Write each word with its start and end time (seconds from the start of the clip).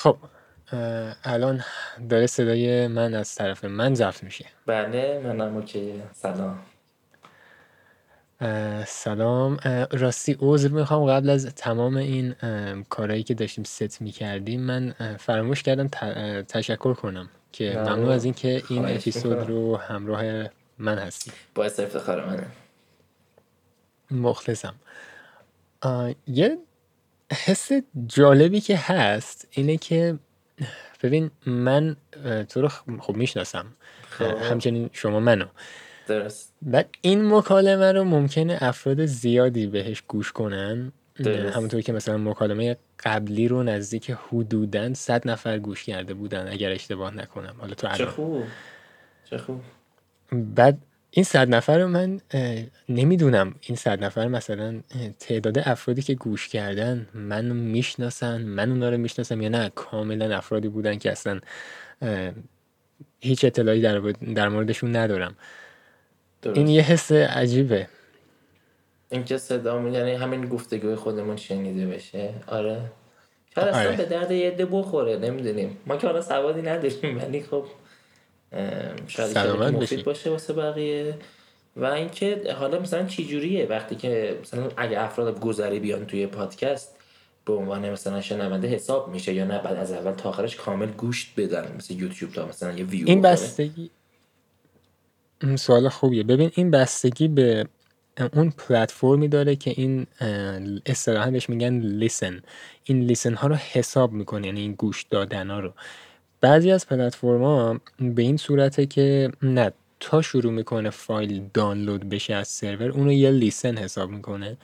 خب 0.00 0.16
الان 1.24 1.64
داره 2.08 2.26
صدای 2.26 2.86
من 2.86 3.14
از 3.14 3.34
طرف 3.34 3.64
من 3.64 3.94
ضبط 3.94 4.22
میشه. 4.22 4.46
بله 4.66 5.20
منم 5.24 5.56
اوکی. 5.56 6.02
سلام. 6.12 6.58
سلام. 8.86 9.56
راستی 9.92 10.36
عذر 10.40 10.68
می‌خوام. 10.68 11.04
قبل 11.04 11.30
از 11.30 11.46
تمام 11.46 11.96
این 11.96 12.34
کارهایی 12.88 13.22
که 13.22 13.34
داشتیم 13.34 13.64
ست 13.64 14.02
می‌کردیم 14.02 14.60
من 14.60 14.94
فراموش 15.18 15.62
کردم 15.62 15.88
تشکر 16.42 16.94
کنم 16.94 17.28
که 17.52 17.72
ممنون 17.76 18.08
از 18.08 18.24
اینکه 18.24 18.62
این 18.68 18.84
اپیزود 18.84 19.48
رو 19.48 19.76
همراه 19.76 20.22
من 20.78 20.98
هستی 20.98 21.32
باعث 21.54 21.80
افتخار 21.80 22.26
منه. 22.26 22.46
مخلصم. 24.10 24.74
یه 26.26 26.58
حس 27.32 27.70
جالبی 28.06 28.60
که 28.60 28.76
هست 28.76 29.48
اینه 29.50 29.76
که 29.76 30.18
ببین 31.02 31.30
من 31.46 31.96
تو 32.48 32.60
رو 32.60 32.68
خب 33.00 33.16
می‌شناسم. 33.16 33.66
خب. 34.10 34.24
همچنین 34.24 34.90
شما 34.92 35.20
منو. 35.20 35.46
درست. 36.06 36.52
بعد 36.62 36.88
این 37.00 37.34
مکالمه 37.34 37.92
رو 37.92 38.04
ممکنه 38.04 38.58
افراد 38.60 39.06
زیادی 39.06 39.66
بهش 39.66 40.02
گوش 40.08 40.32
کنن. 40.32 40.92
همونطور 41.54 41.80
که 41.80 41.92
مثلا 41.92 42.18
مکالمه 42.18 42.76
قبلی 43.04 43.48
رو 43.48 43.62
نزدیک 43.62 44.10
حدودن 44.10 44.94
صد 44.94 45.28
نفر 45.28 45.58
گوش 45.58 45.84
کرده 45.84 46.14
بودن 46.14 46.48
اگر 46.48 46.70
اشتباه 46.70 47.14
نکنم. 47.14 47.54
حالا 47.58 47.74
تو 47.74 47.88
چه 47.88 48.06
خوب. 48.06 48.44
چه 49.30 49.38
خوب. 49.38 49.60
بعد 50.32 50.78
این 51.10 51.24
صد 51.24 51.54
نفر 51.54 51.78
رو 51.78 51.88
من 51.88 52.20
نمی‌دونم. 52.88 53.54
این 53.60 53.76
صد 53.76 54.04
نفر 54.04 54.28
مثلا 54.28 54.80
تعداد 55.18 55.58
افرادی 55.58 56.02
که 56.02 56.14
گوش 56.14 56.48
کردن 56.48 57.08
من 57.14 57.44
می‌شناسن 57.44 58.42
من 58.42 58.70
اونا 58.70 58.90
رو 58.90 58.96
می‌شناسم 58.96 59.42
یا 59.42 59.48
نه 59.48 59.72
کاملا 59.74 60.36
افرادی 60.36 60.68
بودن 60.68 60.98
که 60.98 61.10
اصلا 61.10 61.40
هیچ 63.20 63.44
اطلاعی 63.44 63.80
در, 63.80 63.98
در 64.34 64.48
موردشون 64.48 64.96
ندارم. 64.96 65.36
این 66.44 66.68
یه 66.68 66.82
حس 66.82 67.12
عجیبه. 67.12 67.88
اینکه 69.10 69.38
صدا 69.38 69.88
یعنی 69.88 70.12
همین 70.12 70.48
گفتگوی 70.48 70.94
خودمون 70.94 71.36
شنیده 71.36 71.86
بشه. 71.86 72.34
آره. 72.46 72.80
شاید 73.54 73.68
اصلا 73.68 73.88
آره. 73.88 73.96
به 73.96 74.04
درد 74.04 74.30
یه 74.30 74.50
عده 74.50 74.66
بخوره 74.66 75.16
نمی‌دونیم. 75.16 75.76
ما 75.86 75.96
که 75.96 76.06
حالا 76.06 76.22
سوادی 76.22 76.62
نداریم 76.62 77.18
ولی 77.18 77.40
خب 77.40 77.64
شاید 79.06 79.38
مفید 79.38 80.04
باشه 80.04 80.30
واسه 80.30 80.52
بقیه. 80.52 81.14
و 81.76 81.84
اینکه 81.84 82.54
حالا 82.58 82.80
مثلا 82.80 83.06
چی 83.06 83.26
جوریه؟ 83.26 83.66
وقتی 83.66 83.94
که 83.96 84.38
مثلا 84.42 84.68
اگه 84.76 85.00
افراد 85.00 85.40
گذری 85.40 85.80
بیان 85.80 86.06
توی 86.06 86.26
پادکست 86.26 86.96
به 87.44 87.52
عنوان 87.52 87.90
مثلا 87.90 88.20
شنونده 88.20 88.68
حساب 88.68 89.08
میشه 89.08 89.34
یا 89.34 89.44
نه؟ 89.44 89.58
بعد 89.58 89.76
از 89.76 89.92
اول 89.92 90.12
تا 90.12 90.28
آخرش 90.28 90.56
کامل 90.56 90.86
گوشت 90.86 91.32
بدن. 91.36 91.74
مثل 91.78 91.94
یوتیوب 91.94 92.32
تا 92.32 92.46
مثلا 92.46 92.72
یه 92.72 92.84
ویو 92.84 93.08
این 93.08 93.22
بستگی 93.22 93.90
سوال 95.56 95.88
خوبیه. 95.88 96.22
ببین 96.22 96.50
این 96.54 96.70
بستگی 96.70 97.28
به 97.28 97.66
اون 98.32 98.50
پلتفرمی 98.50 99.28
داره 99.28 99.56
که 99.56 99.70
این 99.70 100.06
اصطلاحا 100.86 101.30
بهش 101.30 101.48
میگن 101.48 101.80
لیسن 101.80 102.42
این 102.84 103.00
لیسن 103.00 103.34
ها 103.34 103.48
رو 103.48 103.54
حساب 103.54 104.12
می‌کنه 104.12 104.46
یعنی 104.46 104.60
این 104.60 104.72
گوش 104.72 105.02
دادن 105.02 105.50
ها 105.50 105.60
رو. 105.60 105.72
بعضی 106.40 106.70
از 106.70 106.86
پلتفرما 106.86 107.80
به 108.00 108.22
این 108.22 108.36
صورته 108.36 108.86
که 108.86 109.30
نه 109.42 109.72
تا 110.00 110.22
شروع 110.22 110.52
می‌کنه 110.52 110.90
فایل 110.90 111.42
دانلود 111.54 112.08
بشه 112.08 112.34
از 112.34 112.48
سرور 112.48 112.90
اونو 112.90 113.12
یه 113.12 113.30
لیسن 113.30 113.76
حساب 113.78 114.10
می‌کنه. 114.10 114.56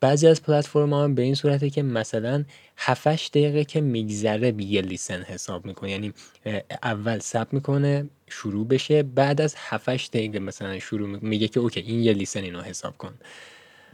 بعضی 0.00 0.26
از 0.26 0.42
پلتفرم 0.42 0.92
ها 0.92 1.08
به 1.08 1.22
این 1.22 1.34
صورته 1.34 1.70
که 1.70 1.82
مثلا 1.82 2.44
7 2.76 3.30
دقیقه 3.30 3.64
که 3.64 3.80
میگذره 3.80 4.54
یه 4.62 4.82
لیسن 4.82 5.22
حساب 5.22 5.66
می‌کنه. 5.66 5.90
یعنی 5.90 6.12
اول 6.82 7.18
ثبت 7.18 7.54
می‌کنه 7.54 8.10
شروع 8.28 8.66
بشه 8.66 9.02
بعد 9.02 9.40
از 9.40 9.54
7 9.58 10.12
دقیقه 10.12 10.38
مثلا 10.38 10.78
شروع 10.78 11.18
میگه 11.22 11.48
که 11.48 11.60
اوکی 11.60 11.80
این 11.80 12.02
یه 12.02 12.12
لیسن 12.12 12.42
اینو 12.42 12.60
حساب 12.60 12.98
کن. 12.98 13.14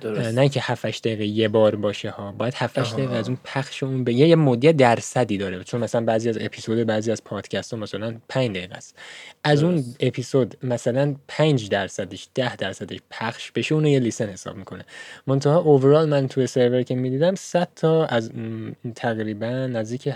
درست. 0.04 0.38
نه 0.38 0.48
که 0.48 0.60
7 0.62 0.87
دقیقه 0.87 1.25
یه 1.25 1.48
بار 1.48 1.76
باشه 1.76 2.10
ها. 2.10 2.32
باید 2.32 2.54
7 2.56 2.78
دقیقه 2.97 3.15
از 3.15 3.28
اون 3.28 3.38
پخش 3.44 3.82
اون 3.82 4.04
به 4.04 4.15
یه 4.15 4.37
مدیه 4.37 4.72
درصدی 4.72 5.38
داره. 5.38 5.65
چون 5.65 5.81
مثلا 5.81 6.04
بعضی 6.04 6.28
از 6.28 6.38
اپیزود 6.41 6.87
بعضی 6.87 7.12
از 7.12 7.25
پادکست 7.25 7.75
ها 7.75 7.81
مثلا 7.81 8.14
5 8.28 8.56
دقیقه 8.56 8.75
است. 8.75 8.98
از 9.44 9.60
درست. 9.60 9.64
اون 9.64 9.84
اپیزود 10.00 10.54
مثلا 10.62 11.14
5 11.28 11.69
درصدش 11.69 12.28
10 12.34 12.56
درصدش 12.56 12.98
پخش 13.10 13.50
بشه 13.50 13.75
اون 13.75 13.87
یه 13.87 13.98
لیسن 13.98 14.28
حساب 14.28 14.56
می‌کنه. 14.56 14.84
منتها 15.26 15.59
اوورال 15.59 16.09
من 16.09 16.28
توی 16.28 16.47
سرور 16.47 16.82
که 16.82 16.94
می‌دیدم 16.94 17.34
100 17.34 17.69
تا 17.76 18.04
از 18.04 18.31
تقریبا 18.94 19.47
نزدیک 19.47 20.09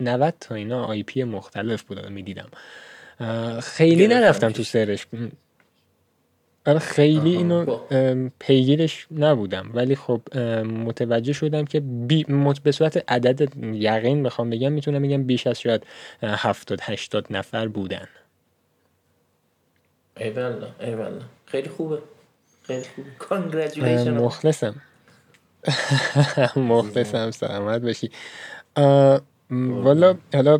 90 0.00 0.34
تا 0.40 0.54
اینا 0.54 0.84
آی 0.84 1.02
پی 1.02 1.24
مختلف 1.24 1.82
بود 1.82 2.06
می‌دیدم. 2.06 2.48
خیلی 3.62 4.06
نرفتم 4.06 4.50
تو 4.50 4.62
سرش. 4.62 5.06
آره 6.66 6.78
خیلی 6.78 7.36
اینو 7.36 7.76
پیگیرش 8.38 9.06
نبودم. 9.10 9.70
ولی 9.74 9.96
خب 9.96 10.38
متوجه 10.64 11.32
شدم 11.32 11.64
که 11.64 11.80
بی 11.80 12.24
به 12.64 12.72
صورت 12.72 13.04
عدد 13.12 13.56
یقین 13.74 14.22
بخوام 14.22 14.50
بگم 14.50 14.72
می‌تونم 14.72 15.02
بگم 15.02 15.22
بیش 15.22 15.46
از 15.46 15.60
شاید 15.60 15.86
هفتاد 16.22 16.78
هشتاد 16.82 17.26
نفر 17.30 17.68
بودن. 17.68 18.08
ایوالا 20.16 20.68
ایوالا 20.80 21.20
خیلی 21.46 21.68
خوبه. 21.68 21.98
خیلی 22.62 22.84
خوبه 22.84 23.08
مخلصم. 24.24 24.74
مخلصم 26.56 27.30
سلامت 27.30 27.82
باشی. 27.82 28.10
والا. 29.50 30.16
حالا 30.34 30.58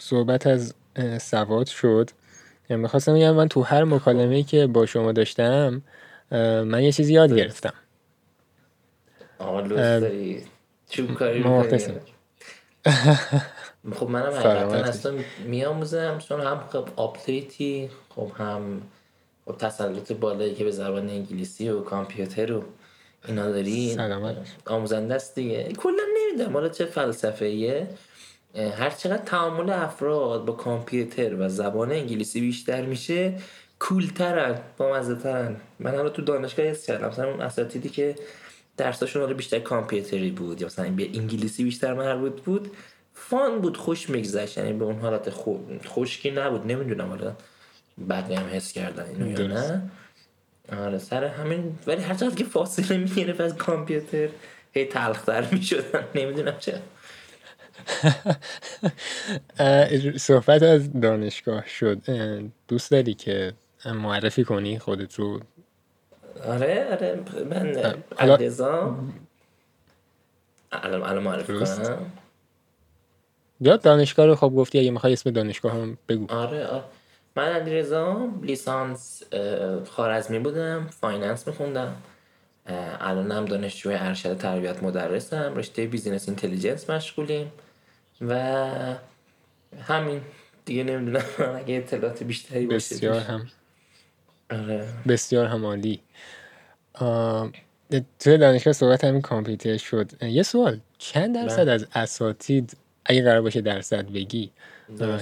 صحبت 0.00 0.46
از 0.46 0.74
سواد 1.20 1.66
شد. 1.66 2.10
می‌خواستم 2.76 3.14
بگم 3.14 3.30
من 3.34 3.48
تو 3.48 3.62
هر 3.62 3.84
مکالمه 3.84 4.34
ای 4.36 4.42
که 4.42 4.66
با 4.66 4.86
شما 4.86 5.12
داشتم 5.12 5.82
من 6.64 6.82
یه 6.82 6.92
چیزی 6.92 7.12
یاد 7.12 7.34
گرفتم. 7.34 7.74
داری. 10.00 10.42
چوب 10.90 11.14
کاری 11.14 11.42
خب 13.92 14.08
منم 14.10 14.32
حقیقتا 14.32 14.76
اصلا 14.76 15.14
میاموزم 15.46 16.18
چون 16.18 16.40
هم 16.40 16.60
خب 16.72 16.88
update 16.96 17.77
ی 17.77 17.90
خب 18.08 18.30
هم 18.38 18.82
خب 19.46 19.56
تسلط 19.56 20.12
بالایی 20.12 20.54
که 20.54 20.64
به 20.64 20.70
زبان 20.70 21.08
انگلیسی 21.08 21.68
و 21.68 21.80
کامپیوتر 21.80 22.52
و 22.52 22.62
اینا 23.28 23.50
داری 23.50 23.96
آموزنده 24.66 25.14
است 25.14 25.34
دیگه. 25.34 25.72
کلا 25.72 26.02
نمی‌دونم 26.18 26.52
حالا 26.52 26.68
چه 26.68 26.84
فلسفه 26.84 27.44
ایه 27.44 27.88
هر 28.58 28.90
چقدر 28.90 29.22
تعامل 29.22 29.70
افراد 29.70 30.44
با 30.44 30.52
کامپیوتر 30.52 31.34
و 31.34 31.48
زبان 31.48 31.92
انگلیسی 31.92 32.40
بیشتر 32.40 32.82
میشه 32.82 33.34
cool 33.78 34.24
ترن 34.24 34.58
با 34.76 34.92
مزه 34.92 35.14
ترن 35.14 35.56
من 35.78 35.94
هم 35.94 36.08
تو 36.08 36.22
دانشگاه 36.22 36.66
حس 36.66 36.86
کردم. 36.86 37.08
مثلا 37.08 37.30
اون 37.30 37.40
اساتیدی 37.40 37.88
که 37.88 38.14
درساشون 38.76 39.22
رو 39.22 39.34
بیشتر 39.34 39.58
کامپیوتری 39.58 40.30
بود 40.30 40.60
یا 40.60 40.66
مثلا 40.66 40.90
به 40.90 41.08
انگلیسی 41.14 41.64
بیشتر 41.64 41.94
مربوط 41.94 42.40
بود 42.40 42.70
فان 43.14 43.60
بود 43.60 43.76
خوش 43.76 44.10
میگذشت. 44.10 44.58
یعنی 44.58 44.72
به 44.72 44.84
اون 44.84 44.98
حالت 44.98 45.30
خوشکی 45.86 46.30
نبود. 46.30 46.66
نمی‌دونم 46.66 47.08
حالا 47.08 47.32
بعد 47.98 48.30
هم 48.30 48.46
حس 48.46 48.72
کردن 48.72 49.06
اینو 49.08 49.40
یا 49.40 49.46
نه. 49.46 49.82
آره 50.78 50.98
سر 50.98 51.24
همین. 51.24 51.78
ولی 51.86 52.02
هر 52.02 52.14
که 52.14 52.44
فاصله 52.44 52.96
می‌گرفت 52.96 53.40
از 53.40 53.56
کامپیوتر 53.56 54.28
هی 54.72 54.84
تلختر 54.84 55.44
می‌شدن. 55.52 56.04
نمی‌دونم 56.14 56.54
چه 56.58 56.82
صحبت 60.18 60.62
از 60.62 61.00
دانشگاه 61.00 61.66
شد. 61.66 61.98
دوست 62.68 62.90
داری 62.90 63.14
که 63.14 63.52
معرفی 63.84 64.44
کنی 64.44 64.78
خودت 64.78 65.14
رو؟ 65.14 65.40
آره 66.46 66.88
آره 66.92 67.20
من 67.50 67.76
علیرضا 68.18 68.96
الان 70.72 71.02
الان 71.02 71.22
معرفی 71.22 71.52
کنم. 71.52 72.12
یا 73.60 73.76
دانشگاه 73.76 74.26
رو 74.26 74.34
خب 74.34 74.48
گفتی 74.48 74.78
اگه 74.78 74.90
می‌خوای 74.90 75.12
اسم 75.12 75.30
دانشگاه 75.30 75.72
هم 75.72 75.98
بگو. 76.08 76.32
آره, 76.32 76.66
آره. 76.66 76.84
من 77.36 77.44
علیرضا 77.44 78.28
لیسانس 78.42 79.22
خوارزمی 79.90 80.38
بودم 80.38 80.86
finance 81.00 81.48
میخوندم. 81.48 81.96
الانم 83.00 83.44
دانشجوی 83.44 83.94
ارشد 83.94 84.36
تربیت 84.36 84.82
مدرسم. 84.82 85.54
رشته 85.56 85.86
business 85.86 86.28
intelligence 86.28 86.90
مشغولیم. 86.90 87.52
و 88.20 88.34
همین. 89.82 90.20
دیگه 90.64 90.84
نمی‌دونم 90.84 91.24
اگه 91.64 91.74
اطلاعات 91.74 92.22
بیشتری 92.22 92.66
باشه 92.66 92.94
بسیار 92.94 93.20
هم. 93.20 93.46
آره. 94.50 94.88
بسیار 95.08 95.46
هم 95.46 95.64
عالی. 95.64 96.00
توی 98.18 98.38
دانشگاه 98.38 98.72
صحبت 98.72 99.04
همین 99.04 99.22
کامپیوتر 99.22 99.76
شد. 99.76 100.22
یه 100.22 100.42
سوال. 100.42 100.80
چند 100.98 101.34
درصد 101.34 101.62
بله. 101.64 101.72
از 101.72 101.86
اساتید 101.94 102.76
اگه 103.04 103.22
قرار 103.22 103.42
باشه 103.42 103.60
درصد 103.60 104.12
بگی 104.12 104.50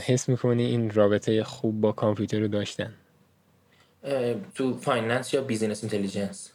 حس 0.07 0.29
می‌کنی 0.29 0.65
این 0.65 0.91
رابطه 0.91 1.45
خوب 1.45 1.81
با 1.81 1.93
کامپیوتر 1.93 2.41
رو 2.41 2.49
داشتن؟ 2.49 2.93
تو 4.55 4.79
finance 4.79 5.35
یا 5.35 5.41
business 5.41 5.85
intelligence؟ 5.85 6.53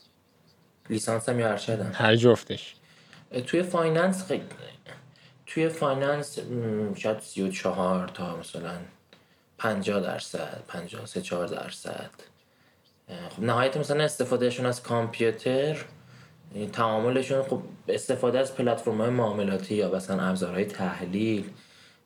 لیسانس 0.90 1.30
هم 1.30 1.40
یا 1.40 1.50
ارشدم؟ 1.50 1.92
هر 1.94 2.16
جفتش. 2.16 2.76
توی 3.48 3.64
finance 3.64 4.26
خیلی 4.26 4.44
توی 5.54 5.70
finance 5.70 6.40
شاید 6.96 7.20
34 7.20 8.08
تا 8.08 8.38
مثلا 8.38 8.78
50 9.58 10.00
درصد 10.00 10.64
50 10.68 11.06
3 11.06 11.22
4 11.22 11.48
درصد. 11.48 12.10
خب 13.30 13.44
نهایت 13.44 13.78
مثلا 13.78 14.04
استفادهشون 14.04 14.66
از 14.66 14.84
کامپیوتر 14.84 15.86
تعاملشون 16.74 17.44
خب 17.44 17.62
استفاده 17.88 18.40
از 18.40 18.56
پلتفرم 18.56 19.02
های 19.02 19.10
معاملاتی 19.10 19.76
یا 19.76 19.96
مثلا 19.96 20.24
ابزارهای 20.24 20.66
تحلیل 20.66 21.50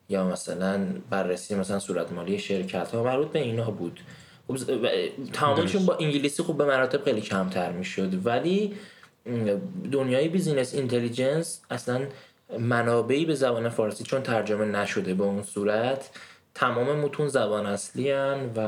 یا 0.10 0.28
مثلا 0.28 0.86
بررسی 1.10 1.56
مثلا 1.56 1.80
صورت 1.80 2.12
مالی 2.12 2.40
شرکت 2.40 2.92
ها 2.92 3.04
مربوط 3.04 3.28
به 3.28 3.40
اینا 3.40 3.72
بود. 3.72 4.00
خب 4.48 4.58
تعاملشون 5.34 5.86
با 5.86 5.96
انگلیسی 5.96 6.44
خب 6.44 6.58
به 6.58 6.66
مراتب 6.66 7.04
خیلی 7.04 7.22
کمتر 7.22 7.72
می‌شد. 7.72 8.26
ولی 8.26 8.76
دنیای 9.92 10.30
business 10.30 10.74
intelligence 10.74 11.62
اصلا 11.70 12.08
منابعی 12.60 13.26
به 13.26 13.36
زبان 13.36 13.70
فارسی 13.70 14.04
چون 14.04 14.22
ترجمه 14.22 14.66
نشده 14.66 15.14
به 15.14 15.24
اون 15.24 15.44
صورت 15.44 16.10
تمام 16.54 17.00
متون 17.00 17.28
زبان 17.28 17.66
اصلین 17.66 18.50
و 18.56 18.60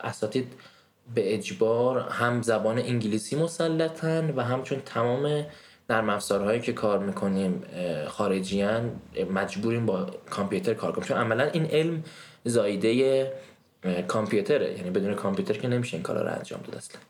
اساتید 0.00 0.52
به 1.14 1.34
اجبار 1.34 1.98
هم 1.98 2.42
زبان 2.42 2.78
انگلیسی 2.78 3.36
مسلطن 3.36 4.30
و 4.30 4.40
هم 4.42 4.55
چون 4.55 4.80
تمام 4.80 5.46
نرم 5.90 6.10
افزارهایی 6.10 6.60
که 6.60 6.72
کار 6.72 6.98
می‌کنیم 6.98 7.62
خارجی‌ان 8.08 9.00
مجبوریم 9.34 9.86
با 9.86 10.06
کامپیوتر 10.30 10.74
کار 10.74 10.92
کنیم. 10.92 11.08
چون 11.08 11.16
عملا 11.16 11.44
این 11.44 11.66
علم 11.66 12.04
زاییده 12.44 13.32
کامپیوتره. 14.08 14.72
یعنی 14.72 14.90
بدون 14.90 15.14
کامپیوتر 15.14 15.54
که 15.54 15.68
نمیشه 15.68 15.94
این 15.94 16.02
کارا 16.02 16.22
رو 16.22 16.32
انجام 16.32 16.60
داد 16.60 16.74
اصلا. 16.74 17.00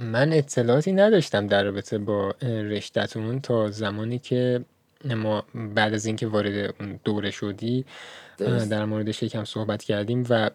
من 0.00 0.32
اطلاعاتی 0.32 0.92
نداشتم 0.92 1.46
در 1.46 1.64
رابطه 1.64 1.98
با 1.98 2.30
رشتهتون 2.42 3.40
تا 3.40 3.70
زمانی 3.70 4.18
که 4.18 4.64
ما 5.04 5.44
بعد 5.54 5.94
از 5.94 6.06
اینکه 6.06 6.26
وارد 6.26 6.74
اون 6.80 7.00
دوره 7.04 7.30
شدی 7.30 7.84
در 8.70 8.84
موردش 8.84 9.22
یکم 9.22 9.44
صحبت 9.44 9.82
کردیم 9.84 10.26
و 10.30 10.50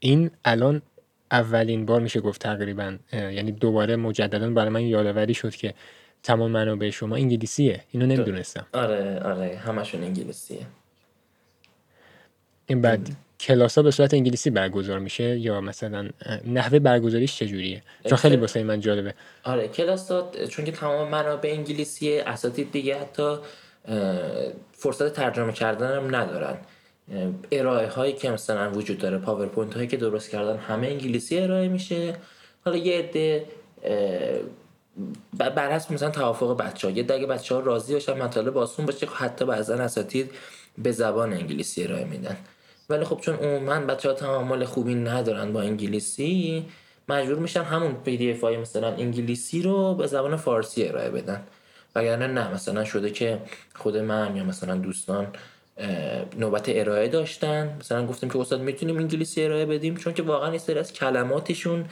این 0.00 0.30
الان 0.44 0.82
اولین 1.30 1.86
بار 1.86 2.00
میشه 2.00 2.20
گفت 2.20 2.40
تقریبا 2.42 2.98
یعنی 3.12 3.52
دوباره 3.52 3.96
مجددا 3.96 4.50
برای 4.50 4.68
من 4.68 4.82
یادآوری 4.82 5.34
شد 5.34 5.54
که 5.54 5.74
تمام 6.22 6.50
منابع 6.50 6.90
شما 6.90 7.16
انگلیسیه. 7.16 7.84
اینو 7.90 8.06
نمی‌دونستم. 8.06 8.66
آره 8.72 9.20
آره 9.20 9.56
همشون 9.56 10.02
انگلیسیه. 10.02 10.66
این 12.66 12.80
بعد 12.80 13.08
کلاس 13.40 13.78
ها 13.78 13.82
به 13.82 13.90
صورت 13.90 14.14
انگلیسی 14.14 14.50
برگزار 14.50 14.98
میشه 14.98 15.38
یا 15.38 15.60
مثلا 15.60 16.08
نحوه 16.46 16.78
برگزاریش 16.78 17.36
چجوریه؟ 17.36 17.82
چون 18.08 18.18
خیلی 18.18 18.36
واسه 18.36 18.62
من 18.62 18.80
جالبه. 18.80 19.14
آره 19.44 19.68
کلاس 19.68 20.10
ها 20.10 20.30
چون 20.50 20.64
که 20.64 20.72
تمام 20.72 21.08
منابع 21.08 21.50
انگلیسیه 21.50 22.22
اساتید 22.26 22.72
دیگه 22.72 22.98
حتی 22.98 23.36
فرصت 24.72 25.12
ترجمه 25.12 25.52
کردن 25.52 25.96
هم 25.96 26.16
ندارن. 26.16 26.56
ارائه 27.52 27.88
هایی 27.88 28.12
که 28.12 28.30
مثلا 28.30 28.70
وجود 28.70 28.98
داره 28.98 29.18
پاورپوینت 29.18 29.74
هایی 29.74 29.88
که 29.88 29.96
درست 29.96 30.30
کردن 30.30 30.56
همه 30.56 30.86
انگلیسی 30.86 31.38
ارائه 31.38 31.68
میشه. 31.68 32.14
حالا 32.64 32.76
یه 32.76 32.98
عده 32.98 33.44
بر 35.38 35.72
حسب 35.72 35.92
مثلا 35.92 36.10
توافق 36.10 36.56
بچه 36.56 36.88
ها 36.88 36.94
یا 36.94 37.02
اگه 37.02 37.26
بچه 37.26 37.54
ها 37.54 37.60
راضی 37.60 37.92
باشن 37.92 38.12
مطالب 38.12 38.58
آسون 38.58 38.86
باشه 38.86 39.06
حتی 39.06 39.44
بعضا 39.44 39.74
اساتید 39.74 40.30
به 40.78 40.92
زبان 40.92 41.32
انگلیسی 41.32 41.84
ارائه 41.84 42.04
میدن. 42.04 42.36
ولی 42.88 43.04
خب 43.04 43.20
چون 43.20 43.34
عموما 43.34 43.80
بچه 43.80 44.08
ها 44.08 44.14
تعامل 44.14 44.64
خوبی 44.64 44.94
ندارن 44.94 45.52
با 45.52 45.62
انگلیسی 45.62 46.66
مجبور 47.08 47.38
میشن 47.38 47.62
همون 47.62 47.94
پی 47.94 48.16
دی 48.16 48.30
اف 48.30 48.44
مثلا 48.44 48.88
انگلیسی 48.88 49.62
رو 49.62 49.94
به 49.94 50.06
زبان 50.06 50.36
فارسی 50.36 50.88
ارائه 50.88 51.10
بدن. 51.10 51.42
وگرنه 51.94 52.26
نه 52.26 52.54
مثلا 52.54 52.84
شده 52.84 53.10
که 53.10 53.40
خود 53.74 53.96
من 53.96 54.36
یا 54.36 54.44
مثلا 54.44 54.76
دوستان 54.76 55.26
نوبت 56.38 56.64
ارائه 56.68 57.08
داشتن. 57.08 57.76
مثلا 57.80 58.06
گفتیم 58.06 58.30
که 58.30 58.38
استاد 58.38 58.60
می‌تونیم 58.60 58.96
انگلیسی 58.96 59.44
ارائه 59.44 59.66
بدیم؟ 59.66 59.96
چون 59.96 60.14
که 60.14 60.22
واقعا 60.22 60.50
این 60.50 60.58
سری 60.58 60.78
از 60.78 60.92
کلماتشون 60.92 61.84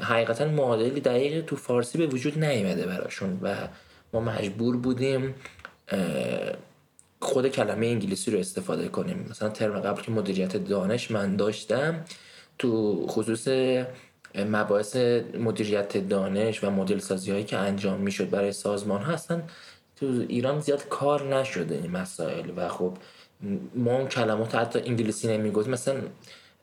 حقیقتا 0.00 0.44
معادلی 0.44 1.00
دقیق 1.00 1.44
تو 1.44 1.56
فارسی 1.56 1.98
به 1.98 2.06
وجود 2.06 2.44
نیامده 2.44 2.86
براشون 2.86 3.38
و 3.42 3.56
ما 4.12 4.20
مجبور 4.20 4.76
بودیم 4.76 5.34
خود 7.20 7.48
کلمه 7.48 7.86
انگلیسی 7.86 8.30
رو 8.30 8.38
استفاده 8.38 8.88
کنیم. 8.88 9.26
مثلا 9.30 9.48
ترم 9.48 9.80
قبل 9.80 10.02
که 10.02 10.10
مدیریت 10.10 10.56
دانش 10.56 11.10
من 11.10 11.36
داشتم 11.36 12.04
تو 12.58 13.06
خصوص 13.06 13.48
مباحث 14.34 14.96
مدیریت 15.38 16.08
دانش 16.08 16.64
و 16.64 16.70
مدل 16.70 16.98
سازی 16.98 17.30
هایی 17.30 17.44
که 17.44 17.56
انجام 17.56 18.00
می‌شد 18.00 18.30
برای 18.30 18.52
سازمان 18.52 19.02
هستن 19.02 19.42
تو 19.96 20.06
ایران 20.28 20.60
زیاد 20.60 20.88
کار 20.88 21.36
نشده 21.36 21.74
این 21.74 21.90
مسائل 21.90 22.50
و 22.56 22.68
خب 22.68 22.96
ما 23.74 23.96
اون 23.96 24.08
کلمات 24.08 24.54
حتی 24.54 24.78
انگلیسی 24.78 25.28
نمی‌گفتیم 25.28 25.72
مثلا 25.72 26.00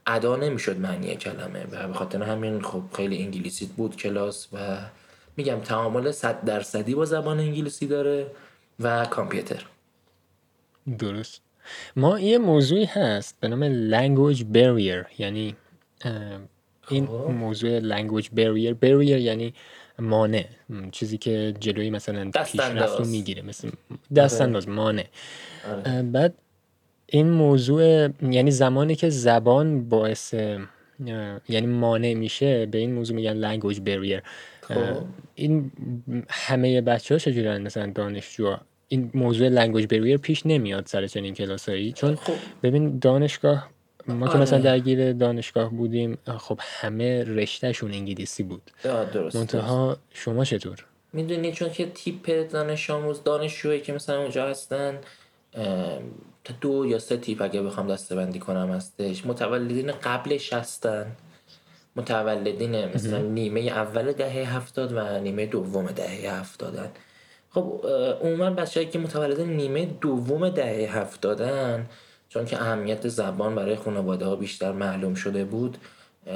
ادا 0.08 0.36
نمی‌شد 0.36 0.80
معنی 0.80 1.16
کلمه 1.16 1.66
و 1.72 1.88
به 1.88 1.94
خاطر 1.94 2.24
همین 2.24 2.62
خب 2.62 2.82
خیلی 2.94 3.24
انگلیسی 3.24 3.66
بود 3.66 3.96
کلاس 3.96 4.48
و 4.54 4.78
میگم 5.38 5.60
تعامل 5.60 6.12
صد 6.12 6.46
درصدی 6.46 6.96
با 6.96 7.06
زبان 7.06 7.40
انگلیسی 7.40 7.88
داره 7.88 8.28
و 8.80 9.06
کامپیوتر. 9.06 9.66
درست 10.98 11.42
ما 11.96 12.20
یه 12.20 12.38
موضوعی 12.38 12.86
هست 12.86 13.38
به 13.40 13.48
نام 13.48 13.90
language 13.92 14.40
barrier 14.40 15.20
یعنی 15.20 15.56
این 16.90 17.06
خب. 17.06 17.12
موضوع 17.14 17.80
language 17.80 18.26
barrier 18.26 18.74
barrier 18.84 19.20
یعنی 19.20 19.54
مانع 20.00 20.46
چیزی 20.92 21.18
که 21.18 21.54
جلوی 21.60 21.90
مثلا 21.90 22.32
پیشرفت 22.32 23.00
رو 23.00 23.06
می‌گیره 23.06 23.42
مثل 23.42 23.70
دست 24.16 24.36
آره. 24.36 24.44
انداز 24.44 24.70
مانع 24.70 25.06
آره. 25.68 26.02
بعد 26.02 26.34
این 27.08 27.30
موضوع 27.30 28.10
یعنی 28.22 28.52
زمانی 28.52 28.96
که 28.96 29.10
زبان 29.10 29.90
باعث 29.90 30.34
یعنی 31.50 31.68
مانع 31.68 32.14
میشه 32.14 32.66
به 32.66 32.78
این 32.78 32.94
موضوع 32.94 33.16
میگن 33.16 33.60
language 33.60 33.78
barrier 33.78 34.22
خب. 34.62 35.06
این 35.36 35.72
همه 36.30 36.82
بچه 36.82 37.16
ها 37.16 37.20
چجوری 37.20 37.58
مثلا 37.58 37.92
دانشجو 37.96 38.58
این 38.88 39.12
موضوع 39.14 39.50
language 39.50 39.86
barrier 39.86 40.18
پیش 40.22 40.46
نمیاد 40.46 40.88
سر 40.88 41.08
چنین 41.08 41.34
کلاسایی. 41.34 41.92
چون 41.94 42.16
خب. 42.16 42.34
ببین 42.64 43.00
دانشگاه 43.00 43.70
ما 44.08 44.28
که 44.28 44.38
مثلا 44.38 44.60
آره. 44.60 44.66
درگیر 44.66 45.14
دانشگاه 45.14 45.70
بودیم 45.70 46.18
خب 46.38 46.60
همه 46.62 47.24
رشتهشون 47.24 47.94
انگلیسی 47.94 48.44
بود. 48.44 48.72
درست 48.84 49.36
منتها 49.36 49.98
شما 50.14 50.46
چطور؟ 50.46 50.86
می‌دونی 51.14 51.52
چون 51.52 51.70
که 51.70 51.86
تیپ 51.86 52.52
دانش 52.52 52.90
آموز 52.90 53.24
دانشجویی 53.24 53.82
که 53.82 53.94
مثلا 53.94 54.22
اونجا 54.22 54.48
هستن 54.48 55.00
تا 56.44 56.54
دو 56.62 56.86
یا 56.86 57.00
سه 57.00 57.18
تیپ 57.18 57.42
اگه 57.42 57.62
بخوام 57.62 57.88
دسته 57.88 58.16
بندی 58.16 58.40
کنم 58.40 58.72
هستش. 58.72 59.26
متولدین 59.26 59.92
قبلش 59.92 60.54
هستن. 60.54 61.06
متولدین 61.96 62.86
مثلا 62.86 63.22
نیمه 63.22 63.62
اول 63.62 64.12
دهه 64.12 64.56
هفتاد 64.56 64.94
و 64.94 65.20
نیمه 65.20 65.46
دوم 65.46 65.86
دهه 65.86 66.40
هفتادن. 66.40 66.92
خب 67.56 67.86
عموما 68.22 68.50
بچه‌ای 68.50 68.86
که 68.86 69.00
متولد 69.00 69.42
نیمه 69.42 69.86
دوم 69.86 70.50
دهه 70.50 70.98
هفتادن 70.98 71.90
چون 72.30 72.46
که 72.46 72.62
اهمیت 72.62 73.08
زبان 73.08 73.56
برای 73.56 73.76
خانواده 73.76 74.26
ها 74.26 74.36
بیشتر 74.36 74.72
معلوم 74.72 75.14
شده 75.14 75.46
بود 75.46 75.78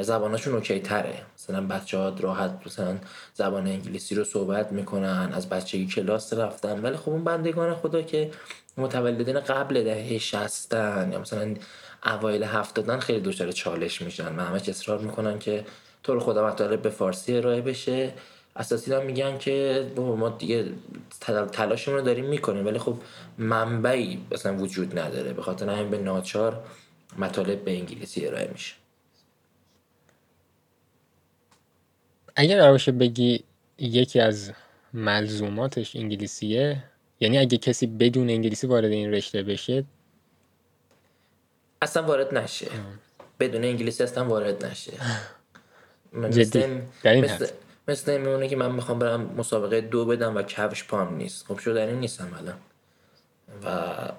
زبانشون 0.01 0.55
اوکی 0.55 0.79
تره. 0.79 1.21
مثلا 1.37 1.67
بچه 1.67 1.97
ها 1.97 2.15
راحت 2.19 2.51
مثلا 2.65 2.97
زبان 3.33 3.67
انگلیسی 3.67 4.15
رو 4.15 4.23
صحبت 4.23 4.71
می‌کنن 4.71 5.29
از 5.33 5.49
بچگی 5.49 5.87
کلاس 5.87 6.33
رفتن. 6.33 6.81
ولی 6.81 6.97
خب 6.97 7.09
اون 7.09 7.23
بندگان 7.23 7.75
خدا 7.75 8.01
که 8.01 8.31
متولدین 8.77 9.39
قبل 9.39 9.83
دهه 9.83 10.17
شستن 10.17 11.09
یا 11.13 11.19
مثلا 11.19 11.55
اوایل 12.05 12.43
هفتادن 12.43 12.99
خیلی 12.99 13.19
دچار 13.19 13.51
چالش 13.51 14.01
میشن 14.01 14.35
و 14.35 14.41
همش 14.41 14.69
اصرار 14.69 14.99
می‌کنن 14.99 15.39
که 15.39 15.65
طور 16.03 16.19
خدا 16.19 16.47
مطالب 16.47 16.81
به 16.81 16.89
فارسی 16.89 17.37
ارائه 17.37 17.61
بشه. 17.61 18.13
اساسی 18.59 18.93
هم 18.93 19.05
میگن 19.05 19.37
که 19.37 19.85
ما 19.97 20.29
دیگه 20.29 20.65
تلاشمون 21.51 21.97
رو 21.97 22.03
داریم 22.03 22.25
می‌کنیم 22.25 22.65
ولی 22.65 22.79
خب 22.79 22.95
منبعی 23.37 24.21
مثلا 24.31 24.57
وجود 24.57 24.99
نداره. 24.99 25.33
به 25.33 25.41
خاطر 25.41 25.69
همین 25.69 25.89
به 25.89 25.97
ناچار 25.97 26.63
مطالب 27.17 27.63
به 27.63 27.71
انگلیسی 27.71 28.27
ارائه 28.27 28.49
میشه. 28.51 28.73
اگر 32.35 32.71
باشه 32.71 32.91
بگی 32.91 33.43
یکی 33.77 34.19
از 34.19 34.51
ملزوماتش 34.93 35.95
انگلیسیه 35.95 36.83
یعنی 37.19 37.37
اگه 37.37 37.57
کسی 37.57 37.87
بدون 37.87 38.29
انگلیسی 38.29 38.67
وارد 38.67 38.91
این 38.91 39.11
رشته 39.11 39.43
بشه؟ 39.43 39.83
اصلا 41.81 42.03
وارد 42.03 42.37
نشه. 42.37 42.67
بدون 43.39 43.63
انگلیسی 43.63 44.03
اصلا 44.03 44.25
وارد 44.25 44.65
نشه. 44.65 44.91
جدی. 46.29 46.81
در 47.03 47.13
این 47.13 47.25
مثل 47.25 47.47
این 47.89 48.21
میمونه 48.21 48.47
که 48.47 48.55
من 48.55 48.71
می‌خوام 48.71 48.99
برم 48.99 49.29
مسابقه 49.37 49.81
دو 49.81 50.05
بدم 50.05 50.35
و 50.35 50.41
کفش 50.41 50.83
پام 50.83 51.15
نیست. 51.15 51.45
خب 51.47 51.57
شده 51.57 51.81
این 51.81 51.99
نیستم 51.99 52.27
الان. 52.39 52.55
و 53.63 53.67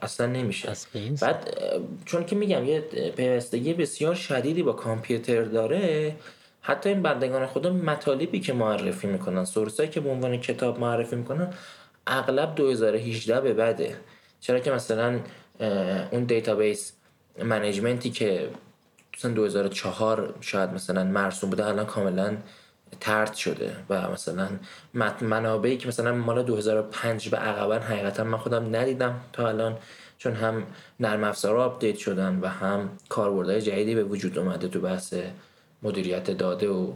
اصلا 0.03 0.27
نمیشه. 0.27 0.73
بعد 1.21 1.57
چون 2.05 2.25
که 2.25 2.37
میگم 2.37 2.65
یه 2.65 2.81
پیوستگی 3.17 3.75
بسیار 3.75 4.15
شدیدی 4.15 4.63
با 4.63 4.73
کامپیوتر 4.73 5.43
داره 5.43 6.17
حتی 6.61 6.89
این 6.89 7.03
بندگان 7.03 7.47
خدا 7.47 7.73
مطالبی 7.73 8.41
که 8.41 8.53
معرفی 8.53 9.07
می‌کنن 9.07 9.45
سورسایی 9.45 9.89
که 9.89 10.01
به 10.01 10.11
عنوان 10.11 10.37
کتاب 10.37 10.81
معرفی 10.81 11.17
می‌کنن 11.17 11.53
اغلب 12.07 12.55
2018 12.55 13.41
به 13.41 13.55
بعده 13.55 13.97
چرا 14.41 14.61
که 14.61 14.71
مثلا 14.71 15.21
اون 16.11 16.25
database 16.25 16.93
management 17.45 18.05
ی 18.05 18.11
که 18.11 18.49
مثلا 19.19 19.33
2004 19.33 20.35
شاید 20.41 20.71
مثلا 20.71 21.05
مرسوم 21.05 21.51
بوده 21.51 21.67
الان 21.67 21.87
کاملا 21.87 22.37
طرد 23.01 23.35
شده 23.35 23.77
و 23.91 24.11
مثلا 24.11 24.49
منابعی 25.21 25.77
که 25.77 25.89
مثلا 25.89 26.15
مال 26.15 26.43
2005 26.43 27.29
به 27.29 27.37
عقبا 27.37 27.75
حقیقتا 27.75 28.25
من 28.25 28.39
خودم 28.39 28.77
ندیدم 28.77 29.21
تا 29.33 29.49
الان 29.49 29.79
چون 30.19 30.33
هم 30.33 30.67
نرم 31.01 31.25
افزار 31.25 31.57
update 31.57 31.97
شدن 31.97 32.39
و 32.43 32.47
هم 32.47 32.91
کاربردهای 33.09 33.61
جدیدی 33.61 33.95
به 33.95 34.05
وجود 34.05 34.39
اومده 34.39 34.69
تو 34.69 34.81
بحث 34.81 35.15
مدیریت 35.83 36.31
داده 36.31 36.69
و 36.69 36.93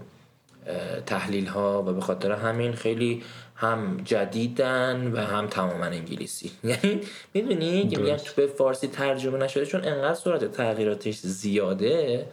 تحلیل 1.07 1.47
ها 1.47 1.83
و 1.83 1.93
به 1.93 2.01
خاطر 2.01 2.33
همین 2.33 2.73
خیلی 2.73 3.23
هم 3.57 4.01
جدیدن 4.05 5.13
و 5.13 5.19
هم 5.19 5.47
تماما 5.47 5.85
انگلیسی. 5.85 6.51
یعنی 6.65 7.01
می‌دونی 7.35 7.89
که 7.89 7.99
میگم 7.99 8.17
تو 8.17 8.33
به 8.37 8.47
فارسی 8.47 8.87
ترجمه 8.87 9.39
نشده 9.39 9.67
چون 9.67 9.85
انقدر 9.85 10.15
صورت 10.15 10.53
تغییراتش 10.53 11.19
زیاده 11.21 12.27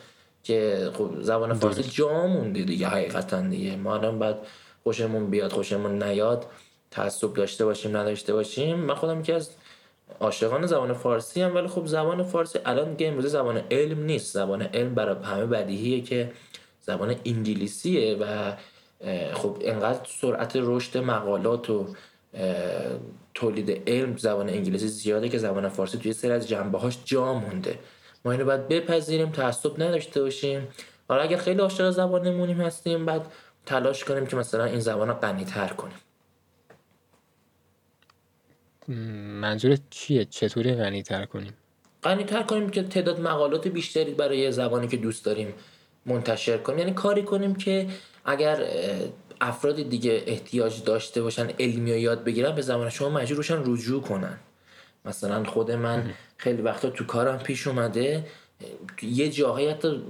که 0.43 0.89
خب 0.97 1.21
زبان 1.21 1.53
فارسی 1.53 1.83
جا 1.83 2.27
مونده 2.27 2.63
دیگه 2.63 2.87
حقیقتا 2.87 3.41
دیگه. 3.41 3.75
ما 3.75 3.95
الان 3.95 4.19
بعد 4.19 4.37
خوشمون 4.83 5.29
بیاد 5.29 5.51
خوشمون 5.51 6.03
نیاد 6.03 6.45
تعصب 6.91 7.33
داشته 7.33 7.65
باشیم 7.65 7.97
نداشته 7.97 8.33
باشیم. 8.33 8.79
من 8.79 8.93
خودم 8.95 9.23
که 9.23 9.33
از 9.33 9.49
عاشقان 10.19 10.65
زبان 10.65 10.93
فارسی 10.93 11.41
هم 11.41 11.55
ولی 11.55 11.67
خب 11.67 11.85
زبان 11.85 12.23
فارسی 12.23 12.59
الان 12.65 12.93
دیگه 12.93 13.07
امروزه 13.07 13.27
زبان 13.27 13.61
علم 13.71 14.03
نیست. 14.03 14.33
زبان 14.33 14.61
علم 14.61 14.95
برای 14.95 15.15
همه 15.23 15.45
بدیهیه 15.45 16.01
که 16.01 16.31
زبان 16.81 17.15
انگلیسیه 17.25 18.17
و 18.19 18.53
خب 19.33 19.57
انقدر 19.61 19.99
سرعت 20.21 20.51
رشد 20.55 20.97
مقالات 20.97 21.69
و 21.69 21.87
تولید 23.33 23.89
علم 23.89 24.17
زبان 24.17 24.49
انگلیسی 24.49 24.87
زیاده 24.87 25.29
که 25.29 25.37
زبان 25.37 25.69
فارسی 25.69 25.97
توی 25.97 26.13
سری 26.13 26.31
از 26.31 26.47
جنبه 26.47 26.77
هاش 26.77 26.97
جا 27.05 27.33
مونده. 27.33 27.79
ما 28.25 28.31
اینو 28.31 28.45
باید 28.45 28.67
بپذیریم 28.67 29.29
تعصب 29.29 29.83
نداشته 29.83 30.21
باشیم. 30.21 30.67
حالا 31.09 31.21
اگر 31.21 31.37
خیلی 31.37 31.59
عاشق 31.59 31.89
زبانمونیم 31.89 32.61
هستیم 32.61 33.05
بعد 33.05 33.31
تلاش 33.65 34.03
کنیم 34.03 34.25
که 34.25 34.35
مثلا 34.35 34.65
این 34.65 34.79
زبان 34.79 35.07
رو 35.07 35.13
غنی 35.13 35.45
تر 35.45 35.67
کنیم. 35.67 35.97
منظور 39.41 39.77
چیه؟ 39.89 40.25
چطوری 40.25 40.75
غنی 40.75 41.03
تر 41.03 41.25
کنیم؟ 41.25 41.53
غنی 42.03 42.23
تر 42.23 42.43
کنیم 42.43 42.69
که 42.69 42.83
تعداد 42.83 43.19
مقالات 43.19 43.67
بیشتری 43.67 44.13
برای 44.13 44.51
زبانی 44.51 44.87
که 44.87 44.97
دوست 44.97 45.25
داریم 45.25 45.53
منتشر 46.05 46.57
کنیم. 46.57 46.79
یعنی 46.79 46.93
کاری 46.93 47.23
کنیم 47.23 47.55
که 47.55 47.87
اگر 48.25 48.65
افراد 49.41 49.75
دیگه 49.75 50.23
احتیاج 50.25 50.83
داشته 50.83 51.21
باشن 51.21 51.49
علمی 51.59 51.91
و 51.91 51.97
یاد 51.97 52.23
بگیرن 52.23 52.55
به 52.55 52.61
زبان 52.61 52.89
شما 52.89 53.09
مجبور 53.09 53.37
روشن 53.37 53.63
رجوع 53.65 54.01
کنن. 54.01 54.39
مثلا 55.05 55.43
خود 55.43 55.71
من 55.71 56.13
خیلی 56.37 56.61
وقتا 56.61 56.89
تو 56.89 57.05
کارم 57.05 57.37
پیش 57.37 57.67
اومده 57.67 58.25
یه 59.01 59.29
جاهایی 59.29 59.69
حتی 59.69 60.01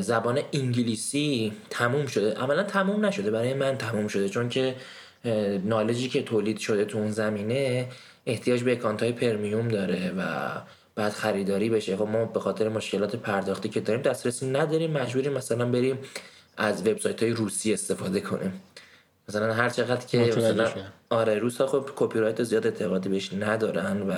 زبان 0.00 0.40
انگلیسی 0.52 1.52
تموم 1.70 2.06
شده. 2.06 2.34
عملا 2.34 2.62
تموم 2.62 3.06
نشده 3.06 3.30
برای 3.30 3.54
من 3.54 3.78
تموم 3.78 4.08
شده. 4.08 4.28
چون 4.28 4.48
که 4.48 4.76
نالجی 5.64 6.08
که 6.08 6.22
تولید 6.22 6.58
شده 6.58 6.84
تو 6.84 6.98
اون 6.98 7.10
زمینه 7.10 7.88
احتیاج 8.26 8.62
به 8.62 8.72
اکانت 8.72 9.02
های 9.02 9.12
premium 9.12 9.68
داره 9.68 10.12
و 10.18 10.22
بعد 10.94 11.12
خریداری 11.12 11.70
بشه. 11.70 11.96
خب 11.96 12.08
ما 12.08 12.24
به 12.24 12.40
خاطر 12.40 12.68
مشکلات 12.68 13.16
پرداختی 13.16 13.68
که 13.68 13.80
داریم 13.80 14.02
دسترسی 14.02 14.46
نداریم. 14.46 14.90
مجبوریم 14.90 15.32
مثلا 15.32 15.66
بریم 15.66 15.98
از 16.56 16.86
وبسایت 16.86 17.22
های 17.22 17.32
روسی 17.32 17.72
استفاده 17.72 18.20
کنیم. 18.20 18.60
مثلا 19.28 19.54
هر 19.54 19.68
چقدر 19.70 20.06
که 20.06 20.18
مثلا 20.18 20.70
آره 21.10 21.38
روس 21.38 21.60
ها 21.60 21.66
خب 21.66 21.90
کپی 21.96 22.18
رایت 22.18 22.42
زیاد 22.42 22.66
اعتقادی 22.66 23.08
بهش 23.08 23.32
ندارن 23.32 24.02
و 24.02 24.14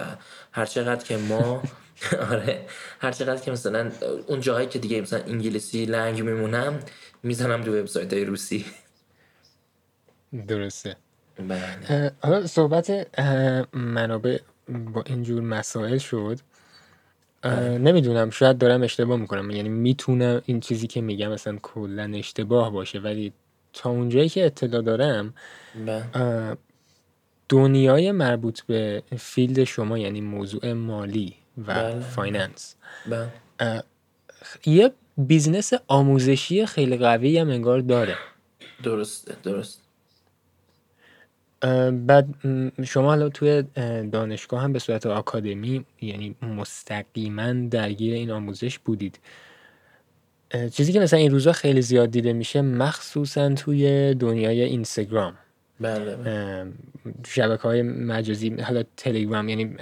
هر 0.53 0.67
چقدر 0.67 1.05
که 1.05 1.17
ما 1.17 1.63
آره 2.31 2.67
هر 3.01 3.13
چقدر 3.13 3.41
که 3.41 3.51
مثلا 3.51 3.91
اون 4.27 4.41
جاهایی 4.41 4.67
که 4.69 4.79
دیگه 4.79 5.01
مثلا 5.01 5.23
انگلیسی 5.23 5.85
لنگ 5.87 6.23
میمونم 6.23 6.79
می‌زنم 7.23 7.63
تو 7.65 7.79
وبسایت 7.81 8.13
های 8.13 8.25
روسی. 8.25 8.65
درسته. 10.49 10.97
بله. 11.49 12.13
حالا 12.21 12.47
صحبت 12.47 12.91
منابع 13.73 14.39
با 14.69 15.03
اینجور 15.07 15.41
مسائل 15.41 15.99
شد. 15.99 16.39
بله. 17.43 17.79
نمی‌دونم 17.79 18.31
شاید 18.31 18.59
دارم 18.59 18.83
اشتباه 18.83 19.19
می‌کنم. 19.19 19.51
یعنی 19.51 19.69
می‌تونم 19.69 20.43
این 20.45 20.61
چیزی 20.61 20.87
که 20.87 21.01
میگم 21.01 21.33
مثلا 21.33 21.59
کلا 21.63 22.13
اشتباه 22.15 22.73
باشه 22.73 22.99
ولی 22.99 23.33
تا 23.73 23.91
اونجایی 23.91 24.29
که 24.29 24.47
اطلاع 24.47 24.83
دارم 24.83 25.35
بله. 25.87 26.57
دنیای 27.49 28.13
مربوط 28.13 28.61
به 28.61 29.03
field 29.17 29.65
شما 29.65 29.99
یعنی 29.99 30.21
موضوع 30.21 30.73
مالی 30.73 31.35
و 31.59 31.75
بله. 31.75 32.01
finance 32.01 32.77
یه 34.67 34.93
business 35.19 35.73
آموزشی 35.87 36.67
خیلی 36.67 36.97
قوی 36.97 37.39
هم 37.39 37.51
انگار 37.51 37.81
داره 37.81 38.15
درسته 38.83 39.37
درست 39.43 39.81
بعد 42.07 42.35
شما 42.85 43.09
حالا 43.09 43.29
توی 43.29 43.63
دانشگاه 44.13 44.63
هم 44.63 44.73
به 44.73 44.79
صورت 44.79 45.07
آکادمی 45.07 45.85
یعنی 46.01 46.37
مستقیما 46.43 47.53
درگیر 47.53 48.15
این 48.15 48.31
آموزش 48.31 48.79
بودید 48.79 49.19
چیزی 50.73 50.93
که 50.93 51.01
مثلا 51.01 51.19
این 51.19 51.31
روزا 51.31 51.53
خیلی 51.53 51.83
زیاد 51.83 52.11
دیده 52.11 52.33
میشه 52.33 52.61
مخصوصا 52.61 53.55
توی 53.55 54.15
دنیای 54.15 54.63
اینستاگرام. 54.63 55.35
بله, 55.81 56.17
بله. 56.17 56.67
شبکه 57.27 57.63
های 57.63 57.83
مجازی 57.83 58.51
حالا 58.51 58.83
تلگرام 58.97 59.49
یعنی 59.49 59.77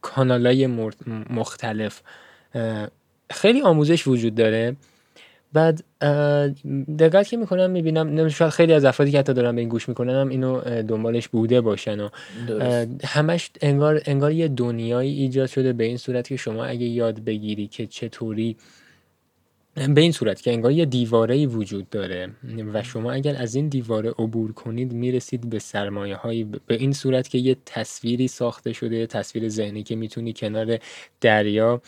کانال 0.00 0.46
های 0.46 0.66
مختلف. 1.30 2.02
خیلی 3.30 3.62
آموزش 3.62 4.06
وجود 4.06 4.34
داره. 4.34 4.76
بعد 5.52 5.84
دقت 6.98 7.28
که 7.28 7.36
می‌کنم 7.36 7.70
می‌بینم 7.70 8.28
شاید 8.28 8.50
خیلی 8.50 8.72
از 8.72 8.84
افرادی 8.84 9.12
که 9.12 9.18
حتی 9.18 9.34
دارن 9.34 9.54
به 9.54 9.60
این 9.60 9.68
گوش 9.68 9.88
می‌کنن 9.88 10.14
هم 10.14 10.28
اینو 10.28 10.82
دنبالش 10.82 11.28
بوده 11.28 11.60
باشن 11.60 12.00
و 12.00 12.08
همش 13.04 13.50
انگار 13.60 14.02
انگار 14.04 14.32
یه 14.32 14.48
دنیایی 14.48 15.20
ایجاد 15.20 15.48
شده 15.48 15.72
به 15.72 15.84
این 15.84 15.96
صورت 15.96 16.28
که 16.28 16.36
شما 16.36 16.64
اگه 16.64 16.86
یاد 16.86 17.24
بگیری 17.24 17.66
که 17.66 17.86
چطوری 17.86 18.56
به 19.76 20.00
این 20.00 20.12
صورت 20.12 20.42
که 20.42 20.52
انگار 20.52 20.72
یه 20.72 20.84
دیواره 20.84 21.46
وجود 21.46 21.90
داره 21.90 22.30
و 22.72 22.82
شما 22.82 23.12
اگر 23.12 23.36
از 23.36 23.54
این 23.54 23.68
دیواره 23.68 24.10
عبور 24.10 24.52
کنید 24.52 24.92
می‌رسید 24.92 25.50
به 25.50 25.58
سرمایه 25.58 26.16
هایی 26.16 26.44
به 26.44 26.74
این 26.74 26.92
صورت 26.92 27.28
که 27.28 27.38
یه 27.38 27.56
تصویری 27.66 28.28
ساخته 28.28 28.72
شده 28.72 29.06
تصویر 29.06 29.48
ذهنی 29.48 29.82
که 29.82 29.96
می‌تونی 29.96 30.32
کنار 30.32 30.78
دریا 31.20 31.82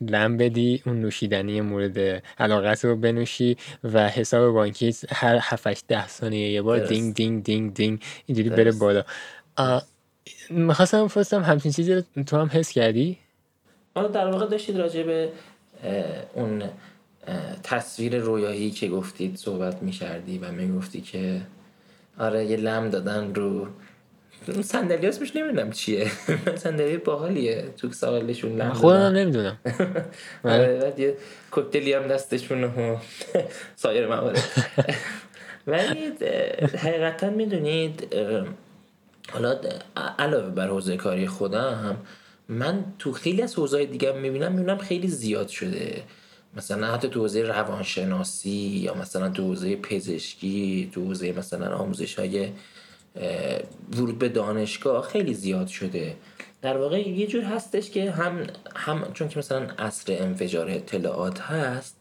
لم 0.00 0.36
بدی 0.36 0.82
اون 0.86 1.00
نوشیدنی 1.00 1.60
مورد 1.60 2.22
علاقت 2.38 2.84
رو 2.84 2.96
بنوشی 2.96 3.56
و 3.84 4.08
حساب 4.08 4.54
بانکی 4.54 4.94
هر 5.08 5.38
7 5.42 5.86
ده 5.86 6.08
ثانیه 6.08 6.50
یه 6.50 6.62
بار 6.62 6.86
دینگ 6.86 7.14
دینگ 7.14 7.44
دینگ 7.44 7.74
دینگ 7.74 8.02
اینجوری 8.26 8.50
بره 8.50 8.72
بالا. 8.72 9.04
می‌خواستم 10.50 11.08
فرستم 11.08 11.42
همچین 11.42 11.72
چیزی 11.72 12.02
تو 12.26 12.36
هم 12.36 12.50
حس 12.52 12.72
کردی؟ 12.72 13.18
حالا 13.94 14.08
در 14.08 14.30
واقع 14.30 14.46
داشتید 14.46 14.76
راجع 14.76 15.02
به 15.02 15.28
اون 16.34 16.62
تصویر 17.62 18.18
رویایی 18.18 18.70
که 18.70 18.88
گفتید 18.88 19.36
صحبت 19.36 19.82
می‌کردی 19.82 20.38
و 20.38 20.52
می‌گفتی 20.52 21.00
که 21.00 21.40
آره 22.18 22.44
یه 22.44 22.56
لم 22.56 22.90
دادن 22.90 23.34
رو 23.34 23.66
صندلی 24.62 25.06
اسمش 25.06 25.36
نمی‌دونم 25.36 25.70
چیه. 25.70 26.10
صندلی 26.64 26.96
باحالیه. 26.96 27.64
تو 27.76 27.92
سوالشون 27.92 28.56
لم 28.56 28.72
خودم 28.72 28.98
نمی‌دونم. 29.00 29.58
آره 30.44 30.78
بعد 30.78 31.00
یه 31.00 31.16
کوکتلی 31.50 31.92
هم 31.92 32.08
دستشون 32.08 32.64
و 32.64 32.96
سایر 33.76 34.06
موارد. 34.06 34.42
ولی 35.66 36.12
حقیقتا 36.78 37.30
می‌دونید 37.30 38.14
حالا 39.32 39.60
علاوه 40.18 40.50
بر 40.50 40.68
حوزه 40.68 40.96
کاری 40.96 41.26
خودم 41.26 41.96
من 42.52 42.84
تو 42.98 43.12
خیلی 43.12 43.42
از 43.42 43.54
حوزه 43.54 43.86
دیگه 43.86 44.12
می‌بینم 44.12 44.52
می‌بینم 44.52 44.78
خیلی 44.78 45.08
زیاد 45.08 45.48
شده. 45.48 46.02
مثلا 46.56 46.94
حتی 46.94 47.08
تو 47.08 47.20
حوزه 47.20 47.42
روانشناسی 47.42 48.50
یا 48.50 48.94
مثلا 48.94 49.28
تو 49.28 49.42
حوزه 49.42 49.76
پزشکی 49.76 50.90
تو 50.92 51.04
حوزه 51.04 51.32
مثلا 51.32 51.76
آموزش 51.76 52.18
های 52.18 52.48
ورود 53.96 54.18
به 54.18 54.28
دانشگاه 54.28 55.08
خیلی 55.08 55.34
زیاد 55.34 55.66
شده. 55.66 56.16
در 56.62 56.76
واقع 56.76 57.08
یه 57.08 57.26
جور 57.26 57.44
هستش 57.44 57.90
که 57.90 58.10
هم, 58.10 58.46
هم 58.76 59.12
چون 59.12 59.28
که 59.28 59.38
مثلا 59.38 59.66
اصر 59.78 60.16
انفجار 60.20 60.70
اطلاعات 60.70 61.40
هست 61.40 61.96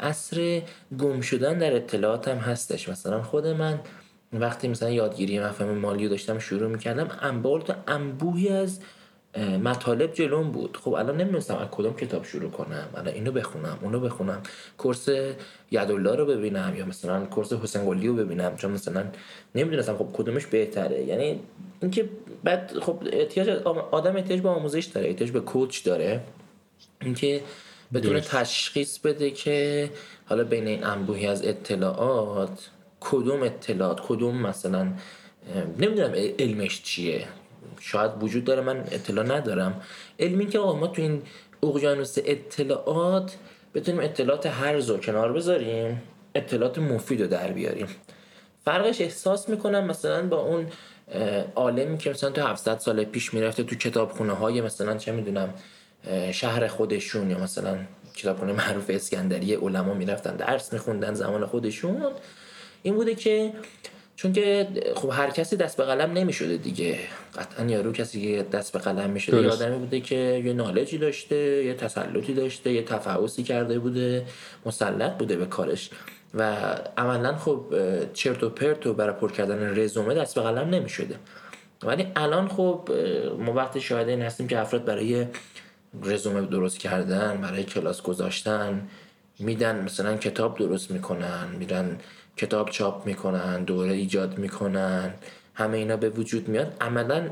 اصر 0.00 0.62
گم 0.98 1.20
شدن 1.20 1.58
در 1.58 1.76
اطلاعات 1.76 2.28
هم 2.28 2.38
هستش. 2.38 2.88
مثلا 2.88 3.22
خود 3.22 3.46
من 3.46 3.80
وقتی 4.32 4.68
مثلا 4.68 4.90
یادگیری 4.90 5.40
مفهوم 5.40 5.78
مالی 5.78 6.04
رو 6.04 6.10
داشتم 6.10 6.38
شروع 6.38 6.68
می‌کردم 6.68 7.18
انبار 7.20 7.60
تو 7.60 7.72
انبوهی 7.86 8.48
از 8.48 8.80
مطالب 9.38 10.12
جلوم 10.12 10.50
بود. 10.50 10.78
خب 10.82 10.92
الان 10.92 11.16
نمی‌دونستم 11.16 11.56
از 11.56 11.68
کدام 11.70 11.96
کتاب 11.96 12.24
شروع 12.24 12.50
کنم. 12.50 12.88
الان 12.94 13.14
اینو 13.14 13.32
بخونم 13.32 13.78
اونو 13.82 14.00
بخونم. 14.00 14.42
کورس 14.78 15.08
یدالله 15.70 16.14
رو 16.14 16.26
ببینم 16.26 16.74
یا 16.76 16.86
مثلا 16.86 17.24
کورس 17.24 17.52
حسین 17.52 17.84
قلی 17.84 18.06
رو 18.06 18.14
ببینم. 18.14 18.56
چون 18.56 18.70
مثلا 18.70 19.04
نمی‌دونستم 19.54 19.96
خب 19.96 20.08
کدومش 20.12 20.46
بهتره. 20.46 21.04
یعنی 21.04 21.40
اینکه 21.82 22.08
بعد 22.44 22.78
خب 22.80 23.02
احتیاج 23.12 23.48
آدم 23.90 24.16
احتیاج 24.16 24.40
به 24.40 24.48
آموزش 24.48 24.84
داره 24.84 25.08
احتیاج 25.08 25.30
به 25.30 25.40
کوچ 25.40 25.84
داره. 25.84 26.20
اینکه 27.02 27.40
بتونه 27.94 28.20
تشخیص 28.20 28.98
بده 28.98 29.30
که 29.30 29.90
حالا 30.26 30.44
بین 30.44 30.66
این 30.66 30.84
انبوهی 30.84 31.26
از 31.26 31.46
اطلاعات 31.46 32.70
کدوم 33.00 33.42
اطلاعات 33.42 34.00
کدوم 34.08 34.42
مثلا 34.42 34.92
نمی‌دونم 35.78 36.12
علمش 36.38 36.82
چیه. 36.82 37.26
شاید 37.80 38.10
وجود 38.20 38.44
داره 38.44 38.62
من 38.62 38.84
اطلاع 38.90 39.24
ندارم. 39.24 39.80
علمی 40.18 40.46
که 40.46 40.58
آقا 40.58 40.78
ما 40.78 40.86
تو 40.86 41.02
این 41.02 41.22
اقیانوس 41.62 42.18
اطلاعات 42.24 43.36
بتونیم 43.74 44.00
اطلاعات 44.00 44.46
هر 44.46 44.72
رو 44.72 44.96
کنار 44.96 45.32
بذاریم 45.32 46.02
اطلاعات 46.34 46.78
مفید 46.78 47.22
رو 47.22 47.26
در 47.26 47.52
بیاریم. 47.52 47.86
فرقش 48.64 49.00
احساس 49.00 49.48
می‌کنم 49.48 49.84
مثلا 49.84 50.26
با 50.26 50.40
اون 50.40 50.66
عالمی 51.54 51.98
که 51.98 52.10
مثلا 52.10 52.30
تو 52.30 52.46
700 52.46 52.78
سال 52.78 53.04
پیش 53.04 53.34
می‌رفته 53.34 53.62
تو 53.62 53.76
کتابخونه 53.76 54.32
های 54.32 54.60
مثلا 54.60 54.96
چه 54.96 55.12
می‌دونم 55.12 55.54
شهر 56.32 56.66
خودشون 56.66 57.30
یا 57.30 57.38
مثلا 57.38 57.78
کتابخونه 58.14 58.52
معروف 58.52 58.84
اسکندری 58.88 59.54
علما 59.54 59.94
می‌رفتن 59.94 60.36
درس 60.36 60.72
میخوندن 60.72 61.14
زمان 61.14 61.46
خودشون. 61.46 62.02
این 62.82 62.94
بوده 62.94 63.14
که 63.14 63.52
چون 64.16 64.32
که 64.32 64.68
خب 64.94 65.10
هر 65.12 65.30
کسی 65.30 65.56
دست 65.56 65.76
به 65.76 65.84
قلم 65.84 66.12
نمی‌شده 66.12 66.56
دیگه. 66.56 66.98
قطعا 67.38 67.66
یارو 67.66 67.92
کسی 67.92 68.22
که 68.22 68.42
دست 68.42 68.72
به 68.72 68.78
قلم 68.78 69.10
می‌شده 69.10 69.42
یه 69.42 69.48
آدمی 69.48 69.78
بوده 69.78 70.00
که 70.00 70.42
یه 70.44 70.52
نالجی 70.52 70.98
داشته 70.98 71.36
یه 71.64 71.74
تسلطی 71.74 72.34
داشته 72.34 72.72
یه 72.72 72.82
تفحصی 72.82 73.42
کرده 73.42 73.78
بوده 73.78 74.26
مسلط 74.66 75.12
بوده 75.12 75.36
به 75.36 75.46
کارش. 75.46 75.90
و 76.34 76.52
عملا 76.96 77.36
خب 77.36 77.64
چرت 78.12 78.42
و 78.42 78.50
پرت 78.50 78.86
و 78.86 78.94
برای 78.94 79.14
پر 79.14 79.32
کردن 79.32 79.78
رزومه 79.78 80.14
دست 80.14 80.34
به 80.34 80.40
قلم 80.40 80.68
نمی‌شده. 80.68 81.14
ولی 81.82 82.06
الان 82.16 82.48
خب 82.48 82.88
ما 83.38 83.52
وقتی 83.52 83.80
شاهده 83.80 84.10
این 84.10 84.22
هستیم 84.22 84.48
که 84.48 84.58
افراد 84.58 84.84
برای 84.84 85.26
رزومه 86.02 86.40
درست 86.40 86.78
کردن 86.78 87.40
برای 87.40 87.64
کلاس 87.64 88.02
گذاشتن 88.02 88.88
میدن 89.38 89.84
مثلا 89.84 90.16
کتاب 90.16 90.58
درست 90.58 90.90
می‌کنن 90.90 91.48
میدن 91.58 91.98
کتاب 92.36 92.70
چاپ 92.70 93.06
می‌کنن 93.06 93.64
دوره 93.64 93.92
ایجاد 93.92 94.38
می‌کنن 94.38 95.14
همه 95.54 95.76
اینا 95.76 95.96
به 95.96 96.10
وجود 96.10 96.48
میاد. 96.48 96.76
عملا 96.80 97.30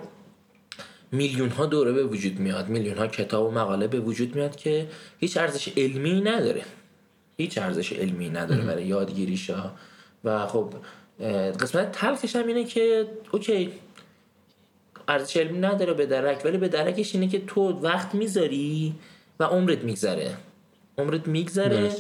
میلیون 1.13 1.49
ها 1.49 1.67
دوره 1.67 1.93
به 1.93 2.05
وجود 2.05 2.39
میاد 2.39 2.69
میلیون 2.69 2.99
ها 2.99 3.07
کتاب 3.07 3.47
و 3.47 3.51
مقاله 3.51 3.87
به 3.87 4.01
وجود 4.01 4.35
میاد 4.35 4.57
که 4.57 4.87
هیچ 5.19 5.37
ارزش 5.37 5.69
علمی 5.77 6.21
نداره. 6.21 6.63
هیچ 7.37 7.59
ارزش 7.59 7.93
علمی 7.93 8.31
نداره 8.31 8.63
برای 8.63 8.87
یادگیریش 8.87 9.51
ها 9.51 9.73
و 10.25 10.47
خب 10.47 10.75
قسمت 11.61 11.93
تلخش 11.93 12.37
هم 12.37 12.47
اینه 12.47 12.65
که 12.65 13.07
اوکی 13.33 13.73
ارزش 15.09 15.37
علمی 15.37 15.59
نداره 15.59 15.95
به 15.95 16.07
درک 16.07 16.43
ولی 16.45 16.59
به 16.59 16.69
درکش 16.69 17.15
اینه 17.15 17.29
که 17.29 17.41
تو 17.47 17.63
وقت 17.63 18.15
می‌ذاری 18.15 18.95
و 19.41 19.45
عمرت 19.45 19.85
میگذره. 19.85 20.37
عمرت 20.99 21.29
میگذره 21.29 21.93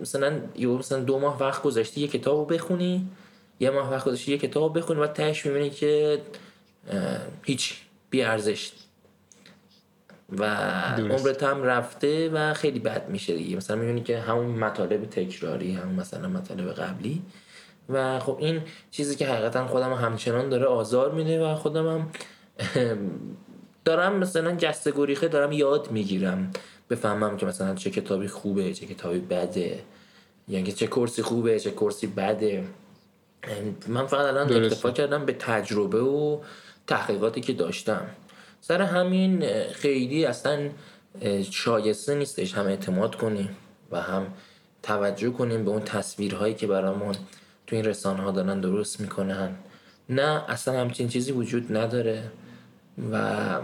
مثلا 0.00 0.40
یه 0.56 0.68
مثلا 0.68 1.00
دو 1.00 1.18
ماه 1.18 1.38
وقت 1.38 1.62
گذاشتی 1.62 2.00
یه 2.00 2.08
کتاب 2.08 2.38
رو 2.38 2.44
بخونی 2.44 3.08
یه 3.60 3.70
ماه 3.70 3.90
وقت 3.90 4.04
گذاشتی 4.06 4.32
یه 4.32 4.38
کتاب 4.38 4.78
بخونی 4.78 5.00
و 5.00 5.06
تهش 5.06 5.46
می‌بینی 5.46 5.70
که 5.70 6.20
هیچ 7.42 7.74
بی 8.10 8.22
ارزش 8.22 8.72
و 10.38 10.44
عمرت 10.98 11.42
هم 11.42 11.62
رفته 11.62 12.28
و 12.28 12.54
خیلی 12.54 12.78
بد 12.78 13.08
میشه 13.08 13.36
دیگه. 13.36 13.56
مثلا 13.56 13.76
می‌بینی 13.76 14.00
که 14.00 14.18
همون 14.18 14.46
مطالب 14.46 15.04
تکراری 15.04 15.72
همون 15.72 15.94
مثلا 15.94 16.28
مطالب 16.28 16.72
قبلی. 16.72 17.22
و 17.88 18.20
خب 18.20 18.36
این 18.40 18.62
چیزی 18.90 19.16
که 19.16 19.26
حقیقتا 19.26 19.66
خودم 19.66 19.92
همچنان 19.92 20.48
داره 20.48 20.64
آزار 20.64 21.12
میده 21.12 21.44
و 21.44 21.54
خودم 21.54 21.88
هم 21.88 22.10
دارم 23.84 24.16
مثلا 24.16 24.56
جسته 24.56 24.90
گریخه 24.90 25.28
دارم 25.28 25.52
یاد 25.52 25.90
می‌گیرم. 25.90 26.50
بفهمم 26.90 27.36
که 27.36 27.46
مثلا 27.46 27.74
چه 27.74 27.90
کتابی 27.90 28.28
خوبه 28.28 28.72
چه 28.72 28.86
کتابی 28.86 29.18
بده. 29.18 29.82
یعنی 30.48 30.72
چه 30.72 30.86
کورسی 30.86 31.22
خوبه 31.22 31.60
چه 31.60 31.70
کورسی 31.70 32.06
بده. 32.06 32.64
من 33.88 34.06
فقط 34.06 34.26
الان 34.26 34.64
اکتفا 34.64 34.90
کردم 34.90 35.26
به 35.26 35.32
تجربه 35.32 36.00
و 36.00 36.38
تحقیقاتی 36.86 37.40
که 37.40 37.52
داشتم. 37.52 38.06
سر 38.60 38.82
همین 38.82 39.46
خیلی 39.72 40.24
اصلا 40.24 40.70
شایسته 41.50 42.14
نیستش 42.14 42.54
هم 42.54 42.66
اعتماد 42.66 43.14
کنیم 43.14 43.56
و 43.90 44.00
هم 44.00 44.26
توجه 44.82 45.30
کنیم 45.30 45.64
به 45.64 45.70
اون 45.70 45.82
تصویرهایی 45.82 46.54
که 46.54 46.66
برامون 46.66 47.14
تو 47.66 47.76
این 47.76 47.84
رسانه 47.84 48.22
ها 48.22 48.30
دارن 48.30 48.60
درست 48.60 49.00
می‌کنن. 49.00 49.54
نه 50.08 50.44
اصلا 50.48 50.80
همچین 50.80 51.08
چیزی 51.08 51.32
وجود 51.32 51.76
نداره 51.76 52.30
و 53.12 53.60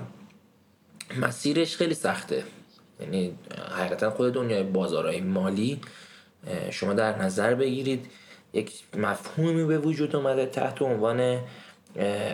مسیرش 1.21 1.77
خیلی 1.77 1.95
سخته. 1.95 2.45
یعنی 3.01 3.35
حقیقتا 3.77 4.11
خود 4.11 4.35
دنیای 4.35 4.63
بازارهای 4.63 5.21
مالی 5.21 5.81
شما 6.71 6.93
در 6.93 7.23
نظر 7.23 7.55
بگیرید 7.55 8.07
یک 8.53 8.73
مفهومی 8.97 9.65
به 9.65 9.79
وجود 9.79 10.17
اومده 10.17 10.47
تحت 10.47 10.83
عنوان 10.83 11.39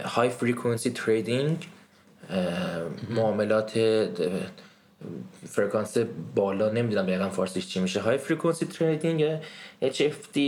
high 0.04 0.28
frequency 0.28 0.90
trading 0.90 1.68
معاملات 3.10 3.78
فرکانس 5.46 5.98
بالا 6.34 6.70
نمی‌دونم 6.70 7.06
دقیقا 7.06 7.28
فارسیش 7.28 7.68
چی 7.68 7.80
میشه 7.80 8.00
high 8.00 8.18
frequency 8.18 8.66
trading 8.66 9.38
HFT 9.82 10.38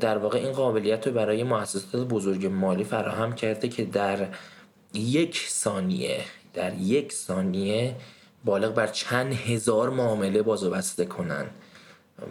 در 0.00 0.18
واقع 0.18 0.38
این 0.38 0.52
قابلیت 0.52 1.06
رو 1.06 1.12
برای 1.12 1.42
مؤسسات 1.42 2.08
بزرگ 2.08 2.46
مالی 2.46 2.84
فراهم 2.84 3.32
کرده 3.32 3.68
که 3.68 3.84
در 3.84 4.26
یک 4.94 5.46
ثانیه 5.48 6.20
در 6.54 6.74
یک 6.74 7.12
ثانیه 7.12 7.94
بالغ 8.44 8.74
بر 8.74 8.86
چند 8.86 9.32
هزار 9.32 9.90
معامله 9.90 10.42
باز 10.42 10.64
و 10.64 10.70
بسته 10.70 11.04
کنن. 11.04 11.46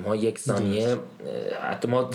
ما 0.04 0.16
یک 0.16 0.40
ثانیه 0.40 0.98
حتی 1.62 1.88
ما 1.88 2.10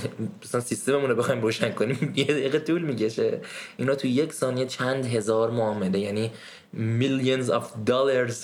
مثلا 0.45 0.61
سیستممون 0.61 1.11
رو 1.11 1.17
بخوایم 1.17 1.43
روشن 1.43 1.73
کنیم 1.73 2.13
یه 2.17 2.25
دقیقه 2.25 2.59
طول 2.59 2.83
می‌کشه. 2.83 3.41
اینا 3.77 3.95
تو 3.95 4.07
یک 4.07 4.33
ثانیه 4.33 4.67
چند 4.67 5.07
هزار 5.07 5.51
معامله 5.51 5.99
یعنی 5.99 6.31
millions 6.75 7.49
of 7.51 7.91
dollars. 7.91 8.35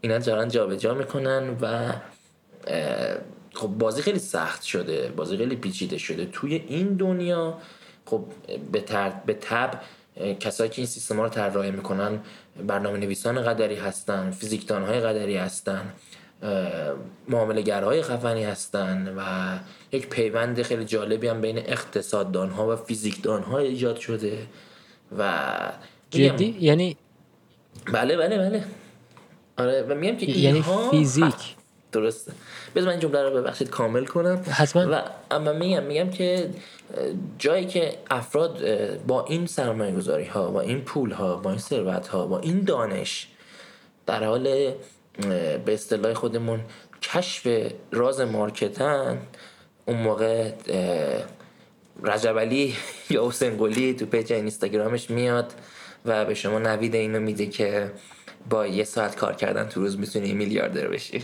اینا 0.00 0.18
جارن 0.18 0.48
جابجا 0.48 0.94
می‌کنن 0.94 1.56
و 1.60 1.92
خب 3.54 3.68
بازی 3.68 4.02
خیلی 4.02 4.18
سخت 4.18 4.62
شده 4.62 5.12
بازی 5.16 5.36
خیلی 5.36 5.56
پیچیده 5.56 5.98
شده. 5.98 6.24
توی 6.24 6.54
این 6.54 6.88
دنیا 6.88 7.58
خب 8.06 8.24
به, 8.72 8.84
به 9.26 9.34
تب 9.34 9.80
کسایی 10.40 10.70
که 10.70 10.78
این 10.78 10.86
سیستم 10.86 11.16
ها 11.16 11.22
رو 11.22 11.28
طراحی 11.28 11.70
می‌کنن 11.70 12.20
برنامه 12.66 12.98
نویسان 12.98 13.42
قدری 13.42 13.76
هستن 13.76 14.30
فیزیکدان 14.30 14.82
های 14.82 15.00
قدری 15.00 15.36
هستن 15.36 15.92
معامله 17.28 17.62
گرهای 17.62 18.02
خفنی 18.02 18.44
هستن 18.44 19.14
و 19.16 19.22
یک 19.92 20.08
پیوند 20.08 20.62
خیلی 20.62 20.84
جالبی 20.84 21.28
هم 21.28 21.40
بین 21.40 21.58
اقتصاددان 21.58 22.50
ها 22.50 22.72
و 22.72 22.76
فیزیکدان 22.76 23.42
ها 23.42 23.58
ایجاد 23.58 23.96
شده 23.96 24.46
و 25.18 25.48
جدی؟ 26.10 26.56
یعنی 26.60 26.96
بله 27.92 28.16
بله 28.16 28.38
بله. 28.38 28.64
آره 29.58 29.82
و 29.82 29.94
میگم 29.94 30.16
که 30.16 30.26
یعنی 30.26 30.64
فیزیک. 30.90 31.34
درسته. 31.92 32.32
بذار 32.74 32.86
من 32.86 32.90
این 32.90 33.00
جمله 33.00 33.22
رو 33.22 33.42
ببخشید 33.42 33.70
کامل 33.70 34.04
کنم. 34.04 34.42
حتما. 34.50 34.86
و 34.92 35.02
اما 35.30 35.52
میگم 35.52 35.82
میگم 35.82 36.10
که 36.10 36.50
جایی 37.38 37.66
که 37.66 37.98
افراد 38.10 38.60
با 39.06 39.24
این 39.24 39.46
سرمایه 39.46 39.94
گذاری 39.94 40.24
ها 40.24 40.50
با 40.50 40.60
این 40.60 40.80
پول 40.80 41.10
ها 41.10 41.36
با 41.36 41.50
این 41.50 41.58
ثروت 41.58 42.08
ها 42.08 42.26
با 42.26 42.38
این 42.38 42.64
دانش 42.64 43.28
در 44.06 44.24
حال 44.24 44.72
به 45.64 45.74
اصطلاح 45.74 46.14
خودمون 46.14 46.60
کشف 47.02 47.70
راز 47.92 48.20
مارکتن 48.20 49.18
اون 49.86 49.96
موقع 49.96 50.52
رجب 52.02 52.38
علی 52.38 52.74
یا 53.10 53.28
حسین 53.28 53.56
تو 53.94 54.06
پیج 54.06 54.32
اینستاگرامش 54.32 55.10
میاد 55.10 55.54
و 56.04 56.24
به 56.24 56.34
شما 56.34 56.58
نوید 56.58 56.94
اینو 56.94 57.20
میده 57.20 57.46
که 57.46 57.90
با 58.50 58.66
یه 58.66 58.84
ساعت 58.84 59.16
کار 59.16 59.34
کردن 59.34 59.68
تو 59.68 59.80
روز 59.80 59.98
می‌تونی 59.98 60.32
میلیاردر 60.32 60.88
بشی. 60.88 61.22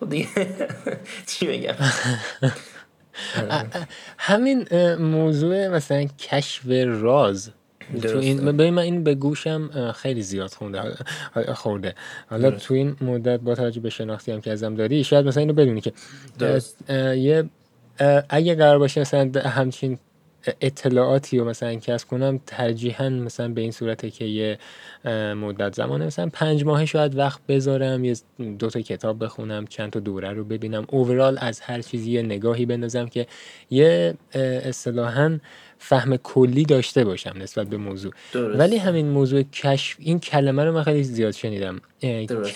خب 0.00 0.08
دیگه. 0.08 0.28
چی 1.26 1.46
بگم؟ 1.46 1.74
همین 4.18 4.66
موضوع 4.94 5.68
مثلا 5.68 6.04
کشف 6.04 6.62
راز. 6.86 7.50
تو 8.02 8.18
این 8.18 8.50
من 8.50 8.78
این 8.78 9.04
به 9.04 9.14
گوشم 9.14 9.92
خیلی 9.92 10.22
زیاد 10.22 10.50
خونده. 10.50 10.94
خورده. 11.54 11.94
حالا 12.30 12.50
تو 12.50 12.74
این 12.74 12.96
مدت 13.00 13.40
با 13.40 13.54
توجه 13.54 13.80
به 13.80 13.90
شناختی 13.90 14.32
هم 14.32 14.40
که 14.40 14.52
ازم 14.52 14.74
داری 14.74 15.04
شاید 15.04 15.26
مثلا 15.26 15.40
اینو 15.40 15.52
بدونی 15.52 15.80
که 15.80 15.92
یه 17.16 17.44
اگه 18.28 18.54
قرار 18.54 18.78
باشه 18.78 19.00
مثلا 19.00 19.30
همچین 19.44 19.98
اطلاعاتی 20.60 21.38
رو 21.38 21.44
مثلا 21.44 21.74
کسب 21.74 22.08
کنم 22.08 22.40
ترجیحا 22.46 23.08
مثلا 23.08 23.48
به 23.48 23.60
این 23.60 23.70
صورته 23.70 24.10
که 24.10 24.24
یه 24.24 24.58
مدت 25.34 25.74
زمانه 25.74 26.06
مثلا 26.06 26.28
پنج 26.32 26.64
ماهه 26.64 26.84
شاید 26.84 27.16
وقت 27.18 27.40
بذارم 27.48 28.04
یه 28.04 28.16
دو 28.58 28.70
تا 28.70 28.80
کتاب 28.80 29.24
بخونم 29.24 29.66
چند 29.66 29.90
تا 29.90 30.00
دوره 30.00 30.30
رو 30.30 30.44
ببینم. 30.44 30.84
اوورال 30.88 31.38
از 31.40 31.60
هر 31.60 31.82
چیزی 31.82 32.10
یه 32.10 32.22
نگاهی 32.22 32.66
بندازم 32.66 33.06
که 33.06 33.26
یه 33.70 34.14
اصطلاحا 34.34 35.38
فهم 35.78 36.16
کلی 36.16 36.64
داشته 36.64 37.04
باشم 37.04 37.34
نسبت 37.36 37.66
به 37.66 37.76
موضوع. 37.76 38.12
ولی 38.34 38.76
همین 38.76 39.08
موضوع 39.08 39.42
کشف 39.42 39.96
این 40.00 40.20
کلمه 40.20 40.64
رو 40.64 40.72
من 40.72 40.82
خیلی 40.82 41.04
زیاد 41.04 41.32
شنیدم. 41.32 41.80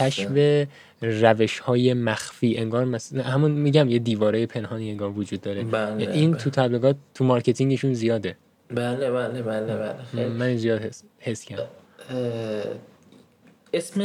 کشف 0.01 0.67
روش 1.05 1.59
های 1.59 1.95
مخفی 1.95 2.57
انگار 2.57 2.85
مثلا 2.85 3.23
همون 3.23 3.51
میگم 3.51 3.89
یه 3.89 3.99
دیواره 3.99 4.47
پنهانی 4.47 4.91
انگار 4.91 5.11
وجود 5.11 5.41
داره. 5.41 5.63
بله 5.63 6.11
این 6.11 6.31
بله. 6.31 6.41
تو 6.41 6.51
تبلیغات 6.51 6.97
تو 7.15 7.25
مارکتینگشون 7.25 7.95
زیاده. 7.95 8.37
بله 8.71 9.11
بله 9.11 9.43
بله 9.43 9.95
بله. 10.15 10.29
من 10.29 10.57
زیاد 10.57 10.81
حس, 10.81 11.03
حس 11.19 11.45
کردم. 11.45 11.67
اسم 13.75 14.01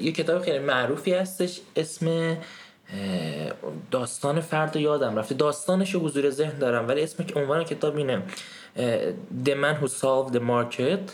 یه 0.00 0.12
کتاب 0.12 0.42
خیلی 0.42 0.58
معروفی 0.58 1.14
هستش. 1.14 1.60
اسم 1.76 2.36
داستان 3.90 4.40
فرد 4.40 4.76
یادم 4.76 5.18
رفته. 5.18 5.34
داستانش 5.34 5.94
رو 5.94 6.00
حضور 6.00 6.30
ذهن 6.30 6.58
دارم 6.58 6.88
ولی 6.88 7.02
اسم 7.02 7.24
عنوان 7.36 7.64
کتاب 7.64 7.96
اینه 7.96 8.22
The 9.44 9.54
Man 9.62 9.82
Who 9.82 9.88
Solved 9.88 10.32
the 10.34 10.40
Market. 10.40 11.10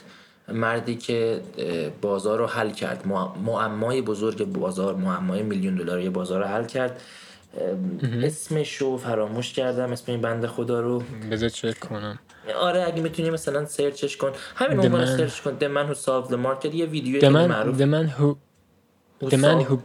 مردی 0.53 0.95
که 0.95 1.41
بازار 2.03 2.39
رو 2.39 2.47
حل 2.47 2.71
کرد. 2.71 3.07
معمای 3.45 4.03
بزرگ 4.03 4.45
بازار 4.45 4.95
معمای 4.95 5.43
میلیون 5.43 5.75
دلاری 5.75 6.09
بازار 6.09 6.41
رو 6.41 6.47
حل 6.47 6.65
کرد. 6.65 7.01
اسمش 8.23 8.77
رو 8.77 8.97
فراموش 8.97 9.53
کردم 9.53 9.93
اسم 9.93 10.13
این 10.13 10.21
بنده 10.21 10.47
خدا 10.47 10.81
رو. 10.81 11.03
بذار 11.31 11.49
چک 11.49 11.79
کنم. 11.79 12.19
آره 12.61 12.85
اگه 12.87 13.03
می‌تونی 13.03 13.31
مثلا 13.31 13.65
سرچش 13.65 14.17
کن. 14.17 14.31
همین 14.55 14.81
عنوان 14.81 15.07
سرچ 15.07 15.41
کن. 15.41 15.57
The 15.61 15.63
Man 15.63 15.93
Who 15.93 15.97
Solved 15.99 16.31
the 16.31 16.37
Market. 16.47 16.75
یه 16.75 16.87
ویدیو 16.87 17.21
The 17.21 17.25
man, 17.25 17.51
معروف. 17.51 17.79
The 17.79 17.87
man 17.87 18.21
who 18.21 18.37
The 19.27 19.37
man 19.37 19.65
who 19.69 19.77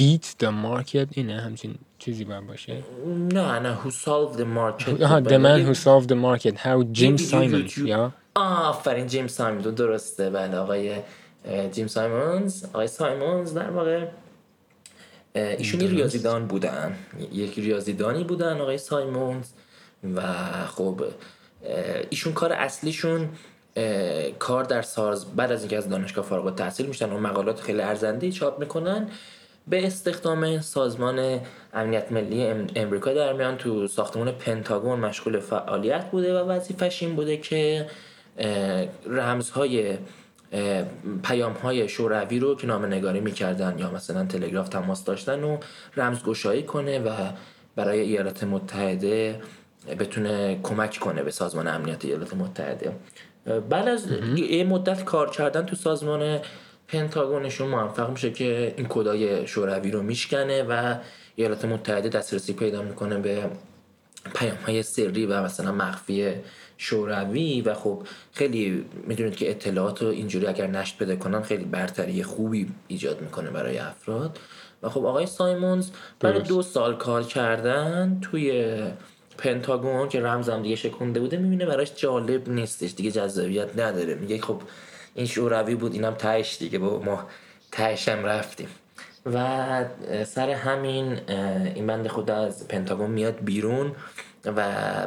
beat 0.00 0.44
the 0.44 0.50
market. 0.50 1.08
اینه 1.10 1.40
همچین 1.40 1.74
چیزی 1.98 2.24
باید 2.24 2.46
باشه. 2.46 2.82
نه 3.32 3.58
نه. 3.58 3.78
Who 3.84 3.88
Solved 3.88 4.36
the 4.36 4.44
Market. 4.56 5.02
آها 5.02 5.22
The 5.22 5.38
man 5.38 5.66
who 5.66 5.74
solved 5.74 6.08
the 6.08 6.16
market. 6.16 6.54
How 6.56 6.98
Jim 6.98 7.18
Simons 7.18 7.78
یا؟ 7.78 8.12
آفرین 8.40 9.06
جیم 9.06 9.26
سایمونز 9.26 9.66
درسته. 9.66 10.30
بله 10.30 10.56
آقای 10.56 10.96
جیم 11.72 11.86
سایمونز. 11.86 12.64
آقای 12.64 12.86
سایمونز 12.86 13.54
در 13.54 13.70
واقع 13.70 14.06
ایشون 15.34 15.80
ریاضیدان 15.80 16.46
بودن. 16.46 16.96
یک 17.32 17.58
ریاضیدانی 17.58 18.24
بودن 18.24 18.60
آقای 18.60 18.78
سایمونز. 18.78 19.46
و 20.14 20.22
خب 20.66 21.04
ایشون 22.10 22.32
کار 22.32 22.52
اصلیشون 22.52 23.28
کار 24.38 24.64
در 24.64 24.82
ساز 24.82 25.36
بعد 25.36 25.52
از 25.52 25.60
اینکه 25.60 25.76
از 25.76 25.88
دانشگاه 25.88 26.24
فارغ 26.24 26.46
التحصیل 26.46 26.86
میشن 26.86 27.12
و 27.12 27.18
مقالات 27.18 27.60
خیلی 27.60 27.80
ارزنده 27.80 28.32
چاپ 28.32 28.58
می‌کنن 28.58 29.08
به 29.68 29.86
استخدام 29.86 30.60
سازمان 30.60 31.40
امنیت 31.74 32.12
ملی 32.12 32.44
امریکا 32.76 33.12
در 33.12 33.32
میان 33.32 33.56
تو 33.56 33.88
ساختمان 33.88 34.32
پنتاگون 34.32 35.00
مشغول 35.00 35.40
فعالیت 35.40 36.10
بوده 36.10 36.40
و 36.40 36.48
وظیفش 36.48 37.02
این 37.02 37.16
بوده 37.16 37.36
که 37.36 37.86
رمزهای 39.06 39.98
پیام 41.22 41.52
های 41.52 41.88
شوروی 41.88 42.38
رو 42.38 42.56
که 42.56 42.66
نامه 42.66 42.88
نگاری 42.88 43.20
می‌کردن 43.20 43.78
یا 43.78 43.90
مثلا 43.90 44.24
تلگراف 44.24 44.68
تماس 44.68 45.04
داشتن 45.04 45.44
و 45.44 45.58
رمزگشایی 45.96 46.62
کنه 46.62 46.98
و 46.98 47.10
برای 47.76 48.00
ایالات 48.00 48.44
متحده 48.44 49.40
بتونه 49.98 50.60
کمک 50.62 50.98
کنه 50.98 51.22
به 51.22 51.30
سازمان 51.30 51.68
امنیت 51.68 52.04
ایالات 52.04 52.34
متحده. 52.34 52.92
بعد 53.70 53.88
از 53.88 54.06
یه 54.36 54.64
مدت 54.64 55.04
کار 55.04 55.30
کردن 55.30 55.66
تو 55.66 55.76
سازمان 55.76 56.38
پنتاگونشون 56.88 57.68
موفق 57.68 58.10
میشه 58.10 58.30
که 58.30 58.74
این 58.76 58.86
کدای 58.88 59.46
شوروی 59.46 59.90
رو 59.90 60.02
میشکنه 60.02 60.62
و 60.62 60.94
ایالات 61.36 61.64
متحده 61.64 62.08
دسترسی 62.08 62.52
پیدا 62.52 62.82
می‌کنه 62.82 63.18
به 63.18 63.44
پیام 64.34 64.56
های 64.66 64.82
سری 64.82 65.26
و 65.26 65.42
مثلا 65.42 65.72
مخفی 65.72 66.34
شوروی 66.78 67.60
و 67.60 67.74
خب 67.74 68.02
خیلی 68.32 68.84
می‌دونید 69.06 69.36
که 69.36 69.50
اطلاعات 69.50 70.02
رو 70.02 70.08
اینجوری 70.08 70.46
اگر 70.46 70.66
نشت 70.66 70.98
بده 70.98 71.16
کنن 71.16 71.42
خیلی 71.42 71.64
برتری 71.64 72.22
خوبی 72.22 72.68
ایجاد 72.88 73.20
می‌کنه 73.20 73.50
برای 73.50 73.78
افراد. 73.78 74.38
و 74.82 74.88
خب 74.88 75.04
آقای 75.04 75.26
سایمونز 75.26 75.90
برای 76.20 76.42
دو 76.42 76.62
سال 76.62 76.96
کار 76.96 77.22
کردن 77.22 78.18
توی 78.22 78.78
پنتاگون 79.38 80.08
که 80.08 80.20
رمزم 80.20 80.62
دیگه 80.62 80.76
شکونده 80.76 81.20
بوده 81.20 81.36
می‌بینه 81.36 81.66
براش 81.66 81.94
جالب 81.96 82.48
نیستش 82.48 82.94
دیگه 82.94 83.10
جذابیت 83.10 83.78
نداره. 83.78 84.14
میگه 84.14 84.38
خب 84.38 84.62
این 85.14 85.26
شوروی 85.26 85.74
بود 85.74 85.92
اینم 85.92 86.14
تهش 86.14 86.56
دیگه 86.58 86.78
با 86.78 86.98
ما 86.98 87.26
تهشم 87.72 88.24
رفتیم. 88.24 88.68
و 89.26 89.84
سر 90.24 90.50
همین 90.50 91.20
این 91.74 91.86
بند 91.86 92.08
خدا 92.08 92.36
از 92.36 92.68
پنتاگون 92.68 93.10
میاد 93.10 93.44
بیرون 93.44 93.92
و 94.44 94.62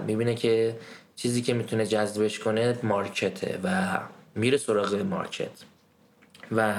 می‌بینه 0.08 0.36
که 0.36 0.76
چیزی 1.16 1.42
که 1.42 1.54
می‌تونه 1.54 1.86
جذبش 1.86 2.40
کنه 2.40 2.78
مارکته 2.84 3.60
و 3.64 4.00
میره 4.36 4.58
سراغ 4.58 4.96
مارکت. 4.96 5.50
و 6.52 6.74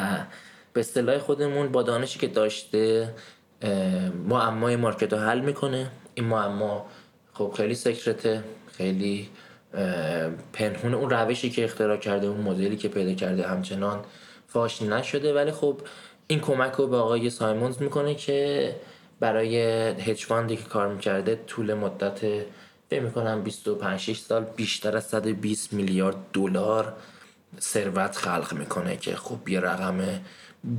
به 0.73 0.81
اصطلاح 0.81 1.19
خودمون 1.19 1.69
با 1.69 1.83
دانشی 1.83 2.19
که 2.19 2.27
داشته 2.27 3.15
معمای 4.29 4.77
مارکت 4.77 5.13
رو 5.13 5.19
حل 5.19 5.41
می‌کنه. 5.41 5.91
این 6.15 6.27
معما 6.27 6.87
خب 7.33 7.55
خیلی 7.57 7.75
سکرته 7.75 8.45
خیلی 8.77 9.29
پنهون 10.53 10.95
اون 10.95 11.11
روشی 11.11 11.51
که 11.51 11.65
اختراع 11.65 11.97
کرده 11.97 12.27
اون 12.27 12.41
مدلی 12.41 12.77
که 12.77 12.89
پیدا 12.89 13.15
کرده 13.15 13.49
همچنان 13.49 14.05
فاش 14.49 14.83
نشده. 14.83 15.35
ولی 15.35 15.53
خب 15.53 15.81
این 16.27 16.41
کمک 16.41 16.73
رو 16.73 16.87
به 16.87 16.97
آقای 16.97 17.31
سایمونز 17.31 17.83
می‌کنه 17.83 18.15
که 18.15 18.77
برای 19.21 19.57
هج 19.89 20.27
که 20.27 20.57
کار 20.57 20.89
می‌کرده 20.89 21.41
طول 21.47 21.75
مدت 21.75 22.19
فکر 22.91 23.01
می‌کنم 23.03 23.43
25 23.43 24.01
6 24.01 24.19
سال 24.19 24.45
بیشتر 24.57 24.97
از 24.97 25.05
120 25.05 25.73
میلیارد 25.73 26.17
دلار 26.33 26.93
ثروت 27.61 28.17
خلق 28.17 28.53
می‌کنه 28.53 28.97
که 28.97 29.17
خب 29.17 29.49
یه 29.49 29.61
رقم 29.61 30.21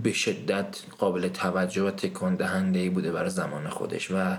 به 0.04 0.14
شدت 0.14 0.78
قابل 0.98 1.28
توجه 1.28 1.84
و 1.84 1.92
تکان 1.92 2.36
دهنده 2.36 2.80
ای 2.80 2.90
بوده 2.90 3.12
برای 3.12 3.30
زمان 3.30 3.70
خودش 3.70 4.12
و 4.12 4.38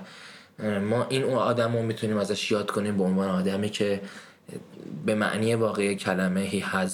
ما 0.80 1.06
این 1.08 1.24
اون 1.24 1.34
آدم 1.34 1.76
رو 1.76 1.82
می‌تونیم 1.82 2.16
ازش 2.16 2.50
یاد 2.50 2.70
کنیم 2.70 2.96
به 2.96 3.04
عنوان 3.04 3.28
آدمی 3.28 3.68
که 3.68 4.00
به 5.06 5.14
معنی 5.14 5.54
واقعی 5.54 5.96
کلمه 5.96 6.50
he 6.50 6.62
has 6.62 6.90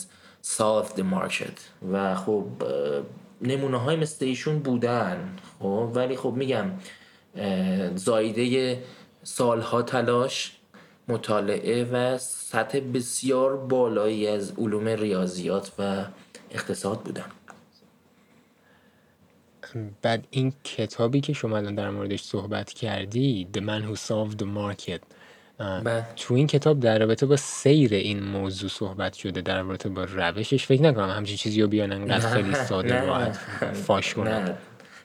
solved 0.59 0.96
the 0.96 1.03
market 1.14 1.87
و 1.92 2.14
خب 2.14 2.46
نمونه 3.42 3.78
های 3.78 3.96
مثل 3.96 4.24
ایشون 4.24 4.59
بودن 4.59 5.37
خب؟ 5.59 5.90
ولی 5.94 6.16
خب 6.16 6.33
میگم 6.33 6.70
زایده 7.94 8.78
سالها 9.22 9.83
تلاش 9.83 10.57
مطالعه 11.09 11.85
و 11.85 12.18
سطح 12.18 12.81
بسیار 12.81 13.57
بالایی 13.57 14.26
از 14.26 14.52
علوم 14.59 14.88
ریاضیات 14.88 15.72
و 15.78 16.05
اقتصاد 16.50 17.00
بودن. 17.00 17.24
بعد 20.02 20.26
این 20.31 20.52
کتابی 20.64 21.20
که 21.20 21.33
شما 21.33 21.57
الان 21.57 21.74
در 21.74 21.90
موردش 21.90 22.22
صحبت 22.22 22.72
کردی 22.72 23.48
The 23.55 23.61
Man 23.61 23.83
Who 23.88 23.96
Solved 23.96 24.38
the 24.38 24.46
Market 24.46 25.00
تو 26.16 26.35
این 26.35 26.46
کتاب 26.46 26.81
در 26.81 26.98
رابطه 26.98 27.27
با 27.27 27.37
سیر 27.37 27.94
این 27.94 28.22
موضوع 28.22 28.70
صحبت 28.70 29.12
شده 29.12 29.40
در 29.40 29.62
رابطه 29.62 29.88
با 29.88 30.05
روشش 30.05 30.66
فکر 30.66 30.83
نکنم 30.83 31.11
همچین 31.11 31.37
چیزی 31.37 31.62
رو 31.62 31.68
بیان 31.68 31.92
انقدر 31.92 32.29
خیلی 32.29 32.55
ساده 32.55 33.07
راحت 33.07 33.38
فاش 33.72 34.14
کنن 34.14 34.55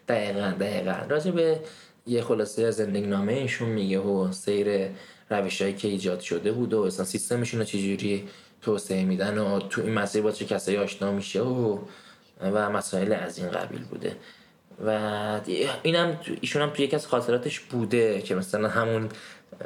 دقیقا 0.07 0.53
دقیقا. 0.59 0.95
راجع 1.09 1.31
به 1.31 1.59
یه 2.07 2.21
خلاصه 2.21 2.63
از 2.63 2.75
زندگی 2.75 3.07
نامه 3.07 3.33
ایشون 3.33 3.69
میگه 3.69 3.99
و 3.99 4.31
سیر 4.31 4.89
روش 5.29 5.61
هایی 5.61 5.73
که 5.73 5.87
ایجاد 5.87 6.19
شده 6.19 6.51
بود 6.51 6.73
و 6.73 6.81
اصلا 6.81 7.05
سیستمشون 7.05 7.59
رو 7.59 7.65
چجوری 7.65 8.27
توسعه 8.61 9.03
میدن 9.03 9.37
و 9.37 9.59
تو 9.59 9.81
این 9.81 9.93
مسیر 9.93 10.21
با 10.21 10.31
چه 10.31 10.45
کسایی 10.45 10.77
آشنا 10.77 11.11
میشه 11.11 11.41
و 11.41 11.79
و 12.41 12.69
مسائل 12.69 13.13
از 13.13 13.37
این 13.37 13.51
قبیل 13.51 13.81
بوده. 13.81 14.15
و 14.85 15.39
اینم 15.83 16.19
ایشون 16.41 16.61
هم 16.61 16.69
تو 16.69 16.81
یکی 16.81 16.95
از 16.95 17.07
خاطراتش 17.07 17.59
بوده 17.59 18.21
که 18.21 18.35
مثلا 18.35 18.67
همون 18.67 19.09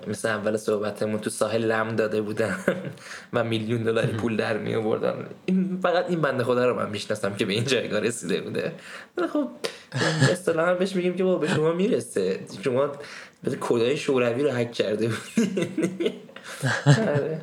مثل 0.07 0.27
اول 0.27 0.57
صحبتمون 0.57 1.19
تو 1.19 1.29
ساحل 1.29 1.65
لم 1.65 1.95
داده 1.95 2.21
بودن 2.21 2.57
و 3.33 3.43
میلیون 3.43 3.83
دلاری 3.83 4.13
پول 4.13 4.37
در 4.37 4.57
می 4.57 4.75
آوردن 4.75 5.25
این 5.45 5.79
فقط 5.83 6.09
این 6.09 6.21
بنده 6.21 6.43
خدا 6.43 6.69
رو 6.69 6.75
من 6.75 6.89
می‌شناسم 6.89 7.35
که 7.35 7.45
به 7.45 7.53
این 7.53 7.65
جایگاه 7.65 7.99
رسیده 7.99 8.41
بوده. 8.41 8.73
خب 9.33 9.49
اصطلاحا 10.31 10.73
بهش 10.73 10.95
میگیم 10.95 11.15
که 11.15 11.23
با 11.23 11.37
به 11.37 11.47
شما 11.47 11.71
می‌رسه. 11.73 12.39
شما 12.61 12.91
کدای 13.61 13.97
شوروی 13.97 14.43
رو 14.43 14.51
حک 14.51 14.71
کرده 14.71 15.07
بودید 15.07 16.13
آره. 16.87 17.41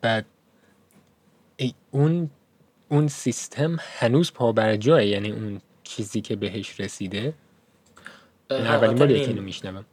بعد 0.00 0.24
اون 1.90 2.30
اون 2.88 3.08
سیستم 3.08 3.76
هنوز 3.80 4.32
پا 4.32 4.52
بر 4.52 4.76
جای 4.76 5.08
یعنی 5.08 5.30
اون 5.30 5.60
چیزی 5.82 6.20
که 6.20 6.36
بهش 6.36 6.80
رسیده. 6.80 7.34
این 8.56 8.66
اولین 8.66 8.98
باری 8.98 9.20
که 9.20 9.28
اینو 9.28 9.42
میشنوم. 9.42 9.84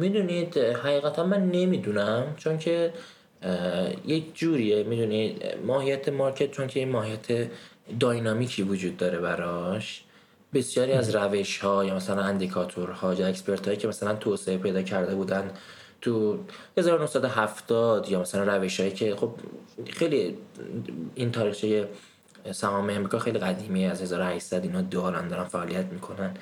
می‌دونید 0.00 0.58
حقیقتا 0.58 1.24
من 1.24 1.50
نمی‌دونم 1.50 2.34
چون 2.36 2.58
که 2.58 2.92
یک 4.06 4.34
جوریه 4.34 4.82
می‌دونید 4.82 5.42
ماهیت 5.66 6.08
market 6.08 6.50
چون 6.50 6.66
که 6.66 6.80
این 6.80 6.88
ماهیت 6.88 7.48
dynamic 8.00 8.54
ی 8.54 8.62
وجود 8.62 8.96
داره 8.96 9.18
براش. 9.18 10.04
بسیاری 10.54 10.92
از 10.92 11.14
روش 11.14 11.58
ها 11.58 11.84
یا 11.84 11.94
مثلا 11.94 12.22
indicator 12.22 13.05
ها 13.05 13.14
یا 13.14 13.26
expert 13.26 13.66
هایی 13.66 13.78
که 13.78 13.88
مثلا 13.88 14.14
توسعه 14.14 14.58
پیدا 14.58 14.82
کرده 14.82 15.14
بودن 15.14 15.50
تو 16.00 16.38
1970 16.78 18.08
یا 18.08 18.20
مثلا 18.20 18.56
روش 18.56 18.80
هایی 18.80 18.92
که 18.92 19.16
خب 19.16 19.30
خیلی 19.90 20.36
این 21.14 21.32
تاریخچه 21.32 21.88
سهام 22.52 22.90
امریکا 22.90 23.18
خیلی 23.18 23.38
قدیمی 23.38 23.86
از 23.86 24.02
1800 24.02 24.62
اینا 24.62 24.82
دارن 24.82 25.28
دارن 25.28 25.44
فعالیت 25.44 25.86
می‌کنن. 25.86 26.34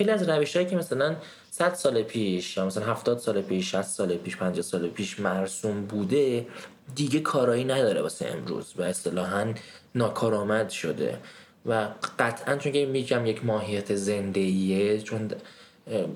خیلی 0.00 0.10
از 0.10 0.28
روش 0.28 0.56
هایی 0.56 0.68
که 0.68 0.76
مثلا 0.76 1.16
100 1.50 1.74
سال 1.74 2.02
پیش 2.02 2.56
یا 2.56 2.66
مثلا 2.66 2.84
70 2.84 3.18
سال 3.18 3.42
پیش 3.42 3.70
60 3.70 3.82
سال 3.82 4.16
پیش 4.16 4.36
50 4.36 4.62
سال 4.62 4.88
پیش 4.88 5.20
مرسوم 5.20 5.86
بوده 5.86 6.46
دیگه 6.94 7.20
کارایی 7.20 7.64
نداره 7.64 8.02
واسه 8.02 8.26
امروز 8.26 8.72
و 8.76 8.82
اصطلاحا 8.82 9.54
ناکارآمد 9.94 10.70
شده 10.70 11.18
و 11.66 11.88
قطعا 12.18 12.56
چون 12.56 12.72
که 12.72 12.86
میگم 12.86 13.26
یک 13.26 13.44
ماهیت 13.44 13.94
زنده 13.94 15.02
چون 15.02 15.30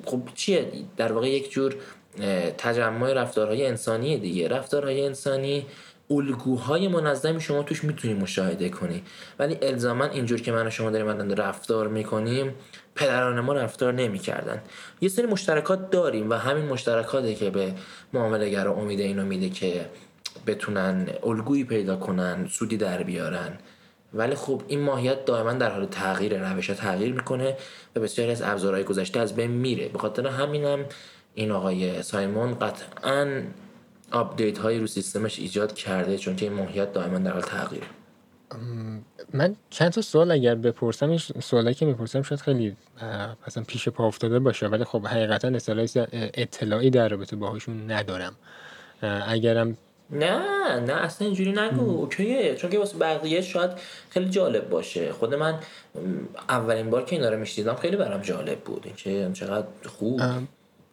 خب 0.05 0.21
چیه؟ 0.35 0.73
در 0.97 1.13
واقع 1.13 1.29
یک 1.29 1.51
جور 1.51 1.77
تجمع 2.59 3.13
رفتارهای 3.13 3.67
انسانی 3.67 4.19
دیگه. 4.19 4.49
رفتارهای 4.49 5.07
انسانی 5.07 5.67
الگوهای 6.11 6.89
منظمی 6.89 7.41
شما 7.41 7.63
توش 7.63 7.85
می‌تونی 7.85 8.15
مشاهده 8.15 8.69
کنی. 8.69 9.03
ولی 9.39 9.59
الزاما 9.63 10.05
اینجور 10.05 10.41
که 10.41 10.53
من 10.53 10.67
و 10.67 10.71
شما 10.71 10.91
داریم 10.91 11.33
رفتار 11.33 11.89
می‌کنیم 11.89 12.55
پدران 12.97 13.41
ما 13.41 13.53
رفتار 13.53 13.93
نمی‌کردن. 13.93 14.63
یه 15.01 15.09
سری 15.09 15.27
مشترکات 15.27 15.91
داریم 15.91 16.31
و 16.31 16.35
همین 16.35 16.65
مشترکاته 16.65 17.35
که 17.35 17.51
به 17.51 17.75
معاملهگرا 18.13 18.73
امید 18.75 19.01
اینو 19.01 19.25
میده 19.25 19.49
که 19.49 19.87
بتونن 20.47 21.09
الگویی 21.23 21.65
پیدا 21.65 21.97
کنن 21.97 22.49
سودی 22.51 22.77
در 22.77 23.03
بیارن. 23.03 23.59
ولی 24.15 24.35
خب 24.35 24.63
این 24.69 24.81
ماهیت 24.81 25.25
دائما 25.25 25.53
در 25.53 25.71
حال 25.71 25.87
تغییر 25.87 26.53
روش 26.53 26.67
تغییر 26.67 27.13
می‌کنه 27.15 27.57
و 27.97 28.01
بسیاری 28.01 28.31
از 28.31 28.43
ابزارهای 28.43 28.85
گذشته 28.85 29.21
از 29.21 29.37
بین 29.37 29.51
میره. 29.51 29.89
به 29.89 29.99
خاطر 29.99 30.27
همینم 30.27 30.85
این 31.35 31.51
آقای 31.51 32.03
سایمون 32.03 32.59
قطعا 32.59 33.43
update 34.13 34.59
هایی 34.59 34.79
رو 34.79 34.87
سیستمش 34.87 35.39
ایجاد 35.39 35.73
کرده 35.73 36.19
چون 36.19 36.37
که 36.37 36.47
این 36.47 36.55
ماهیت 36.55 36.93
دائما 36.93 37.19
در 37.19 37.33
حال 37.33 37.43
تغییره. 37.43 37.87
من 39.33 39.57
چند 39.71 39.93
تا 39.93 40.01
سوال 40.01 40.31
اگر 40.31 40.55
بپرسم 40.55 41.11
این 41.11 41.19
سوالی 41.19 41.75
که 41.75 41.87
می‌پرسم 41.87 42.23
شاید 42.23 42.41
خیلی 42.41 42.77
مثلا 43.47 43.65
پیش 43.67 43.89
پا 43.89 44.07
افتاده 44.07 44.39
باشه 44.39 44.67
ولی 44.67 44.85
خب 44.85 45.07
حقیقتا 45.07 45.53
اطلاعی 46.13 46.91
در 46.91 47.09
رابطه 47.09 47.37
باهاشون 47.37 47.91
ندارم. 47.91 48.37
اگرم 49.03 49.77
نه 50.11 50.39
نه 50.81 50.93
اصلا 50.93 51.27
اینجوری 51.27 51.53
نگو. 51.53 51.91
اوکیه. 51.91 52.55
چون 52.55 52.71
که 52.71 52.79
واسه 52.79 52.99
بقیه 52.99 53.41
شاید 53.41 53.71
خیلی 54.11 54.31
جالب 54.31 54.69
باشه. 54.69 55.13
خود 55.13 55.35
من 55.35 55.59
اولین 56.49 56.91
بار 56.91 57.05
که 57.05 57.17
اینا 57.17 57.29
رو 57.29 57.39
میشنیدم 57.39 57.75
خیلی 57.75 57.97
برام 57.97 58.21
جالب 58.21 58.59
بود. 58.59 58.83
اینکه 58.85 59.31
چقدر 59.33 59.67
خوب. 59.87 60.21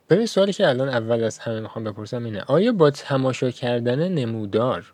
ببین 0.09 0.25
سوالی 0.25 0.53
که 0.53 0.69
الان 0.69 0.89
اول 0.89 1.23
از 1.23 1.39
همه 1.39 1.59
می‌خوام 1.59 1.85
بپرسم 1.85 2.23
اینه 2.23 2.43
آیا 2.47 2.71
با 2.71 2.91
تماشا 2.91 3.51
کردن 3.51 4.07
نمودار 4.07 4.93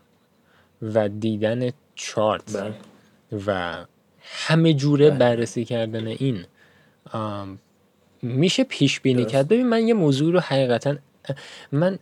و 0.82 1.10
دیدن 1.10 1.70
چارت 1.98 2.58
بله. 2.58 2.74
و 3.48 3.76
همه 4.22 4.74
جوره 4.74 5.10
بله. 5.10 5.20
بررسی 5.20 5.66
کردن 5.66 6.08
این 6.08 6.46
میشه 8.22 8.64
پیش 8.64 9.00
بینی 9.00 9.26
کرد 9.26 9.48
ببین 9.48 9.70
من 9.70 9.88
یه 9.88 9.94
موضوع 9.94 10.34
رو 10.34 10.40
حقیقتا 10.40 10.96
من 11.72 12.00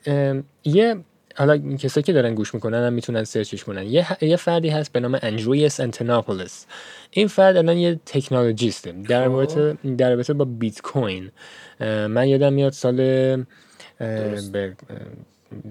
یه 0.64 0.96
حالا 1.38 1.58
کسایی 1.58 2.04
که 2.04 2.14
دارن 2.14 2.36
گوش 2.36 2.54
می‌کنن 2.54 2.88
هم 2.88 2.94
می‌تونن 2.94 3.24
سرچش 3.24 3.64
کنن 3.64 3.84
یه, 3.84 4.24
یه 4.24 4.36
فردی 4.36 4.70
هست 4.70 4.92
به 4.92 5.00
نام 5.00 5.20
اندرویس 5.22 5.80
انتناپولس 5.80 6.66
این 7.12 7.28
فرد 7.28 7.58
الان 7.58 7.78
یه 7.78 8.00
تکنولوژیسته 8.06 8.92
در 8.92 9.24
خب. 9.24 9.32
رابطه 9.32 9.78
در 9.98 10.10
رابطه 10.10 10.34
با 10.34 10.46
بیت 10.46 10.82
کوین 10.82 11.32
من 11.80 12.28
یادم 12.28 12.54
میاد 12.54 12.74
سال 12.74 13.46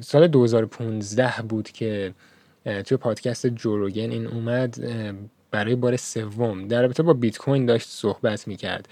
سال 0.01 0.27
2015 0.27 1.43
بود 1.49 1.71
که 1.71 2.15
توی 2.65 2.97
پادکست 2.97 3.47
جوروگن 3.47 4.11
این 4.11 4.27
اومد 4.27 4.77
برای 5.51 5.75
بار 5.75 5.97
سوم. 5.97 6.69
در 6.69 6.83
رابطه 6.83 7.03
با 7.03 7.13
بیت 7.13 7.39
کوین 7.39 7.67
داشت 7.67 7.89
صحبت 7.89 8.49
می‌کرد. 8.49 8.89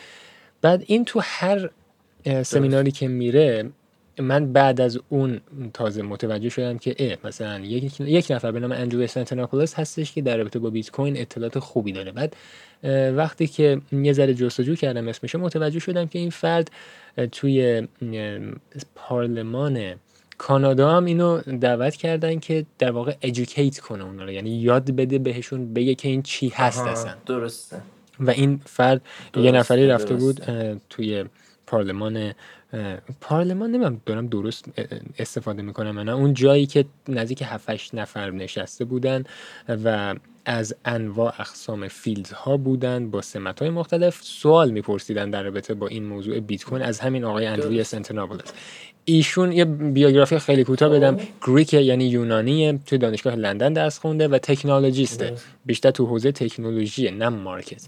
بعد 0.63 0.85
این 0.87 1.05
تو 1.05 1.21
هر 1.23 1.71
سمیناری 2.43 2.91
که 2.91 3.09
میره 3.09 3.71
من 4.19 4.53
بعد 4.53 4.81
از 4.81 4.99
اون 5.09 5.41
تازه 5.75 6.03
متوجه 6.03 6.49
شدم 6.49 6.79
که 6.79 6.95
اه 6.99 7.17
مثلا 7.25 7.61
یک, 7.61 8.01
یک 8.01 8.27
نفر 8.31 8.53
به 8.53 8.61
نام 8.61 8.73
اندرو 8.73 9.07
سنتناپولس 9.07 9.75
هستش 9.75 10.13
که 10.13 10.23
در 10.23 10.37
رابطه 10.37 10.59
با 10.59 10.71
بیت 10.71 10.91
کوین 10.91 11.17
اطلاعات 11.17 11.59
خوبی 11.59 11.93
داره. 11.93 12.13
بعد 12.13 12.37
وقتی 13.17 13.47
که 13.47 13.81
یه 13.93 14.13
ذره 14.13 14.35
جستجو 14.35 14.75
کردم 14.75 15.09
اسمش 15.09 15.35
متوجه 15.35 15.79
شدم 15.79 16.07
که 16.07 16.19
این 16.19 16.31
فرد 16.31 16.71
توی 17.33 17.89
پارلمان 18.95 19.95
کانادا 20.43 20.97
هم 20.97 21.05
اینو 21.05 21.41
دعوت 21.41 21.97
کردن 21.97 22.39
که 22.39 22.67
در 22.79 22.91
واقع 22.91 23.15
ادوکییت 23.23 23.79
کنه 23.79 24.05
اونا 24.05 24.25
رو. 24.25 24.31
یعنی 24.31 24.51
یاد 24.51 24.91
بده 24.91 25.19
بهشون 25.19 25.75
بگه 25.75 25.95
که 25.95 26.09
این 26.09 26.23
چی 26.23 26.49
هست 26.49 26.87
اصلا. 26.87 27.15
درسته. 27.27 27.83
و 28.21 28.31
این 28.31 28.61
فرد 28.65 29.01
یه 29.37 29.53
نفری 29.53 29.87
رفته 29.87 30.15
بود 30.15 30.41
توی 30.91 31.25
پارلمان 31.67 32.35
پارلمان 33.21 33.71
نمیم 33.71 34.03
دارم 34.07 34.27
درست 34.27 34.65
استفاده 35.19 35.63
می‌کنم 35.63 35.99
نه. 35.99 36.13
اون 36.13 36.35
جایی 36.35 36.67
که 36.67 36.85
نزدیک 37.09 37.43
7 37.43 37.95
نفر 37.95 38.31
نشسته 38.31 38.85
بودن 38.85 39.25
و 39.69 40.15
از 40.45 40.75
انواع 40.85 41.35
اقسام 41.39 41.89
ها 42.35 42.57
بودن 42.57 43.11
با 43.11 43.23
سمت 43.23 43.61
های 43.61 43.71
مختلف. 43.71 44.23
سوال 44.23 44.71
میپرسیدن 44.71 45.31
در 45.31 45.43
رابطه 45.43 45.75
با 45.75 45.89
این 45.89 46.05
موضوع 46.05 46.41
بیت 46.41 46.65
کوین 46.65 46.83
از 46.83 47.01
همین 47.01 47.25
آقای 47.25 47.47
اندروی 47.47 47.85
سنتنابلس 47.85 48.53
ایشون 49.05 49.53
یه 49.53 49.65
بیوگرافی 49.65 50.39
خیلی 50.39 50.65
کوتاه 50.65 50.89
بدم. 50.89 51.17
گریک 51.47 51.75
یعنی 51.75 52.05
یونانیه 52.05 52.79
توی 52.87 52.99
دانشگاه 52.99 53.35
لندن 53.35 53.73
درس 53.73 53.99
خونده 53.99 54.29
و 54.29 54.39
تکنولوژیسته. 54.39 55.33
بیشتر 55.67 55.91
تو 55.91 56.07
حوزه 56.07 56.33
تکنولوژی 56.33 57.11
نه 57.11 57.29
مارکت. 57.29 57.83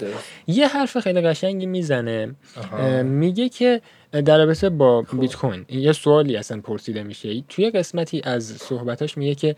یه 0.47 0.69
حرف 0.69 0.99
خیلی 0.99 1.21
قشنگی 1.21 1.67
می‌زنه. 1.67 2.35
میگه 3.03 3.49
که 3.49 3.81
در 4.13 4.39
رابطه 4.39 4.71
با 4.71 5.03
بیت 5.03 5.37
کوین 5.37 5.65
یه 5.69 5.93
سوالی 5.93 6.37
اصلا 6.37 6.61
پرسیده 6.61 7.03
میشه. 7.03 7.43
توی 7.49 7.71
قسمتی 7.71 8.21
از 8.25 8.45
صحبتاش 8.45 9.19
میگه 9.19 9.35
که 9.35 9.57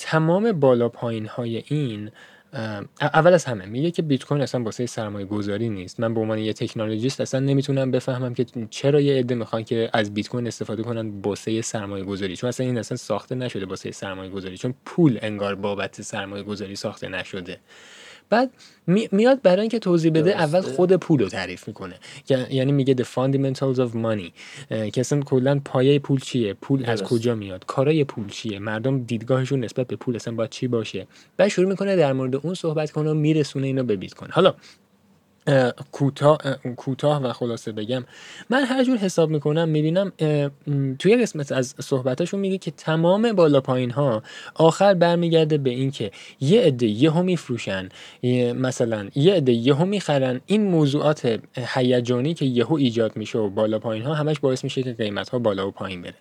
تمام 0.00 0.52
بالا 0.52 0.88
پایین 0.88 1.26
های 1.26 1.64
این 1.66 2.10
اول 3.02 3.32
از 3.32 3.44
همه 3.44 3.66
میگه 3.66 3.90
که 3.90 4.02
بیت 4.02 4.24
کوین 4.24 4.42
اصلا 4.42 4.62
واسه 4.62 4.86
سرمایه 4.86 5.26
گذاری 5.26 5.68
نیست. 5.68 6.00
من 6.00 6.14
به 6.14 6.20
عنوان 6.20 6.38
یه 6.38 6.52
تکنولوژیست 6.52 7.20
اصلا 7.20 7.40
نمی‌تونم 7.40 7.90
بفهمم 7.90 8.34
که 8.34 8.46
چرا 8.70 9.00
یه 9.00 9.18
عده 9.18 9.34
می‌خوان 9.34 9.64
که 9.64 9.90
از 9.92 10.14
بیت 10.14 10.28
کوین 10.28 10.46
استفاده 10.46 10.82
کنن 10.82 11.20
واسه 11.20 11.62
سرمایه 11.62 12.04
گذاری 12.04 12.36
چون 12.36 12.48
اصلا 12.48 12.66
این 12.66 12.78
اصلا 12.78 12.96
ساخته 12.96 13.34
نشده 13.34 13.66
واسه 13.66 13.90
سرمایه 13.90 14.30
گذاری 14.30 14.58
چون 14.58 14.74
پول 14.84 15.18
انگار 15.22 15.54
بابت 15.54 16.02
سرمایه 16.02 16.42
گذاری 16.42 16.76
ساخته 16.76 17.08
نشده. 17.08 17.58
بعد 18.30 18.50
میاد 19.12 19.42
برای 19.42 19.60
اینکه 19.60 19.78
توضیح 19.78 20.12
بده 20.12 20.30
اول 20.30 20.60
خود 20.60 20.92
پول 20.92 21.20
رو 21.20 21.28
تعریف 21.28 21.68
می‌کنه. 21.68 21.94
یعنی 22.50 22.72
میگه 22.72 22.94
the 22.94 23.06
fundamentals 23.06 23.78
of 23.78 23.94
money. 23.94 24.30
که 24.90 25.00
اصلا 25.00 25.20
کلا 25.20 25.60
پایه 25.64 25.98
پول 25.98 26.20
چیه؟ 26.20 26.54
پول 26.54 26.84
از 26.86 27.02
کجا 27.02 27.34
میاد؟ 27.34 27.64
کارای 27.66 28.04
پول 28.04 28.28
چیه؟ 28.28 28.58
مردم 28.58 29.02
دیدگاهشون 29.02 29.64
نسبت 29.64 29.86
به 29.86 29.96
پول 29.96 30.16
اصلا 30.16 30.34
باید 30.34 30.50
چی 30.50 30.68
باشه؟ 30.68 31.06
بعد 31.36 31.48
شروع 31.48 31.68
می‌کنه 31.68 31.96
در 31.96 32.12
مورد 32.12 32.36
اون 32.36 32.54
صحبت 32.54 32.90
کنه 32.90 33.10
و 33.10 33.14
میرسونه 33.14 33.66
اینو 33.66 33.82
به 33.84 33.96
بیت 33.96 34.14
کوین 34.14 34.30
حالا 34.30 34.54
کوتاه 35.92 36.38
کوتاه 36.76 37.22
و 37.22 37.32
خلاصه 37.32 37.72
بگم. 37.72 38.04
من 38.50 38.64
هر 38.64 38.84
جور 38.84 38.96
حساب 38.96 39.30
می‌کنم 39.30 39.68
می‌بینم 39.68 40.12
توی 40.98 41.16
قسمت 41.16 41.52
از 41.52 41.74
صحبتاشون 41.80 42.40
میگه 42.40 42.58
که 42.58 42.70
تمام 42.70 43.32
بالا 43.32 43.60
پایین 43.60 43.90
ها 43.90 44.22
آخر 44.54 44.94
برمیگرده 44.94 45.58
به 45.58 45.70
اینکه 45.70 46.10
یه 46.40 46.60
عده 46.60 46.86
یهو 46.86 47.22
میفروشن 47.22 47.88
مثلا 48.54 49.08
یه 49.14 49.34
عده 49.34 49.52
یهو 49.52 49.84
می‌خرن. 49.84 50.40
این 50.46 50.64
موضوعات 50.64 51.40
هیجانی 51.56 52.34
که 52.34 52.44
یهو 52.44 52.74
ایجاد 52.74 53.16
میشه 53.16 53.38
و 53.38 53.50
بالا 53.50 53.78
پایین 53.78 54.04
ها 54.04 54.14
همش 54.14 54.40
باعث 54.40 54.64
میشه 54.64 54.82
که 54.82 54.92
قیمت 54.92 55.28
ها 55.28 55.38
بالا 55.38 55.68
و 55.68 55.70
پایین 55.70 56.02
بره. 56.02 56.14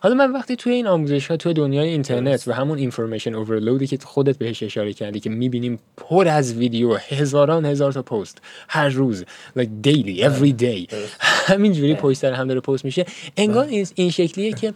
حالا 0.00 0.14
من 0.14 0.32
وقتی 0.32 0.56
توی 0.56 0.72
این 0.72 0.86
آموزش 0.86 1.26
ها 1.26 1.36
توی 1.36 1.54
دنیای 1.54 1.88
اینترنت 1.88 2.48
و 2.48 2.52
همون 2.52 2.78
اینفورمیشن 2.78 3.34
اورلودی 3.34 3.86
که 3.86 3.98
خودت 4.04 4.38
بهش 4.38 4.62
اشاره 4.62 4.92
کردی 4.92 5.20
که 5.20 5.30
می‌بینیم 5.30 5.78
پر 5.96 6.28
از 6.28 6.54
ویدیو 6.54 6.94
هزاران 6.94 7.66
هزار 7.66 7.92
تا 7.92 8.02
پست 8.02 8.42
هر 8.68 8.88
روز 8.88 9.24
like 9.58 9.86
daily 9.86 10.20
every 10.20 10.62
day. 10.62 10.94
همینجوری 11.20 11.94
پشت 11.94 12.18
سر 12.18 12.32
هم 12.32 12.48
داره 12.48 12.60
پست 12.60 12.84
میشه. 12.84 13.06
انگار 13.36 13.66
این 13.94 14.10
شکلیه 14.10 14.52
که 14.52 14.74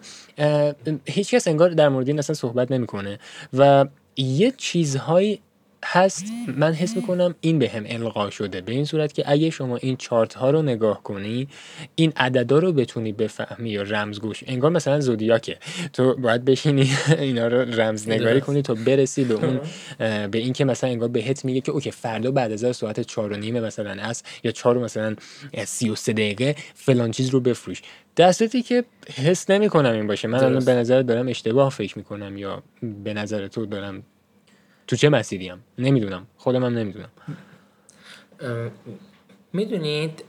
هیچکس 1.07 1.49
انگار 1.49 1.71
در 1.71 1.89
مورد 1.89 2.09
این 2.09 2.19
اصلا 2.19 2.35
صحبت 2.35 2.73
نمی‌کنه. 2.73 3.19
و 3.53 3.87
یه 4.17 4.53
چیزهای 4.57 5.39
هست 5.85 6.25
من 6.57 6.73
حس 6.73 6.97
می‌کنم 6.97 7.35
این 7.41 7.59
به 7.59 7.69
هم 7.69 7.85
القا 7.89 8.31
شده 8.31 8.61
به 8.61 8.73
این 8.73 8.85
صورت 8.85 9.13
که 9.13 9.25
اگه 9.27 9.51
شما 9.51 9.77
این 9.77 9.97
چارت 9.97 10.35
ها 10.35 10.51
رو 10.51 10.63
نگاه 10.63 11.03
کنی 11.03 11.49
این 11.95 12.13
عددا 12.17 12.59
رو 12.59 12.73
بتونی 12.73 13.13
بفهمی 13.13 13.71
یا 13.71 13.83
رمزگوش. 13.83 14.45
انگار 14.47 14.71
مثلا 14.71 15.01
زودیاکه. 15.01 15.59
تو 15.93 16.15
باید 16.15 16.45
بشینی 16.45 16.91
اینا 17.19 17.47
رو 17.47 17.81
رمز 17.81 18.09
نگاری 18.09 18.41
کنی 18.41 18.63
تا 18.63 18.75
برسی 18.75 19.25
به 19.25 19.35
اون 19.35 19.61
به 20.29 20.39
این 20.39 20.53
که 20.53 20.65
مثلا 20.65 20.91
انگار 20.91 21.09
بهت 21.09 21.45
میگه 21.45 21.61
که 21.61 21.73
اوکی 21.73 21.91
فردا 21.91 22.31
بعد 22.31 22.53
از 22.53 22.77
ساعت 22.77 23.01
4 23.01 23.33
و 23.33 23.37
نیم 23.37 23.61
مثلا 23.61 23.91
است 23.91 24.27
یا 24.45 24.51
4 24.53 24.79
مثلا 24.79 25.17
33 25.65 26.13
دقیقه 26.13 26.55
فلان 26.75 27.11
چیز 27.11 27.29
رو 27.29 27.41
بفروش. 27.41 27.83
دستی 28.17 28.63
که 28.63 28.85
حس 29.17 29.51
نمی 29.51 29.69
کنم 29.69 29.93
این 29.93 30.07
باشه. 30.07 30.29
من 30.29 30.45
الان 30.45 30.65
به 30.65 30.75
نظر 30.75 31.03
دارم 31.03 31.29
اشتباه 31.29 31.71
فکر 31.71 31.99
می‌کنم 31.99 32.37
یا 32.37 32.63
به 33.05 33.15
نظر 33.15 33.49
تو 33.49 33.67
دارم 33.67 34.03
تو 34.91 34.97
چه 34.97 35.09
مسیریم 35.09 35.65
نمی‌دونم. 35.79 36.27
خودم 36.37 36.65
هم 36.65 36.79
نمی‌دونم. 36.79 37.09
می‌دونید 39.53 40.25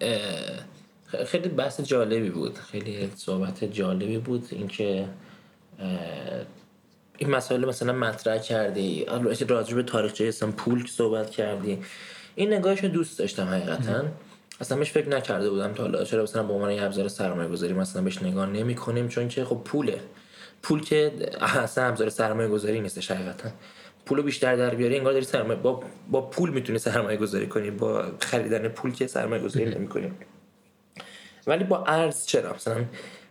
خیلی 1.26 1.50
بحث 1.50 1.82
جالبی 1.82 2.30
بود. 2.30 2.58
خیلی 2.58 3.12
صحبت 3.16 3.64
جالبی 3.64 4.18
بود. 4.18 4.48
اینکه 4.52 5.06
این 7.18 7.30
مسائل 7.30 7.66
مثلا 7.66 7.94
مطرح 7.94 8.38
کردی 8.38 9.06
راجع 9.48 9.76
به 9.76 9.84
تاریخچه 9.84 10.28
اسم 10.28 10.52
پول 10.52 10.88
صحبت 10.88 11.30
کردی. 11.30 11.80
این 12.36 12.54
نگاهش 12.54 12.84
رو 12.84 12.90
دوست 12.90 13.20
داشتم 13.20 13.48
حقیقتا. 13.48 14.04
اصلا 14.60 14.78
بهش 14.78 14.92
فکر 14.92 15.10
نکرده 15.10 15.50
بودم 15.50 15.74
تا 15.74 15.84
حالا. 15.84 16.04
چرا 16.04 16.24
مثلا 16.24 16.44
به 16.44 16.54
عنوان 16.54 16.72
یه 16.72 16.84
ابزار 16.84 17.08
سرمایه 17.08 17.50
گذاری 17.50 17.74
مثلا 17.74 18.02
بهش 18.02 18.22
نگاه 18.22 18.50
نمی 18.50 18.76
کنیم 18.76 19.08
چون 19.08 19.28
که 19.28 19.46
خب 19.46 19.62
پوله. 19.66 20.00
پول 20.64 20.82
که 20.82 21.12
اصلا 21.42 21.86
ابزار 21.86 22.10
سرمایه 22.10 22.50
گذاری 22.50 22.82
نیستش 22.82 23.12
حقیقتا. 23.12 23.50
پول 24.06 24.22
بیشتر 24.22 24.56
در 24.56 24.76
بیاری 24.76 24.98
انگار 24.98 25.14
داری 25.14 25.26
سرمایه 25.26 25.60
با, 25.60 25.84
با 26.12 26.22
پول 26.22 26.50
می‌تونی 26.50 26.80
سرمایه 26.80 27.18
گذاری 27.18 27.48
کنی 27.48 27.72
با 27.72 28.06
خریدن 28.20 28.68
پول 28.68 28.94
که 28.94 29.08
سرمایه 29.08 29.44
گذاری 29.44 29.66
نمی 29.66 29.88
کنیم 29.88 30.16
ولی 31.48 31.64
با 31.64 31.84
ارز 31.86 32.26
چرا؟ 32.26 32.54
مثلا 32.54 32.86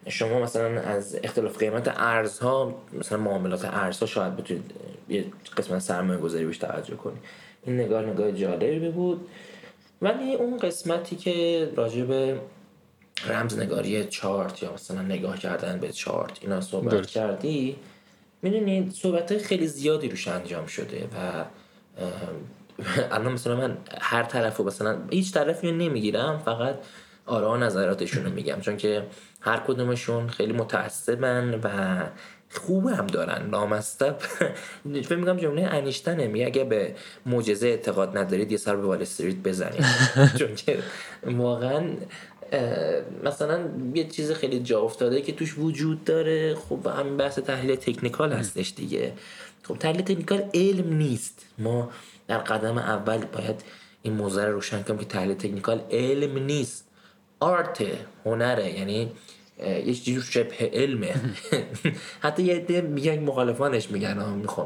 شما 0.09 0.40
مثلا 0.40 0.80
از 0.80 1.18
اختلاف 1.24 1.59
قیمت 1.59 1.92
ارزها 1.96 2.74
مثلا 2.92 3.18
معاملات 3.18 3.64
ارزها 3.64 4.06
شاید 4.06 4.37
بتونید 4.37 4.74
یه 5.09 5.24
قسمت 5.56 5.78
سرمایه 5.78 6.20
گذاری 6.20 6.44
بیشتر 6.44 6.66
توجه 6.66 6.96
کنی. 6.96 7.16
این 7.62 7.80
نگاه 7.80 8.02
نگاه 8.02 8.33
جالبی 8.33 8.88
بود. 8.88 9.28
ولی 10.02 10.35
اون 10.35 10.59
قسمتی 10.59 11.16
که 11.16 11.68
راجع 11.76 12.04
به 12.04 12.40
رمزنگاری 13.26 14.04
چارت 14.04 14.62
یا 14.62 14.72
مثلا 14.72 15.02
نگاه 15.02 15.38
کردن 15.38 15.78
به 15.78 15.92
چارت 15.92 16.38
اینا 16.40 16.61
صحبت 16.61 17.06
کردی 17.06 17.76
می‌دونید 18.42 18.92
صحبت 18.92 19.38
خیلی 19.38 19.66
زیادی 19.66 20.09
روش 20.09 20.29
انجام 20.29 20.66
شده 20.66 21.09
و 21.16 21.44
الان 23.11 23.33
مثلا 23.33 23.57
من 23.57 23.76
هر 24.00 24.22
طرف 24.22 24.57
رو 24.57 24.64
مثلا 24.64 24.98
هیچ 25.11 25.33
طرفی 25.33 25.70
رو 25.70 25.76
نمی‌گیرم 25.76 26.38
فقط 26.38 26.79
آرا 27.26 27.57
نظراتشون 27.57 28.24
رو 28.24 28.33
میگم. 28.33 28.61
چون 28.61 28.76
که 28.76 29.07
هر 29.40 29.57
کدومشون 29.57 30.29
خیلی 30.29 30.53
متعصبن 30.53 31.61
و 31.64 31.68
خوب 32.53 32.87
هم 32.87 33.07
دارن 33.07 33.50
لامستب 33.50 34.16
فکر 35.05 35.16
میگم 35.16 35.37
جمله 35.37 35.62
انیشتنه 35.62 36.26
میگه 36.26 36.46
اگه 36.46 36.64
به 36.64 36.94
معجزه 37.26 37.66
اعتقاد 37.66 38.18
ندارید 38.18 38.53
یه 38.53 38.59
سر 38.59 38.76
به 38.76 38.83
وال 38.83 39.03
استریت 39.03 39.37
بزنید. 39.37 39.85
چون 40.38 40.55
که 40.55 40.79
واقعا 41.26 41.90
مثلا 43.25 43.61
یه 43.95 44.09
چیز 44.09 44.33
خیلی 44.33 44.61
جا 44.61 44.81
افتاده 44.81 45.21
که 45.23 45.33
توش 45.33 45.59
وجود 45.59 46.05
داره. 46.05 46.55
خب 46.55 46.87
همین 46.87 47.17
بحث 47.17 47.39
تحلیل 47.39 47.77
تکنیکال 47.77 48.33
هستش 48.33 48.73
دیگه. 48.77 49.13
خب 49.63 49.77
تحلیل 49.77 50.03
تکنیکال 50.03 50.43
علم 50.55 50.93
نیست. 50.93 51.47
ما 51.59 51.91
در 52.29 52.39
قدم 52.39 52.79
اول 52.79 53.19
باید 53.19 53.65
این 54.03 54.13
موضوع 54.13 54.45
رو 54.45 54.53
روشن 54.53 54.83
کنیم 54.83 54.99
که 54.99 55.05
تحلیل 55.05 55.35
تکنیکال 55.35 55.81
علم 55.91 56.39
نیست. 56.39 56.85
آرت 57.41 57.85
هنره 58.25 58.79
یعنی 58.79 59.11
یه 59.62 59.94
چیزی 59.94 60.23
شبه 60.33 60.70
علمه. 60.73 61.14
حتی 62.25 62.42
یه 62.42 62.55
عده 62.55 62.81
میگن 62.81 63.18
مخالفانش 63.18 63.90
میگن 63.90 64.18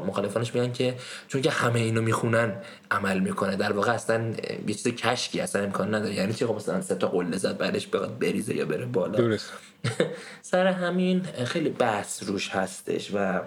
مخالفانش 0.07 0.55
میگن 0.55 0.71
که 0.71 0.95
چون 1.27 1.41
که 1.41 1.49
همه 1.49 1.79
اینو 1.79 2.01
می‌خونن 2.01 2.55
عمل 2.91 3.19
می‌کنه. 3.19 3.55
در 3.55 3.71
واقع 3.71 3.91
اصلا 3.91 4.33
یه 4.67 4.73
چیز 4.73 4.87
کشکی 4.87 5.39
اصلا 5.39 5.63
امکان 5.63 5.95
نداره. 5.95 6.13
یعنی 6.13 6.33
چی؟ 6.33 6.45
خب 6.45 6.55
مثلا 6.55 6.81
سه 6.81 6.95
تا 6.95 7.07
قله 7.07 7.37
زد 7.37 7.57
بعدش 7.57 7.87
بخواد 7.87 8.19
بریزه 8.19 8.55
یا 8.55 8.65
بره 8.65 8.85
بالا. 8.85 9.17
درست. 9.17 9.53
سر 10.41 10.67
همین 10.67 11.23
خیلی 11.45 11.69
بحث 11.69 12.23
روش 12.23 12.49
هستش 12.49 13.11
و 13.13 13.41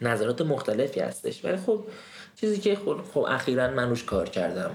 نظرات 0.00 0.42
مختلفی 0.42 1.00
هستش. 1.00 1.44
ولی 1.44 1.56
خب 1.56 1.84
چیزی 2.40 2.60
که 2.60 2.76
خب, 2.76 3.00
خب 3.14 3.20
اخیرا 3.28 3.70
من 3.70 3.88
روش 3.88 4.04
کار 4.04 4.28
کردم. 4.28 4.70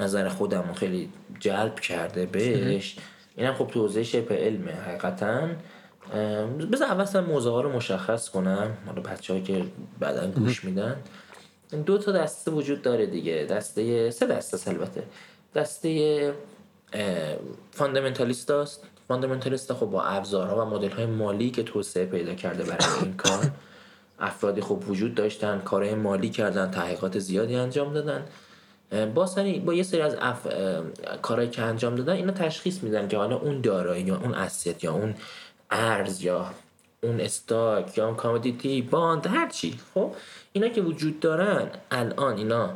نظر 0.00 0.28
خودم 0.28 0.72
خیلی 0.72 1.08
جلب 1.40 1.80
کرده 1.80 2.26
بهش. 2.26 2.96
اینم 3.38 3.54
خب 3.54 3.66
تو 3.66 3.80
حوزه 3.80 4.02
شبه 4.02 4.36
علمه 4.36 4.72
حقیقتا. 4.72 5.48
بذار 6.72 6.88
اول 6.88 7.20
موضوع 7.20 7.52
ها 7.52 7.60
رو 7.60 7.72
مشخص 7.72 8.28
کنم. 8.28 8.76
حالا 8.86 9.02
بچه 9.02 9.40
که 9.40 9.64
بعدا 9.98 10.26
گوش 10.26 10.64
میدن. 10.64 10.96
دو 11.86 11.98
تا 11.98 12.12
دسته 12.12 12.50
وجود 12.50 12.82
داره 12.82 13.06
دیگه. 13.06 13.46
دسته 13.50 14.10
سه 14.10 14.26
دسته 14.26 14.70
البته. 14.70 15.02
دسته 15.54 16.34
فاندامنتالیست 17.70 18.50
هست 18.50 18.84
فاندامنتالیست 19.08 19.72
خب 19.72 19.86
با 19.86 20.02
ابزارها 20.02 20.66
و 20.66 20.70
مدل 20.70 20.90
های 20.90 21.06
مالی 21.06 21.50
که 21.50 21.62
توسعه 21.62 22.06
پیدا 22.06 22.34
کرده 22.34 22.62
برای 22.64 23.02
این 23.02 23.16
کار 23.16 23.50
افرادی 24.18 24.60
خب 24.60 24.82
وجود 24.88 25.14
داشتن 25.14 25.58
کارهای 25.58 25.94
مالی 25.94 26.30
کردن 26.30 26.70
تحقیقات 26.70 27.18
زیادی 27.18 27.56
انجام 27.56 27.92
دادن. 27.92 28.24
با 29.14 29.26
سری 29.26 29.58
با 29.58 29.74
یه 29.74 29.82
سری 29.82 30.00
از 30.00 30.16
اف... 30.20 30.46
کارهایی 31.22 31.50
که 31.50 31.62
انجام 31.62 31.94
دادن 31.94 32.12
اینا 32.12 32.32
تشخیص 32.32 32.82
میدن 32.82 33.08
که 33.08 33.16
حالا 33.16 33.36
اون 33.36 33.60
دارایی 33.60 34.04
یا 34.04 34.16
اون 34.16 34.34
asset 34.34 34.84
یا 34.84 34.92
اون 34.92 35.14
ارز 35.70 36.22
یا 36.22 36.50
اون 37.02 37.20
stock 37.20 37.98
یا 37.98 38.06
اون 38.06 38.16
commodity 38.16 38.82
bond 38.82 39.26
هر 39.26 39.48
چی. 39.48 39.78
خب؟ 39.94 40.14
اینا 40.52 40.68
که 40.68 40.82
وجود 40.82 41.20
دارن 41.20 41.70
الان 41.90 42.36
اینا 42.36 42.70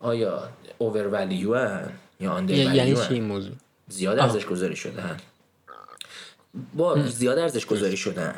آیا 0.00 0.48
اوور 0.78 1.08
ولیو 1.08 1.80
یا 2.20 2.32
under 2.32 2.54
یعنی 2.54 2.96
چی 3.08 3.20
موضوع؟ 3.20 3.54
زیاد 3.88 4.18
ارزش 4.18 4.46
گذاری 4.46 4.76
شدن 4.76 5.16
با 6.74 7.02
زیاد 7.02 7.38
ارزش 7.38 7.66
گذاری 7.66 7.96
شدن 7.96 8.34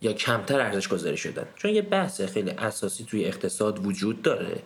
یا 0.00 0.12
کمتر 0.12 0.60
ارزش 0.60 0.88
گذاری 0.88 1.16
شدن 1.16 1.46
چون 1.56 1.70
یه 1.70 1.82
بحث 1.82 2.20
خیلی 2.20 2.50
اساسی 2.50 3.04
توی 3.04 3.24
اقتصاد 3.24 3.86
وجود 3.86 4.22
داره 4.22 4.62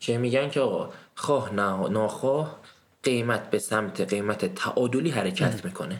که 0.00 0.18
میگن 0.18 0.50
که 0.50 0.60
آقا 0.60 0.90
خواه 1.14 1.54
ناخواه 1.90 2.58
قیمت 3.02 3.50
به 3.50 3.58
سمت 3.58 4.00
قیمت 4.00 4.54
تعادلی 4.54 5.10
حرکت 5.10 5.64
می‌کنه. 5.64 5.98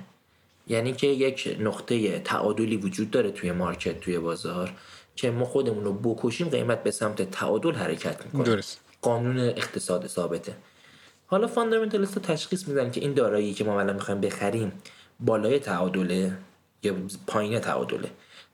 یعنی 0.66 0.92
که 0.92 1.06
یک 1.06 1.56
نقطه 1.60 2.18
تعادلی 2.18 2.76
وجود 2.76 3.10
داره 3.10 3.30
توی 3.30 3.52
مارکت 3.52 4.00
توی 4.00 4.18
بازار 4.18 4.72
که 5.16 5.30
ما 5.30 5.44
خودمون 5.44 5.84
رو 5.84 5.92
بکشیم 5.92 6.48
قیمت 6.48 6.82
به 6.82 6.90
سمت 6.90 7.30
تعادل 7.30 7.72
حرکت 7.72 8.26
می‌کنه. 8.26 8.42
درست. 8.42 8.80
قانون 9.02 9.38
اقتصاد 9.38 10.06
ثابته. 10.06 10.54
حالا 11.26 11.46
فاندامنتالیست 11.46 12.18
تشخیص 12.18 12.68
میدن 12.68 12.90
که 12.90 13.00
این 13.00 13.12
دارایی 13.14 13.54
که 13.54 13.64
ما 13.64 13.80
الان 13.80 13.94
می‌خوایم 13.94 14.20
بخریم 14.20 14.72
بالای 15.20 15.58
تعادله 15.58 16.38
یا 16.82 16.94
پایین 17.26 17.58
تعادله. 17.58 18.10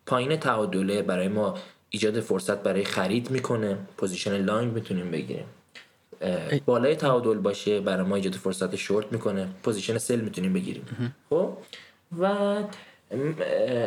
پایین 0.06 0.36
تعادله 0.36 1.02
برای 1.02 1.28
ما 1.28 1.54
ایجاد 1.90 2.20
فرصت 2.20 2.62
برای 2.62 2.84
خرید 2.84 3.30
می‌کنه. 3.30 3.78
position 3.96 4.36
long 4.36 4.72
می‌تونیم 4.72 5.10
بگیریم. 5.10 5.46
بالای 6.66 6.96
تعادل 6.96 7.38
باشه 7.38 7.80
برای 7.80 8.06
ما 8.06 8.16
ایجاد 8.16 8.34
فرصت 8.34 8.76
شورت 8.76 9.12
می‌کنه. 9.12 9.48
position 9.62 9.98
sell 9.98 10.20
می‌تونیم 10.20 10.52
بگیریم. 10.52 11.14
خب؟ 11.30 11.52
و 12.18 12.56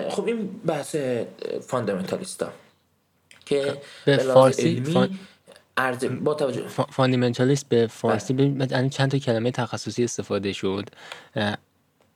خب 0.09 0.25
این 0.25 0.49
بحث 0.65 0.95
fundamentalist 1.67 2.45
ا 2.45 2.51
که 3.45 3.77
به 4.05 4.17
فارسی 4.17 4.83
فان... 4.83 5.19
با 6.23 6.33
توجه 6.33 6.67
fundamentalist 6.67 7.69
به 7.69 7.87
فارسی 7.87 8.33
بله. 8.33 8.47
ببین 8.47 8.89
چند 8.89 9.11
تا 9.11 9.17
کلمه 9.17 9.51
تخصصی 9.51 10.03
استفاده 10.03 10.53
شد. 10.53 10.89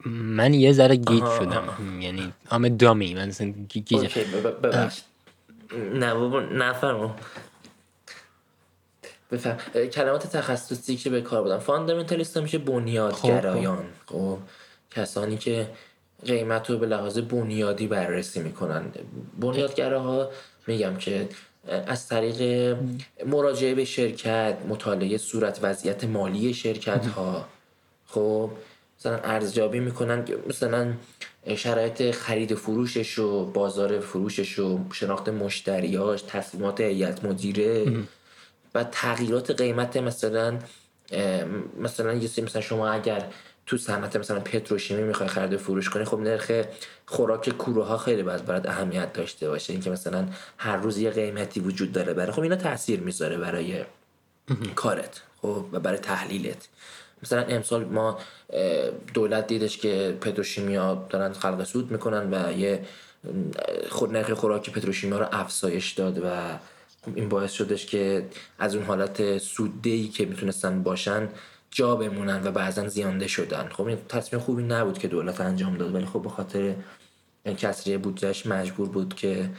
من 0.06 0.54
یه 0.54 0.72
ذره 0.72 0.96
گیج 0.96 1.24
شدم. 1.38 1.64
یعنی 2.00 2.32
آم 2.50 2.68
دامی 2.68 3.14
من 3.14 3.28
اصلا 3.28 3.54
گیج 3.68 4.18
نه 5.94 6.14
بابا 6.14 6.40
نفرمو 6.40 7.10
بفهم. 9.30 9.56
کلمات 9.86 10.26
تخصصی 10.26 10.96
که 10.96 11.10
به 11.10 11.20
کار 11.20 11.42
بودن. 11.42 11.58
فاندامنتالیست 11.58 12.38
میشه 12.38 12.58
بنیادگرایان. 12.58 13.84
خب, 14.06 14.16
خب. 14.16 14.38
کسانی 14.90 15.36
که 15.36 15.66
قیمت 16.26 16.70
رو 16.70 16.78
به 16.78 16.86
لحاظ 16.86 17.18
بنیادی 17.18 17.86
بررسی 17.86 18.40
می‌کنن. 18.40 18.82
بنیادگراها 19.40 20.30
میگم 20.66 20.96
که 20.96 21.28
از 21.86 22.08
طریق 22.08 22.76
مراجعه 23.26 23.74
به 23.74 23.84
شرکت 23.84 24.56
مطالعه 24.68 25.18
صورت 25.18 25.58
وضعیت 25.62 26.04
مالی 26.04 26.54
شرکت 26.54 27.06
ها 27.06 27.48
خب 28.06 28.50
مثلا 29.00 29.18
ارزیابی 29.18 29.80
می‌کنن 29.80 30.24
مثلا 30.48 30.92
شرایط 31.56 32.10
خرید 32.10 32.54
فروشش 32.54 33.18
و 33.18 33.44
بازار 33.44 34.00
فروشش 34.00 34.58
و 34.58 34.78
شناخت 34.92 35.28
مشتریاش 35.28 36.22
تصمیمات 36.22 36.80
هیئت 36.80 37.24
مدیره. 37.24 37.84
و 38.76 38.84
تغییرات 38.84 39.50
قیمت 39.50 39.96
مثلا 39.96 40.58
مثلا 41.80 42.12
یه 42.14 42.30
مثلا 42.42 42.62
شما 42.62 42.88
اگر 42.88 43.24
تو 43.66 43.76
صنعت 43.76 44.16
مثلا 44.16 44.40
پتروشیمی 44.40 45.02
می‌خوای 45.02 45.28
خرید 45.28 45.52
و 45.52 45.58
فروش 45.58 45.90
کنی 45.90 46.04
خب 46.04 46.18
نرخ 46.18 46.52
خوراک 47.06 47.50
کوره 47.50 47.84
ها 47.84 47.98
خیلی 47.98 48.22
باید 48.22 48.44
برات 48.44 48.68
اهمیت 48.68 49.12
داشته 49.12 49.48
باشه. 49.48 49.72
اینکه 49.72 49.90
مثلا 49.90 50.28
هر 50.58 50.76
روز 50.76 50.98
یه 50.98 51.10
قیمتی 51.10 51.60
وجود 51.60 51.92
داره 51.92 52.12
برای 52.14 52.32
خب 52.32 52.42
اینا 52.42 52.56
تاثیر 52.56 53.00
می‌ذاره 53.00 53.38
برای 53.38 53.84
کارت 54.74 55.22
خب 55.42 55.64
و 55.72 55.80
برای 55.80 55.98
تحلیلت. 55.98 56.68
مثلا 57.22 57.42
امسال 57.42 57.84
ما 57.84 58.18
دولت 59.14 59.46
دیدش 59.46 59.78
که 59.78 60.16
پتروشیمیا 60.20 61.06
دارن 61.10 61.32
خلق 61.32 61.64
سود 61.64 61.90
می‌کنن 61.90 62.34
و 62.34 62.52
یه 62.58 62.84
خود 63.90 64.12
نرخ 64.12 64.32
خوراک 64.32 64.70
پتروشیمیا 64.70 65.18
رو 65.18 65.26
افزایش 65.32 65.92
داد 65.92 66.18
و 66.18 66.30
این 67.14 67.28
باعث 67.28 67.52
شدش 67.52 67.86
که 67.86 68.26
از 68.58 68.74
اون 68.74 68.84
حالت 68.84 69.38
سوددهی 69.38 70.08
که 70.08 70.26
می‌تونستن 70.26 70.82
باشن 70.82 71.28
جا 71.70 71.96
بمونن 71.96 72.46
و 72.46 72.50
بعضا 72.50 72.88
زیانده 72.88 73.28
شدن. 73.28 73.68
خب 73.68 73.86
این 73.86 73.98
تصمیم 74.08 74.42
خوبی 74.42 74.62
نبود 74.62 74.98
که 74.98 75.08
دولت 75.08 75.40
انجام 75.40 75.76
داد 75.76 75.94
ولی 75.94 76.06
خب 76.06 76.22
به 76.22 76.28
خاطر 76.28 76.74
کسری 77.44 77.96
بودجهش 77.96 78.46
مجبور 78.46 78.88
بود 78.88 79.14
که 79.14 79.50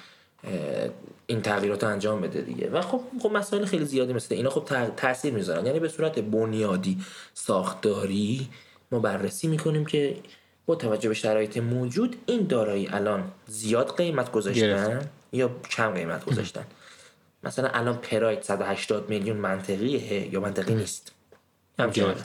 این 1.28 1.42
تغییرات 1.42 1.84
انجام 1.84 2.22
بده 2.22 2.42
دیگه. 2.42 2.70
و 2.70 2.82
خب 2.82 3.02
خب 3.22 3.32
مسائل 3.32 3.66
خیلی 3.66 3.86
زیادی 3.86 4.14
مثل 4.14 4.36
اینا 4.36 4.50
خب 4.50 4.90
تاثیر 4.98 5.34
می‌ذارن. 5.34 5.66
یعنی 5.66 5.80
به 5.80 5.90
صورت 5.90 6.20
بنیادی 6.20 6.98
ساختاری 7.34 8.48
ما 8.92 9.00
بررسی 9.00 9.48
می‌کنیم 9.48 9.86
که 9.86 10.18
با 10.66 10.76
توجه 10.76 11.10
به 11.10 11.16
شرایط 11.16 11.58
موجود 11.58 12.16
این 12.26 12.48
دارایی 12.48 12.88
الان 12.88 13.32
زیاد 13.48 13.98
قیمت 13.98 14.32
گذاشتن 14.32 15.10
یا 15.32 15.52
کم 15.70 15.92
قیمت 15.92 16.26
گذاشتن. 16.26 16.64
مثلا 17.44 17.70
الان 17.70 17.98
پراید 17.98 18.42
180 18.42 19.10
میلیون 19.10 19.38
منطقیه 19.38 20.34
یا 20.34 20.40
منطقی 20.40 20.76
نیست؟ 20.76 21.12
همچنان 21.80 22.16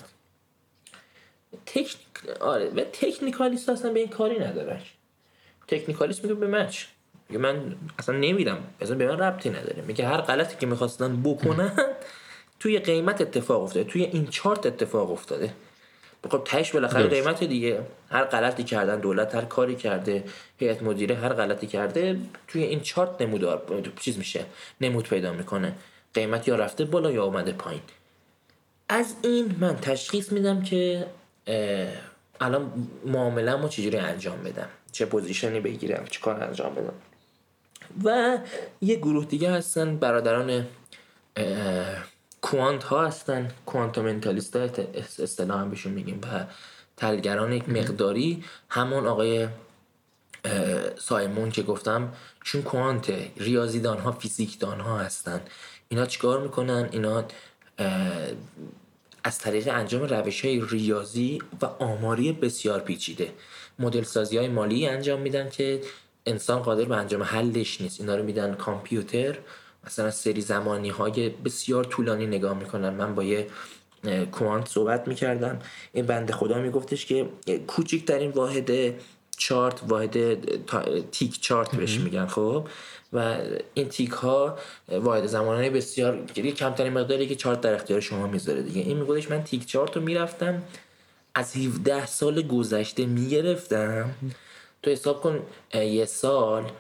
تکنیک 1.67 1.97
آره 2.41 2.71
و 2.71 2.81
تکنیکالیست 2.81 3.69
اصلا 3.69 3.93
به 3.93 4.01
این 4.01 4.09
کاری 4.09 4.39
نداره. 4.39 4.81
تکنیکالیست 5.69 6.25
میگه 6.25 6.35
به 6.35 6.47
مچ. 6.47 6.85
میگه 7.29 7.43
من 7.43 7.77
اصلا 7.99 8.17
نمیرم. 8.17 8.65
اصلا 8.81 8.97
به 8.97 9.07
من 9.07 9.19
ربطی 9.19 9.51
نداره. 9.51 9.83
میگه 9.83 10.07
هر 10.09 10.21
غلطی 10.21 10.57
که 10.57 10.67
می‌خواستن 10.67 11.23
بکنن 11.23 11.73
توی 12.61 12.79
قیمت 12.79 13.21
اتفاق 13.21 13.63
افتاده 13.63 13.91
توی 13.91 14.03
این 14.03 14.27
چارت 14.27 14.67
اتفاق 14.67 15.11
افتاده. 15.11 15.55
خب 16.31 16.43
تهش 16.45 16.71
بالاخره 16.73 17.07
قیمت 17.07 17.45
دیگه. 17.45 17.81
هر 18.11 18.25
غلطی 18.25 18.65
کردن 18.65 19.01
دولت 19.01 19.35
هر 19.35 19.45
کاری 19.45 19.77
کرده 19.77 20.25
هیئت 20.59 20.83
مدیره 20.83 21.15
هر 21.15 21.33
غلطی 21.33 21.67
کرده 21.67 22.19
توی 22.49 22.63
این 22.63 22.81
چارت 22.81 23.23
نمودار 23.23 23.83
چیز 24.01 24.19
میشه 24.19 24.45
نمود 24.81 25.09
پیدا 25.09 25.33
می‌کنه. 25.33 25.73
قیمت 26.15 26.49
یا 26.49 26.57
رفته 26.57 26.85
بالا 26.85 27.11
یا 27.11 27.25
اومده 27.25 27.53
پایین. 27.53 27.83
از 28.89 29.15
این 29.23 29.57
من 29.61 29.77
تشخیص 29.77 30.33
میدم 30.33 30.63
که 30.63 31.07
الان 32.41 32.89
معامله 33.07 33.55
ما 33.55 33.69
چجوری 33.69 33.97
انجام 33.97 34.43
بدم؟ 34.43 34.69
چه 34.93 35.07
پوزیشنی 35.07 35.61
بگیرم؟ 35.61 36.05
چه 36.11 36.21
کار 36.21 36.45
انجام 36.45 36.75
بدم؟ 36.75 36.95
و 38.05 38.39
یه 38.81 38.97
گروه 38.97 39.25
دیگه 39.25 39.51
هستن 39.51 39.97
برادران 39.97 40.67
کوانت 42.43 42.85
ها 42.85 43.07
هستن 43.07 43.51
کوانتومنتالیست 43.67 44.57
ها 44.57 44.63
اصطلاح 45.19 45.61
هم 45.61 45.71
بهشون 45.71 45.93
میگیم 45.93 46.21
و 46.23 46.45
تلگران 46.97 47.53
یک 47.53 47.69
مقداری 47.69 48.45
همون 48.69 49.07
آقای 49.07 49.49
سایمون 50.99 51.51
که 51.51 51.63
گفتم 51.63 52.13
چون 52.45 52.63
کوانت 52.63 53.13
ریاضیدان 53.37 53.99
ها 53.99 54.13
فیزیکدان 54.13 54.81
ها 54.81 54.99
هستن. 54.99 55.41
اینا 55.89 56.07
چیکار 56.07 56.41
می‌کنن؟ 56.41 56.89
اینا 56.93 57.25
از 59.25 59.39
طریق 59.39 59.69
انجام 59.69 60.03
روش 60.03 60.45
های 60.45 60.63
ریاضی 60.69 61.39
و 61.63 61.67
آماری 61.67 62.33
بسیار 62.33 62.81
پیچیده. 62.81 63.33
مدل 63.79 64.03
سازی 64.03 64.37
های 64.37 64.49
مالی 64.49 64.87
انجام 64.87 65.21
میدن 65.21 65.51
که 65.51 65.81
انسان 66.27 66.63
قادر 66.63 66.85
به 66.85 66.97
انجام 66.97 67.23
حلش 67.23 67.81
نیست. 67.81 68.01
اینا 68.01 68.17
رو 68.17 68.25
میدن 68.25 68.55
کامپیوتر 68.55 69.39
مثلا 69.87 70.11
سری 70.11 70.41
زمانی 70.41 70.89
های 70.89 71.29
بسیار 71.29 71.85
طولانی 71.85 72.27
نگاه 72.27 72.59
می‌کنن. 72.59 72.91
من 72.91 73.15
با 73.15 73.25
یه 73.25 73.47
کوانت 74.33 74.69
صحبت 74.69 75.09
می‌کردم. 75.09 75.59
این 75.93 76.07
بنده 76.07 76.33
خدا 76.33 76.59
میگفتش 76.59 77.07
که 77.07 77.29
کوچکترین 77.67 78.31
واحد 78.31 78.71
چارت 79.37 79.81
واحد 79.89 80.17
تیک 81.11 81.41
چارت 81.41 81.77
بهش 81.77 81.99
میگن 81.99 82.27
خب؟ 82.27 82.69
و 83.13 83.37
این 83.75 83.89
تیک 83.89 84.11
ها 84.11 84.59
واحد 84.89 85.27
زمانه 85.27 85.71
بسیار 85.71 86.27
کمترین 86.57 86.93
مقداری 86.93 87.27
که 87.27 87.35
چارت 87.35 87.61
در 87.61 87.75
اختیار 87.75 88.01
شما 88.01 88.27
می‌ذاره 88.27 88.63
دیگه. 88.63 88.81
این 88.81 88.97
میگفتش 88.97 89.31
من 89.31 89.45
تیک 89.45 89.67
چارت 89.67 89.97
رو 89.97 90.03
می‌رفتم 90.03 90.63
از 91.35 91.57
17 91.57 92.07
سال 92.07 92.43
گذشته 92.43 93.07
می‌گرفتم. 93.07 94.11
تو 94.83 94.91
حساب 94.91 95.23
کن 95.23 95.43
یه 95.75 96.05
سال 96.05 96.71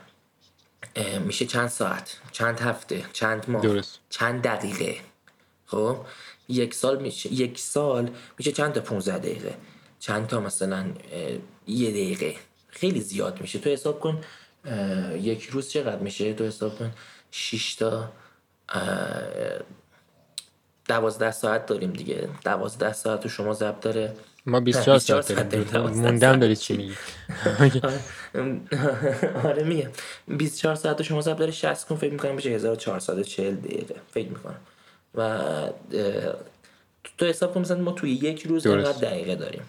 میشه 1.24 1.47
چند 1.47 1.68
ساعت 1.68 2.16
چند 2.32 2.61
هفته 2.61 3.05
چند 3.12 3.51
ماه 3.51 3.62
درست. 3.62 3.99
چند 4.11 4.43
دقیقه. 4.43 4.97
خب؟ 5.66 5.97
یک 6.49 6.74
سال 6.74 7.03
میشه 7.03 7.32
یک 7.32 7.59
سال 7.59 8.11
میشه 8.38 8.53
چند 8.53 8.72
تا 8.72 8.80
15 8.80 9.18
دقیقه؟ 9.18 9.55
چند 9.99 10.26
تا 10.26 10.40
مثلا 10.40 10.86
یه 11.66 11.90
دقیقه؟ 11.90 12.36
خیلی 12.68 13.01
زیاد 13.01 13.40
میشه. 13.40 13.59
تو 13.59 13.70
حساب 13.70 14.01
کن 14.01 14.20
یک 15.14 15.45
روز 15.45 15.70
چقدر 15.70 15.99
میشه؟ 15.99 16.34
تو 16.34 16.45
حساب 16.45 16.78
کن 16.78 16.93
6 17.30 17.74
تا 17.74 18.12
دوازده 20.88 21.30
ساعت 21.30 21.66
داریم 21.66 21.93
دیگه. 21.93 22.28
دوازده 22.45 22.93
ساعت 22.93 23.22
رو 23.24 23.30
شما 23.30 23.53
ضبط 23.53 23.80
داره. 23.80 24.16
ما 24.47 24.61
24 24.61 24.99
ساعت 24.99 25.49
داریم. 25.49 25.90
موندم 25.90 26.36
دارید 26.36 26.59
چی 26.59 26.76
میگی؟ 26.76 26.95
آره 29.45 29.64
میگم. 29.64 29.90
24 30.28 30.74
ساعت 30.74 31.03
شما 31.03 31.20
ضبط 31.20 31.38
داره 31.38 31.51
60 31.53 31.86
کن 31.88 31.97
فکر 31.97 32.12
می‌کنم 32.12 32.36
بشه 32.36 32.51
1440 32.51 33.57
دقیقه. 33.57 33.95
فکر 34.11 34.28
می‌کنم. 34.28 34.61
و 35.14 35.38
تو 37.18 37.26
حساب 37.26 37.55
کن 37.55 37.61
مثلا 37.61 37.78
ما 37.78 37.93
توی 37.93 38.11
یک 38.11 38.43
روز 38.47 38.66
انقدر 38.66 39.09
دقیقه 39.09 39.34
داریم. 39.34 39.62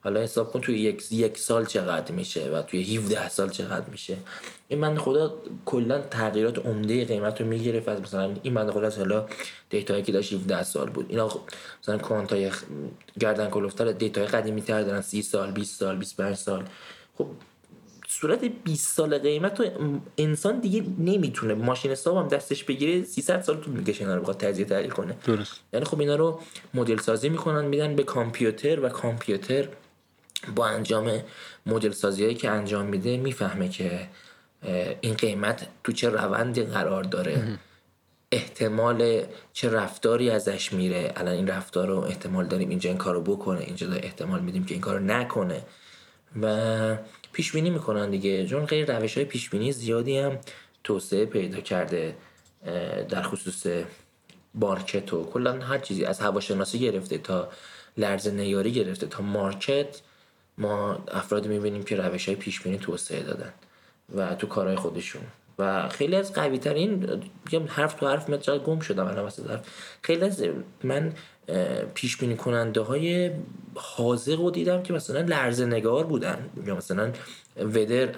حالا 0.00 0.20
حساب 0.20 0.52
کن 0.52 0.60
توی 0.60 0.78
یک, 0.78 1.12
یک 1.12 1.38
سال 1.38 1.66
چقدر 1.66 2.12
میشه 2.12 2.50
و 2.50 2.62
توی 2.62 2.96
17 2.96 3.28
سال 3.28 3.50
چقدر 3.50 3.86
میشه. 3.90 4.16
این 4.68 4.78
بنده 4.80 4.98
خدا 4.98 5.34
کلا 5.64 6.00
تغییرات 6.00 6.66
عمده 6.66 7.04
قیمت 7.04 7.40
رو 7.40 7.46
می‌گرفت 7.46 7.88
از 7.88 8.00
مثلا 8.00 8.34
این 8.42 8.52
بنده 8.52 8.70
خدا 8.70 8.90
حالا 8.90 9.26
data 9.70 9.91
یی 9.91 10.02
که 10.02 10.12
داشت 10.12 10.32
17 10.32 10.62
سال 10.62 10.90
بود. 10.90 11.06
اینا 11.08 11.28
خب 11.28 11.40
مثلا 11.82 11.98
quant 11.98 12.41
ای 12.41 12.50
گردن 13.20 13.50
کلفتر 13.50 13.92
data 13.92 14.19
ی 14.19 14.26
قدیمی 14.26 14.62
تر 14.62 14.82
دارن 14.82 15.00
30 15.00 15.22
سال 15.22 15.50
20 15.50 15.80
سال 15.80 15.96
25 15.96 16.36
سال. 16.36 16.64
خب 17.18 17.26
صورت 18.08 18.44
20 18.44 18.96
سال 18.96 19.18
قیمت 19.18 19.60
رو 19.60 19.66
انسان 20.18 20.60
دیگه 20.60 20.84
نمی‌تونه 20.98 21.54
ماشین 21.54 21.90
حساب 21.90 22.16
هم 22.16 22.28
دستش 22.28 22.64
بگیره 22.64 23.04
300 23.04 23.42
سال 23.42 23.56
طول 23.56 23.74
می‌کشه 23.74 24.00
اینا 24.00 24.14
رو 24.14 24.20
بخواد 24.20 24.36
تجزیه 24.36 24.64
تحلیل 24.64 24.90
کنه. 24.90 25.16
درست. 25.24 25.60
یعنی 25.72 25.86
خب 25.86 26.00
اینا 26.00 26.16
رو 26.16 26.40
مدل 26.74 26.98
سازی 26.98 27.28
می‌کنن 27.28 27.64
میدن 27.64 27.96
به 27.96 28.02
کامپیوتر 28.02 28.80
و 28.80 28.88
کامپیوتر 28.88 29.68
با 30.56 30.66
انجام 30.66 31.20
مدل 31.66 31.90
سازی 31.90 32.22
هایی 32.22 32.34
که 32.34 32.50
انجام 32.50 32.86
میده 32.86 33.16
می‌فهمه 33.16 33.68
که 33.68 34.08
این 35.00 35.14
قیمت 35.14 35.66
تو 35.84 35.92
چه 35.92 36.08
روندی 36.08 36.62
قرار 36.62 37.04
داره. 37.04 37.58
احتمال 38.32 39.22
چه 39.52 39.70
رفتاری 39.70 40.30
ازش 40.30 40.72
میره. 40.72 41.12
الان 41.16 41.34
این 41.34 41.46
رفتار 41.46 41.88
رو 41.88 41.98
احتمال 41.98 42.46
داریم 42.46 42.68
اینجا 42.68 42.90
این 42.90 42.98
کارو 42.98 43.20
بکنه. 43.20 43.60
اینجا 43.60 43.92
احتمال 43.92 44.40
میدیم 44.40 44.64
که 44.64 44.74
این 44.74 44.80
کارو 44.80 44.98
نکنه. 44.98 45.62
و 46.42 46.96
پیش 47.32 47.52
بینی 47.52 47.70
می‌کنن 47.70 48.10
دیگه. 48.10 48.46
چون 48.46 48.66
غیر 48.66 48.98
روش 48.98 49.14
های 49.14 49.24
پیش 49.24 49.50
بینی 49.50 49.72
زیادی 49.72 50.18
هم 50.18 50.38
توسعه 50.84 51.26
پیدا 51.26 51.60
کرده 51.60 52.16
در 53.08 53.22
خصوص 53.22 53.66
مارکت 54.54 55.12
و 55.12 55.24
کلا 55.24 55.52
هر 55.52 55.78
چیزی 55.78 56.04
از 56.04 56.20
هواشناسی 56.20 56.78
گرفته 56.78 57.18
تا 57.18 57.48
لرز 57.96 58.28
نیاری 58.28 58.72
گرفته 58.72 59.06
تا 59.06 59.22
مارکت 59.22 60.00
ما 60.58 61.04
افراد 61.08 61.46
می‌بینیم 61.46 61.82
که 61.82 61.96
روش 61.96 62.26
های 62.26 62.36
پیش 62.36 62.60
بینی 62.60 62.78
توسعه 62.78 63.22
دادن. 63.22 63.52
و 64.14 64.34
تو 64.34 64.46
کارهای 64.46 64.76
خودشون. 64.76 65.22
و 65.58 65.88
خیلی 65.88 66.16
از 66.16 66.32
قوی 66.32 66.58
ترین 66.58 67.20
حرف 67.66 67.94
تو 67.94 68.08
حرف 68.08 68.28
میاد 68.28 68.64
گم 68.64 68.80
شدم 68.80 69.06
الان 69.06 69.30
خیلی 70.02 70.24
از 70.24 70.44
من 70.84 71.12
پیش 71.94 72.16
بینی 72.16 72.36
کننده 72.36 72.80
های 72.80 73.30
حاضق 73.74 74.40
رو 74.40 74.50
دیدم 74.50 74.82
که 74.82 74.92
مثلا 74.92 75.20
لرزه 75.20 75.66
نگار 75.66 76.04
بودن. 76.06 76.50
یا 76.66 76.76
مثلا 76.76 77.12
ودر 77.56 78.08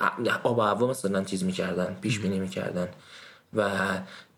آب 0.43 0.59
و 0.59 0.61
هوا 0.61 0.87
مثلا 0.87 1.25
چیز 1.25 1.45
می‌کردن 1.45 1.97
پیش 2.01 2.19
بینی 2.19 2.39
می‌کردن. 2.39 2.89
و 3.55 3.71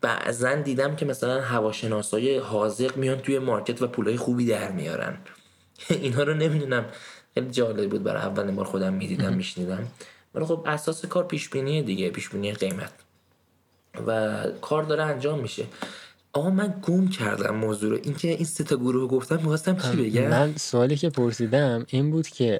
بعضا 0.01 0.55
دیدم 0.55 0.95
که 0.95 1.05
مثلا 1.05 1.41
هواشناسای 1.41 2.37
حاضق 2.37 2.97
میان 2.97 3.17
توی 3.17 3.39
مارکت 3.39 3.81
و 3.81 3.87
پولای 3.87 4.17
خوبی 4.17 4.45
در 4.45 4.71
میارن. 4.71 5.17
اینا 5.89 6.23
رو 6.23 6.33
نمی‌دونم. 6.33 6.85
خیلی 7.33 7.49
جالب 7.49 7.89
بود. 7.89 8.03
برای 8.03 8.21
اولین 8.21 8.55
بار 8.55 8.65
خودم 8.65 8.93
می‌دیدم 8.93 9.33
میشنیدم. 9.33 9.87
ولی 10.35 10.45
خب 10.45 10.63
اساس 10.65 11.05
کار 11.05 11.23
پیش 11.23 11.49
بینی 11.49 11.81
دیگه 11.81 12.09
پیش 12.09 12.29
بینی 12.29 12.53
قیمت. 12.53 12.91
و 14.07 14.43
کار 14.61 14.83
داره 14.83 15.03
انجام 15.03 15.39
میشه. 15.39 15.65
آقا 16.33 16.49
من 16.49 16.79
گم 16.81 17.07
کردم 17.07 17.55
موضوع 17.55 17.89
رو. 17.89 17.99
اینکه 18.03 18.27
این 18.27 18.45
سه 18.45 18.63
تا 18.63 18.75
گروه 18.75 19.09
گفتم 19.09 19.35
می‌خواستم 19.35 19.77
چی 19.77 19.97
بگم؟ 19.97 20.27
من 20.27 20.53
سوالی 20.57 20.95
که 20.95 21.09
پرسیدم 21.09 21.85
این 21.89 22.11
بود 22.11 22.27
که 22.27 22.59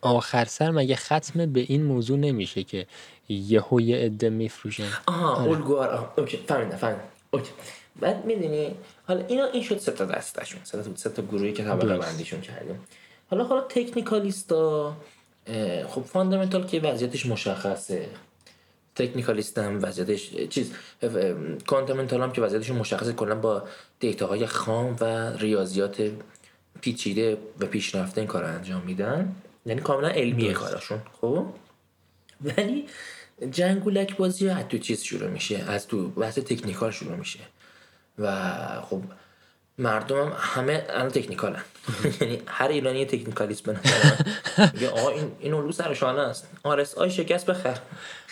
آخر 0.00 0.44
سر 0.44 0.70
مگه 0.70 0.96
ختم 0.96 1.52
به 1.52 1.60
این 1.60 1.82
موضوع 1.82 2.18
نمیشه 2.18 2.62
که 2.62 2.86
یهو 3.28 3.80
یه 3.80 3.96
عده 3.96 4.30
میفروشن؟ 4.30 4.88
آها 5.06 5.34
آره. 5.34 5.50
الگوار 5.50 6.12
اوکی 6.18 6.36
فهمیدم 6.36 6.76
فهمیدم. 6.76 7.02
اوکی. 7.30 7.50
بعد 8.00 8.24
می‌دونی 8.24 8.74
حالا 9.06 9.26
اینا 9.26 9.44
این 9.44 9.62
شد 9.62 9.78
سه 9.78 9.92
تا 9.92 10.04
دستشون. 10.04 10.60
سه 10.64 10.82
تا 10.82 10.96
سه 10.96 11.10
تا 11.10 11.22
گروهی 11.22 11.52
که 11.52 11.64
طبقه 11.64 11.98
بندیشون 11.98 12.40
کردیم. 12.40 12.80
حالا 13.30 13.44
حالا 13.44 13.60
تکنیکالیستا 13.60 14.96
خب 15.88 16.02
فاندامنتال 16.02 16.66
که 16.66 16.80
وضعیتش 16.80 17.26
مشخصه. 17.26 18.08
تکنیکالیست 18.96 19.58
هم 19.58 19.82
وضعیتش 19.82 20.30
چیز 20.48 20.72
کانتمنتال 21.66 22.22
هم 22.22 22.32
که 22.32 22.40
وضعیتشون 22.40 22.76
مشخصه 22.76 23.12
کلا 23.12 23.34
با 23.34 23.62
دیتاهای 24.00 24.46
خام 24.46 24.96
و 25.00 25.32
ریاضیات 25.36 26.10
پیچیده 26.80 27.38
و 27.60 27.66
پیشرفته 27.66 28.20
این 28.20 28.28
کار 28.28 28.44
انجام 28.44 28.82
میدن. 28.82 29.34
یعنی 29.66 29.80
کاملا 29.80 30.08
علمیه 30.08 30.52
کارشون 30.52 30.98
خب؟ 31.20 31.46
ولی 32.40 32.86
جنگولک 33.50 34.16
بازی 34.16 34.48
از 34.48 34.64
تو 34.68 34.78
چیز 34.78 35.02
شروع 35.02 35.30
میشه 35.30 35.58
از 35.68 35.86
تو 35.86 36.08
بحث 36.08 36.38
تکنیکال 36.38 36.90
شروع 36.90 37.16
میشه. 37.16 37.40
و 38.18 38.56
خب 38.80 39.02
مردم 39.78 40.16
هم 40.16 40.32
همه 40.36 40.86
الان 40.88 41.08
تکنیکال 41.08 41.56
یعنی 42.20 42.42
هر 42.46 42.68
ایرانی 42.68 43.06
تکنیکالیست 43.06 43.62
به 43.62 43.72
میگه 44.74 44.88
آقا 44.88 45.08
این 45.08 45.32
این 45.40 45.54
اولو 45.54 45.72
سر 45.72 45.94
شانه 45.94 46.20
است. 46.20 46.48
آرس 46.62 46.94
آی 46.94 47.10
شکست 47.10 47.46
بخر. 47.46 47.78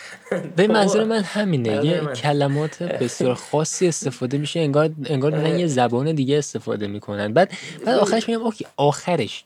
به 0.55 0.67
منظور 0.67 1.03
من 1.03 1.23
همینه. 1.23 1.85
یه 1.85 1.99
کلمات 1.99 2.83
بسیار 2.83 3.35
خاصی 3.35 3.87
استفاده 3.87 4.37
میشه 4.37 4.59
انگار 4.59 4.89
انگار 5.05 5.31
دارن 5.31 5.59
یه 5.59 5.67
زبان 5.67 6.11
دیگه 6.15 6.37
استفاده 6.37 6.87
می‌کنن. 6.87 7.33
بعد 7.33 7.51
بعد 7.85 7.97
آخرش 7.99 8.29
میگم 8.29 8.41
اوکی 8.41 8.67
آخرش. 8.77 9.43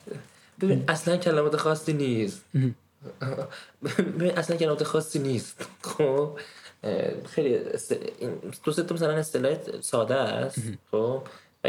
ببین 0.60 0.84
اصلا 0.88 1.16
کلمات 1.16 1.56
خاصی 1.56 1.92
نیست. 1.92 2.44
ببین 4.18 4.38
اصلا 4.38 4.56
کلمات 4.56 4.84
خاصی 4.84 5.18
نیست. 5.18 5.66
خب 5.82 6.38
خیلی 7.30 7.58
دو 8.64 8.72
سه 8.72 8.82
مثلا 8.92 9.12
اصطلاح 9.12 9.56
ساده 9.80 10.14
است. 10.14 10.58
خب 10.90 11.22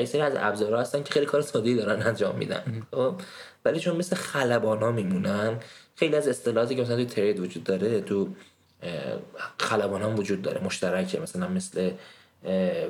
و 0.04 0.06
سری 0.06 0.22
از 0.22 0.34
ابزارها 0.38 0.82
هستن 0.82 1.04
که 1.04 1.14
خیلی 1.14 1.26
کار 1.26 1.42
ساده 1.42 1.76
دارن 1.76 2.02
انجام 2.02 2.36
میدن. 2.36 2.88
خب 2.92 3.16
ولی 3.66 3.80
چون 3.80 3.96
مثل 3.96 4.16
خلبانا 4.16 4.92
میمونن 4.92 5.58
خیلی 5.96 6.16
از 6.16 6.28
اصطلاحاتی 6.28 6.76
که 6.76 6.82
مثلا 6.82 6.96
توی 6.96 7.06
ترید 7.06 7.40
وجود 7.40 7.64
داره 7.64 8.02
تو 8.02 8.28
خلبان 9.60 10.02
هم 10.02 10.20
وجود 10.20 10.42
داره 10.42 10.64
مشترکه. 10.64 11.20
مثلا 11.20 11.48
مثل 11.48 11.92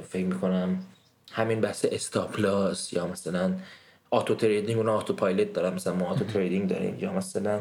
فکر 0.10 0.26
می‌کنم 0.26 0.84
همین 1.32 1.62
بحث 1.62 1.86
stop 1.92 2.43
loss 2.43 2.94
یا 2.94 3.08
مثلا 3.08 3.54
auto 4.10 4.36
trading 4.36 4.78
اون 4.78 4.90
autopilot 4.90 5.54
دارن. 5.54 5.74
مثلا 5.74 5.94
ما 5.94 6.06
auto 6.06 6.26
trading 6.26 6.70
داریم 6.70 6.98
یا 7.00 7.14
مثلا 7.14 7.60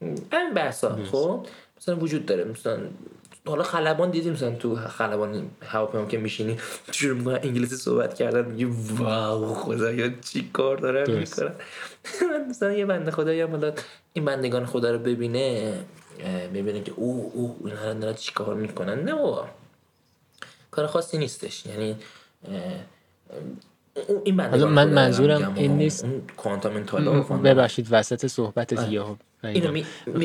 این 0.00 0.54
بحثا. 0.54 0.98
خب 1.12 1.46
مثلا 1.76 1.96
وجود 1.96 2.26
داره. 2.26 2.44
مثلا 2.44 2.78
حالا 3.46 3.62
خلبان 3.62 4.10
دیدیم 4.10 4.32
مثلا 4.32 4.50
تو 4.50 4.76
خلبان 4.76 5.50
هواپیما 5.62 6.06
که 6.06 6.18
میشینی 6.18 6.56
شروع 6.92 7.18
می‌کنن 7.18 7.38
انگلیسی 7.42 7.76
صحبت 7.76 8.14
کردن 8.14 8.44
میگی 8.44 8.64
wow 8.98 9.54
خدایا 9.54 10.10
چی 10.20 10.50
کار 10.52 10.76
دارن 10.76 11.10
می‌کنن. 11.10 11.52
مثلا 12.50 12.72
یه 12.72 12.86
بنده 12.86 13.10
خدایی 13.10 13.40
هم 13.40 13.72
این 14.12 14.24
بندگان 14.24 14.66
خدا 14.66 14.90
رو 14.90 14.98
ببینه 14.98 15.74
ببینه 16.54 16.82
که 16.82 16.92
او 16.96 17.32
او 17.34 17.56
اینا 17.64 17.94
دارن 17.94 18.14
چی 18.14 18.32
کار 18.32 18.54
می‌کنن. 18.54 19.00
نه 19.00 19.14
بابا. 19.14 19.48
کار 20.70 20.86
خاصی 20.86 21.18
نیستش. 21.18 21.66
یعنی 21.66 21.96
این 24.24 24.34
من 24.34 24.88
منظورم 24.88 25.54
این 25.54 25.76
نیست. 25.76 26.06
کوانتامنتال 26.36 27.22
ببخشید 27.44 27.86
وسط 27.90 28.26
صحبت 28.26 28.72
یهو 28.72 29.14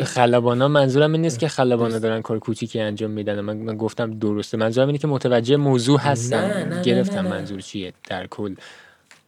خلبانا 0.06 0.68
منظورم 0.68 1.12
این 1.12 1.22
نیست 1.22 1.40
که 1.40 1.48
خلبانا 1.48 2.00
دارن 2.00 2.22
کار 2.22 2.40
کوچیکی 2.40 2.80
انجام 2.80 3.12
میدن. 3.12 3.40
من, 3.40 3.58
من 3.58 3.78
گفتم 3.78 4.20
درسته. 4.20 4.58
منظورم 4.58 4.88
اینه 4.88 4.98
که 4.98 5.08
متوجه 5.08 5.56
موضوع 5.56 6.00
هستن 6.00 6.82
گرفتم 6.86 7.28
منظور 7.28 7.62
چیه 7.62 7.94
در 8.08 8.28
کل. 8.28 8.56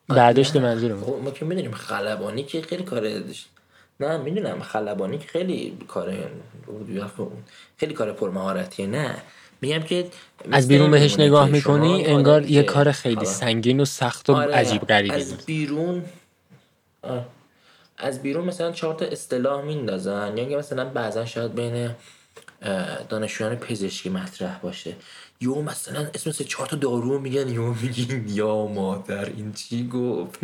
بعدش 0.07 0.55
منظورم. 0.55 1.01
خب، 1.01 1.15
ما 1.23 1.31
که 1.31 1.45
می‌دونیم 1.45 1.71
خلبانی 1.71 2.43
که 2.43 2.61
خیلی 2.61 2.83
کار 2.83 3.23
نه 3.99 4.17
می‌دونم 4.17 4.59
خلبانی 4.59 5.17
که 5.17 5.27
خیلی 5.27 5.77
کار 5.87 6.13
خیلی 7.77 7.93
کار 7.93 8.11
پرمهارتیه 8.11 8.87
نه. 8.87 9.15
میگم 9.61 9.79
که 9.79 10.05
از 10.51 10.67
بیرون 10.67 10.91
بهش 10.91 11.19
نگاه 11.19 11.49
می‌کنی 11.49 12.05
انگار 12.05 12.45
یه 12.45 12.63
کار 12.63 12.91
خیلی 12.91 13.25
سنگین 13.25 13.79
و 13.79 13.85
سخت 13.85 14.29
و 14.29 14.33
آره 14.33 14.55
عجیب 14.55 14.81
غریبی 14.81 15.15
از 15.15 15.45
بیرون 15.45 16.03
از 18.03 18.21
بیرون 18.21 18.45
مثلا 18.45 18.71
چهار 18.71 18.93
تا 18.93 19.05
اصطلاح 19.05 19.61
میندازن 19.65 20.37
یعنی 20.37 20.55
مثلا 20.55 20.85
بعضا 20.85 21.25
شاید 21.25 21.55
بین 21.55 21.89
دانشجویان 23.09 23.55
پزشکی 23.55 24.09
مطرح 24.09 24.59
باشه. 24.59 24.95
یو 25.41 25.61
مثلا 25.61 26.07
اسم 26.13 26.31
سه 26.31 26.43
چهار 26.43 26.67
تا 26.67 26.75
دارو 26.75 27.19
میگن 27.19 27.49
یو 27.49 27.73
میگین 27.73 28.25
یا 28.27 28.65
مادر 28.65 29.25
این 29.25 29.53
چی 29.53 29.87
گفت؟ 29.87 30.39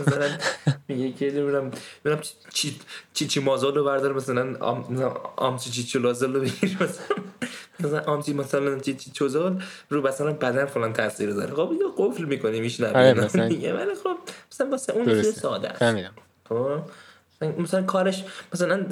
مثلا 0.00 0.28
میگه 0.88 1.12
که 1.12 1.26
نمی‌دونم 1.26 1.70
ببینم 2.04 2.20
چی 2.52 2.80
چی 3.14 3.26
چی 3.26 3.40
مازال 3.40 3.74
رو 3.74 3.84
بردار 3.84 4.12
مثلا 4.12 4.56
آم 5.36 5.58
چی 5.58 5.70
چی 5.70 5.82
چلازل 5.82 6.32
رو 6.32 6.40
بگیر 6.40 6.76
مثلا 6.80 7.16
مثلا 7.80 8.12
آم 8.12 8.22
چی 8.22 8.34
مثلا 8.34 8.78
چی 8.78 8.94
چی 8.94 9.10
چوزال 9.10 9.62
رو 9.88 10.08
مثلا 10.08 10.32
بدن 10.32 10.64
فلان 10.64 10.92
تاثیر 10.92 11.30
داره. 11.30 11.54
خب 11.54 11.70
اینو 11.70 11.88
قفل 11.96 12.24
می‌کنی 12.24 12.60
میشنوی 12.60 12.94
آره، 12.94 13.24
مثلا 13.24 13.44
ولی 13.44 13.94
خب 14.02 14.16
مثلا 14.52 14.70
واسه 14.70 14.92
اون 14.92 15.22
ساده 15.22 15.68
است. 15.68 15.82
خب؟ 16.48 16.80
مثلا 17.58 17.82
کارش 17.82 18.24
مثلا 18.54 18.86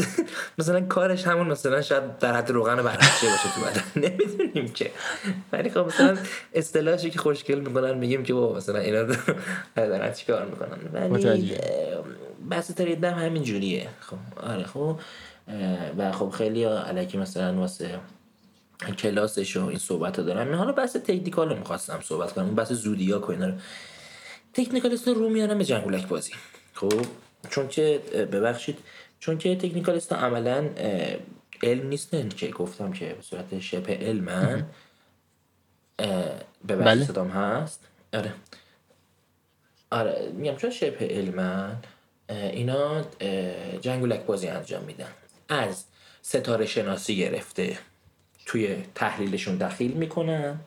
مثلا 0.59 0.81
کارش 0.81 1.27
همون 1.27 1.47
مثلا 1.47 1.83
شاید 1.83 2.19
در 2.19 2.35
حد 2.37 2.51
روغن 2.51 2.83
برنجه 2.83 3.29
باشه 3.31 3.49
تو 3.55 3.61
بدن. 3.61 3.85
نمی‌دونیم 4.09 4.73
که 4.73 4.91
ولی 5.53 5.71
خب 5.71 5.79
مثلا 5.79 6.17
اصطلاحی 6.55 7.11
که 7.11 7.19
خوشگل 7.19 7.61
می‌کنن 7.61 7.95
میگیم 7.95 8.23
که 8.23 8.35
بابا 8.35 8.57
مثلا 8.57 8.79
اینا 8.79 9.03
دارن 9.77 10.13
چیکار 10.13 10.47
می‌کنن. 10.47 10.79
ولی 11.13 11.57
بحث 12.51 12.71
ترید 12.71 13.05
همین 13.05 13.43
جوریه. 13.43 13.89
خب 14.01 14.47
آره 14.51 14.65
خب. 14.65 14.99
و 15.99 16.13
خب 16.13 16.31
خیلی 16.31 16.65
علکی 16.65 17.19
مثلا 17.19 17.55
واسه 17.55 18.01
کلاسش 18.99 19.57
و 19.57 19.67
این 19.67 19.79
صحبت 19.79 20.19
ها 20.19 20.23
دارم 20.23 20.55
حالا 20.55 20.73
بحث 20.73 20.97
تکنیکال 20.97 21.49
رو 21.49 21.57
می‌خواستم 21.57 22.01
صحبت 22.03 22.33
کنم. 22.33 22.55
بحث 22.55 22.73
زودیاک 22.73 23.29
و 23.29 23.33
اینا 23.33 23.47
رو 23.47 23.55
تکنیکالیست 24.55 25.09
رو 25.09 25.29
میارم 25.29 25.59
به 25.59 25.65
جنگولک 25.65 26.09
بازی. 26.09 26.33
خب؟ 26.75 27.07
چون 27.49 27.69
که 27.69 27.99
ببخشید 28.33 28.79
چون 29.21 29.39
که 29.39 29.57
تکنیکالیست 29.57 30.13
عملا 30.13 30.69
علم 31.63 31.87
نیستن 31.87 32.29
که 32.29 32.49
گفتم 32.49 32.93
که 32.93 33.07
به 33.07 33.23
صورت 33.23 33.61
شبه 33.61 33.97
علمن 33.97 34.67
ببخشید 36.69 36.85
بله. 36.85 37.05
صدام 37.05 37.29
هست؟ 37.29 37.81
آره. 38.15 38.33
آره 39.91 40.33
میگم 40.33 40.57
چون 40.57 40.71
شبه 40.71 41.07
علمن 41.07 41.77
اینا 42.29 43.05
جنگولک 43.81 44.21
بازی 44.21 44.49
انجام 44.49 44.85
میدن. 44.85 45.11
از 45.49 45.85
ستاره 46.23 46.67
شناسی 46.67 47.17
گرفته 47.17 47.79
توی 48.47 48.77
تحلیلشون 48.95 49.57
دخیل 49.57 49.93
می‌کنن 49.93 50.61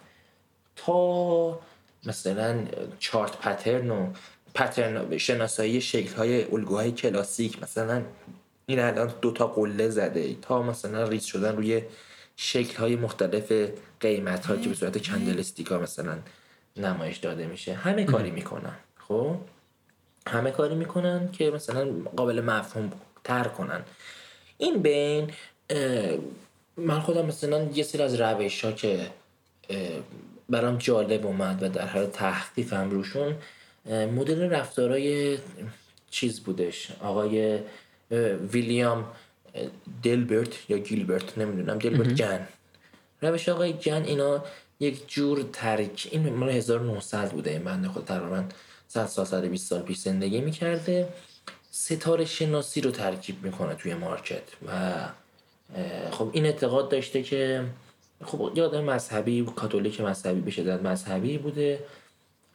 تا 0.75 1.59
مثلا 2.05 2.65
چارت 2.99 3.37
پترن 3.37 3.91
و 3.91 4.13
پترن 4.57 5.17
شناسایی 5.17 5.81
شکل 5.81 6.15
های 6.15 6.43
الگوهای 6.43 6.91
کلاسیک. 6.91 7.63
مثلا 7.63 8.01
این 8.65 8.79
الان 8.79 9.13
دوتا 9.21 9.47
قله 9.47 9.89
زده. 9.89 10.35
تا 10.41 10.61
مثلا 10.61 11.07
ریز 11.07 11.23
شدن 11.23 11.55
روی 11.55 11.81
شکل 12.35 12.77
های 12.77 12.95
مختلف 12.95 13.51
قیمت 13.99 14.45
ها 14.45 14.55
که 14.57 14.69
به 14.69 14.75
صورت 14.75 15.01
کندلستیکا 15.01 15.79
مثلا 15.79 16.17
نمایش 16.77 17.17
داده 17.17 17.45
میشه. 17.45 17.73
همه 17.73 18.03
کاری 18.03 18.31
می‌کنن. 18.31 18.75
خب؟ 19.07 19.35
همه 20.27 20.51
کاری 20.51 20.75
می‌کنن 20.75 21.31
که 21.31 21.51
مثلا 21.51 21.87
قابل 22.15 22.41
مفهوم 22.41 22.91
تر 23.23 23.43
کنن. 23.43 23.81
این 24.57 24.81
بین 24.81 25.31
من 26.77 26.99
خودم 26.99 27.25
مثلا 27.25 27.63
یه 27.63 27.83
سری 27.83 28.03
از 28.03 28.21
روش 28.21 28.65
ها 28.65 28.71
که 28.71 29.07
برام 30.49 30.77
جالب 30.77 31.25
اومد 31.25 31.63
و 31.63 31.69
در 31.69 31.87
حال 31.87 32.05
تحقیقم 32.05 32.89
روشون 32.89 33.35
مدل 33.89 34.49
رفتارای 34.49 35.37
چیز 36.11 36.39
بودش. 36.39 36.91
آقای 37.01 37.59
ویلیام 38.53 39.05
دلبرت 40.03 40.69
یا 40.69 40.77
گیلبرت 40.77 41.37
نمی‌دونم. 41.37 41.79
دلبرت 41.79 42.13
جن. 42.13 42.47
روش 43.21 43.49
آقای 43.49 43.73
جن 43.73 44.03
اینا 44.03 44.43
یک 44.79 45.07
جور 45.07 45.45
ترک 45.53 46.07
این 46.11 46.33
مال 46.33 46.49
1900 46.49 47.31
بوده. 47.31 47.49
این 47.49 47.63
بنده 47.63 47.87
خود 47.87 48.05
تقریبا 48.05 48.43
100 48.87 49.05
سال 49.05 49.25
120 49.25 49.67
سال 49.67 49.81
پیش 49.81 49.97
زندگی 49.97 50.41
می‌کرده. 50.41 51.09
ستاره 51.71 52.25
شناسی 52.25 52.81
رو 52.81 52.91
ترکیب 52.91 53.43
می‌کنه 53.43 53.75
توی 53.75 53.93
مارکت 53.93 54.43
و 54.67 54.93
خب 56.11 56.29
این 56.33 56.45
اعتقاد 56.45 56.89
داشته 56.89 57.23
که 57.23 57.63
خب 58.25 58.51
یه 58.55 58.63
آدم 58.63 58.83
مذهبی 58.83 59.45
کاتولیک 59.55 60.01
مذهبی 60.01 60.41
به 60.41 60.51
شدت 60.51 60.81
مذهبی 60.81 61.37
بوده. 61.37 61.79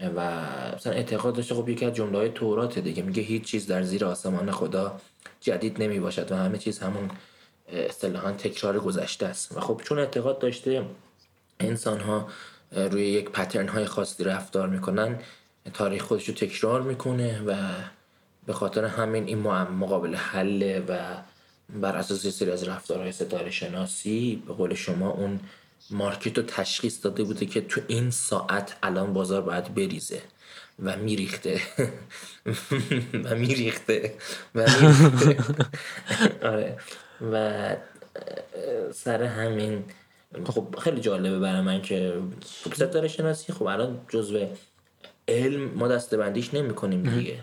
و 0.08 0.40
مثلا 0.76 0.92
اعتقاد 0.92 1.34
داشته 1.34 1.54
خب 1.54 1.68
یکی 1.68 1.84
از 1.84 1.94
جمله 1.94 2.18
های 2.18 2.28
توراته 2.28 2.80
دیگه 2.80 3.02
میگه 3.02 3.22
هیچ 3.22 3.42
چیز 3.42 3.66
در 3.66 3.82
زیر 3.82 4.04
آسمان 4.04 4.50
خدا 4.50 5.00
جدید 5.40 5.82
نمی 5.82 6.00
باشد 6.00 6.32
و 6.32 6.36
همه 6.36 6.58
چیز 6.58 6.78
همون 6.78 7.10
اصطلاحا 7.68 8.32
تکرار 8.32 8.80
گذشته 8.80 9.26
است. 9.26 9.56
و 9.56 9.60
خب 9.60 9.80
چون 9.84 9.98
اعتقاد 9.98 10.38
داشته 10.38 10.84
انسان 11.60 12.00
ها 12.00 12.28
روی 12.76 13.06
یک 13.06 13.30
پترن 13.30 13.68
های 13.68 13.84
خاصی 13.84 14.24
رفتار 14.24 14.68
می‌کنن 14.68 15.18
تاریخ 15.74 16.02
خودش 16.02 16.28
رو 16.28 16.34
تکرار 16.34 16.82
می‌کنه 16.82 17.42
و 17.46 17.54
به 18.46 18.52
خاطر 18.52 18.84
همین 18.84 19.24
این 19.24 19.38
مقابل 19.38 20.14
حل 20.14 20.82
و 20.88 20.98
بر 21.80 21.96
اساس 21.96 22.26
سری 22.26 22.50
از 22.50 22.68
رفتارهای 22.68 23.12
ستاره 23.12 23.50
شناسی 23.50 24.42
به 24.46 24.52
قول 24.54 24.74
شما 24.74 25.10
اون 25.10 25.40
مارکت 25.90 26.38
رو 26.38 26.44
تشخیص 26.44 27.04
داده 27.04 27.24
بوده 27.24 27.46
که 27.46 27.60
تو 27.60 27.80
این 27.86 28.10
ساعت 28.10 28.76
الان 28.82 29.12
بازار 29.12 29.42
باید 29.42 29.74
بریزه 29.74 30.22
و 30.82 30.96
میریخته. 30.96 31.60
و 33.24 33.34
میریخته. 33.34 34.14
و 34.54 34.66
میریخته. 34.80 35.38
آره. 36.52 36.76
و 37.32 37.76
سر 38.92 39.22
همین 39.22 39.84
خب 40.46 40.74
خیلی 40.78 41.00
جالبه 41.00 41.38
برای 41.38 41.60
من 41.60 41.82
که 41.82 42.22
خب 42.64 42.74
ستاره 42.74 43.08
شناسی 43.08 43.52
خب 43.52 43.66
الان 43.66 44.00
جزو 44.08 44.46
علم 45.28 45.70
ما 45.74 45.88
دستبندیش 45.88 46.54
نمی 46.54 46.74
کنیم 46.74 47.02
دیگه. 47.02 47.38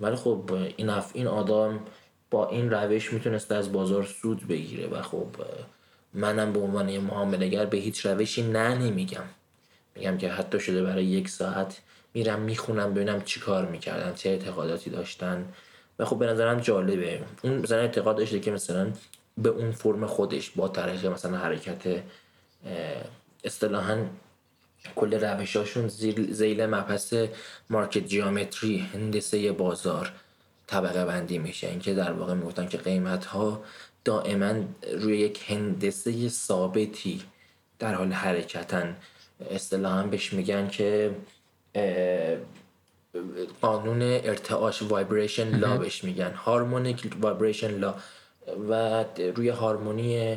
ولی 0.00 0.16
خب 0.16 0.52
این 0.76 0.90
این 1.12 1.26
آدم 1.26 1.80
با 2.30 2.48
این 2.48 2.70
روش 2.70 3.12
می‌تونست 3.12 3.52
از 3.52 3.72
بازار 3.72 4.04
سود 4.04 4.48
بگیره 4.48 4.86
و 4.86 5.02
خب 5.02 5.26
منم 6.16 6.52
به 6.52 6.60
عنوان 6.60 6.88
یه 6.88 7.00
معاملگر 7.00 7.66
به 7.66 7.76
هیچ 7.76 8.06
روشی 8.06 8.42
نه 8.42 8.74
نمیگم. 8.74 9.24
میگم 9.94 10.18
که 10.18 10.32
حتی 10.32 10.60
شده 10.60 10.82
برای 10.82 11.04
یک 11.04 11.28
ساعت 11.28 11.80
میرم 12.14 12.40
می‌خونم 12.40 12.94
ببینم 12.94 13.22
چی 13.22 13.40
کار 13.40 13.66
می‌کردن 13.66 14.14
چه 14.14 14.30
اعتقاداتی 14.30 14.90
داشتن. 14.90 15.44
و 15.98 16.04
خب 16.04 16.18
به 16.18 16.26
نظرم 16.26 16.60
جالبه. 16.60 17.20
اون 17.42 17.58
مثلا 17.58 17.78
اعتقاد 17.78 18.16
داشته 18.16 18.40
که 18.40 18.50
مثلا 18.50 18.92
به 19.38 19.48
اون 19.48 19.72
فرم 19.72 20.06
خودش 20.06 20.50
با 20.50 20.68
طریق 20.68 21.06
مثلا 21.06 21.38
حرکت 21.38 22.02
اصطلاحا 23.44 24.06
کل 24.96 25.20
روشاشون 25.20 25.88
زیل 25.88 26.66
مبحث 26.66 27.14
مارکت 27.70 28.06
جیامتری 28.06 28.78
هندسه 28.78 29.52
بازار 29.52 30.12
طبقه 30.66 31.04
بندی 31.04 31.38
میشه. 31.38 31.68
اینکه 31.68 31.94
در 31.94 32.12
واقع 32.12 32.34
می‌گفتن 32.34 32.68
که 32.68 32.78
قیمت 32.78 33.24
ها 33.24 33.64
دائما 34.06 34.54
روی 34.92 35.18
یک 35.18 35.50
هندسه 35.50 36.28
ثابتی 36.28 37.22
در 37.78 37.94
حال 37.94 38.12
حرکتن. 38.12 38.96
اصطلاحا 39.50 40.02
بهش 40.02 40.32
میگن 40.32 40.68
که 40.68 41.10
قانون 43.60 44.02
ارتعاش 44.02 44.82
vibration 44.82 45.56
law 45.58 45.76
بهش 45.76 46.04
میگن. 46.04 46.32
harmonic 46.32 47.12
vibration 47.20 47.78
law 47.78 47.94
و 48.70 49.04
روی 49.36 49.48
هارمونی 49.48 50.36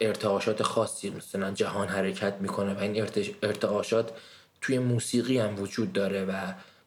ارتعاشات 0.00 0.62
خاصی 0.62 1.10
مثلا 1.10 1.50
جهان 1.50 1.88
حرکت 1.88 2.34
می‌کنه 2.40 2.74
و 2.74 2.78
این 2.78 3.06
ارتعاشات 3.42 4.10
توی 4.60 4.78
موسیقی 4.78 5.38
هم 5.38 5.62
وجود 5.62 5.92
داره 5.92 6.24
و 6.24 6.32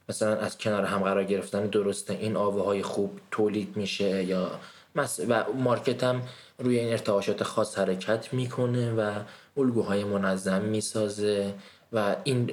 مثلا 0.09 0.35
از 0.35 0.57
کنار 0.57 0.85
هم 0.85 0.99
قرار 0.99 1.23
گرفتن 1.23 1.67
درسته. 1.67 2.13
این 2.13 2.35
آواهای 2.35 2.81
خوب 2.81 3.19
تولید 3.31 3.77
میشه 3.77 4.23
یا 4.23 4.59
و 4.95 5.45
مارکت 5.53 6.03
هم 6.03 6.21
روی 6.59 6.79
این 6.79 6.91
ارتعاشات 6.91 7.43
خاص 7.43 7.77
حرکت 7.79 8.33
می‌کنه 8.33 8.93
و 8.93 9.11
الگوهای 9.57 10.03
منظم 10.03 10.61
می‌سازه 10.61 11.53
و 11.93 12.15
این 12.23 12.51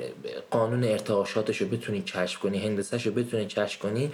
قانون 0.51 0.85
ارتعاشاتش 0.85 1.57
رو 1.57 1.69
بتونی 1.69 2.03
کشف 2.03 2.39
کنی 2.39 2.59
هندسهش 2.59 3.07
رو 3.07 3.13
بتونی 3.13 3.47
کشف 3.47 3.79
کنی 3.79 4.13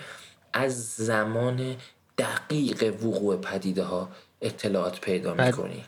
از 0.52 0.94
زمان 0.94 1.76
دقیق 2.18 3.04
وقوع 3.04 3.36
پدیده 3.36 3.82
ها 3.82 4.08
اطلاعات 4.40 5.00
پیدا 5.00 5.34
می‌کنی 5.34 5.84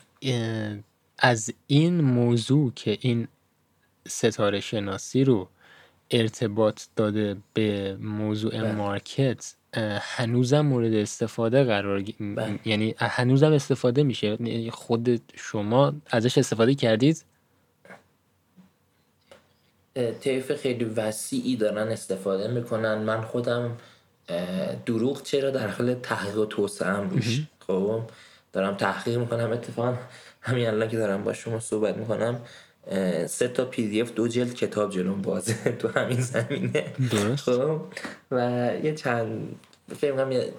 از 1.17 1.53
این 1.67 2.01
موضوع 2.01 2.71
که 2.75 2.97
این 3.01 3.27
ستاره 4.07 4.59
شناسی 4.59 5.23
رو 5.23 5.49
ارتباط 6.11 6.81
داده 6.95 7.37
به 7.53 7.97
موضوع 8.01 8.51
بله. 8.51 8.71
مارکت 8.71 9.53
هنوزم 10.01 10.61
مورد 10.61 10.93
استفاده 10.93 11.63
قرار 11.63 12.03
بله. 12.19 12.59
یعنی 12.65 12.95
هنوزم 12.97 13.51
استفاده 13.51 14.03
میشه؟ 14.03 14.27
یعنی 14.27 14.71
خود 14.71 15.21
شما 15.35 15.93
ازش 16.09 16.37
استفاده 16.37 16.75
کردید؟ 16.75 17.25
طیف 20.19 20.51
خیلی 20.51 20.85
وسیعی 20.85 21.55
دارن 21.55 21.87
استفاده 21.87 22.47
می‌کنن. 22.47 22.95
من 22.95 23.21
خودم 23.21 23.77
دروغ 24.85 25.23
چرا 25.23 25.49
در 25.49 25.67
حال 25.67 25.93
تحقیق 25.93 26.37
و 26.37 26.45
توسعه 26.45 26.87
هم 26.87 27.09
روش 27.09 27.41
خب 27.67 28.01
دارم 28.53 28.75
تحقیق 28.75 29.17
می‌کنم. 29.17 29.51
اتفاقا 29.51 29.97
همین 30.41 30.67
الان 30.67 30.89
که 30.89 30.97
دارم 30.97 31.23
با 31.23 31.33
شما 31.33 31.59
صحبت 31.59 31.97
می‌کنم 31.97 32.41
سه 33.27 33.47
تا 33.47 33.65
پی 33.65 33.87
دی 33.87 34.01
اف 34.01 34.11
دو 34.11 34.27
جلد 34.27 34.53
کتاب 34.53 34.91
جلوم 34.91 35.21
بازه 35.21 35.53
تو 35.79 35.87
همین 35.87 36.21
زمینه. 36.21 36.93
درست. 37.11 37.43
خب 37.43 37.81
و 38.31 38.71
یه 38.83 38.95
چند 38.95 39.55
فکر 39.95 40.15
کنم 40.15 40.31
یه 40.31 40.53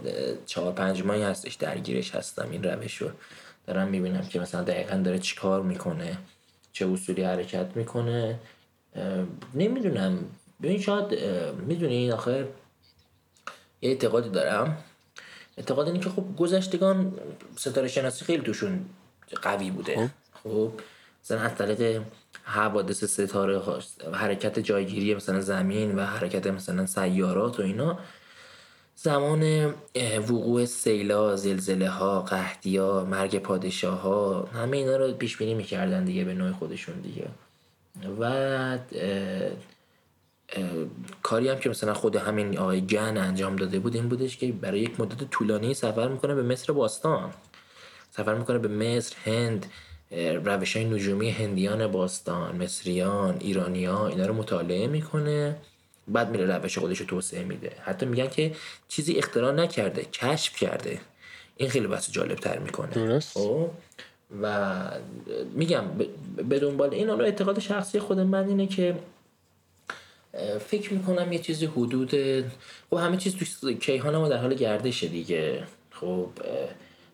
چهار 0.47 0.73
پنج 0.73 1.03
ماهی 1.03 1.23
هستش 1.23 1.55
درگیرش 1.55 2.15
هستم 2.15 2.49
این 2.51 2.63
روش 2.63 2.97
رو. 2.97 3.11
دارم 3.67 3.89
می‌بینم 3.89 4.21
که 4.21 4.41
مثلا 4.41 4.63
دقیقا 4.63 4.97
داره 4.97 5.19
چیکار 5.19 5.63
می‌کنه 5.63 6.19
چه 6.73 6.87
اصولی 6.87 7.23
حرکت 7.23 7.67
می‌کنه. 7.75 8.39
نمی‌دونم. 9.55 10.19
ببین 10.63 10.81
شاید 10.81 11.19
می‌دونی 11.67 12.13
آخه 12.13 12.49
یه 13.83 13.91
اعتقادی 13.91 14.29
دارم. 14.29 14.79
اعتقاد 15.57 15.87
اینه 15.87 15.99
که 15.99 16.11
خب 16.11 16.37
گذشتگان 16.37 17.13
ستاره 17.57 17.89
شناسی 17.89 18.25
خیلی 18.25 18.43
توشون 18.43 18.85
قوی 19.43 19.71
بوده. 19.71 19.97
خب, 19.97 20.51
خب، 20.51 20.73
مثلا 21.25 21.41
از 21.41 21.55
طریق 21.55 22.03
حوادث 22.45 23.05
ستاره 23.05 23.63
حرکت 24.13 24.59
جایگیری 24.59 25.15
مثلا 25.15 25.41
زمین 25.41 25.99
و 25.99 26.05
حرکت 26.05 26.47
مثلا 26.47 26.87
سیارات 26.87 27.61
و 27.61 27.63
اینا 27.63 27.99
زمان 28.95 29.75
وقوع 30.19 30.65
سیلا 30.65 31.37
زلزله 31.37 31.89
ها 31.89 32.23
قحطی 32.23 32.77
ها 32.77 33.05
مرگ 33.11 33.39
پادشاه 33.39 34.01
ها 34.01 34.49
همه 34.55 34.77
اینا 34.77 34.97
رو 34.97 35.13
پیش 35.13 35.37
بینی 35.37 35.55
می‌کردن 35.55 36.05
دیگه 36.05 36.25
به 36.25 36.35
نوع 36.35 36.53
خودشون 36.53 36.95
دیگه. 37.01 37.29
و 38.21 38.79
کاری 41.23 41.49
هم 41.49 41.59
که 41.59 41.71
مثلا 41.71 41.95
خود 41.95 42.17
همین 42.17 42.59
آقای 42.59 42.87
گن 42.87 43.17
انجام 43.17 43.57
داده 43.57 43.79
بود 43.79 43.95
این 43.95 44.09
بودش 44.09 44.37
که 44.37 44.53
برای 44.53 44.81
یک 44.81 45.01
مدت 45.01 45.31
طولانی 45.31 45.75
سفر 45.75 46.09
می‌کنه 46.09 46.35
به 46.35 46.43
مصر 46.43 46.73
باستان. 46.73 47.31
سفر 48.11 48.35
می‌کنه 48.35 48.59
به 48.59 48.69
مصر 48.69 49.17
هند 49.25 49.67
روش 50.45 50.77
های 50.77 50.85
نجومی 50.85 51.31
هندیان 51.31 51.87
باستان 51.87 52.57
مصریان 52.57 53.37
ایرانیان 53.41 54.11
اینا 54.11 54.27
رو 54.27 54.35
مطالعه 54.35 54.87
می‌کنه. 54.87 55.57
بعد 56.09 56.31
میره 56.31 56.57
روش 56.57 56.79
خودش 56.79 56.99
رو 56.99 57.07
توسعه 57.07 57.45
میده. 57.45 57.73
حتی 57.81 58.07
میگن 58.07 58.29
که 58.29 58.53
چیزی 58.89 59.19
اختراع 59.19 59.53
نکرده 59.53 60.05
کشف 60.05 60.57
کرده. 60.57 61.01
این 61.57 61.69
خیلی 61.69 61.87
بحث 61.87 62.11
جالب 62.11 62.35
تر 62.35 62.59
می‌کنه. 62.59 62.91
درست. 62.91 63.39
خب؟ 63.39 63.71
و 64.43 64.81
میگم 65.55 65.85
به 66.49 66.59
دنبال 66.59 66.95
این 66.95 67.09
حالا 67.09 67.25
اعتقاد 67.25 67.59
شخصی 67.59 67.99
خود 68.01 68.19
من 68.19 68.49
اینه 68.49 68.67
که 68.67 68.97
فکر 70.67 70.93
می‌کنم 70.93 71.33
یه 71.33 71.39
چیزی 71.39 71.67
حدود 71.67 72.11
خب 72.91 72.97
همه 72.97 73.17
چیز 73.17 73.37
تو 73.37 73.73
کیهان 73.73 74.17
ما 74.17 74.29
در 74.29 74.37
حال 74.37 74.55
گردشه 74.55 75.09
دیگه. 75.09 75.63
خب 75.91 76.29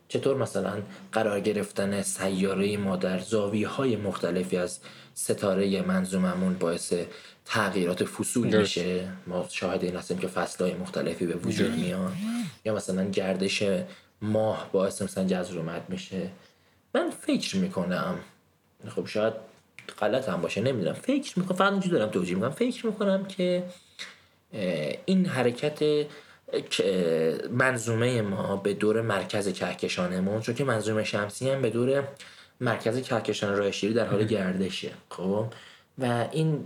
چطور 0.09 0.37
مثلا 0.37 0.83
قرار 1.13 1.41
گرفتن 1.41 2.03
سیاره 2.03 2.77
ما 2.77 2.97
در 2.97 3.19
زاویه 3.19 3.69
های 3.69 3.97
مختلفی 3.97 4.57
از 4.57 4.79
ستاره 5.15 5.83
منظوممون 5.83 6.55
باعث 6.55 6.95
تغییرات 7.45 8.05
فصول 8.05 8.61
میشه؟ 8.61 9.09
ما 9.27 9.47
شاهد 9.51 9.85
این 9.85 9.97
هستیم 9.97 10.19
که 10.19 10.29
فصل 10.29 10.65
های 10.65 10.75
مختلفی 10.75 11.27
به 11.27 11.35
وجود 11.35 11.71
میان. 11.71 12.13
یا 12.65 12.75
مثلا 12.75 13.05
گردش 13.05 13.63
ماه 14.23 14.69
باعث 14.73 15.03
مثلا 15.03 15.25
جذر 15.25 15.81
میشه. 15.89 16.31
من 16.95 17.11
فکر 17.11 17.57
می‌کنم 17.57 18.19
خب 18.89 19.07
شاید 19.07 19.35
غلط 19.99 20.29
هم 20.29 20.43
باشه 20.43 20.61
نمی‌دونم. 20.61 20.93
فکر 20.93 21.39
می‌کنم 21.39 21.57
فقط 21.57 21.73
اینجوری 21.73 21.99
دارم 21.99 22.11
توجیه 22.11 22.35
می‌کنم 22.35 22.51
فکر 22.51 22.87
می‌کنم 22.87 23.25
که 23.25 23.65
این 25.07 25.27
حرکت 25.27 26.07
منظومه 27.51 28.23
ما 28.23 28.57
به 28.57 28.75
دور 28.75 29.01
مرکز 29.03 29.53
کهکشانمون 29.53 30.41
چون 30.41 30.55
که 30.55 30.65
منظومه 30.65 31.05
شمسی 31.05 31.51
هم 31.51 31.63
به 31.63 31.71
دور 31.71 32.05
مرکز 32.61 33.03
کهکشان 33.03 33.57
راه 33.57 33.71
شیری 33.71 33.95
در 33.95 34.07
حال 34.07 34.25
گردشه 34.25 34.91
خب؟ 35.11 35.47
و 35.99 36.27
این 36.33 36.65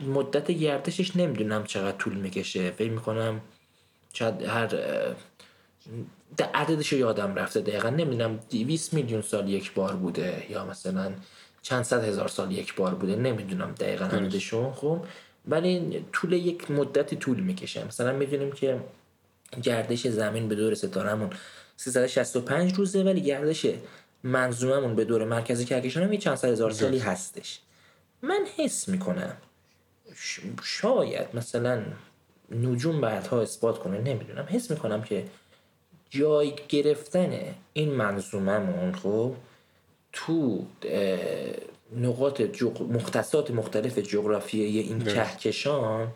مدت 0.00 0.50
گردشش 0.50 1.16
نمی‌دونم 1.16 1.64
چقدر 1.64 1.96
طول 1.96 2.14
می‌کشه. 2.14 2.70
فکر 2.70 2.90
می‌کنم 2.90 3.40
شاید 4.12 4.42
هر 4.42 4.68
عددش 6.54 6.92
رو 6.92 6.98
یادم 6.98 7.34
رفته 7.34 7.60
دقیقا. 7.60 7.90
نمی‌دونم 7.90 8.38
200 8.50 8.94
میلیون 8.94 9.22
سال 9.22 9.48
یک 9.48 9.74
بار 9.74 9.96
بوده 9.96 10.46
یا 10.50 10.66
مثلا 10.66 11.12
چند 11.62 11.82
صد 11.82 12.04
هزار 12.04 12.28
سال 12.28 12.52
یک 12.52 12.74
بار 12.74 12.94
بوده. 12.94 13.16
نمی‌دونم 13.16 13.72
دقیقا 13.72 14.04
عددشون 14.04 14.72
خب؟ 14.72 15.00
ولی 15.48 16.04
طول 16.12 16.32
یک 16.32 16.70
مدتی 16.70 17.16
طول 17.16 17.40
می‌کشه. 17.40 17.86
مثلا 17.86 18.12
می‌دونیم 18.12 18.52
که 18.52 18.80
گردش 19.62 20.06
زمین 20.06 20.48
به 20.48 20.54
دور 20.54 20.74
ستارهمون. 20.74 21.30
365 21.76 22.74
روزه 22.74 23.02
ولی 23.02 23.20
گردش 23.20 23.66
منظوممون 24.22 24.94
به 24.94 25.04
دور 25.04 25.24
مرکز 25.24 25.64
کهکشان 25.64 26.02
هم 26.02 26.16
چند 26.16 26.36
صد 26.36 26.48
هزار 26.48 26.70
سالی 26.70 26.98
هستش. 26.98 27.60
من 28.22 28.46
حس 28.56 28.88
می‌کنم 28.88 29.36
شاید 30.62 31.26
مثلا 31.34 31.82
نجوم 32.50 33.00
بعدها 33.00 33.42
اثبات 33.42 33.78
کنه 33.78 33.98
نمی‌دونم. 33.98 34.46
حس 34.50 34.70
می‌کنم 34.70 35.02
که 35.02 35.24
جای 36.10 36.54
گرفتن 36.68 37.54
این 37.72 37.90
منظوممون 37.90 38.92
خب 38.92 39.34
تو 40.12 40.66
نقاط 41.96 42.42
جغ... 42.42 42.82
مختصات 42.82 43.50
مختلف 43.50 43.98
جغرافیایی 43.98 44.78
این 44.78 45.04
کهکشان 45.04 46.12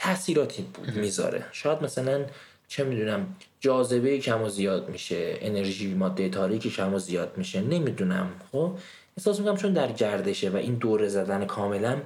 تاثیراتی 0.00 0.66
می‌ذاره. 0.94 1.44
شاید 1.52 1.82
مثلا 1.82 2.24
چه 2.68 2.84
می‌دونم 2.84 3.36
جاذبه 3.60 4.18
کم 4.18 4.42
و 4.42 4.48
زیاد 4.48 4.88
میشه 4.88 5.38
انرژی 5.40 5.94
ماده 5.94 6.28
تاریکی 6.28 6.70
کم 6.70 6.94
و 6.94 6.98
زیاد 6.98 7.32
میشه 7.36 7.60
نمی‌دونم 7.60 8.30
خب؟ 8.52 8.72
احساس 9.16 9.38
می‌کنم 9.38 9.56
چون 9.56 9.72
در 9.72 9.92
گردشه 9.92 10.50
و 10.50 10.56
این 10.56 10.74
دوره 10.74 11.08
زدن 11.08 11.44
کاملا 11.44 12.00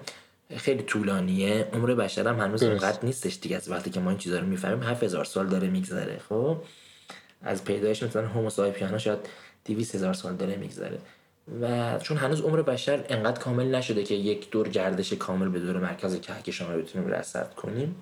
خیلی 0.57 0.83
طولانیه. 0.83 1.69
عمر 1.73 1.95
بشر 1.95 2.29
هم 2.29 2.41
هنوز 2.41 2.63
اونقدر 2.63 2.99
نیستش 3.03 3.39
دیگه. 3.43 3.57
از 3.57 3.71
وقتی 3.71 3.91
که 3.91 4.01
ما 4.01 4.11
این 4.11 4.19
چیزا 4.19 4.39
رو 4.39 4.47
می‌فهمیم 4.47 4.83
7000 4.83 5.25
سال 5.25 5.47
داره 5.47 5.69
میگذره 5.69 6.21
خب؟ 6.29 6.57
از 7.43 7.65
پیدایش 7.65 8.03
مثلا 8.03 8.29
هومو 8.29 8.51
سایپیانا 8.51 8.99
شاید 8.99 9.19
200 9.65 9.95
هزار 9.95 10.15
سال 10.15 10.37
داره 10.37 10.57
میگذره. 10.57 10.99
و 11.61 11.99
چون 11.99 12.17
هنوز 12.17 12.41
عمر 12.41 12.63
بشر 12.63 13.05
انقدر 13.09 13.41
کامل 13.41 13.75
نشده 13.75 14.05
که 14.05 14.15
یک 14.15 14.51
دور 14.51 14.69
گردش 14.69 15.13
کامل 15.13 15.49
به 15.49 15.59
دور 15.61 15.77
مرکز 15.79 16.21
کهکشان 16.21 16.73
رو 16.73 16.83
بتونیم 16.83 17.09
رصد 17.09 17.55
کنیم 17.55 17.97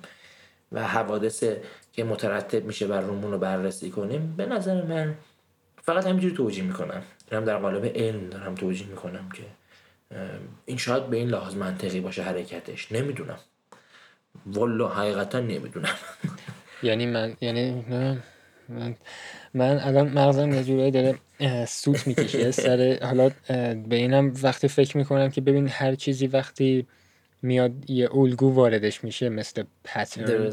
و 0.72 0.88
حوادث 0.88 1.44
که 1.92 2.04
مترتب 2.04 2.64
میشه 2.64 2.86
بر 2.86 3.00
رومون 3.00 3.32
رو 3.32 3.38
بررسی 3.38 3.90
کنیم 3.90 4.34
به 4.36 4.46
نظر 4.46 4.82
من 4.82 5.14
فقط 5.82 6.06
همینجوری 6.06 6.34
توجیه 6.34 6.64
می‌کنم. 6.64 7.02
دارم 7.30 7.44
در 7.44 7.56
قالب 7.56 7.84
علم 7.84 8.28
دارم 8.28 8.54
توجیه 8.54 8.86
می‌کنم 8.86 9.28
که 9.28 9.42
این 10.66 10.76
شاید 10.76 11.06
به 11.06 11.16
این 11.16 11.28
لحاظ 11.28 11.54
منطقی 11.54 12.00
باشه 12.00 12.22
حرکتش. 12.22 12.92
نمی‌دونم. 12.92 13.38
والا 14.46 14.88
حقیقتا 14.88 15.40
نمی‌دونم. 15.40 15.94
یعنی 16.82 17.06
من 17.06 17.36
یعنی 17.40 17.84
من 18.68 18.96
من 19.54 19.78
الان 19.78 20.08
مغزم 20.08 20.52
یه 20.52 20.64
جورایی 20.64 20.90
داره 20.90 21.18
سوت 21.66 22.06
می‌کشه 22.06 22.50
سر 22.50 22.98
حالا 23.02 23.30
به 23.88 23.96
اینم 23.96 24.32
وقتی 24.42 24.68
فکر 24.68 24.96
می‌کنم 24.96 25.30
که 25.30 25.40
ببین 25.40 25.68
هر 25.68 25.94
چیزی 25.94 26.26
وقتی 26.26 26.86
میاد 27.44 27.90
یه 27.90 28.16
الگو 28.16 28.54
واردش 28.54 29.04
میشه 29.04 29.28
مثل 29.28 29.64
پترن 29.84 30.52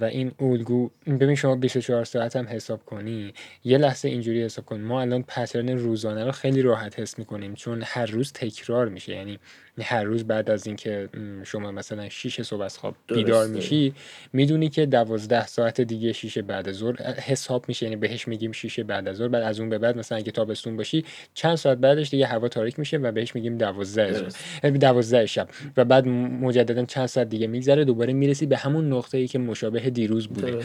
و 0.00 0.04
این 0.04 0.32
الگو 0.40 0.90
ببین 1.06 1.34
شما 1.34 1.56
24 1.56 2.04
ساعت 2.04 2.36
هم 2.36 2.48
حساب 2.48 2.84
کنی 2.84 3.34
یه 3.64 3.78
لحظه 3.78 4.08
اینجوری 4.08 4.44
حساب 4.44 4.64
کن. 4.64 4.80
ما 4.80 5.00
الان 5.00 5.22
پترن 5.22 5.68
روزانه 5.68 6.24
رو 6.24 6.32
خیلی 6.32 6.62
راحت 6.62 7.00
حس 7.00 7.18
می‌کنیم 7.18 7.54
چون 7.54 7.82
هر 7.86 8.06
روز 8.06 8.32
تکرار 8.32 8.88
میشه. 8.88 9.16
یعنی 9.16 9.38
هر 9.82 10.04
روز 10.04 10.24
بعد 10.24 10.50
از 10.50 10.66
اینکه 10.66 11.08
شما 11.44 11.72
مثلا 11.72 12.08
6 12.08 12.42
صبح 12.42 12.62
از 12.62 12.78
خواب 12.78 12.94
بیدار 13.08 13.46
میشی 13.46 13.94
می‌دونی 14.32 14.68
که 14.68 14.86
12 14.86 15.46
ساعت 15.46 15.80
دیگه 15.80 16.12
6 16.12 16.38
بعد 16.38 16.68
از 16.68 16.74
ظهر 16.74 17.02
حساب 17.20 17.64
میشه 17.68 17.86
یعنی 17.86 17.96
بهش 17.96 18.28
میگیم 18.28 18.52
6 18.52 18.80
بعد 18.80 19.08
از 19.08 19.16
ظهر 19.16 19.28
بعد 19.28 19.42
از 19.42 19.60
اون 19.60 19.68
به 19.68 19.78
بعد 19.78 19.98
مثلا 19.98 20.18
اگه 20.18 20.32
تابستون 20.32 20.76
باشی 20.76 21.04
چند 21.34 21.56
ساعت 21.56 21.78
بعدش 21.78 22.10
دیگه 22.10 22.26
هوا 22.26 22.48
تاریک 22.48 22.78
میشه 22.78 22.96
و 22.96 23.12
بهش 23.12 23.34
میگیم 23.34 23.58
12 23.58 24.28
12 24.62 25.26
شب. 25.26 25.48
و 25.76 25.84
بعد 25.84 26.06
مجددا 26.06 26.84
چند 26.84 27.06
ساعت 27.06 27.28
دیگه 27.28 27.46
میگذره 27.46 27.84
دوباره 27.84 28.12
می‌رسی 28.12 28.46
به 28.46 28.56
همون 28.56 28.92
نقطه 28.92 29.18
ای 29.18 29.28
که 29.28 29.38
مشابه 29.38 29.90
دیروز 29.90 30.28
بوده. 30.28 30.64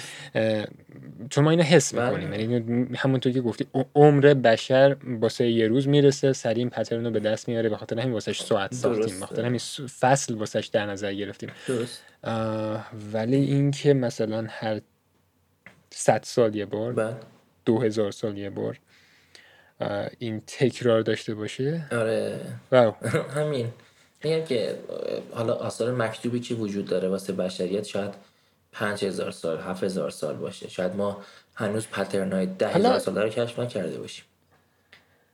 چون 1.29 1.43
ما 1.43 1.51
اینو 1.51 1.63
حس 1.63 1.95
بله. 1.95 2.09
می‌کنیم. 2.09 2.33
یعنی 2.33 2.87
همونطور 2.95 3.31
که 3.31 3.41
گفتی 3.41 3.65
عمر 3.95 4.33
بشر 4.33 4.95
واسه 5.21 5.49
یه 5.49 5.67
روز 5.67 5.87
می‌رسه 5.87 6.33
سریع 6.33 6.57
این 6.57 6.69
پترن 6.69 7.05
رو 7.05 7.11
به 7.11 7.19
دست 7.19 7.49
میاره 7.49 7.69
به 7.69 7.77
خاطر 7.77 7.99
همین 7.99 8.13
واسه 8.13 8.33
ساعت 8.33 8.73
ساختیم 8.73 9.02
به 9.05 9.25
خاطر 9.25 9.45
همین 9.45 9.59
فصل 9.99 10.33
واسش 10.33 10.65
در 10.65 10.85
نظر 10.85 11.13
گرفتیم. 11.13 11.49
درست. 11.67 12.03
ولی 13.13 13.35
اینکه 13.35 13.93
مثلا 13.93 14.47
هر 14.49 14.81
صد 15.91 16.23
سال 16.23 16.55
یه 16.55 16.65
بار 16.65 16.93
بله. 16.93 17.15
دو 17.65 17.81
هزار 17.81 18.11
سال 18.11 18.37
یه 18.37 18.49
بار 18.49 18.79
این 20.19 20.41
تکرار 20.47 21.01
داشته 21.01 21.35
باشه. 21.35 21.85
آره. 21.91 22.39
همین. 23.35 23.73
میگم 24.23 24.45
که 24.45 24.79
حالا 25.31 25.53
آثار 25.53 25.91
مکتوبی 25.91 26.39
که 26.39 26.55
وجود 26.55 26.85
داره 26.85 27.09
واسه 27.09 27.33
بشریت 27.33 27.83
شاید 27.83 28.13
پنج 28.71 29.05
هزار 29.05 29.31
سال 29.31 29.59
هفت 29.59 29.83
هزار 29.83 30.09
سال 30.09 30.35
باشه. 30.35 30.69
شاید 30.69 30.95
ما 30.95 31.23
هنوز 31.55 31.87
پترنای 31.87 32.45
ده 32.45 32.67
هزار 32.67 32.99
سال 32.99 33.17
رو 33.17 33.29
کشف 33.29 33.59
نکرده 33.59 33.99
باشیم. 33.99 34.25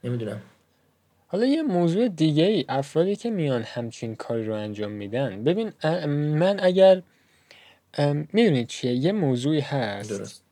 نمی‌دونم. 0.03 0.41
حالا 1.31 1.45
یه 1.45 1.61
موضوع 1.61 2.07
دیگه 2.07 2.43
ای 2.43 2.65
افرادی 2.69 3.15
که 3.15 3.29
میان 3.29 3.63
همچین 3.63 4.15
کاری 4.15 4.45
رو 4.45 4.53
انجام 4.53 4.91
میدن. 4.91 5.43
ببین 5.43 5.71
من 6.37 6.59
اگر 6.59 7.01
می‌دونید 8.33 8.67
چیه؟ 8.67 8.93
یه 8.93 9.11
موضوعی 9.11 9.59
هست. 9.59 10.09
درست. 10.09 10.43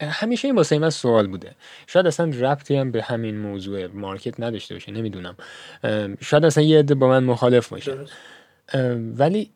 همیشه 0.00 0.48
این 0.48 0.56
واسه 0.56 0.78
من 0.78 0.90
سوال 0.90 1.26
بوده. 1.26 1.54
شاید 1.86 2.06
اصلا 2.06 2.32
ربطی 2.40 2.76
هم 2.76 2.90
به 2.90 3.02
همین 3.02 3.38
موضوع 3.38 3.86
مارکت 3.86 4.40
نداشته 4.40 4.74
باشه 4.74 4.92
نمی‌دونم. 4.92 5.36
شاید 6.20 6.44
اصلا 6.44 6.64
یه 6.64 6.78
عده 6.78 6.94
با 6.94 7.08
من 7.08 7.24
مخالف 7.24 7.68
باشه. 7.68 7.98
ولی 9.16 9.50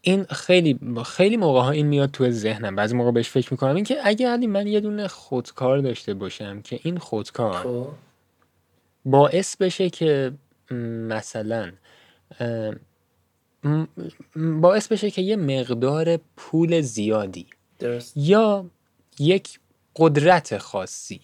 این 0.00 0.24
خیلی 0.24 0.78
خیلی 1.06 1.36
موقع 1.36 1.60
ها 1.60 1.70
این 1.70 1.86
میاد 1.86 2.10
تو 2.10 2.30
ذهنم. 2.30 2.76
بعضی 2.76 2.96
موقع 2.96 3.10
بهش 3.10 3.28
فکر 3.28 3.48
می‌کنم. 3.50 3.74
این 3.74 3.84
که 3.84 3.96
اگه 4.04 4.28
علی 4.28 4.46
من 4.46 4.66
یه 4.66 4.80
دونه 4.80 5.08
خودکار 5.08 5.78
داشته 5.78 6.14
باشم 6.14 6.62
که 6.62 6.80
این 6.82 6.98
خودکار 6.98 7.62
خب. 7.62 7.88
باعث 9.10 9.56
بشه 9.56 9.90
که 9.90 10.32
مثلا 10.70 11.72
باعث 14.36 14.88
بشه 14.88 15.10
که 15.10 15.22
یه 15.22 15.36
مقدار 15.36 16.16
پول 16.36 16.80
زیادی 16.80 17.46
درست. 17.78 18.12
یا 18.16 18.70
یک 19.18 19.60
قدرت 19.96 20.58
خاصی 20.58 21.20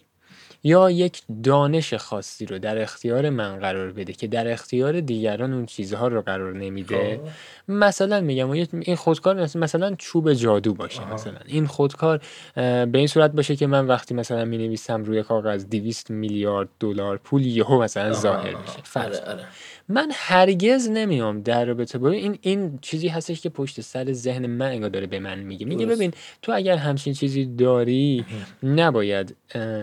یا 0.65 0.91
یک 0.91 1.23
دانش 1.43 1.95
خاصی 1.95 2.47
رو 2.47 2.59
در 2.59 2.83
اختیار 2.83 3.31
من 3.31 3.59
قرار 3.59 3.93
بده 3.93 4.13
که 4.13 4.27
در 4.27 4.53
اختیار 4.53 5.01
دیگران 5.01 5.53
اون 5.53 5.67
چیزها 5.67 6.09
رو 6.09 6.23
قرار 6.23 6.57
نمیده؟ 6.57 7.21
خب. 7.25 7.73
مثلا 7.73 8.21
میگم 8.21 8.51
این 8.51 8.97
خودکار 8.97 9.43
مثلا 9.57 9.95
چوب 9.99 10.33
جادو 10.33 10.75
باشه 10.75 11.13
مثلا. 11.13 11.39
این 11.47 11.67
خودکار 11.67 12.21
به 12.55 12.91
این 12.95 13.07
صورت 13.07 13.33
باشه 13.33 13.57
که 13.57 13.67
من 13.67 13.87
وقتی 13.87 14.15
مثلا 14.15 14.45
می 14.45 14.59
نویسم 14.59 15.05
روی 15.05 15.23
کاغذ 15.23 15.65
200 15.65 16.11
میلیارد 16.11 16.69
دلار 16.81 17.17
پول 17.17 17.47
یهو 17.47 17.83
مثلا 17.83 18.13
ظاهر 18.13 18.57
میشه. 18.57 19.01
آره 19.01 19.21
آره. 19.21 19.45
من 19.89 20.11
هرگز 20.13 20.89
نمیام 20.89 21.41
در 21.41 21.65
رابطه 21.65 21.99
با 21.99 22.11
این 22.11 22.39
این 22.41 22.79
چیزی 22.83 23.09
هستش 23.09 23.41
که 23.41 23.49
پشت 23.49 23.81
سر 23.81 24.13
ذهن 24.13 24.47
من 24.47 24.67
انگار 24.67 24.91
داره 24.91 25.07
به 25.07 25.19
من 25.19 25.39
میگه. 25.39 25.67
میگه 25.67 25.87
ببین 25.87 26.13
تو 26.43 26.53
اگر 26.53 26.77
همچین 26.77 27.13
چیزی 27.13 27.47
داری 27.47 28.25
نباید 28.63 29.37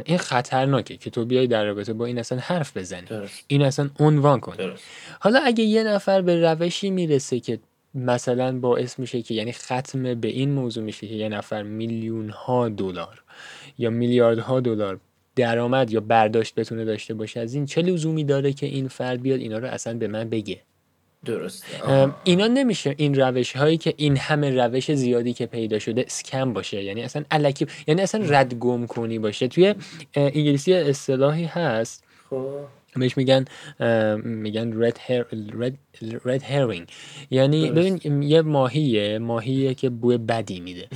این 0.06 0.18
خطرناکه 0.72 0.98
که 0.98 1.10
تو 1.10 1.26
بیای 1.26 1.48
در 1.48 1.66
رابطه 1.66 1.94
با 1.94 2.06
این 2.06 2.20
اصلا 2.20 2.38
حرف 2.38 2.78
بزنی. 2.78 3.08
این 3.48 3.62
اصلا 3.62 3.90
عنوان 4.00 4.40
کنی. 4.40 4.72
حالا 5.20 5.40
اگه 5.40 5.64
یه 5.64 5.84
نفر 5.84 6.22
به 6.22 6.42
روشی 6.42 6.90
می‌رسه 6.90 7.40
که 7.40 7.60
مثلا 7.96 8.60
باعث 8.60 9.00
میشه 9.00 9.22
که 9.22 9.34
یعنی 9.34 9.52
ختم 9.52 10.14
به 10.14 10.28
این 10.28 10.52
موضوع 10.52 10.84
میشه 10.84 11.08
که 11.08 11.16
یه 11.16 11.30
نفر 11.30 11.64
میلیون 11.64 12.30
ها 12.30 12.70
دلار 12.70 13.24
یا 13.78 13.90
میلیاردها 13.90 14.60
دلار 14.60 15.00
درآمد 15.36 15.92
یا 15.92 16.00
برداشت 16.00 16.56
بتونه 16.56 16.86
داشته 16.86 17.14
باشه 17.14 17.40
از 17.40 17.54
این 17.54 17.66
چه 17.66 17.82
لزومی 17.82 18.24
داره 18.24 18.54
که 18.54 18.66
این 18.66 18.88
فرد 18.88 19.22
بیاد 19.22 19.40
اینا 19.40 19.58
رو 19.58 19.68
اصلا 19.68 19.98
به 19.98 20.08
من 20.08 20.30
بگه؟ 20.30 20.62
درست 21.26 21.66
اینا 22.24 22.48
نمیشه 22.48 22.96
این 22.98 23.16
روش 23.16 23.56
هایی 23.56 23.78
که 23.78 23.94
این 23.98 24.18
همه 24.18 24.50
روش 24.50 24.92
زیادی 24.92 25.34
که 25.34 25.46
پیدا 25.46 25.80
شده 25.80 26.02
اسکم 26.08 26.54
باشه؟ 26.54 26.84
یعنی 26.84 27.04
اصلا 27.04 27.24
الکی 27.32 27.68
یعنی 27.88 28.02
اصلا 28.02 28.26
رد 28.28 28.54
گم 28.54 28.86
کنی 28.88 29.20
باشه؟ 29.20 29.48
توی 29.48 29.76
انگلیسی 30.16 30.74
اصطلاحی 30.74 31.46
هست. 31.46 32.04
خب. 32.30 32.56
بهش 32.96 33.18
میگن 33.18 33.46
میگن 34.24 34.84
رد 34.84 35.00
هر 35.08 35.26
رد 36.26 36.44
هرینگ 36.44 36.88
یعنی 37.30 37.72
ببین 37.72 38.22
یه 38.24 38.42
ماهیه 38.42 39.20
ماهیه 39.20 39.74
که 39.74 39.90
بوی 39.90 40.18
بدی 40.18 40.60
میده. 40.60 40.88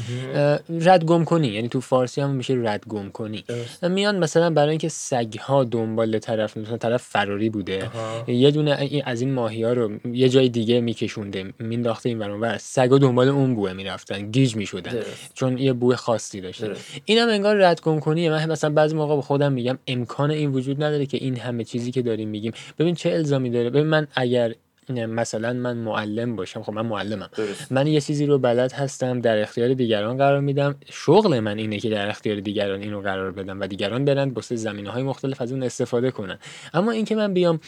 رد 0.82 1.06
گم 1.06 1.24
کنی. 1.24 1.48
یعنی 1.48 1.70
تو 1.70 1.82
فارسی 1.82 2.22
هم 2.22 2.30
میشه 2.30 2.58
رد 2.64 2.84
گم 2.88 3.10
کنی. 3.10 3.44
میان 3.82 4.20
مثلا 4.20 4.50
برای 4.50 4.70
اینکه 4.70 4.90
سگ 4.90 5.38
ها 5.40 5.64
دنبال 5.64 6.20
طرف 6.20 6.58
مثلا 6.58 6.78
طرف 6.78 7.04
فراری 7.04 7.50
بوده. 7.50 7.90
یه 8.28 8.52
دونه 8.52 9.02
از 9.06 9.22
این 9.22 9.34
ماهی 9.34 9.64
ها 9.64 9.74
رو 9.74 9.92
یه 10.14 10.30
جای 10.30 10.50
دیگه 10.50 10.82
میکشونده 10.82 11.54
مینداخته 11.60 12.10
این 12.10 12.20
برون 12.20 12.42
ور. 12.42 12.58
سگا 12.58 12.98
دنبال 12.98 13.30
اون 13.30 13.56
بوه 13.56 13.74
می‌رفتن 13.74 14.32
گیج 14.32 14.56
می‌شدن. 14.56 15.00
چون 15.34 15.58
یه 15.58 15.74
بوی 15.74 15.96
خاصی 15.96 16.42
داشته 16.42 16.74
اینم 17.06 17.30
انگار 17.30 17.56
رد 17.56 17.82
گم 17.82 18.00
کنی 18.00 18.30
من 18.30 18.52
مثلا 18.52 18.70
بعضی 18.70 18.96
موقع 18.96 19.16
به 19.16 19.22
خودم 19.22 19.54
میگم 19.54 19.78
امکان 19.88 20.32
این 20.32 20.52
وجود 20.52 20.84
نداره 20.84 21.06
که 21.06 21.18
این 21.18 21.38
همه 21.38 21.64
چیزی 21.86 21.92
که 21.92 22.02
داریم 22.02 22.30
میگیم. 22.30 22.52
ببین 22.80 22.96
چه 22.96 23.12
الزامی 23.12 23.50
داره؟ 23.50 23.70
ببین 23.70 23.88
من 23.88 24.08
اگر 24.16 24.56
مثلا 24.90 25.54
من 25.54 25.78
معلم 25.78 26.36
باشم 26.36 26.64
خب 26.64 26.74
من 26.74 26.86
معلمم. 26.86 27.30
من 27.72 27.88
یه 27.88 28.02
چیزی 28.02 28.26
رو 28.26 28.40
بلد 28.40 28.72
هستم 28.72 29.22
در 29.22 29.42
اختیار 29.42 29.74
دیگران 29.74 30.18
قرار 30.18 30.40
میدم. 30.40 30.76
شغل 30.90 31.40
من 31.40 31.58
اینه 31.58 31.80
که 31.80 31.90
در 31.90 32.10
اختیار 32.10 32.40
دیگران 32.40 32.82
اینو 32.82 33.02
قرار 33.02 33.32
بدم 33.32 33.60
و 33.60 33.68
دیگران 33.68 34.06
برن 34.06 34.30
واسه 34.30 34.56
زمینه 34.56 34.90
های 34.90 35.04
مختلف 35.04 35.42
از 35.42 35.52
اون 35.52 35.64
استفاده 35.64 36.12
کنن. 36.12 36.40
اما 36.74 36.92
اینکه 36.92 37.16
من 37.16 37.34
بیام 37.34 37.60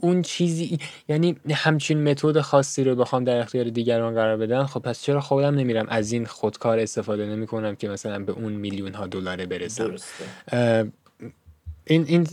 اون 0.00 0.22
چیزی 0.22 0.78
یعنی 1.08 1.36
همچین 1.50 2.10
متد 2.10 2.40
خاصی 2.40 2.84
رو 2.84 2.94
بخوام 2.94 3.24
در 3.24 3.38
اختیار 3.38 3.64
دیگران 3.64 4.14
قرار 4.14 4.36
بدم 4.36 4.66
خب 4.66 4.80
پس 4.80 5.02
چرا 5.02 5.20
خودم 5.20 5.54
نمیرم 5.54 5.86
از 5.88 6.12
این 6.12 6.26
خودکار 6.26 6.78
استفاده 6.78 7.26
نمی 7.26 7.46
کنم 7.46 7.76
که 7.76 7.88
مثلا 7.88 8.18
به 8.18 8.32
اون 8.32 8.52
میلیون 8.52 8.94
ها 8.94 9.06
دلار 9.06 9.46
برسم 9.46 9.94
این 11.86 12.04
این 12.08 12.26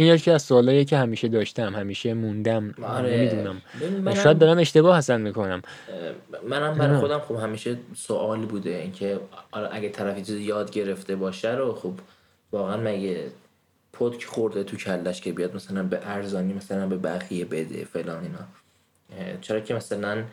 این 0.00 0.14
یکی 0.14 0.30
از 0.30 0.42
سوالایی 0.42 0.84
که 0.84 0.96
همیشه 0.96 1.28
داشتم 1.28 1.74
همیشه 1.74 2.14
موندم. 2.14 2.74
آره. 2.82 3.16
نمی‌دونم. 3.16 4.14
شاید 4.14 4.38
دارم 4.38 4.58
اشتباه 4.58 4.98
حسن 4.98 5.20
می‌کنم. 5.20 5.62
منم 6.48 6.74
برای 6.74 6.98
خودم 7.00 7.18
خب 7.18 7.34
همیشه 7.34 7.76
سوال 7.96 8.40
بوده 8.40 8.70
اینکه 8.70 9.20
آره 9.50 9.68
اگه 9.72 9.88
طرفی 9.88 10.22
چیز 10.22 10.40
یاد 10.40 10.70
گرفته 10.70 11.16
باشه 11.16 11.54
رو 11.54 11.74
خب 11.74 11.92
واقعا 12.52 12.76
مگه 12.76 13.26
پدک 13.92 14.24
خورده 14.24 14.64
تو 14.64 14.76
کلش 14.76 15.20
که 15.20 15.32
بیاد 15.32 15.56
مثلا 15.56 15.82
به 15.82 16.00
ارزانی 16.02 16.52
مثلا 16.52 16.86
به 16.86 16.96
بقیه 16.96 17.44
بده 17.44 17.84
فلان 17.84 18.22
اینا. 18.22 19.34
چرا 19.40 19.60
که 19.60 19.74
مثلا 19.74 20.24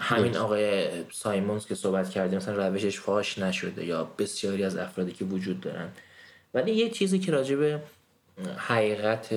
همین 0.00 0.36
آقای 0.36 0.86
سایمونز 1.12 1.66
که 1.66 1.74
صحبت 1.74 2.10
کردیم 2.10 2.36
مثلا 2.36 2.68
روشش 2.68 3.00
فاش 3.00 3.38
نشده 3.38 3.84
یا 3.84 4.08
بسیاری 4.18 4.64
از 4.64 4.76
افرادی 4.76 5.12
که 5.12 5.24
وجود 5.24 5.60
دارن. 5.60 5.88
ولی 6.54 6.72
یه 6.72 6.90
چیزی 6.90 7.18
که 7.18 7.32
راجع 7.32 7.56
حقیقت 8.56 9.34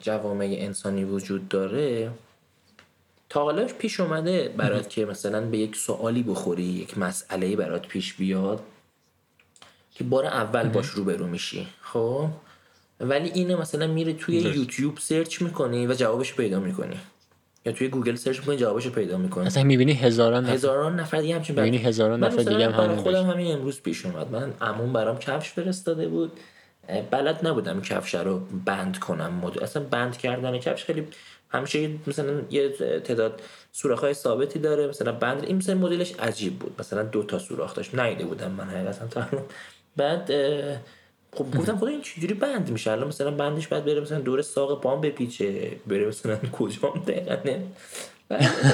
جوامع 0.00 0.56
انسانی 0.58 1.04
وجود 1.04 1.48
داره. 1.48 2.10
تا 3.28 3.42
حالا 3.42 3.64
پیش 3.64 4.00
اومده 4.00 4.54
برات 4.56 4.88
که 4.88 5.04
مثلا 5.04 5.40
به 5.40 5.58
یک 5.58 5.76
سوالی 5.76 6.22
بخوری 6.22 6.62
یک 6.62 6.98
مسئله 6.98 7.56
برات 7.56 7.86
پیش 7.86 8.14
بیاد 8.14 8.60
که 9.94 10.04
بار 10.04 10.26
اول 10.26 10.68
باش 10.68 10.86
روبرو 10.86 11.26
میشی 11.26 11.66
خب؟ 11.82 12.28
ولی 13.00 13.30
اینو 13.30 13.60
مثلا 13.60 13.86
میره 13.86 14.12
توی 14.12 14.36
یوتیوب 14.36 14.98
search 14.98 15.42
می‌کنی 15.42 15.86
و 15.86 15.94
جوابش 15.94 16.34
پیدا 16.34 16.60
می‌کنی. 16.60 16.96
یا 17.66 17.72
توی 17.72 17.88
گوگل 17.88 18.14
search 18.14 18.38
می‌کنی 18.38 18.56
جوابش 18.56 18.88
پیدا 18.88 19.18
می‌کنی. 19.18 19.46
اصلا 19.46 19.62
می‌بینی 19.62 19.92
هزاران 19.92 20.44
نفر. 20.44 20.52
هزاران 20.52 21.00
نفر 21.00 21.20
دیگه 21.20 21.34
همچین 21.34 21.56
می‌بینی 21.56 21.78
هزاران 21.78 22.24
نفر 22.24 22.42
دیگه 22.42 22.70
هم 22.70 22.84
همین 22.84 22.96
خودم 22.96 23.30
همین 23.30 23.52
امروز 23.52 23.80
پیش 23.80 24.06
اومد. 24.06 24.30
من 24.30 24.52
عموم 24.60 24.92
برام 24.92 25.18
کفش 25.18 25.50
فرستاده 25.50 26.08
بود. 26.08 26.32
بلد 27.10 27.46
نبودم 27.46 27.80
کفش 27.80 28.14
رو 28.14 28.38
بند 28.64 28.98
کنم. 28.98 29.32
مد... 29.34 29.58
اصلا 29.58 29.82
بند 29.82 30.16
کردن 30.16 30.58
کفش 30.58 30.84
خیلی 30.84 31.06
همیشه 31.50 31.90
مثلا 32.06 32.42
یه 32.50 32.68
تعداد 33.04 33.42
سوراخ 33.72 34.00
های 34.00 34.14
ثابتی 34.14 34.58
داره. 34.58 34.86
مثلا 34.86 35.12
بند 35.12 35.44
این 35.44 35.56
مثلا 35.56 35.74
مدلش 35.74 36.14
عجیب 36.18 36.58
بود. 36.58 36.74
مثلا 36.78 37.02
دو 37.02 37.22
تا 37.22 37.38
سوراخ 37.38 37.74
داشت. 37.74 37.94
نیده 37.94 38.24
بودم 38.24 38.50
من 38.50 38.64
حقیقتا 38.64 39.06
تا 39.06 39.26
بعد 39.96 40.30
خب 41.34 41.56
گفتم 41.58 41.76
خدا 41.78 41.86
این 41.86 42.00
چجوری 42.02 42.34
بند 42.34 42.70
میشه؟ 42.70 42.90
الان 42.90 43.08
مثلا 43.08 43.30
بندش 43.30 43.68
بعد 43.68 43.84
بره 43.84 44.00
مثلا 44.00 44.20
دور 44.20 44.42
ساق 44.42 44.80
پام 44.80 45.00
بپیچه. 45.00 45.76
بره 45.86 46.06
مثلا 46.08 46.36
کجام؟ 46.36 47.04
دقیقا. 47.06 47.64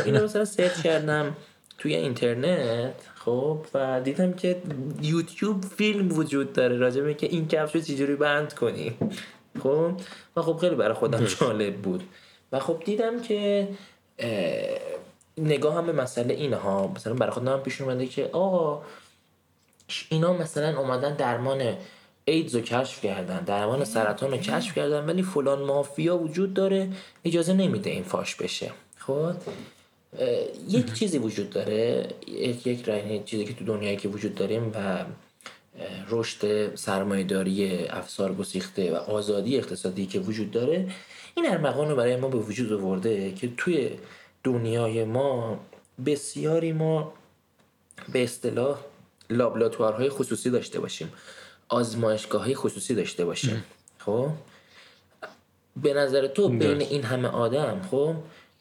اینو 0.04 0.24
مثلا 0.24 0.44
سرچ 0.44 0.82
کردم 0.82 1.36
توی 1.78 1.94
اینترنت. 1.94 2.94
خب 3.28 3.58
و 3.74 4.00
دیدم 4.00 4.32
که 4.32 4.62
یوتیوب 5.02 5.64
فیلم 5.64 6.18
وجود 6.18 6.52
داره. 6.52 6.76
راجبه 6.76 7.14
که 7.14 7.26
این 7.26 7.48
کفش 7.48 7.74
رو 7.74 7.80
چجوری 7.80 8.16
بند 8.16 8.54
کنی 8.54 8.96
خب؟ 9.62 9.92
و 10.36 10.42
خب 10.42 10.56
خیلی 10.56 10.74
برای 10.74 10.94
خودم 10.94 11.24
جالب 11.24 11.76
بود. 11.76 12.02
و 12.52 12.58
خب 12.60 12.82
دیدم 12.84 13.22
که 13.22 13.68
نگاه 15.38 15.74
هم 15.74 15.86
به 15.86 15.92
مسئله 15.92 16.34
اینه 16.34 16.56
ها 16.56 16.86
مثلا 16.86 17.14
برای 17.14 17.32
خودم 17.32 17.52
هم 17.52 17.60
پیش 17.60 17.80
اومده 17.80 18.06
که 18.06 18.30
آقا 18.32 18.82
اینا 20.08 20.32
مثلا 20.32 20.78
اومدن 20.78 21.14
درمان 21.14 21.76
ایدز 22.24 22.54
رو 22.54 22.60
کشف 22.60 23.00
کردن 23.00 23.44
درمان 23.44 23.84
سرطان 23.84 24.30
رو 24.30 24.36
کشف 24.36 24.74
کردن 24.74 25.06
ولی 25.06 25.22
فلان 25.22 25.62
مافیا 25.62 26.18
وجود 26.18 26.54
داره 26.54 26.88
اجازه 27.24 27.52
نمیده 27.52 27.90
این 27.90 28.02
فاش 28.02 28.34
بشه. 28.34 28.70
خب؟ 28.96 29.32
یک 30.68 30.92
چیزی 30.92 31.18
وجود 31.18 31.50
داره 31.50 32.08
یک 32.26 32.66
یک 32.66 33.24
چیزی 33.24 33.44
که 33.44 33.54
تو 33.54 33.64
دنیایی 33.64 33.96
که 33.96 34.08
وجود 34.08 34.34
داریم 34.34 34.72
و 34.74 35.04
رشد 36.08 36.74
سرمایهداری 36.74 37.86
افسار 37.88 38.34
گسیخته 38.34 38.92
و 38.92 38.96
آزادی 38.96 39.56
اقتصادی 39.56 40.06
که 40.06 40.20
وجود 40.20 40.50
داره 40.50 40.90
این 41.36 41.50
ارمغان 41.50 41.88
رو 41.88 41.96
برای 41.96 42.16
ما 42.16 42.28
به 42.28 42.38
وجود 42.38 42.72
آورده 42.72 43.32
که 43.32 43.50
توی 43.56 43.90
دنیای 44.44 45.04
ما 45.04 45.60
بسیاری 46.06 46.72
ما 46.72 47.12
به 48.12 48.22
اصطلاح 48.24 48.78
لابلاتوارهای 49.30 50.08
خصوصی 50.08 50.50
داشته 50.50 50.80
باشیم 50.80 51.12
آزمایشگاه 51.68 52.44
های 52.44 52.54
خصوصی 52.54 52.94
داشته 52.94 53.24
باشیم 53.24 53.64
خب؟ 53.98 54.30
به 55.76 55.94
نظر 55.94 56.26
تو 56.26 56.48
بین 56.48 56.80
این 56.80 57.02
همه 57.02 57.28
آدم 57.28 57.82
خب 57.90 58.14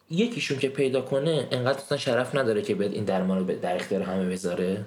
یکیشون 0.10 0.60
که 0.60 0.70
پیدا 0.70 1.02
کنه 1.02 1.48
انقدر 1.52 1.78
اصلا 1.78 1.98
شرف 1.98 2.36
نداره 2.36 2.62
که 2.62 2.76
بیاد 2.76 2.94
این 2.94 3.04
درمان 3.04 3.40
رو 3.40 3.60
در 3.60 3.76
اختیار 3.76 4.02
همه 4.02 4.30
بذاره. 4.30 4.86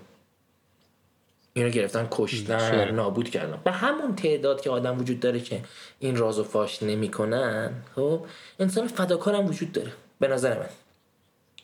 اینو 1.53 1.71
گرفتن 1.71 2.09
کشتن 2.11 2.91
نابود 2.91 3.31
کردن. 3.31 3.61
به 3.65 3.71
همون 3.71 4.17
تعداد 4.17 4.61
که 4.61 4.71
آدم 4.71 4.99
وجود 4.99 5.21
داره 5.21 5.41
که 5.41 5.61
این 5.99 6.17
راز 6.17 6.39
و 6.39 6.45
فاش 6.45 6.83
نمی‌کنن 6.83 7.73
خب 7.97 8.27
انسان 8.59 8.87
فداکار 8.87 9.35
هم 9.35 9.47
وجود 9.47 9.73
داره. 9.73 9.93
به 10.21 10.29
نظر 10.29 10.59
من. 10.59 10.69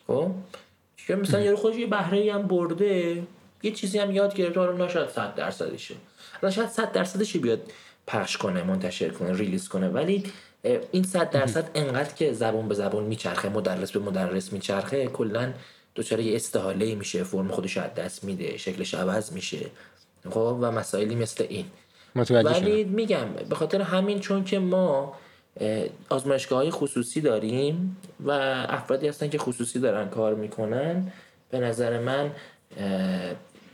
خب؟ 0.07 0.31
که 1.07 1.15
مثلا 1.15 1.39
یارو 1.39 1.57
خودش 1.57 1.77
یه 1.77 1.87
بهره 1.87 2.33
هم 2.33 2.41
برده 2.41 3.23
یه 3.63 3.71
چیزی 3.71 3.99
هم 3.99 4.11
یاد 4.11 4.35
گرفته 4.35 4.59
حالا 4.59 4.85
نشاید 4.85 5.09
100 5.09 5.35
درصدشه. 5.35 5.95
حالا 6.41 6.53
شاید 6.53 6.69
100 6.69 6.91
درصدش 6.91 7.37
بیاد 7.37 7.59
پخش 8.07 8.37
کنه 8.37 8.63
منتشر 8.63 9.09
کنه 9.09 9.33
ریلیز 9.33 9.69
کنه. 9.69 9.89
ولی 9.89 10.23
این 10.91 11.03
صد 11.03 11.29
درصد 11.29 11.69
انقدر 11.75 12.13
که 12.13 12.33
زبون 12.33 12.67
به 12.67 12.75
زبون 12.75 13.03
میچرخه 13.03 13.49
مدرس 13.49 13.91
به 13.91 13.99
مدرس 13.99 14.53
میچرخه 14.53 15.07
کلا 15.07 15.53
دچار 15.95 16.19
یه 16.19 16.35
استحاله 16.35 16.95
میشه 16.95 17.23
فرم 17.23 17.47
خودش 17.47 17.77
از 17.77 17.93
دست 17.93 18.23
میده 18.23 18.57
شکلش 18.57 18.93
عوض 18.93 19.31
میشه. 19.31 19.65
خب؟ 20.29 20.57
و 20.61 20.71
مسائلی 20.71 21.15
مثل 21.15 21.45
این. 21.49 21.65
ولی 22.29 22.83
میگم 22.83 23.25
به 23.49 23.55
خاطر 23.55 23.81
همین 23.81 24.19
چون 24.19 24.43
که 24.43 24.59
ما 24.59 25.13
آزمایشگاه 26.09 26.59
های 26.59 26.71
خصوصی 26.71 27.21
داریم 27.21 27.97
و 28.25 28.31
افرادی 28.69 29.07
هستن 29.07 29.29
که 29.29 29.37
خصوصی 29.37 29.79
دارن 29.79 30.09
کار 30.09 30.35
می‌کنن 30.35 31.11
به 31.49 31.59
نظر 31.59 31.99
من 31.99 32.31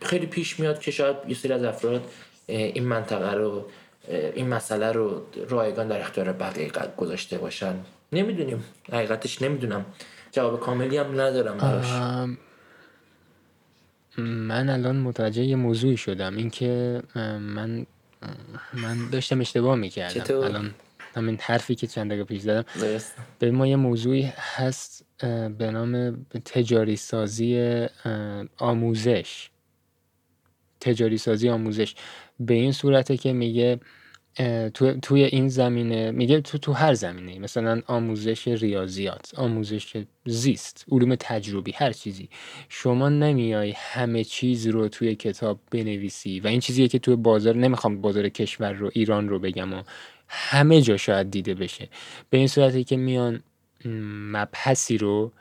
خیلی 0.02 0.26
پیش 0.26 0.60
میاد 0.60 0.80
که 0.80 0.92
شاید 0.92 1.16
یه 1.28 1.36
سری 1.36 1.54
از 1.54 1.64
افراد 1.64 2.02
این 2.48 2.84
منطقه 2.84 3.34
رو 3.34 3.66
این 4.08 4.48
مسئله 4.48 4.92
رو 4.92 5.26
رایگان 5.50 5.88
در 5.88 6.00
اختیار 6.00 6.34
بقیه 6.34 6.72
گذاشته 6.98 7.38
باشن. 7.38 7.76
نمی‌دونیم. 8.12 8.64
حقیقتش 8.92 9.42
نمی‌دونم. 9.42 9.86
جواب 10.32 10.60
کاملی 10.60 10.98
هم 10.98 11.22
ندارم 11.22 11.58
براش. 11.58 11.92
من 14.18 14.70
الان 14.70 14.96
متوجه 14.96 15.44
یه 15.44 15.56
موضوعی 15.56 15.98
شدم. 15.98 16.38
اینکه 16.38 17.02
من 17.40 17.86
من 18.74 19.10
داشتم 19.12 19.40
اشتباه 19.40 19.76
می‌کردم. 19.76 20.38
الان 20.38 20.74
همین 21.16 21.38
حرفی 21.42 21.76
که 21.76 21.88
چند 21.88 22.10
دقیقه 22.10 22.24
پیش 22.24 22.42
زدم. 22.42 22.66
به 23.40 23.52
ما 23.52 23.68
یه 23.68 23.76
موضوعی 23.76 24.34
هست 24.56 25.06
به 25.58 25.72
نام 25.72 26.26
تجاری 26.46 26.96
سازی 26.96 27.86
آموزش. 28.58 29.50
تجاری 30.80 31.18
سازی 31.18 31.50
آموزش. 31.50 31.96
به 32.40 32.54
این 32.54 32.72
صورته 32.72 33.18
که 33.18 33.34
میگه 33.34 33.80
تو 34.74 34.94
توی 35.02 35.24
این 35.24 35.48
زمینه 35.48 36.12
میگه 36.12 36.42
تو 36.42 36.58
تو 36.58 36.74
هر 36.74 36.94
زمینه 36.94 37.40
مثلا 37.40 37.82
آموزش 37.88 38.48
ریاضیات 38.48 39.32
آموزش 39.36 40.04
زیست 40.26 40.86
علوم 40.92 41.16
تجربی 41.16 41.72
هر 41.72 41.92
چیزی. 41.92 42.30
شما 42.70 43.10
نمیای 43.10 43.74
همه 43.78 44.24
چیز 44.24 44.68
رو 44.68 44.88
توی 44.88 45.16
کتاب 45.16 45.60
بنویسی 45.72 46.40
و 46.40 46.48
این 46.48 46.60
چیزیه 46.60 46.88
که 46.88 47.00
توی 47.00 47.16
بازار 47.16 47.56
نمی‌خوام 47.56 48.02
بازار 48.02 48.30
کشور 48.30 48.74
رو 48.74 48.90
ایران 48.94 49.30
رو 49.30 49.40
بگم 49.40 49.74
و 49.74 49.84
همه 50.28 50.82
جا 50.82 50.98
شاید 50.98 51.32
دیده 51.32 51.54
بشه. 51.54 51.90
به 52.30 52.38
این 52.38 52.48
صورتی 52.48 52.84
که 52.84 52.98
میان 52.98 53.44
مبحثی 54.32 54.98
رو 54.98 55.32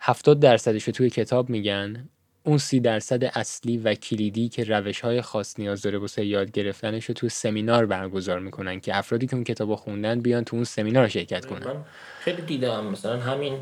هفتاد 0.00 0.40
درصدش 0.40 0.84
رو 0.84 0.92
توی 0.92 1.10
کتاب 1.10 1.50
میگن 1.50 2.08
اون 2.46 2.58
سی 2.58 2.80
درصد 2.80 3.24
اصلی 3.24 3.78
و 3.78 3.94
کلیدی 3.94 4.48
که 4.48 4.64
روش 4.64 5.00
های 5.00 5.22
خاص 5.22 5.58
نیاز 5.58 5.82
داره 5.82 5.98
واسه 5.98 6.24
یاد 6.24 6.50
گرفتنش 6.50 7.04
رو 7.04 7.14
تو 7.14 7.28
سمینار 7.28 7.86
برگزار 7.86 8.40
می‌کنن 8.40 8.80
که 8.80 8.96
افرادی 8.96 9.26
که 9.26 9.34
اون 9.34 9.44
کتاب 9.44 9.74
خوندن 9.74 10.20
بیان 10.20 10.44
تو 10.44 10.56
اون 10.56 10.64
سمینار 10.64 11.08
شرکت 11.08 11.46
کنن. 11.46 11.66
من 11.66 11.84
خیلی 12.20 12.42
دیدم 12.42 12.86
مثلا 12.86 13.16
همین 13.16 13.58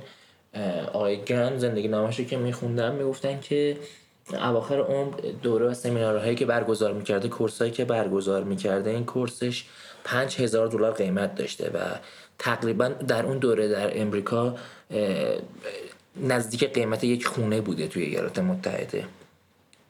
آقای 0.93 1.16
گن 1.16 1.59
زندگی 1.59 1.89
نامش 1.89 2.20
که 2.20 2.37
میخوندم 2.37 2.95
می‌گفتن 2.95 3.41
که 3.41 3.76
اواخر 4.32 4.80
عمر 4.80 5.14
دوره 5.43 5.66
و 5.66 5.74
سمینارهایی 5.74 6.35
که 6.35 6.47
برگزار 6.47 6.93
می‌کرده 6.93 7.28
کورسایی 7.28 7.70
که 7.70 7.85
برگزار 7.85 8.45
می‌کرده 8.45 8.91
این 8.91 9.05
کورسش 9.05 9.64
پنج 10.05 10.41
هزار 10.41 10.66
دلار 10.66 10.93
قیمت 10.93 11.35
داشته 11.35 11.70
و 11.74 11.78
تقریبا 12.39 12.89
در 12.89 13.26
اون 13.26 13.39
دوره 13.39 13.68
در 13.68 14.01
امریکا 14.01 14.57
نزدیک 16.16 16.72
قیمت 16.72 17.04
یک 17.04 17.26
خونه 17.26 17.60
بوده 17.60 17.88
توی 17.88 18.02
ایالات 18.02 18.38
متحده. 18.38 19.04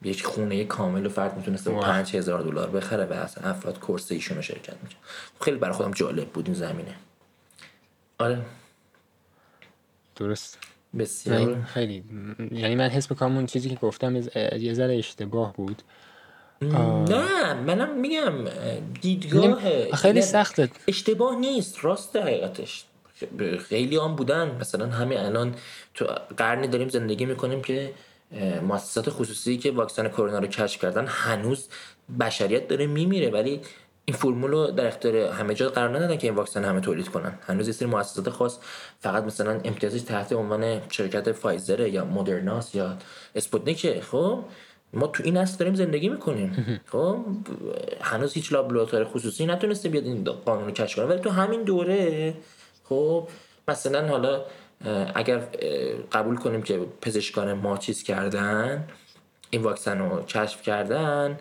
یک 0.03 0.25
خونه 0.25 0.65
کامل 0.65 1.05
و 1.05 1.09
فرد 1.09 1.37
می‌تونسته 1.37 1.71
با 1.71 1.79
پنج 1.79 2.15
هزار 2.15 2.41
دلار 2.41 2.69
بخره 2.69 3.05
و 3.05 3.13
اصلا 3.13 3.49
افراد 3.49 3.79
کورس 3.79 4.11
ایشون 4.11 4.37
رو 4.37 4.43
شرکت 4.43 4.73
می‌کنه 4.83 4.99
خیلی 5.41 5.57
برای 5.57 5.73
خودم 5.73 5.91
جالب 5.91 6.27
بود 6.27 6.45
این 6.45 6.55
زمینه. 6.55 6.95
آره. 8.17 8.41
درست. 10.15 10.57
بسیار. 10.99 11.63
خیلی. 11.63 12.03
یعنی 12.51 12.75
من 12.75 12.89
حس 12.89 13.11
می‌کنم 13.11 13.35
اون 13.35 13.45
چیزی 13.45 13.69
که 13.69 13.75
گفتم 13.75 14.15
یه 14.59 14.73
ذره 14.73 14.97
اشتباه 14.97 15.53
بود. 15.53 15.81
نه 16.61 17.53
منم 17.53 17.99
میگم 17.99 18.33
دیدگاه 19.01 19.91
خیلی 19.95 20.21
سخته. 20.21 20.69
اشتباه 20.87 21.35
نیست 21.35 21.85
راست 21.85 22.15
حقیقتش. 22.15 22.85
خیلی 23.59 23.97
هم 23.97 24.15
بودن 24.15 24.57
مثلا 24.59 24.87
همین 24.87 25.17
الان 25.17 25.55
تو 25.95 26.05
قرنی 26.37 26.67
داریم 26.67 26.89
زندگی 26.89 27.25
می‌کنیم 27.25 27.61
که 27.61 27.93
مؤسسات 28.61 29.09
خصوصی 29.09 29.57
که 29.57 29.71
واکسن 29.71 30.07
کرونا 30.07 30.39
رو 30.39 30.47
کشف 30.47 30.81
کردن 30.81 31.05
هنوز 31.07 31.67
بشریت 32.19 32.67
داره 32.67 32.87
میمیره 32.87 33.29
ولی 33.29 33.61
این 34.05 34.17
فرمول 34.17 34.51
رو 34.51 34.67
در 34.67 34.87
اختیار 34.87 35.15
همه 35.15 35.53
جا 35.53 35.69
قرار 35.69 35.89
ندادن 35.97 36.17
که 36.17 36.27
این 36.27 36.35
واکسن 36.35 36.63
همه 36.63 36.79
تولید 36.79 37.07
کنن. 37.07 37.39
هنوز 37.47 37.67
یه 37.67 37.73
سری 37.73 37.87
مؤسسات 37.87 38.29
خاص 38.29 38.59
فقط 38.99 39.23
مثلا 39.23 39.51
امتیازش 39.63 40.01
تحت 40.01 40.33
عنوان 40.33 40.81
شرکت 40.89 41.31
فایزر 41.31 41.87
یا 41.87 42.05
مدرناس 42.05 42.75
یا 42.75 42.97
اسپوتنیک. 43.35 43.99
خب 43.99 44.43
ما 44.93 45.07
تو 45.07 45.23
این 45.23 45.37
عصر 45.37 45.57
داریم 45.57 45.75
زندگی 45.75 46.09
می‌کنیم. 46.09 46.51
خب 46.91 47.25
هنوز 48.01 48.33
هیچ 48.33 48.53
لابراتوار 48.53 49.05
خصوصی 49.05 49.45
نتونسته 49.45 49.89
بیاد 49.89 50.03
این 50.03 50.23
قانون 50.23 50.65
رو 50.65 50.71
کشف 50.71 50.95
کنه. 50.95 51.05
ولی 51.05 51.19
تو 51.19 51.29
همین 51.29 51.63
دوره 51.63 52.33
خب 52.83 53.27
مثلا 53.67 54.07
حالا 54.07 54.45
اگر 55.15 55.37
قبول 56.11 56.35
کنیم 56.35 56.61
که 56.61 56.79
پزشکان 57.01 57.53
ما 57.53 57.77
چیز 57.77 58.03
کردن 58.03 58.87
این 59.49 59.61
واکسن 59.61 59.99
رو 59.99 60.21
کشف 60.21 60.61
کردن 60.61 61.37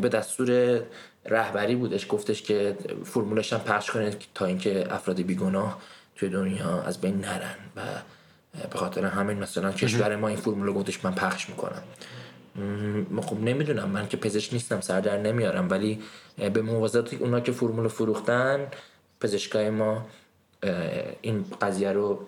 به 0.00 0.08
دستور 0.08 0.80
رهبری 1.26 1.76
بودش. 1.76 2.06
گفتش 2.08 2.42
که 2.42 2.76
فرمولش 3.04 3.52
هم 3.52 3.60
پخش 3.60 3.90
کنه 3.90 4.16
تا 4.34 4.46
اینکه 4.46 4.94
افراد 4.94 5.20
بیگناه 5.20 5.82
توی 6.16 6.28
دنیا 6.28 6.82
از 6.82 7.00
بین 7.00 7.20
نرن 7.20 7.54
و 7.76 7.80
به 8.70 8.78
خاطر 8.78 9.04
همین 9.04 9.38
مثلا 9.38 9.72
کشور 9.72 10.16
ما 10.16 10.28
این 10.28 10.36
فرمول 10.36 10.72
گفتش 10.72 11.04
من 11.04 11.14
پخش 11.14 11.48
می‌کنم. 11.48 11.82
خب 13.22 13.40
نمی‌دونم. 13.40 13.88
من 13.88 14.08
که 14.08 14.16
پزشک 14.16 14.52
نیستم 14.52 14.80
سر 14.80 15.00
در 15.00 15.18
نمیارم. 15.18 15.70
ولی 15.70 16.02
به 16.52 16.62
موازات 16.62 17.14
اونا 17.14 17.40
که 17.40 17.52
فرمول 17.52 17.88
فروختن 17.88 18.66
پزشکای 19.20 19.70
ما 19.70 20.06
این 21.22 21.44
قضیه 21.60 21.92
رو 21.92 22.26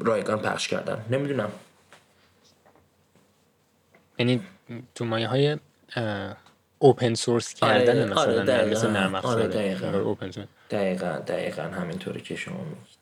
رایگان 0.00 0.38
پخش 0.38 0.68
کردن. 0.68 1.04
نمی‌دونم. 1.10 1.52
یعنی 4.18 4.42
تو 4.94 5.04
مایه 5.04 5.28
های 5.28 5.58
اوپن 6.78 7.14
سورس 7.14 7.54
کردن 7.54 8.12
آره، 8.12 8.32
مثلا 8.34 8.54
آره 8.54 8.70
مثل 8.70 8.90
نرم 8.90 9.14
آره 9.14 9.48
دقیقا. 9.48 10.16
دقیقا 10.70 11.18
دقیقا 11.18 11.62
همینطوری 11.62 12.20
که 12.20 12.36
شما 12.36 12.64
میگید. 12.64 12.98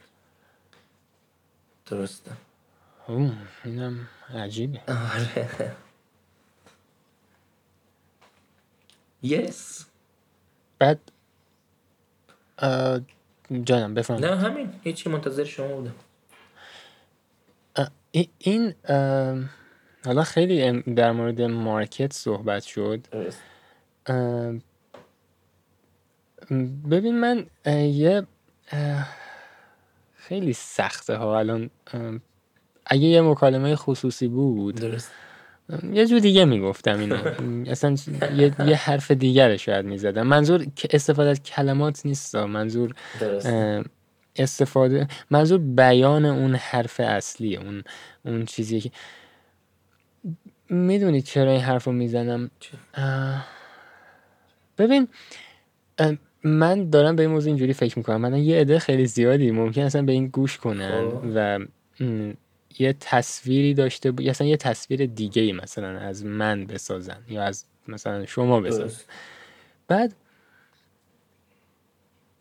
درسته. 1.86 2.30
اینم 3.64 4.08
عجیبه. 4.34 4.80
آره. 4.88 5.76
یس 9.22 9.86
بعد 10.78 11.00
جانم 13.64 13.94
بفرم 13.94 14.16
نه 14.16 14.36
همین. 14.36 14.80
هیچی 14.84 15.08
منتظر 15.10 15.44
شما 15.44 15.66
بودم. 15.76 15.94
این 18.38 18.74
حالا 20.04 20.22
خیلی 20.22 20.82
در 20.82 21.12
مورد 21.12 21.42
مارکت 21.42 22.12
صحبت 22.12 22.62
شد. 22.62 23.06
ببین 26.90 27.20
من 27.20 27.46
یه 27.66 28.26
خیلی 30.16 30.52
سخته 30.52 31.16
ها 31.16 31.38
الان 31.38 31.70
اگه 32.86 33.04
یه 33.04 33.20
مکالمه 33.22 33.76
خصوصی 33.76 34.28
بود 34.28 34.74
درست. 34.74 35.10
یه 35.92 36.06
جور 36.06 36.18
دیگه 36.18 36.44
می‌گفتم 36.44 36.98
اینو. 36.98 37.16
اصلا 37.72 37.96
یه, 38.36 38.54
یه 38.66 38.76
حرف 38.76 39.10
دیگر 39.10 39.56
شاید 39.56 39.86
می‌زدم. 39.86 40.22
منظور 40.26 40.66
استفاده 40.90 41.30
از 41.30 41.42
کلمات 41.42 42.06
نیست 42.06 42.34
منظور 42.36 42.94
استفاده. 44.38 45.08
منظور 45.30 45.58
بیان 45.58 46.24
اون 46.24 46.54
حرف 46.54 47.00
اصلیه 47.00 47.60
اون 47.60 47.84
اون 48.24 48.44
چیزی 48.44 48.80
که 48.80 48.90
می‌دونید 50.70 51.24
چرا 51.24 51.52
این 51.52 51.60
حرف 51.60 51.84
رو 51.84 51.92
می‌زنم 51.92 52.50
ببین 54.78 55.08
من 56.44 56.90
دارم 56.90 57.16
به 57.16 57.22
این 57.22 57.30
موضوع 57.32 57.48
اینجوری 57.48 57.72
فکر 57.72 57.98
می‌کنم. 57.98 58.20
من 58.20 58.36
یه 58.36 58.60
عده 58.60 58.78
خیلی 58.78 59.06
زیادی 59.06 59.50
ممکن 59.50 59.82
اصلا 59.82 60.02
به 60.02 60.12
این 60.12 60.26
گوش 60.26 60.58
کنن 60.58 61.10
خب. 61.10 61.22
و 61.34 61.58
یه 62.78 62.96
تصویری 63.00 63.74
داشته 63.74 64.12
یا 64.18 64.30
اصلا 64.30 64.46
یه 64.46 64.56
تصویر 64.56 65.06
دیگه 65.06 65.42
ای 65.42 65.52
مثلا 65.52 65.98
از 65.98 66.24
من 66.24 66.66
بسازن 66.66 67.18
یا 67.28 67.42
از 67.42 67.64
مثلا 67.88 68.26
شما 68.26 68.60
بسازن. 68.60 69.02
بعد 69.88 70.14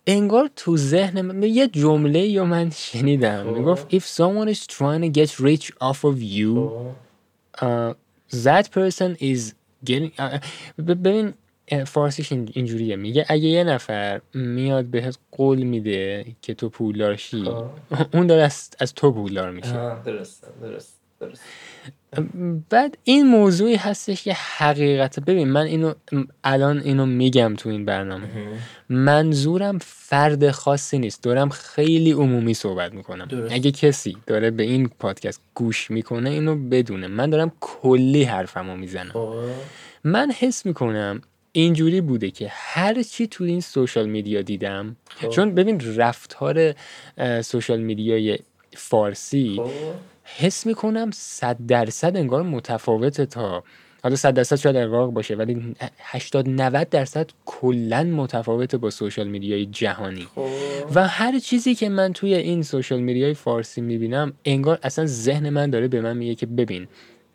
انگار 0.07 0.49
تو 0.55 0.77
ذهن 0.77 1.21
من 1.21 1.43
یه 1.43 1.67
جمله 1.67 2.19
یا 2.19 2.45
من 2.45 2.69
شنیدم 2.69 3.43
خب. 3.43 3.57
می‌گفت 3.57 3.95
if 3.95 4.03
someone 4.03 4.55
is 4.55 4.67
trying 4.67 5.01
to 5.01 5.19
get 5.19 5.39
rich 5.39 5.71
off 5.81 6.03
of 6.03 6.21
you 6.21 6.55
خب. 6.55 6.91
uh, 7.61 7.93
that 8.43 8.65
person 8.71 9.15
is 9.19 9.53
getting 9.85 10.11
uh, 10.19 10.39
ببین 10.81 11.33
فارسیش 11.87 12.31
اینجوریه 12.31 12.95
میگه 12.95 13.25
اگه 13.29 13.47
یه 13.47 13.63
نفر 13.63 14.21
میاد 14.33 14.85
بهت 14.85 15.17
قول 15.31 15.63
میده 15.63 16.25
که 16.41 16.53
تو 16.53 16.69
پولدار 16.69 17.15
شی 17.15 17.43
خب. 17.43 17.65
اون 18.13 18.27
داره 18.27 18.41
از, 18.41 18.69
از 18.79 18.93
تو 18.93 19.11
پولدار 19.11 19.51
میشه 19.51 20.03
درست 20.05 20.47
درست 20.61 21.04
درست 21.19 21.41
بعد 22.69 22.97
این 23.03 23.27
موضوعی 23.27 23.75
هستش 23.75 24.23
که 24.23 24.33
حقیقت 24.33 25.19
ببین 25.19 25.47
من 25.47 25.65
اینو 25.65 25.93
الان 26.43 26.79
اینو 26.79 27.05
میگم 27.05 27.53
تو 27.57 27.69
این 27.69 27.85
برنامه. 27.85 28.27
منظورم 28.89 29.77
فرد 29.81 30.51
خاصی 30.51 30.99
نیست. 30.99 31.23
دارم 31.23 31.49
خیلی 31.49 32.11
عمومی 32.11 32.53
صحبت 32.53 32.93
می‌کنم. 32.93 33.47
اگه 33.51 33.71
کسی 33.71 34.17
داره 34.27 34.51
به 34.51 34.63
این 34.63 34.89
پادکست 34.99 35.41
گوش 35.53 35.91
می‌کنه 35.91 36.29
اینو 36.29 36.55
بدونه. 36.69 37.07
من 37.07 37.29
دارم 37.29 37.51
کلی 37.59 38.23
حرفمو 38.23 38.77
می‌زنم. 38.77 39.11
خب. 39.11 39.35
من 40.03 40.31
حس 40.39 40.65
می‌کنم 40.65 41.21
اینجوری 41.51 42.01
بوده 42.01 42.31
که 42.31 42.47
هر 42.51 43.03
چی 43.03 43.27
تو 43.27 43.43
این 43.43 43.61
سوشال 43.61 44.09
میدیا 44.09 44.41
دیدم 44.41 44.95
خب. 45.09 45.29
چون 45.29 45.55
ببین 45.55 45.81
رفتار 45.95 46.75
سوشال 47.41 47.79
میدیای 47.79 48.39
فارسی 48.73 49.55
خب. 49.57 49.69
حس 50.25 50.65
می‌کنم 50.65 51.09
صد 51.13 51.57
درصد 51.67 52.17
انگار 52.17 52.43
متفاوته 52.43 53.25
تا 53.25 53.63
حالا 54.03 54.15
صد 54.15 54.33
درصد 54.33 54.55
شاید 54.55 54.75
اقراق 54.75 55.11
باشه 55.11 55.35
ولی 55.35 55.75
80 55.99 56.49
90 56.49 56.89
درصد 56.89 57.29
کلا 57.45 58.03
متفاوته 58.03 58.77
با 58.77 58.89
سوشال 58.89 59.27
میدیای 59.27 59.65
جهانی 59.65 60.27
خب. 60.35 60.47
و 60.95 61.07
هر 61.07 61.39
چیزی 61.39 61.75
که 61.75 61.89
من 61.89 62.13
توی 62.13 62.33
این 62.33 62.63
سوشال 62.63 62.99
میدیای 62.99 63.33
فارسی 63.33 63.81
می‌بینم 63.81 64.33
انگار 64.45 64.79
اصلا 64.83 65.05
ذهن 65.05 65.49
من 65.49 65.69
داره 65.69 65.87
به 65.87 66.01
من 66.01 66.17
میگه 66.17 66.35
که 66.35 66.45
ببین 66.45 66.87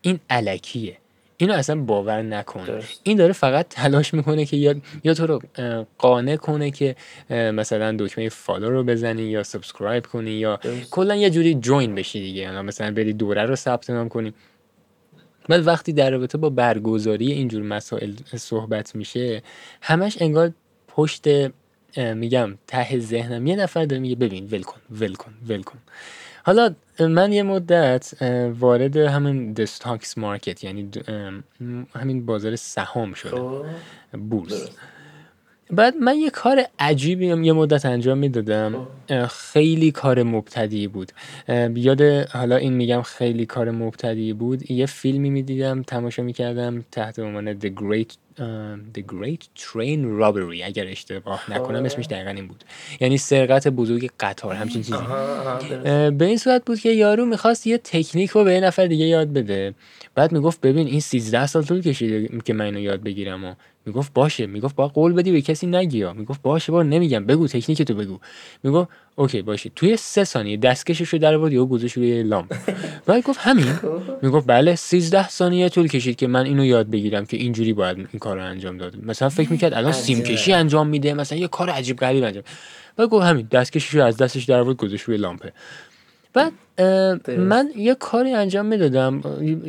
این 0.02 0.20
علکیه 0.30 0.96
اینو 1.40 1.54
اصلا 1.54 1.80
باور 1.80 2.22
نکن. 2.22 2.80
این 3.02 3.16
داره 3.16 3.32
فقط 3.32 3.66
تلاش 3.68 4.14
می‌کنه 4.14 4.44
که 4.44 4.56
یا, 4.56 4.74
یا 5.04 5.14
تو 5.14 5.26
رو 5.26 5.42
قانع 5.98 6.36
کنه 6.36 6.70
که 6.70 6.96
مثلا 7.30 7.96
دکمه 7.98 8.28
follow 8.28 8.70
رو 8.70 8.84
بزنی 8.84 9.22
یا 9.22 9.42
subscribe 9.42 10.06
کنی 10.06 10.30
یا 10.30 10.60
کلا 10.90 11.16
یه 11.16 11.30
جوری 11.30 11.54
join 11.54 11.94
بشی 11.94 12.20
دیگه. 12.20 12.42
یا 12.42 12.62
مثلا 12.62 12.90
بری 12.90 13.12
دوره 13.12 13.42
رو 13.44 13.56
ثبت 13.56 13.90
نام 13.90 14.08
کنی. 14.08 14.34
بعد 15.48 15.66
وقتی 15.66 15.92
در 15.92 16.10
رابطه 16.10 16.38
با 16.38 16.50
برگزاری 16.50 17.32
اینجور 17.32 17.62
مسائل 17.62 18.12
صحبت 18.36 18.94
میشه 18.96 19.42
همش 19.82 20.16
انگار 20.20 20.52
پشت 20.88 21.26
میگم 21.96 22.58
ته 22.66 22.98
ذهنم 22.98 23.46
یه 23.46 23.56
نفر 23.56 23.84
داره 23.84 24.02
میگه 24.02 24.16
ببین 24.16 24.48
ول 24.50 24.62
کن 24.62 24.80
ول 24.90 25.14
کن 25.14 25.32
ول 25.48 25.62
کن. 25.62 25.78
حالا 26.44 26.74
من 27.02 27.32
یه 27.32 27.42
مدت 27.42 28.22
وارد 28.60 28.96
همین 28.96 29.52
the 29.52 29.74
stocks 29.74 30.18
market 30.18 30.64
یعنی 30.64 30.90
همین 31.94 32.26
بازار 32.26 32.56
سهام 32.56 33.12
شدم. 33.12 33.30
خب. 33.30 33.64
بورس. 34.30 34.68
بعد 35.70 35.96
من 35.96 36.16
یه 36.16 36.30
کار 36.30 36.64
عجیبی 36.78 37.26
یه 37.26 37.52
مدت 37.52 37.86
انجام 37.86 38.18
می‌دادم. 38.18 38.86
خیلی 39.30 39.90
کار 39.90 40.22
مبتدی 40.22 40.88
بود. 40.88 41.12
یاد 41.74 42.02
حالا 42.28 42.56
این 42.56 42.72
میگم 42.72 43.02
خیلی 43.02 43.46
کار 43.46 43.70
مبتدی 43.70 44.32
بود. 44.32 44.70
یه 44.70 44.86
فیلمی 44.86 45.30
می‌دیدم 45.30 45.82
تماشا 45.82 46.22
می‌کردم 46.22 46.84
تحت 46.92 47.18
عنوان 47.18 47.60
The 47.60 47.70
Great 47.80 48.14
The 48.94 49.00
Great 49.00 49.62
Train 49.62 50.20
Robbery. 50.20 50.62
اگر 50.64 50.86
اشتباه 50.86 51.52
نکنم 51.52 51.84
اسمش 51.84 52.06
دقیقا 52.06 52.30
این 52.30 52.46
بود. 52.46 52.64
یعنی 53.00 53.18
سرقت 53.18 53.68
بزرگ 53.68 54.10
قطار 54.20 54.54
همچین 54.54 54.82
چیزی. 54.82 54.98
به 56.10 56.24
این 56.24 56.36
صورت 56.36 56.64
بود 56.64 56.80
که 56.80 56.90
یارو 56.92 57.26
می‌خواست 57.26 57.66
یه 57.66 57.78
تکنیک 57.78 58.30
رو 58.30 58.44
به 58.44 58.54
یه 58.54 58.60
نفر 58.60 58.86
دیگه 58.86 59.04
یاد 59.04 59.32
بده. 59.32 59.74
بعد 60.14 60.32
می‌گفت 60.32 60.60
ببین 60.60 60.86
این 60.86 61.00
13 61.00 61.46
سال 61.46 61.64
طول 61.64 61.80
کشیده 61.80 62.40
که 62.44 62.52
من 62.52 62.64
اینو 62.64 62.80
یاد 62.80 63.02
بگیرم. 63.02 63.44
و 63.44 63.54
می‌گفت 63.86 64.12
باشه. 64.12 64.46
می‌گفت 64.46 64.76
با 64.76 64.88
قول 64.88 65.12
بدی 65.12 65.32
به 65.32 65.40
کسی 65.40 65.66
نگیا. 65.66 66.12
می‌گفت 66.12 66.42
باشه 66.42 66.72
با 66.72 66.82
نمیگم. 66.82 67.26
بگو 67.26 67.46
تکنیک 67.46 67.82
تو 67.82 67.94
بگو. 67.94 68.18
می‌گفت 68.62 68.88
اوکی 69.16 69.42
باشه 69.42 69.70
توی 69.76 69.96
سه 69.96 70.24
ثانیه 70.24 70.56
دستکشش 70.56 71.08
رو 71.08 71.18
در 71.18 71.34
آورد 71.34 71.52
یا 71.52 71.64
گذاشت 71.64 71.96
روی 71.96 72.22
لامپ 72.22 72.54
بعد 73.06 73.22
گفت 73.22 73.38
همین. 73.42 73.78
می‌گفت 74.22 74.46
بله 74.46 74.74
13 74.74 75.28
ثانیه 75.28 75.68
طول 75.68 75.88
کشید 75.88 76.16
که 76.16 76.26
من 76.26 76.44
اینو 76.44 76.64
یاد 76.64 76.90
بگیرم 76.90 77.26
که 77.26 77.36
اینجوری 77.36 77.72
باید 77.72 77.96
این 77.96 78.20
کار 78.20 78.36
رو 78.36 78.44
انجام 78.44 78.76
داد. 78.76 79.04
مثلا 79.04 79.28
فکر 79.28 79.52
می‌کرد 79.52 79.74
الان 79.74 79.92
سیم 79.92 80.22
کشی 80.22 80.52
انجام 80.52 80.88
میده 80.88 81.14
مثلا 81.14 81.38
یه 81.38 81.48
کار 81.48 81.70
عجیب 81.70 81.96
غریب 81.96 82.24
انجام. 82.24 82.42
بعد 82.96 83.08
گفت 83.08 83.26
همین 83.26 83.48
دستکشش 83.50 83.94
رو 83.94 84.04
از 84.04 84.16
دستش 84.16 84.44
در 84.44 84.60
آورد 84.60 84.76
گذاشت 84.76 85.04
روی 85.04 85.16
لامپه. 85.16 85.52
بعد 86.32 86.52
من 87.38 87.70
یه 87.76 87.94
کاری 87.94 88.32
انجام 88.32 88.66
می‌دادم 88.66 89.20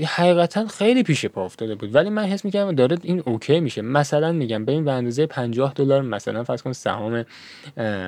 حقیقتا 0.05 0.67
خیلی 0.67 1.03
پیش 1.03 1.25
پا 1.25 1.45
افتاده 1.45 1.75
بود. 1.75 1.95
ولی 1.95 2.09
من 2.09 2.23
حس 2.23 2.45
می‌کردم 2.45 2.75
داره 2.75 2.97
این 3.03 3.23
okay 3.25 3.59
میشه. 3.59 3.81
مثلا 3.81 4.31
میگم 4.31 4.65
ببین 4.65 4.85
به 4.85 4.91
اندازه 4.91 5.25
50 5.25 5.73
دلار 5.73 6.01
مثلا 6.01 6.43
فرض 6.43 6.61
کن 6.61 6.71
سهام 6.73 7.25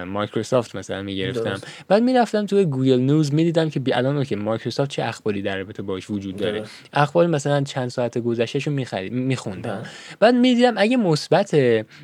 مایکروسافت 0.06 0.76
مثلا 0.76 1.02
می‌گرفتم. 1.02 1.62
بعد 1.88 2.04
می‌رفتم 2.04 2.46
توی 2.46 2.66
گوگل 2.66 3.00
نیوز 3.00 3.34
می‌دیدم 3.34 3.70
که 3.70 3.82
الان 3.94 4.18
okay 4.18 4.36
مایکروسافت 4.36 4.89
چه 4.89 5.04
اخباری 5.04 5.41
در 5.41 5.58
رابطه 5.58 5.84
باش 5.84 6.10
وجود 6.10 6.36
داره؟ 6.36 6.64
اخبار 6.94 7.28
مثلا 7.28 7.62
چند 7.62 7.89
ساعت 7.89 8.18
گذشتهشو 8.18 8.72
می‌خرید 8.72 9.14
میخوندم. 9.14 9.76
بله. 9.76 9.84
بعد 10.20 10.36
می‌دیدم 10.36 10.74
اگه 10.78 10.98
مثبت 10.98 11.56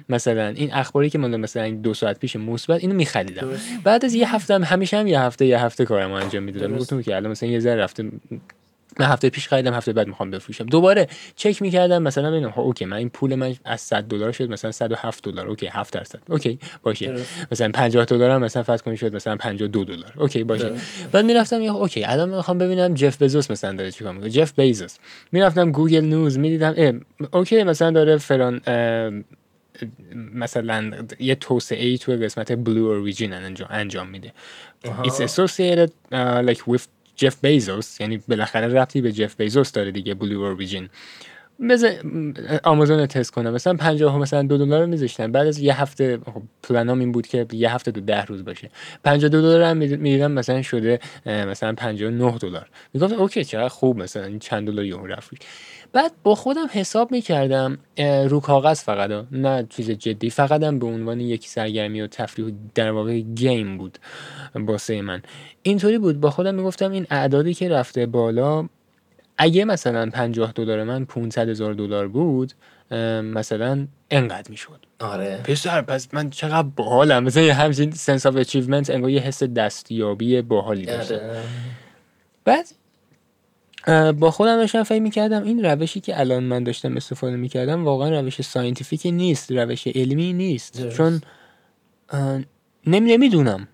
مثلا 0.09 0.47
این 0.47 0.73
اخباری 0.73 1.09
که 1.09 1.17
من 1.17 1.35
مثلا 1.35 1.69
دو 1.69 1.93
ساعت 1.93 2.19
پیش 2.19 2.35
مثبت 2.35 2.81
اینو 2.81 2.95
میخریدم. 2.95 3.47
بعد 3.83 4.05
از 4.05 4.13
یه 4.13 4.35
هفته 4.35 4.53
هم 4.53 4.63
همیشه 4.63 4.97
هم 4.97 5.07
یه 5.07 5.19
هفته 5.19 5.45
یه 5.45 5.63
هفته 5.63 5.85
کارم 5.85 6.11
انجام 6.11 6.43
می‌دادم. 6.43 6.78
گفتم 6.79 7.01
که 7.01 7.15
الان 7.15 7.31
مثلا 7.31 7.49
یه 7.49 7.59
ذره 7.59 7.75
رفته 7.75 8.11
من 8.99 9.05
هفته 9.05 9.29
پیش 9.29 9.47
خریدم 9.47 9.73
هفته 9.73 9.93
بعد 9.93 10.07
می‌خوام 10.07 10.31
بفروشم. 10.31 10.65
دوباره 10.65 11.07
چک 11.35 11.61
می‌کردم 11.61 12.03
مثلا 12.03 12.31
ببینم 12.31 12.49
ها 12.49 12.61
okay 12.61 12.85
من 12.85 12.97
این 12.97 13.09
پول 13.09 13.35
من 13.35 13.55
از 13.65 13.81
100 13.81 14.03
دلار 14.03 14.31
شد 14.31 14.49
مثلا 14.49 14.71
107 14.71 15.23
دلار. 15.23 15.47
okay 15.47 15.67
7 15.67 15.93
درصد. 15.93 16.19
okay 16.29 16.59
باشه. 16.83 17.15
مثلا 17.51 17.71
50 17.71 18.05
دلار 18.05 18.37
مثلا 18.37 18.63
فرض 18.63 18.81
کنید 18.81 18.97
شد 18.97 19.15
مثلا 19.15 19.35
52 19.35 19.83
دلار. 19.83 20.13
okay 20.17 20.43
باشه. 20.43 20.71
بعد 21.11 21.25
می‌رفتم 21.25 21.61
یا 21.61 21.73
okay 21.73 22.03
الان 22.03 22.29
می‌خوام 22.29 22.57
ببینم 22.57 22.93
جف 22.93 23.21
بزوس 23.21 23.51
مثلا 23.51 23.73
داره 23.73 23.91
چیکار 23.91 24.13
می‌کنه. 24.13 24.29
جف 24.29 24.59
بیزوس 24.59 24.97
می‌رفتم 25.31 25.71
گوگل 25.71 26.01
نیوز 26.01 26.37
می‌دیدم 26.37 27.01
okay 27.31 27.63
مثلا 27.63 27.91
داره 27.91 28.17
فلان 28.17 28.61
مثلا 30.33 30.91
یه 31.19 31.35
توسعه 31.35 31.85
ای 31.85 31.97
تو 31.97 32.11
قسمت 32.11 32.51
بلو 32.51 32.85
اوریجین 32.85 33.33
انجام, 33.33 33.67
انجام 33.71 34.07
میده. 34.07 34.33
It's 34.85 35.19
associated 35.19 35.89
uh, 36.11 36.49
like 36.49 36.61
with 36.71 36.83
جف 37.15 37.41
بیزوس 37.41 38.01
یعنی 38.01 38.17
بالاخره 38.17 38.67
ربطی 38.67 39.01
به 39.01 39.11
جف 39.11 39.35
بیزوس 39.35 39.71
داره 39.71 39.91
دیگه 39.91 40.13
بلو 40.13 40.41
اوریجین 40.41 40.89
مثل 41.59 41.95
آمازون 42.63 43.05
تست 43.05 43.31
کنم. 43.31 43.53
مثلا 43.53 43.73
50 43.73 44.17
مثلا 44.17 44.43
دو 44.43 44.57
دلار 44.57 44.85
میذاشتن. 44.85 45.31
بعد 45.31 45.47
از 45.47 45.59
یه 45.59 45.81
هفته 45.81 46.17
خب 46.17 46.41
پلنام 46.63 46.99
این 46.99 47.11
بود 47.11 47.27
که 47.27 47.45
یه 47.51 47.73
هفته 47.73 47.91
تو 47.91 48.01
ده 48.01 48.25
روز 48.25 48.45
باشه. 48.45 48.69
52 49.03 49.41
دلار 49.41 49.61
هم 49.61 49.77
می‌دیدم 49.77 50.31
مثلا 50.31 50.61
شده 50.61 50.99
مثلا 51.25 51.73
59 51.73 52.37
دلار. 52.37 52.69
می‌گفتم 52.93 53.19
okay 53.19 53.43
چقدر 53.43 53.67
خوب 53.67 53.97
مثلا 53.97 54.37
چند 54.37 54.67
دلار 54.67 54.85
یهو 54.85 55.05
رفت. 55.05 55.31
بعد 55.93 56.11
با 56.23 56.35
خودم 56.35 56.67
حساب 56.71 57.11
می‌کردم 57.11 57.77
رو 58.27 58.39
کاغذ 58.39 58.81
فقط 58.81 59.25
نه 59.31 59.65
چیز 59.69 59.91
جدی 59.91 60.29
فقط 60.29 60.63
هم 60.63 60.79
به 60.79 60.85
عنوان 60.85 61.19
یک 61.19 61.47
سرگرمی 61.47 62.01
و 62.01 62.07
تفریح 62.07 62.53
در 62.75 62.91
واقع 62.91 63.19
game 63.19 63.77
بود 63.77 63.97
باسه 64.55 65.01
من. 65.01 65.21
اینطوری 65.61 65.97
بود. 65.97 66.19
با 66.19 66.29
خودم 66.29 66.55
می‌گفتم 66.55 66.91
این 66.91 67.07
اعدادی 67.09 67.53
که 67.53 67.69
رفته 67.69 68.05
بالا 68.05 68.69
اگه 69.37 69.65
مثلا 69.65 70.09
50 70.09 70.51
دلار 70.51 70.83
من 70.83 71.05
500 71.05 71.49
هزار 71.49 71.73
دلار 71.73 72.07
بود 72.07 72.53
مثلا 73.21 73.87
انقدر 74.11 74.51
می‌شد. 74.51 74.85
آره. 74.99 75.39
پسر 75.43 75.81
پس 75.81 76.13
من 76.13 76.29
چقدر 76.29 76.67
باحالم. 76.75 77.23
مثلا 77.23 77.43
یه 77.43 77.53
همچین 77.53 77.91
sense 77.91 78.25
of 78.25 78.35
achievement 78.35 78.89
انگار 78.89 79.09
یه 79.09 79.21
حس 79.21 79.43
دستیابی 79.43 80.41
باحالی 80.41 80.85
داشتم. 80.85 81.15
آره. 81.15 81.43
بعد 82.45 82.65
با 84.19 84.31
خودم 84.31 84.57
داشتم 84.57 84.83
فکر 84.83 85.01
می‌کردم 85.01 85.43
این 85.43 85.65
روشی 85.65 85.99
که 85.99 86.19
الان 86.19 86.43
من 86.43 86.63
داشتم 86.63 86.97
استفاده 86.97 87.35
می‌کردم 87.35 87.85
واقعا 87.85 88.19
روش 88.19 88.41
scientific 88.41 89.01
نیست 89.05 89.51
روش 89.51 89.87
علمی 89.87 90.33
نیست. 90.33 90.89
چون 90.89 91.21
نمی 92.87 93.11
نمی‌دونم. 93.11 93.67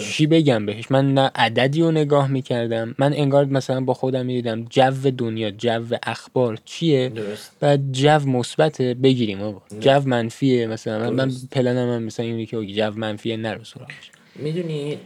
چی 0.00 0.26
بگم 0.26 0.66
بهش؟ 0.66 0.90
من 0.90 1.14
نه 1.14 1.30
عددی 1.34 1.82
رو 1.82 1.90
نگاه 1.90 2.28
می‌کردم. 2.28 2.94
من 2.98 3.12
انگار 3.12 3.44
مثلا 3.44 3.80
با 3.80 3.94
خودم 3.94 4.26
می‌دیدم 4.26 4.64
جو 4.64 5.10
دنیا 5.18 5.50
جو 5.50 5.84
اخبار 6.02 6.58
چیه؟ 6.64 7.12
بعد 7.60 7.92
جو 7.92 8.18
مثبت 8.18 8.82
بگیریم 8.82 9.42
آقا. 9.42 9.62
جو 9.80 10.00
منفیه 10.00 10.66
مثلا. 10.66 11.10
من, 11.10 11.24
من 11.24 11.32
پلنم 11.50 11.94
هم 11.94 12.02
مثلا 12.02 12.26
اینه 12.26 12.46
که 12.46 12.66
جو 12.66 12.90
منفیه 12.90 13.36
نرو 13.36 13.64
سراغش. 13.64 14.10
می‌دونی 14.36 14.98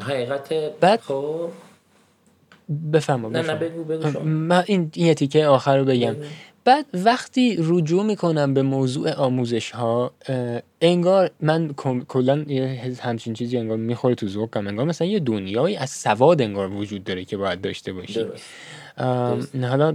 حقیقت 0.00 0.54
بعد 0.80 1.00
خب 1.00 1.48
بفرما 2.92 3.28
نه 3.28 3.42
نه 3.42 3.54
بگو 3.54 3.84
بگو 3.84 4.20
من 4.20 4.64
این 4.66 4.90
یه 4.96 5.14
تیکه 5.14 5.46
آخر 5.46 5.78
رو 5.78 5.84
بگم. 5.84 6.16
بعد 6.64 6.86
وقتی 6.94 7.56
رجوع 7.58 8.04
می‌کنم 8.04 8.54
به 8.54 8.62
موضوع 8.62 9.12
آموزش 9.12 9.70
ها 9.70 10.12
انگار 10.80 11.30
من 11.40 11.74
کلا 12.08 12.44
همچین 13.00 13.34
چیزی 13.34 13.58
انگار 13.58 13.76
می‌خوره 13.76 14.14
تو 14.14 14.28
ذوقم. 14.28 14.66
انگار 14.66 14.86
مثلا 14.86 15.06
یه 15.08 15.20
دنیایی 15.20 15.76
از 15.76 15.90
سواد 15.90 16.42
انگار 16.42 16.72
وجود 16.72 17.04
داره 17.04 17.24
که 17.24 17.36
باید 17.36 17.60
داشته 17.60 17.92
باشی. 17.92 18.26
حالا 19.62 19.94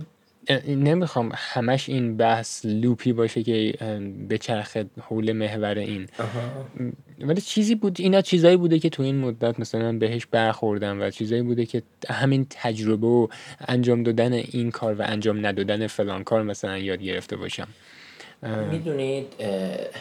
نمی‌خوام 0.67 1.31
همش 1.35 1.89
این 1.89 2.17
بحث 2.17 2.65
لوپی 2.65 3.13
باشه 3.13 3.43
که 3.43 3.73
بچرخه 4.27 4.77
حول 5.01 5.31
محور 5.31 5.77
این. 5.77 6.07
ولی 7.21 7.41
چیزی 7.41 7.75
بود 7.75 7.95
اینا 7.99 8.21
چیزایی 8.21 8.57
بوده 8.57 8.79
که 8.79 8.89
تو 8.89 9.03
این 9.03 9.17
مدت 9.17 9.59
مثلا 9.59 9.91
بهش 9.93 10.25
برخوردم 10.25 11.01
و 11.01 11.09
چیزایی 11.09 11.41
بوده 11.41 11.65
که 11.65 11.81
همین 12.09 12.47
تجربه 12.49 13.07
و 13.07 13.27
انجام 13.67 14.03
دادن 14.03 14.33
این 14.33 14.71
کار 14.71 14.93
و 14.93 15.01
انجام 15.01 15.45
ندادن 15.45 15.87
فلان 15.87 16.23
کار 16.23 16.43
مثلا 16.43 16.77
یاد 16.77 17.01
گرفته 17.01 17.35
باشم. 17.35 17.67
می‌دونید 18.71 19.27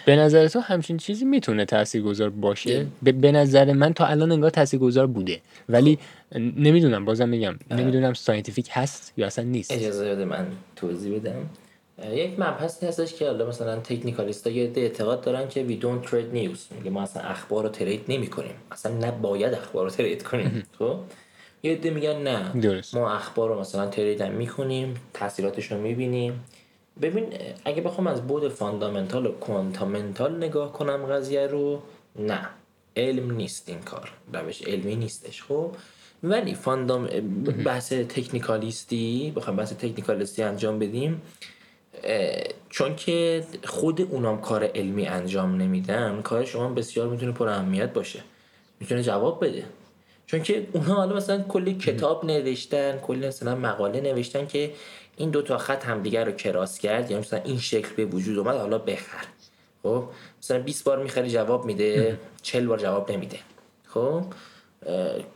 به 0.06 0.16
نظر 0.16 0.48
تو 0.48 0.60
همچین 0.60 0.96
چیزی 0.96 1.24
می‌تونه 1.24 1.64
تاثیرگذار 1.64 2.30
باشه؟ 2.30 2.86
به 3.02 3.32
نظر 3.32 3.72
من 3.72 3.92
تا 3.92 4.06
الان 4.06 4.32
انگار 4.32 4.50
تاثیرگذار 4.50 5.06
بوده. 5.06 5.40
ولی 5.68 5.98
نمی‌دونم 6.34 7.04
بازم 7.04 7.28
میگم 7.28 7.54
نمی‌دونم 7.70 8.14
scientific 8.14 8.68
هست 8.72 9.12
یا 9.16 9.26
اصلا 9.26 9.44
نیست. 9.44 9.72
اجازه 9.72 10.10
بده 10.10 10.24
من 10.24 10.46
توضیح 10.76 11.18
بدم. 11.18 11.50
یک 12.12 12.40
مبحثی 12.40 12.86
هستش 12.86 13.14
که 13.14 13.26
حالا 13.26 13.46
مثلا 13.46 13.76
تکنیکالیست 13.76 14.46
ها 14.46 14.52
یه 14.52 14.72
اعتقاد 14.76 15.20
دارن 15.20 15.48
که 15.48 15.62
وی 15.62 15.80
don't 15.82 16.06
trade 16.08 16.36
news. 16.36 16.76
میگه 16.76 16.90
ما 16.90 17.02
اصلا 17.02 17.22
اخبار 17.22 17.62
رو 17.62 17.68
ترید 17.68 18.04
نمی 18.08 18.26
کنیم 18.26 18.54
اصلا 18.72 18.92
نباید 18.92 19.54
اخبار 19.54 19.84
رو 19.84 19.90
ترید 19.90 20.22
کنیم. 20.22 20.62
خب؟ 20.78 20.96
یه 21.62 21.72
عده 21.72 21.90
میگن 21.90 22.22
نه. 22.22 22.60
درست. 22.60 22.94
ما 22.94 23.14
اخبار 23.14 23.48
رو 23.48 23.60
مثلا 23.60 23.86
ترید 23.86 24.20
هم 24.20 24.32
می‌کنیم 24.32 24.94
تاثیراتش 25.14 25.72
رو 25.72 25.80
می‌بینیم. 25.80 26.44
ببین 27.02 27.32
اگه 27.64 27.82
بخوام 27.82 28.06
از 28.06 28.26
بود 28.26 28.48
فاندامنتال 28.48 29.26
و 29.26 29.32
کوانتامنتال 29.32 30.36
نگاه 30.36 30.72
کنم 30.72 31.06
قضیه 31.06 31.46
رو 31.46 31.82
نه. 32.16 32.48
علم 32.96 33.30
نیست 33.30 33.68
این 33.68 33.80
کار. 33.80 34.12
روش 34.32 34.62
علمی 34.62 34.96
نیستش 34.96 35.42
خب؟ 35.42 35.70
ولی 36.22 36.54
فاندام 36.54 37.06
بحث 37.64 37.92
تکنیکالیستی 37.92 39.32
بخوام 39.36 39.56
بحث 39.56 39.72
تکنیکالیستی 39.72 40.42
انجام 40.42 40.78
بدیم 40.78 41.22
چون 42.68 42.96
که 42.96 43.44
خود 43.64 44.00
اونام 44.00 44.40
کار 44.40 44.64
علمی 44.64 45.06
انجام 45.06 45.56
نمیدن 45.56 46.22
کار 46.22 46.44
شما 46.44 46.68
بسیار 46.68 47.08
می‌تونه 47.08 47.32
پر 47.32 47.48
اهمیت 47.48 47.92
باشه. 47.92 48.20
می‌تونه 48.80 49.02
جواب 49.02 49.44
بده. 49.44 49.64
چون 50.26 50.42
که 50.42 50.66
اونها 50.72 50.94
حالا 50.94 51.16
مثلا 51.16 51.42
کلی 51.42 51.74
کتاب 51.74 52.24
نوشتن 52.24 52.98
کلی 52.98 53.26
مثلا 53.26 53.54
مقاله 53.54 54.00
نوشتن 54.00 54.46
که 54.46 54.72
این 55.18 55.30
دو 55.30 55.42
تا 55.42 55.58
خط 55.58 55.84
همدیگر 55.84 56.24
رو 56.24 56.32
کراس 56.32 56.78
کرد 56.78 57.10
یا 57.10 57.18
مثلا 57.18 57.40
این 57.44 57.58
شکل 57.58 57.94
به 57.94 58.04
وجود 58.04 58.38
اومد 58.38 58.56
حالا 58.56 58.78
بخر. 58.78 59.24
خب؟ 59.82 60.04
مثلا 60.42 60.58
20 60.58 60.84
بار 60.84 61.02
می‌خری 61.02 61.30
جواب 61.30 61.64
میده 61.64 62.18
40 62.42 62.66
بار 62.66 62.78
جواب 62.78 63.12
نمیده. 63.12 63.38
خب؟ 63.86 64.22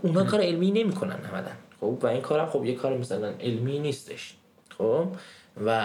اونا 0.02 0.24
کار 0.24 0.40
علمی 0.40 0.70
نمی‌کنن 0.70 1.16
عملا. 1.32 1.50
خب؟ 1.80 1.98
و 2.02 2.06
این 2.06 2.20
کارم 2.20 2.50
خب 2.50 2.64
یه 2.64 2.74
کار 2.74 2.96
مثلا 2.96 3.32
علمی 3.40 3.78
نیستش. 3.78 4.34
خب؟ 4.78 5.06
و 5.66 5.84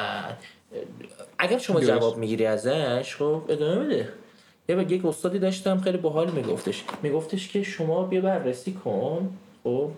اگر 1.40 1.58
شما 1.58 1.82
جواب 1.82 2.18
می‌گیری 2.18 2.46
ازش 2.46 3.16
خب 3.16 3.42
ادامه 3.50 3.86
بده. 3.86 4.10
یه 4.70 4.92
یک 4.92 5.06
استادی 5.06 5.40
داشتم 5.40 5.82
خیلی 5.82 5.98
باحال 5.98 6.32
میگفتش. 6.32 6.84
میگفتش 7.04 7.48
که 7.50 7.64
شما 7.64 8.04
بیا 8.04 8.22
بررسی 8.22 8.74
کن. 8.74 9.38
خب؟ 9.64 9.92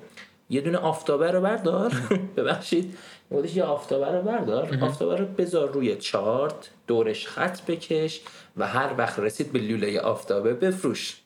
یه 0.50 0.62
دونه 0.62 0.78
آفتابه 0.78 1.32
رو 1.32 1.42
بردار. 1.42 1.94
ببخشید. 2.38 2.98
میگفتش 3.30 3.56
یه 3.56 3.64
آفتابه 3.64 4.12
رو 4.12 4.22
بردار. 4.22 4.78
آفتابه 4.82 5.16
رو 5.16 5.26
بذار 5.26 5.72
روی 5.72 5.96
چارت 5.96 6.70
دورش 6.88 7.28
خط 7.28 7.62
بکش 7.62 8.22
و 8.58 8.68
هر 8.68 8.96
وقت 8.98 9.20
رسید 9.20 9.52
به 9.52 9.60
لوله 9.60 10.00
آفتابه 10.00 10.54
بفروش. 10.54 11.18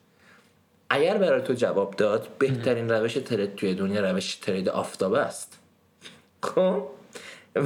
اگر 0.90 1.18
برای 1.18 1.42
تو 1.42 1.54
جواب 1.54 1.96
داد 1.96 2.28
بهترین 2.40 2.90
روش 2.90 3.14
ترید 3.14 3.56
توی 3.56 3.76
دنیا 3.76 4.12
روش 4.12 4.36
ترید 4.36 4.70
آفتابه 4.70 5.20
است. 5.20 5.60
خب؟ 6.44 6.88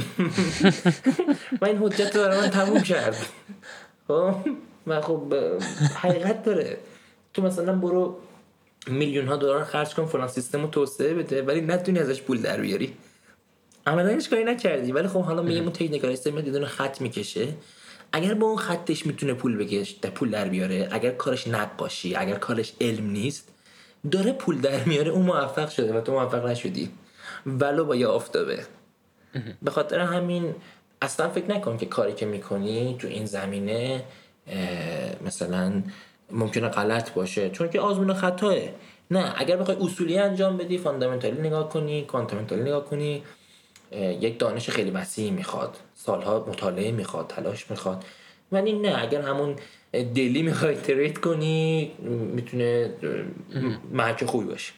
من 1.61 1.67
این 1.67 1.77
حجت 1.77 2.15
رو 2.15 2.21
برای 2.21 2.41
من 2.41 2.49
تموم 2.49 2.81
کرد 2.81 3.17
خب؟ 4.07 4.35
و 4.87 5.01
خب 5.01 5.33
حقیقت 5.95 6.43
داره. 6.43 6.77
تو 7.33 7.41
مثلا 7.41 7.75
برو 7.75 8.19
میلیون 8.87 9.27
ها 9.27 9.35
دلار 9.35 9.63
خرج 9.63 9.95
کن 9.95 10.05
فلان 10.05 10.27
سیستم 10.27 10.61
رو 10.61 10.67
توسعه 10.67 11.13
بده 11.13 11.41
ولی 11.41 11.61
نتونی 11.61 11.99
ازش 11.99 12.21
پول 12.21 12.41
در 12.41 12.61
بیاری. 12.61 12.93
هیچ 13.87 14.29
کاری 14.29 14.43
نکردی. 14.43 14.91
ولی 14.91 15.07
خب 15.07 15.21
حالا 15.21 15.41
میگه 15.41 15.59
اون 15.59 15.71
تکنیکالیست 15.71 16.27
میاد 16.27 16.47
یه 16.47 16.65
خط 16.65 17.01
می‌کشه. 17.01 17.47
اگر 18.11 18.33
با 18.33 18.47
اون 18.47 18.57
خطش 18.57 19.05
می‌تونه 19.05 19.33
پول 19.33 19.57
بکش 19.57 19.89
در 19.89 20.09
پول 20.09 20.29
در 20.29 20.47
بیاره 20.47 20.87
اگر 20.91 21.11
کارش 21.11 21.47
نقاشی 21.47 22.15
اگر 22.15 22.35
کارش 22.35 22.73
علم 22.81 23.09
نیست 23.09 23.49
داره 24.11 24.31
پول 24.31 24.61
در 24.61 24.83
میاره 24.83 25.11
اون 25.11 25.25
موفق 25.25 25.69
شده 25.69 25.93
و 25.97 26.01
تو 26.01 26.11
موفق 26.11 26.45
نشدی. 26.45 26.91
ولو 27.45 27.85
با 27.85 27.95
یه 27.95 28.07
آفتابه. 28.07 28.59
به 29.61 29.71
خاطر 29.71 29.99
همین 29.99 30.55
اصلا 31.01 31.29
فکر 31.29 31.51
نکن 31.51 31.77
که 31.77 31.85
کاری 31.85 32.13
که 32.13 32.25
می‌کنی 32.25 32.95
تو 32.99 33.07
این 33.07 33.25
زمینه 33.25 34.03
مثلا 35.25 35.83
ممکنه 36.31 36.67
غلط 36.67 37.13
باشه. 37.13 37.49
چون 37.49 37.69
که 37.69 37.79
آزمون 37.79 38.13
خطاه. 38.13 38.55
نه 39.11 39.33
اگر 39.37 39.57
بخوای 39.57 39.77
اصولی 39.81 40.17
انجام 40.17 40.57
بدی 40.57 40.77
فاندامنتالی 40.77 41.41
نگاه 41.41 41.69
کنی 41.69 42.05
کانتامنتالی 42.05 42.61
نگاه 42.61 42.85
کنی. 42.85 43.23
یک 43.91 44.39
دانش 44.39 44.69
خیلی 44.69 44.91
وسیعی 44.91 45.31
می‌خواد. 45.31 45.77
سالها 45.93 46.45
مطالعه 46.47 46.91
می‌خواد 46.91 47.27
تلاش 47.27 47.71
می‌خواد. 47.71 48.05
ولی 48.51 48.73
نه 48.73 49.03
اگر 49.03 49.21
همون 49.21 49.55
دلی 49.91 50.41
می‌خوای 50.41 50.75
ترید 50.75 51.17
کنی 51.17 51.91
می‌تونه 52.33 52.93
محک 53.91 54.25
خوبی 54.25 54.45
باشه. 54.45 54.73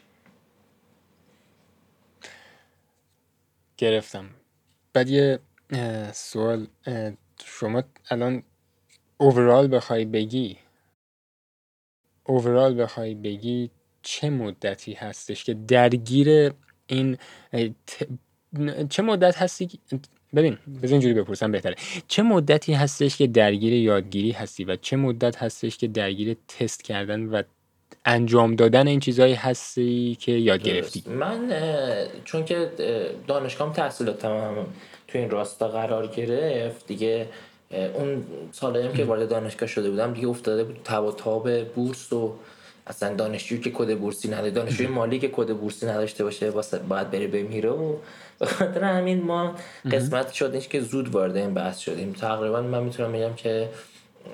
گرفتم. 3.77 4.29
بعد 4.93 5.09
یه 5.09 5.39
سوال 6.13 6.67
شما 7.45 7.83
الان 8.09 8.43
اوورال 9.17 9.75
بخوای 9.75 10.05
بگی 10.05 10.57
اوورال 12.23 12.83
بخوای 12.83 13.15
بگی 13.15 13.71
چه 14.01 14.29
مدتی 14.29 14.93
هستش 14.93 15.43
که 15.43 15.53
درگیر 15.53 16.53
این 16.87 17.17
چه 18.89 19.03
مدت 19.03 19.37
هستی 19.37 19.69
ببین 20.35 20.57
بذار 20.83 20.91
اینجوری 20.91 21.13
بپرسم 21.13 21.51
بهتره. 21.51 21.75
چه 22.07 22.23
مدتی 22.23 22.73
هستش 22.73 23.17
که 23.17 23.27
درگیر 23.27 23.73
یادگیری 23.73 24.31
هستی 24.31 24.63
و 24.63 24.75
چه 24.75 24.97
مدت 24.97 25.37
هستش 25.37 25.77
که 25.77 25.87
درگیر 25.87 26.37
تست 26.47 26.83
کردن 26.83 27.25
و 27.25 27.43
انجام 28.05 28.55
دادن 28.55 28.87
این 28.87 28.99
چیزهایی 28.99 29.33
هستی 29.33 30.17
که 30.19 30.31
یاد 30.31 30.63
گرفتی؟ 30.63 31.03
من 31.09 31.53
چون 32.25 32.45
که 32.45 32.71
دانشگاه 33.27 33.73
تحصیلات 33.73 34.19
تمام 34.19 34.65
تو 35.07 35.17
این 35.17 35.29
راستا 35.29 35.67
قرار 35.67 36.07
گرفت 36.07 36.87
دیگه 36.87 37.27
اون 37.93 38.23
سالایی 38.51 38.89
که 38.89 39.05
وارد 39.05 39.29
دانشگاه 39.29 39.69
شده 39.69 39.89
بودم 39.89 40.13
دیگه 40.13 40.27
افتاده 40.27 40.63
بود 40.63 40.79
تب 40.83 41.03
و 41.03 41.11
تاب 41.11 41.63
بورس 41.63 42.13
و 42.13 42.35
اصلا 42.89 43.15
دانشجویی 43.15 43.61
که 43.61 43.71
کد 43.71 43.97
بورسی 43.97 44.27
نداره. 44.27 44.51
دانشجوی 44.51 44.87
مالی 44.87 45.19
که 45.19 45.27
کد 45.27 45.53
بورسی 45.53 45.85
نداشته 45.85 46.23
باشه 46.23 46.51
باید 46.51 47.11
بره 47.11 47.27
بمیره 47.27 47.69
و 47.69 47.95
به 48.39 48.45
خاطر 48.45 48.83
همین 48.83 49.23
ما 49.23 49.55
قسمت 49.91 50.31
شد 50.31 50.59
که 50.59 50.81
زود 50.81 51.09
وارد 51.09 51.37
این 51.37 51.53
بحث 51.53 51.77
شدیم. 51.79 52.13
تقریبا 52.13 52.61
من 52.61 52.83
می‌تونم 52.83 53.11
بگم 53.11 53.33
که 53.33 53.69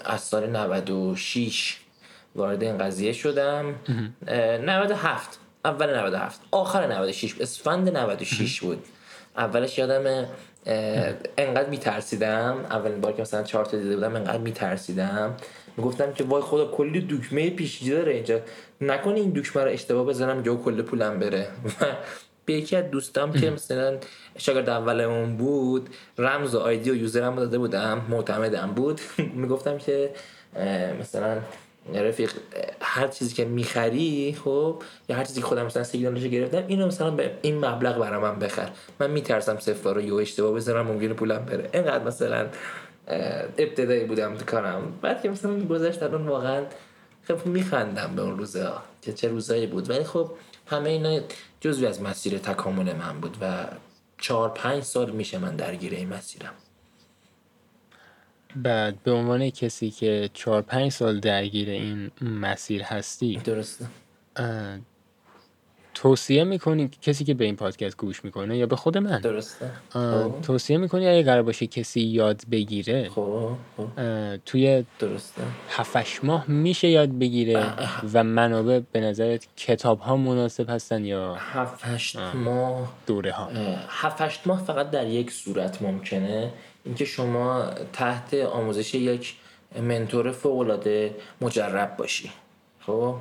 از 0.05 0.21
سال 0.21 0.49
96 0.49 1.77
وارد 2.35 2.63
این 2.63 2.77
قضیه 2.77 3.13
شدم. 3.13 3.75
97 4.27 5.39
اول 5.65 5.97
97 5.99 6.41
آخر 6.51 6.87
96 6.87 7.35
اسفند 7.39 7.97
96 7.97 8.61
بود. 8.61 8.85
اولش 9.37 9.77
یادم 9.77 10.25
انقدر 11.37 11.69
میترسیدم. 11.69 12.57
اولین 12.69 13.01
بار 13.01 13.13
که 13.13 13.21
مثلا 13.21 13.43
چهار 13.43 13.65
تا 13.65 13.77
دیده 13.77 13.95
بودم 13.95 14.15
انقدر 14.15 14.37
میترسیدم. 14.37 15.35
می‌گفتم 15.77 16.13
که 16.13 16.23
وای 16.23 16.41
خدا 16.41 16.65
کلی 16.65 17.07
دکمه 17.09 17.49
پیشگی 17.49 17.89
داره 17.89 18.13
اینجا. 18.13 18.39
نکنه 18.81 19.15
این 19.15 19.29
دکمه 19.35 19.63
رو 19.63 19.71
اشتباه 19.71 20.05
بزنم 20.05 20.41
جو 20.41 20.57
کل 20.57 20.81
پولم 20.81 21.19
بره. 21.19 21.47
به 22.45 22.53
یکی 22.53 22.75
از 22.75 22.91
دوستم 22.91 23.31
که 23.31 23.49
مثلا 23.49 23.97
شاگرد 24.37 24.69
اولمون 24.69 25.37
بود 25.37 25.89
رمز 26.17 26.55
و 26.55 26.59
آیدی 26.59 26.91
و 26.91 26.95
یوزرم 26.95 27.35
داده 27.35 27.57
بودم 27.57 28.01
معتمدم 28.09 28.71
بود. 28.75 29.01
می‌گفتم 29.41 29.77
که 29.77 30.09
مثلا 30.99 31.37
رفیق 31.93 32.33
هر 32.81 33.07
چیزی 33.07 33.35
که 33.35 33.45
می‌خری 33.45 34.37
خب 34.43 34.83
یا 35.09 35.15
هر 35.15 35.23
چیزی 35.23 35.41
که 35.41 35.47
خودم 35.47 35.65
مثلا 35.65 35.83
سیگنالش 35.83 36.23
گرفتم 36.23 36.63
اینو 36.67 36.87
مثلا 36.87 37.11
به 37.11 37.31
این 37.41 37.65
مبلغ 37.65 37.99
برای 37.99 38.21
من 38.21 38.39
بخر. 38.39 38.69
من 38.99 39.11
میترسم 39.11 39.59
صفر 39.59 39.93
رو 39.93 40.01
یو 40.01 40.15
اشتباه 40.15 40.51
بزنم 40.51 40.81
ممکنه 40.81 41.13
پولم 41.13 41.45
بره. 41.45 41.69
اینقدر 41.73 42.03
مثلا 42.03 42.47
ابتدایی 43.07 44.03
بودم 44.03 44.37
تو 44.37 44.45
کارم. 44.45 44.99
بعد 45.01 45.21
که 45.21 45.29
مثلا 45.29 45.59
گذشت 45.59 46.03
الان 46.03 46.27
واقعا 46.27 46.63
خب 47.27 47.45
میخندم 47.45 48.15
به 48.15 48.21
اون 48.21 48.37
روزا 48.37 48.83
که 49.01 49.13
چه 49.13 49.27
روزایی 49.27 49.67
بود. 49.67 49.89
ولی 49.89 50.03
خب 50.03 50.31
همه 50.67 50.89
اینا 50.89 51.19
جزوی 51.59 51.87
از 51.87 52.01
مسیر 52.01 52.37
تکامل 52.37 52.93
من 52.93 53.19
بود 53.19 53.37
و 53.41 53.67
چهار 54.17 54.49
پنج 54.49 54.83
سال 54.83 55.11
میشه 55.11 55.37
من 55.37 55.55
درگیر 55.55 55.93
این 55.93 56.09
مسیرم. 56.09 56.53
بعد 58.55 59.03
به 59.03 59.11
عنوان 59.11 59.49
کسی 59.49 59.91
که 59.91 60.29
چهار 60.33 60.61
پنج 60.61 60.91
سال 60.91 61.19
درگیر 61.19 61.69
این 61.69 62.11
مسیر 62.21 62.83
هستی 62.83 63.35
درسته. 63.35 63.85
توصیه 65.95 66.43
می‌کنی 66.43 66.89
کسی 67.01 67.23
که 67.23 67.33
به 67.33 67.45
این 67.45 67.55
پادکست 67.55 67.97
گوش 67.97 68.25
می‌کنه 68.25 68.57
یا 68.57 68.65
به 68.65 68.75
خود 68.75 68.97
من؟ 68.97 69.19
درسته. 69.19 69.71
خب. 69.89 70.41
توصیه 70.41 70.77
می‌کنی 70.77 71.07
اگه 71.07 71.23
قرار 71.23 71.43
باشه 71.43 71.67
کسی 71.67 72.01
یاد 72.01 72.41
بگیره؟ 72.51 73.09
خب, 73.09 73.49
خب. 73.77 73.87
توی 74.45 74.85
درسته. 74.99 75.41
هفتش 75.69 76.23
ماه 76.23 76.51
میشه 76.51 76.87
یاد 76.87 77.09
بگیره 77.09 77.73
و 78.13 78.23
منابع 78.23 78.81
به 78.91 78.99
نظرت 78.99 79.47
کتاب 79.57 79.99
ها 79.99 80.17
مناسب 80.17 80.69
هستن 80.69 81.05
یا 81.05 81.35
هفتش 81.35 82.15
ماه. 82.33 82.93
دوره 83.07 83.31
ها 83.31 83.49
هفتش 83.89 84.39
ماه 84.45 84.63
فقط 84.63 84.89
در 84.89 85.07
یک 85.07 85.31
صورت 85.31 85.81
ممکنه. 85.81 86.51
اینکه 86.85 87.05
شما 87.05 87.69
تحت 87.93 88.33
آموزش 88.33 88.95
یک 88.95 89.35
منتور 89.81 90.31
فوق 90.31 90.89
مجرب 91.41 91.97
باشی. 91.97 92.31
خب؟ 92.79 93.15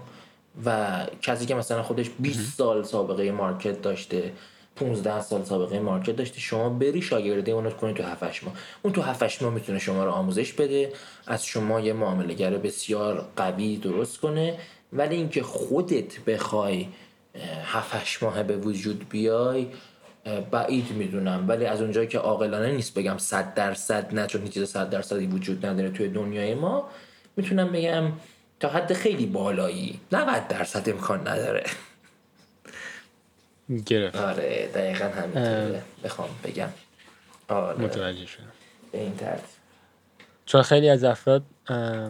و 0.64 0.98
کسی 1.22 1.46
که 1.46 1.54
مثلا 1.54 1.82
خودش 1.82 2.10
20 2.18 2.58
سال 2.58 2.82
سابقه 2.82 3.32
مارکت 3.32 3.82
داشته 3.82 4.32
15 4.76 5.20
سال 5.20 5.44
سابقه 5.44 5.80
مارکت 5.80 6.16
داشته 6.16 6.40
شما 6.40 6.68
بری 6.68 7.02
شاگردی 7.02 7.50
اونو 7.50 7.70
کنی 7.70 7.94
تو 7.94 8.02
7 8.02 8.44
ماه. 8.44 8.54
اون 8.82 8.92
تو 8.92 9.02
7 9.02 9.42
ماه 9.42 9.54
می‌تونه 9.54 9.78
شما 9.78 10.04
رو 10.04 10.10
آموزش 10.10 10.52
بده 10.52 10.92
از 11.26 11.46
شما 11.46 11.80
یه 11.80 11.92
معاملهگر 11.92 12.50
بسیار 12.50 13.28
قوی 13.36 13.76
درست 13.76 14.20
کنه. 14.20 14.58
ولی 14.92 15.16
اینکه 15.16 15.42
خودت 15.42 16.20
بخوای 16.20 16.86
7 17.64 18.22
ماه 18.22 18.42
به 18.42 18.56
وجود 18.56 19.08
بیای 19.08 19.66
بعید 20.50 20.92
می‌دونم. 20.92 21.44
ولی 21.48 21.66
از 21.66 21.82
اونجایی 21.82 22.08
که 22.08 22.18
عاقلانه 22.18 22.72
نیست 22.72 22.94
بگم 22.94 23.18
100 23.18 23.54
درصد 23.54 24.14
نه 24.14 24.26
چون 24.26 24.42
هیچ 24.42 24.52
چیز 24.52 24.68
100 24.68 24.90
درصدی 24.90 25.26
وجود 25.26 25.66
نداره 25.66 25.90
توی 25.90 26.08
دنیای 26.08 26.54
ما 26.54 26.88
می‌تونم 27.36 27.72
بگم 27.72 28.04
تا 28.60 28.68
حد 28.68 28.92
خیلی 28.92 29.26
بالایی. 29.26 30.00
90 30.12 30.48
درصد 30.48 30.88
امکان 30.90 31.28
نداره. 31.28 31.64
گرفت. 33.86 34.16
آره 34.16 34.70
دقیقا 34.74 35.04
همینطوره. 35.04 35.82
بخوام 36.04 36.28
بگم. 36.44 36.68
آره. 37.48 37.78
متوجه 37.78 38.26
شدم. 38.26 38.52
به 38.92 39.00
این 39.00 39.16
ترتیب 39.16 39.44
چون 40.46 40.62
خیلی 40.62 40.88
از 40.88 41.04
افراد 41.04 41.42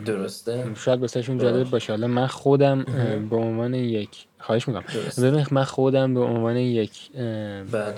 درسته. 0.04 0.74
شاید 0.76 1.00
بسیشون 1.00 1.38
جالب 1.38 1.70
باشه. 1.70 1.92
حالا 1.92 2.06
من 2.06 2.26
خودم 2.26 2.84
به 3.30 3.36
عنوان 3.36 3.74
یک 3.74 4.26
خواهش 4.40 4.68
می‌کنم. 4.68 4.84
ببین 5.18 5.46
من 5.50 5.64
خودم 5.64 6.14
به 6.14 6.20
عنوان 6.20 6.56
یک 6.56 7.12
بله. 7.12 7.94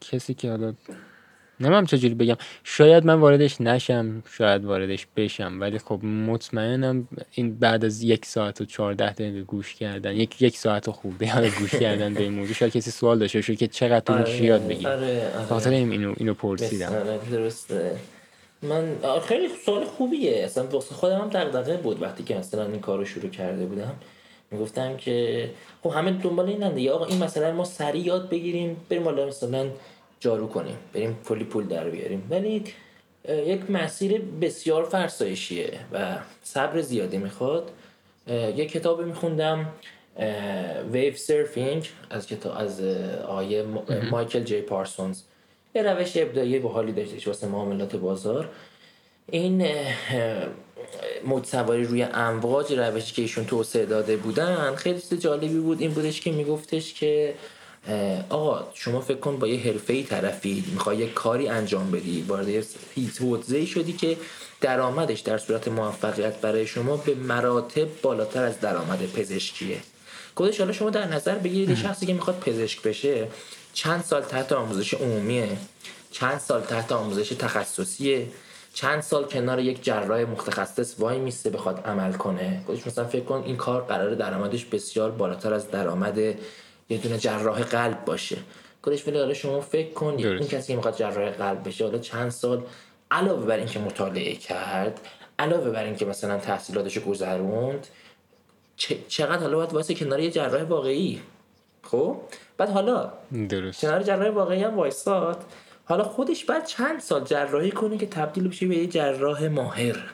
کسی 0.00 0.34
که 0.34 0.50
حالا 0.50 0.74
نمیم 1.60 1.84
چجوری 1.84 2.14
بگم. 2.14 2.36
شاید 2.64 3.04
من 3.04 3.14
واردش 3.14 3.60
نشم 3.60 4.22
شاید 4.30 4.64
واردش 4.64 5.06
بشم 5.16 5.60
ولی 5.60 5.78
خب 5.78 6.04
مطمئنم 6.04 7.08
این 7.32 7.58
بعد 7.58 7.84
از 7.84 8.02
یک 8.02 8.26
ساعت 8.26 8.60
و 8.60 8.64
چهارده 8.64 9.12
دقیقه 9.12 9.42
گوش 9.42 9.74
کردن 9.74 10.16
یک 10.16 10.42
یک 10.42 10.58
ساعت 10.58 10.90
خوبه 10.90 11.28
حالا 11.28 11.48
گوش 11.58 11.74
کردن 11.84 12.14
به 12.14 12.22
این 12.22 12.32
موضوع 12.32 12.54
شاید 12.54 12.72
کسی 12.72 12.90
سوال 12.90 13.18
داشته 13.18 13.38
باشه 13.38 13.56
که 13.56 13.66
چقدر 13.66 14.00
تو 14.00 14.12
آره، 14.12 14.42
یاد 14.42 14.68
بگیر 14.68 14.88
آره، 14.88 15.30
آره. 15.50 15.76
اینو 15.76 16.14
اینو 16.16 16.34
پرسیدم. 16.34 16.92
درسته. 17.30 17.96
من 18.62 18.96
خیلی 19.28 19.48
سوال 19.66 19.84
خوبیه. 19.84 20.44
اصلا 20.44 20.66
واسه 20.66 20.94
خودم 20.94 21.18
هم 21.20 21.28
دغدغه 21.28 21.76
بود 21.76 22.02
وقتی 22.02 22.24
که 22.24 22.34
مثلا 22.34 22.66
این 22.66 22.80
کارو 22.80 23.04
شروع 23.04 23.30
کرده 23.30 23.66
بودم. 23.66 23.94
می‌گفتم 24.50 24.96
که 24.96 25.50
خب 25.82 25.90
همه 25.90 26.10
دنبال 26.10 26.48
اینن 26.48 26.74
دیگه. 26.74 26.92
آقا 26.92 27.04
این 27.04 27.24
مثلا 27.24 27.52
ما 27.52 27.64
سریع 27.64 28.06
یاد 28.06 28.28
بگیریم 28.28 28.76
بریم 28.90 29.04
حالا 29.04 29.26
مثلا 29.26 29.66
جارو 30.20 30.46
کنیم. 30.46 30.76
بریم 30.94 31.18
کلی 31.28 31.44
پول 31.44 31.66
در 31.66 31.90
بیاریم. 31.90 32.26
ولی 32.30 32.64
یک 33.28 33.70
مسیر 33.70 34.20
بسیار 34.40 34.84
فرسایشیه 34.84 35.78
و 35.92 36.16
صبر 36.42 36.80
زیادی 36.80 37.18
می‌خواد. 37.18 37.70
یک 38.56 38.72
کتاب 38.72 39.02
میخوندم 39.02 39.68
ویو 40.92 41.16
سرفینگ 41.16 41.88
از 42.10 42.26
کتاب 42.26 42.56
از 42.58 42.80
آیه 43.28 43.64
مایکل 44.10 44.42
جی 44.42 44.60
پارسونز. 44.60 45.22
یه 45.74 45.82
روش 45.82 46.16
ابداعی 46.16 46.58
حالی 46.58 46.92
داشتش 46.92 47.26
واسه 47.26 47.46
معاملات 47.46 47.96
بازار. 47.96 48.48
این 49.30 49.68
موج 51.24 51.44
سواری 51.44 51.84
روی 51.84 52.02
امواج 52.02 52.72
روشی 52.72 53.14
که 53.14 53.22
ایشون 53.22 53.44
توسعه 53.44 53.86
داده 53.86 54.16
بودن 54.16 54.74
خیلی 54.74 55.00
چیز 55.00 55.20
جالبی 55.20 55.58
بود. 55.60 55.80
این 55.80 55.90
بودش 55.90 56.20
که 56.20 56.32
میگفتش 56.32 56.94
که 56.94 57.34
آقا 58.28 58.64
شما 58.74 59.00
فکر 59.00 59.18
کن 59.18 59.36
با 59.36 59.46
یه 59.46 59.60
حرفه 59.60 59.92
ای 59.92 60.02
طرفی 60.02 60.64
می‌خوای 60.72 60.96
یه 60.96 61.06
کاری 61.06 61.48
انجام 61.48 61.90
بدی. 61.90 62.22
وارد 62.28 62.48
یه 62.48 62.64
حوزه 63.20 63.66
شدی 63.66 63.92
که 63.92 64.16
درآمدش 64.60 65.20
در 65.20 65.38
صورت 65.38 65.68
موفقیت 65.68 66.40
برای 66.40 66.66
شما 66.66 66.96
به 66.96 67.14
مراتب 67.14 67.88
بالاتر 68.02 68.44
از 68.44 68.60
درآمد 68.60 69.12
پزشکیه. 69.12 69.78
خودش 70.34 70.60
حالا 70.60 70.72
شما 70.72 70.90
در 70.90 71.06
نظر 71.06 71.34
بگیرید 71.34 71.76
شخصی 71.76 72.06
که 72.06 72.12
می‌خواد 72.12 72.40
پزشک 72.40 72.82
بشه 72.82 73.28
چند 73.72 74.04
سال 74.04 74.22
تحت 74.22 74.52
آموزش 74.52 74.94
عمومیه 74.94 75.48
چند 76.10 76.38
سال 76.38 76.60
تحت 76.60 76.92
آموزش 76.92 77.28
تخصصیه 77.28 78.26
چند 78.74 79.00
سال 79.00 79.24
کنار 79.24 79.60
یک 79.60 79.84
جراح 79.84 80.20
متخصص 80.20 80.94
وای 80.98 81.18
میسته 81.18 81.50
بخواد 81.50 81.82
عمل 81.86 82.12
کنه. 82.12 82.62
خودش 82.66 82.86
مثلا 82.86 83.04
فکر 83.04 83.24
کن 83.24 83.42
این 83.46 83.56
کار 83.56 83.82
قرار 83.82 84.14
درآمدش 84.14 84.64
بسیار 84.64 85.10
بالاتر 85.10 85.54
از 85.54 85.70
درآمد 85.70 86.18
یه 86.88 86.98
دونه 86.98 87.18
جراح 87.18 87.62
قلب 87.62 88.04
باشه. 88.04 88.36
خودش 88.82 89.08
ولی 89.08 89.18
حالا 89.18 89.34
شما 89.34 89.60
فکر 89.60 89.92
کن 89.92 90.14
این 90.18 90.48
کسی 90.48 90.66
که 90.66 90.76
می‌خواد 90.76 90.96
جراح 90.96 91.30
قلب 91.30 91.68
بشه. 91.68 91.84
حالا 91.84 91.98
چند 91.98 92.30
سال 92.30 92.62
علاوه 93.10 93.46
بر 93.46 93.56
اینکه 93.56 93.78
مطالعه 93.78 94.34
کرد 94.34 95.00
علاوه 95.38 95.70
بر 95.70 95.84
اینکه 95.84 96.04
مثلا 96.04 96.38
تحصیلاتش 96.38 96.98
گذروند 96.98 97.86
چقدر 99.08 99.42
حالا 99.42 99.56
باید 99.56 99.72
وایسه 99.72 99.94
کنار 99.94 100.20
یه 100.20 100.30
جراح 100.30 100.62
واقعی؟ 100.62 101.20
خب؟ 101.82 102.16
بعد 102.56 102.68
حالا 102.68 103.12
درست. 103.48 103.80
کنار 103.80 104.02
جراح 104.02 104.30
واقعی 104.30 104.62
هم 104.62 104.76
وایساد. 104.76 105.44
حالا 105.84 106.04
خودش 106.04 106.44
بعد 106.44 106.66
چند 106.66 107.00
سال 107.00 107.24
جراحی 107.24 107.70
کنه 107.70 107.98
که 107.98 108.06
تبدیل 108.06 108.48
بشه 108.48 108.66
به 108.66 108.76
یه 108.76 108.86
جراح 108.86 109.48
ماهر. 109.48 110.10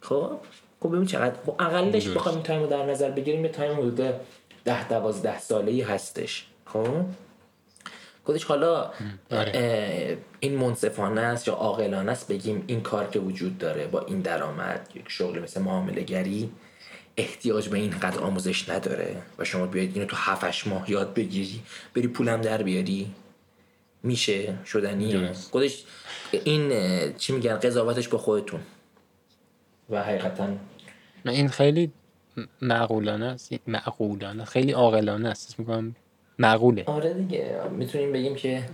خب؟ 0.00 0.38
خب 0.80 0.88
ببین 0.88 1.06
چقدر 1.06 1.34
خب 1.46 1.54
اقلش 1.58 2.08
بخوام 2.08 2.34
این 2.34 2.44
time 2.44 2.60
رو 2.60 2.66
در 2.66 2.86
نظر 2.86 3.10
بگیریم 3.10 3.44
یه 3.44 3.50
time 3.50 3.78
حدود 3.78 4.14
ده 4.64 4.88
دوازده 4.88 5.38
ساله 5.38 5.72
ای 5.72 5.80
هستش. 5.80 6.46
خب؟ 6.66 7.04
خودش 8.24 8.44
حالا 8.44 8.90
آره. 9.30 10.18
این 10.40 10.56
منصفانه 10.56 11.20
است 11.20 11.48
یا 11.48 11.54
عاقلانه 11.54 12.12
است؟ 12.12 12.28
بگیم 12.28 12.64
این 12.66 12.80
کار 12.80 13.10
که 13.10 13.18
وجود 13.18 13.58
داره 13.58 13.86
با 13.86 14.00
این 14.00 14.20
درآمد 14.20 14.88
یک 14.94 15.04
شغل 15.08 15.38
مثل 15.38 15.60
معامله 15.62 16.02
گری 16.02 16.50
احتیاج 17.16 17.68
به 17.68 17.78
این 17.78 17.90
قدر 17.90 18.20
آموزش 18.20 18.68
نداره. 18.68 19.16
و 19.38 19.44
شما 19.44 19.66
بیاید 19.66 19.94
اینو 19.94 20.06
تو 20.06 20.16
هفتش 20.16 20.66
ماه 20.66 20.90
یاد 20.90 21.14
بگیری 21.14 21.62
بری 21.94 22.08
پولم 22.08 22.40
در 22.40 22.62
بیاری. 22.62 23.14
میشه؟ 24.02 24.54
شدنی؟ 24.66 25.32
خودش 25.32 25.84
این 26.32 26.72
چی 27.12 27.32
میگن؟ 27.32 27.54
قضاوتش 27.54 28.08
با 28.08 28.18
خودتون. 28.18 28.60
و 29.90 30.02
حقیقتا 30.02 30.48
این 31.24 31.48
خیلی 31.48 31.92
معقولانه 32.62 33.26
است؟ 33.26 33.52
معقولانه. 33.66 34.44
خیلی 34.44 34.72
عاقلانه 34.72 35.28
است. 35.28 35.58
میگم 35.58 35.94
معقوله. 36.38 36.84
آره 36.86 37.14
دیگه. 37.14 37.60
می‌تونیم 37.70 38.12
بگیم 38.12 38.34
که 38.34 38.68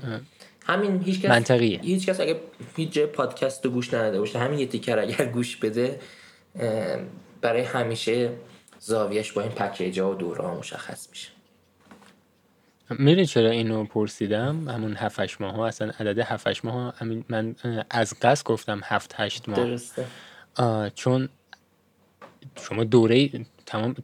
همین 0.67 1.03
هیچ 1.03 1.21
کس 1.21 1.31
منطقیه. 1.31 1.81
هیچ 1.81 2.07
کس 2.07 2.21
اگه 2.21 2.41
هیچ 2.77 2.99
پادکست 2.99 3.65
رو 3.65 3.71
گوش 3.71 3.95
نداده 3.95 4.19
باشه 4.19 4.39
همین 4.39 4.59
یه 4.59 4.67
تیکر 4.67 4.99
اگر 4.99 5.27
گوش 5.27 5.57
بده 5.57 6.01
برای 7.41 7.63
همیشه 7.63 8.31
زاویش 8.81 9.33
با 9.33 9.43
این 9.43 9.51
پکیج 9.51 10.01
ها 10.01 10.11
و 10.11 10.15
دوره 10.15 10.43
ها 10.43 10.55
مشخص 10.55 11.09
میشه. 11.11 11.29
میره 12.91 13.25
چرا 13.25 13.51
اینو 13.51 13.85
پرسیدم؟ 13.85 14.69
همون 14.69 14.97
هفتش 14.97 15.41
ماه 15.41 15.55
ها 15.55 15.67
اصلا 15.67 15.93
عدد 16.01 16.19
هفتش 16.19 16.65
ماه 16.65 16.75
ها 16.75 16.95
من 17.29 17.55
از 17.91 18.15
قصد 18.23 18.45
گفتم 18.45 18.81
هفت 18.85 19.15
هشت 19.17 19.49
ماه. 19.49 19.57
درسته. 19.57 20.05
چون 20.95 21.29
شما 22.69 22.85
دوره 22.85 23.31
تمام 23.67 23.95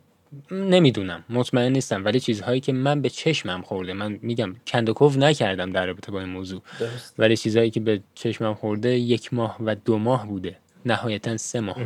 نمی‌دونم 0.51 1.25
مطمئن 1.31 1.73
نیستم 1.73 2.05
ولی 2.05 2.21
چیزهایی 2.21 2.61
که 2.61 2.73
من 2.73 3.03
به 3.03 3.09
چشمم 3.09 3.63
خورده 3.63 3.93
من 3.93 4.19
میگم 4.23 4.57
کندوکوف 4.67 5.17
نکردم 5.17 5.73
در 5.73 5.87
رابطه 5.87 6.13
با 6.13 6.21
این 6.21 6.29
موضوع. 6.29 6.63
درست. 6.81 7.15
ولی 7.19 7.37
چیزهایی 7.37 7.71
که 7.71 7.81
به 7.81 8.01
چشمم 8.15 8.55
خورده 8.55 8.89
یک 8.99 9.35
ماه 9.35 9.57
و 9.61 9.75
دو 9.75 9.99
ماه 9.99 10.27
بوده. 10.27 10.57
نهایتا 10.87 11.37
سه 11.37 11.61
ماه. 11.61 11.77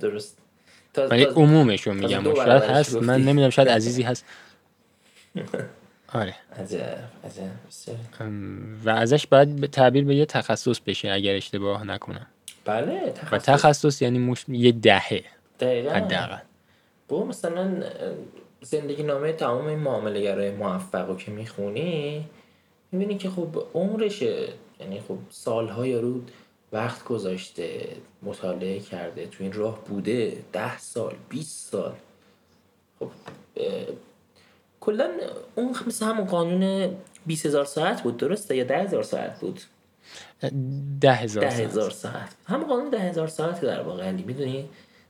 درست. 0.00 0.38
ولی 0.96 1.24
عمومش 1.24 1.86
رو 1.86 1.94
میگم. 1.94 2.34
شاید 2.34 2.62
هست. 2.62 2.96
من 2.96 3.20
نمی‌دونم 3.20 3.50
شاید 3.50 3.68
عزیزی 3.68 4.02
هست. 4.02 4.24
آره. 6.12 6.34
و 8.84 8.90
ازش 8.90 9.26
باید 9.26 9.66
تعبیر 9.66 10.04
به 10.04 10.14
یه 10.14 10.26
تخصص 10.26 10.80
بشه 10.80 11.10
اگر 11.10 11.34
اشتباه 11.34 11.84
نکنم. 11.84 12.26
بله 12.64 13.12
تخصص. 13.14 13.32
و 13.32 13.38
تخصص 13.38 14.02
یعنی 14.02 14.18
مش... 14.18 14.44
یه 14.48 14.72
دهه. 14.72 15.24
دقیقا. 15.60 15.90
حداقل. 15.90 16.38
با 17.08 17.24
مثلا 17.24 17.84
زندگی 18.62 19.02
نامه 19.02 19.32
تمام 19.32 19.66
این 19.66 19.78
معامله 19.78 20.50
موفق 20.50 21.08
رو 21.08 21.16
که 21.16 21.30
می‌خونی 21.30 22.28
می‌بینی 22.92 23.18
که 23.18 23.30
خب 23.30 23.66
عمرشه. 23.74 24.48
یعنی 24.80 25.00
خب 25.00 25.18
سالهای 25.30 25.94
رو 25.94 26.20
وقت 26.72 27.04
گذاشته 27.04 27.88
مطالعه 28.22 28.80
کرده 28.80 29.26
تو 29.26 29.44
این 29.44 29.52
راه 29.52 29.84
بوده 29.84 30.38
ده 30.52 30.78
سال 30.78 31.14
20 31.28 31.70
سال. 31.70 31.94
خب 32.98 33.10
کلا 34.80 35.10
اون 35.54 35.74
مثل 35.86 36.06
همون 36.06 36.26
قانون 36.26 36.90
20 37.26 37.46
هزار 37.46 37.64
ساعت 37.64 38.02
بود 38.02 38.16
درسته؟ 38.16 38.56
یا 38.56 38.64
ده 38.64 38.78
هزار 38.78 39.02
ساعت 39.02 39.40
بود؟ 39.40 39.60
ده 41.00 41.12
هزار, 41.12 41.44
ده 41.44 41.50
هزار 41.50 41.90
ساعت. 41.90 42.34
همون 42.46 42.66
قانون 42.66 42.90
ده 42.90 42.98
هزار 42.98 43.28
ساعت 43.28 43.60
در 43.60 43.82
واقع 43.82 44.04
علی 44.04 44.22
می‌دونی؟ 44.22 44.68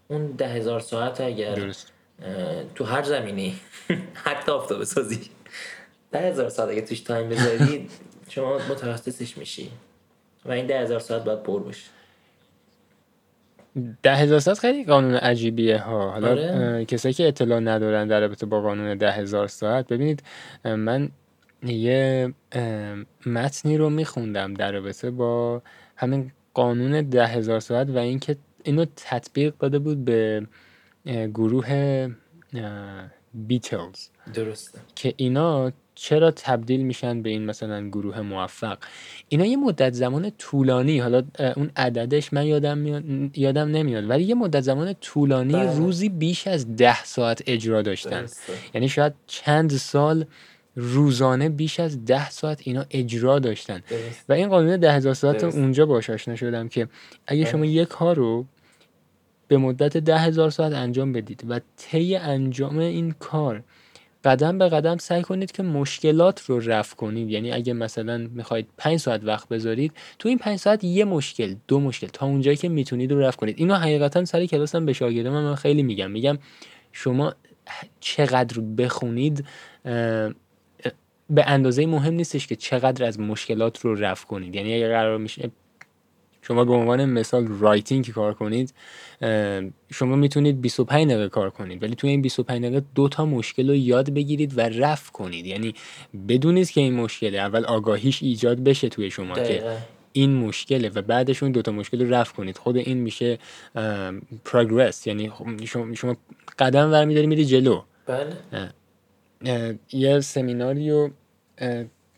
اون 0.09 0.27
ده 0.27 0.49
هزار 0.49 0.81
ساعت 0.81 1.21
اگر 1.21 1.55
درست. 1.55 1.93
تو 2.75 2.85
هر 2.85 3.03
زمینی 3.03 3.57
حتی 4.25 4.53
آفتاب 4.53 4.85
سازی 4.85 5.21
ده 6.13 6.19
هزار 6.19 6.49
ساعت 6.49 6.71
اگه 6.71 6.81
توش 6.81 7.01
تایم 7.01 7.29
بذاری 7.29 7.89
شما 8.29 8.59
متخصصش 8.59 9.39
میشی 9.39 9.71
و 10.45 10.53
این 10.53 10.67
ده 10.67 10.81
هزار 10.81 10.99
ساعت 10.99 11.25
باید 11.25 11.43
پر 11.43 11.63
بشه 11.63 11.91
ده 14.03 14.17
هزار 14.17 14.39
ساعت 14.39 14.59
خیلی 14.59 14.85
قانون 14.85 15.15
عجیبیه 15.15 15.79
ها 15.79 16.11
حالا 16.11 16.31
آره. 16.31 16.85
کسایی 16.85 17.15
که 17.15 17.29
اطلاع 17.29 17.61
ندارن 17.61 18.09
در 18.09 18.21
رابطه 18.21 18.47
با 18.47 18.61
قانون 18.61 18.97
ده 18.99 19.13
هزار 19.13 19.47
ساعت 19.47 19.89
ببینید 19.89 20.23
من 20.65 21.11
یه 21.63 22.33
متنی 23.27 23.77
رو 23.77 23.91
میخوندم 23.91 24.55
در 24.55 24.73
رابطه 24.73 25.11
با 25.11 25.63
همین 25.97 26.33
قانون 26.55 27.03
ده 27.03 27.27
هزار 27.27 27.61
ساعت 27.61 27.91
و 27.91 27.99
اینکه 27.99 28.37
اینو 28.67 28.87
تطبیق 28.97 29.55
داده 29.59 29.79
بود 29.79 30.05
به 30.05 30.47
گروه 31.35 32.09
بیتلز 33.35 34.09
درسته. 34.35 34.79
که 34.95 35.15
اینا 35.17 35.73
چرا 35.95 36.31
تبدیل 36.31 36.81
میشن 36.81 37.23
به 37.23 37.31
این 37.31 37.47
مثلا 37.47 37.89
گروه 37.89 38.21
موفق؟ 38.21 38.79
اینا 39.29 39.45
یه 39.47 39.57
مدت 39.57 39.93
زمان 39.93 40.33
طولانی 40.39 40.99
حالا 40.99 41.23
اون 41.57 41.71
عددش 41.77 42.33
من 42.33 42.47
یادم 42.47 43.31
یادم 43.35 43.69
نمیاد 43.69 44.11
ولی 44.11 44.25
یه 44.25 44.35
مدت 44.35 44.61
زمان 44.61 44.93
طولانی 44.93 45.53
بله. 45.53 45.77
روزی 45.77 46.09
بیش 46.09 46.47
از 46.47 46.77
ده 46.77 47.05
ساعت 47.05 47.43
اجرا 47.47 47.83
داشتن. 47.83 48.27
یعنی 48.75 48.89
شاید 48.89 49.13
چند 49.27 49.71
سال 49.71 50.27
روزانه 50.77 51.49
بیش 51.49 51.81
از 51.81 52.05
ده 52.05 52.31
ساعت 52.31 52.61
اینا 52.65 52.85
اجرا 52.91 53.39
داشتن. 53.39 53.83
و 54.29 54.33
این 54.33 54.49
قانون 54.49 54.77
ده 54.77 54.93
هزار 54.93 55.15
ساعت 55.15 55.45
اونجا 55.45 55.87
باش 55.87 56.11
آشنا 56.11 56.37
شدم 56.37 56.69
که 56.69 56.89
اگه. 57.27 57.45
شما 57.45 57.65
یک 57.65 57.89
کار 57.89 58.17
رو 58.17 58.47
به 59.49 59.57
مدت 59.57 59.97
ده 59.97 60.19
هزار 60.19 60.51
ساعت 60.51 60.73
انجام 60.73 61.13
بدید 61.13 61.45
و 61.49 61.61
طی 61.77 62.17
انجام 62.17 62.79
این 62.79 63.15
کار 63.19 63.63
قدم 64.25 64.59
به 64.59 64.69
قدم 64.69 64.97
سعی 64.97 65.23
کنید 65.23 65.53
که 65.53 65.63
مشکلات 65.63 66.41
رو 66.41 66.61
رفع 66.61 66.97
کنید. 66.97 67.31
یعنی 67.31 67.53
اگه 67.53 67.73
مثلا 67.73 68.29
می‌خواید 68.35 68.67
5 68.77 68.99
ساعت 68.99 69.25
وقت 69.25 69.49
بذارید 69.49 69.93
تو 70.19 70.29
این 70.29 70.39
5 70.39 70.59
ساعت 70.59 70.85
یه 70.85 71.05
مشکل 71.05 71.55
دو 71.69 71.81
مشکل 71.81 72.07
تا 72.07 72.27
اونجایی 72.27 72.57
که 72.57 72.69
می‌تونید 72.69 73.13
رو 73.13 73.21
رفع 73.21 73.37
کنید. 73.37 73.55
اینو 73.59 73.75
حقیقتا 73.75 74.25
سر 74.25 74.47
کلاسم 74.47 74.87
به 74.87 74.93
شاگردم 74.93 75.31
من 75.31 75.55
خیلی 75.55 75.83
میگم. 75.83 76.11
میگم 76.11 76.39
شما 76.93 77.35
چقدر 78.01 78.61
بخونید 78.61 79.45
به 81.31 81.45
اندازه 81.47 81.87
مهم 81.87 82.15
نیستش 82.15 82.47
که 82.47 82.57
چقدر 82.57 83.05
از 83.05 83.21
مشکلات 83.21 83.81
رو 83.81 83.95
رفع 83.95 84.27
کنید. 84.27 84.55
یعنی 84.55 84.75
اگر 84.75 84.89
قرار 84.89 85.19
میشه 85.19 85.51
شما 86.49 86.65
به 86.65 86.73
عنوان 86.73 87.05
مثال 87.05 87.47
رایتینگ 87.47 88.11
کار 88.11 88.35
کنید 88.35 88.75
شما 89.93 90.17
می‌تونید 90.17 90.61
25 90.61 91.11
دقیقه 91.11 91.29
کار 91.29 91.51
کنید 91.51 91.83
ولی 91.83 91.95
توی 91.95 92.11
این 92.11 92.23
25 92.23 92.65
دقیقه 92.65 92.83
دو 92.95 93.09
تا 93.09 93.27
مشکل 93.27 93.69
رو 93.69 93.75
یاد 93.75 94.11
بگیرید 94.11 94.59
و 94.59 94.61
رفع 94.61 95.13
کنید. 95.13 95.47
یعنی 95.47 95.75
بدونید 96.29 96.71
که 96.71 96.81
این 96.81 96.95
مشکله 96.95 97.39
اول 97.39 97.65
آگاهیش 97.65 98.23
ایجاد 98.23 98.65
بشه 98.65 98.89
توی 98.89 99.11
شما 99.11 99.35
که 99.35 99.77
این 100.13 100.35
مشکله 100.35 100.89
و 100.89 101.03
بعدش 101.03 101.43
اون 101.43 101.53
دوتا 101.53 101.73
مشکل 101.73 102.03
رو 102.03 102.15
رفع 102.15 102.35
کنید. 102.35 102.59
خود 102.59 102.77
این 102.77 102.99
میشه 102.99 103.39
پروگرس 104.45 105.07
یعنی 105.07 105.31
خب 105.31 105.65
شما 105.95 106.17
قدم 106.59 106.91
برمیداری 106.91 107.27
میری 107.27 107.45
جلو. 107.45 107.83
بله. 108.07 109.77
یه 109.93 110.21
سمیناریو 110.21 111.11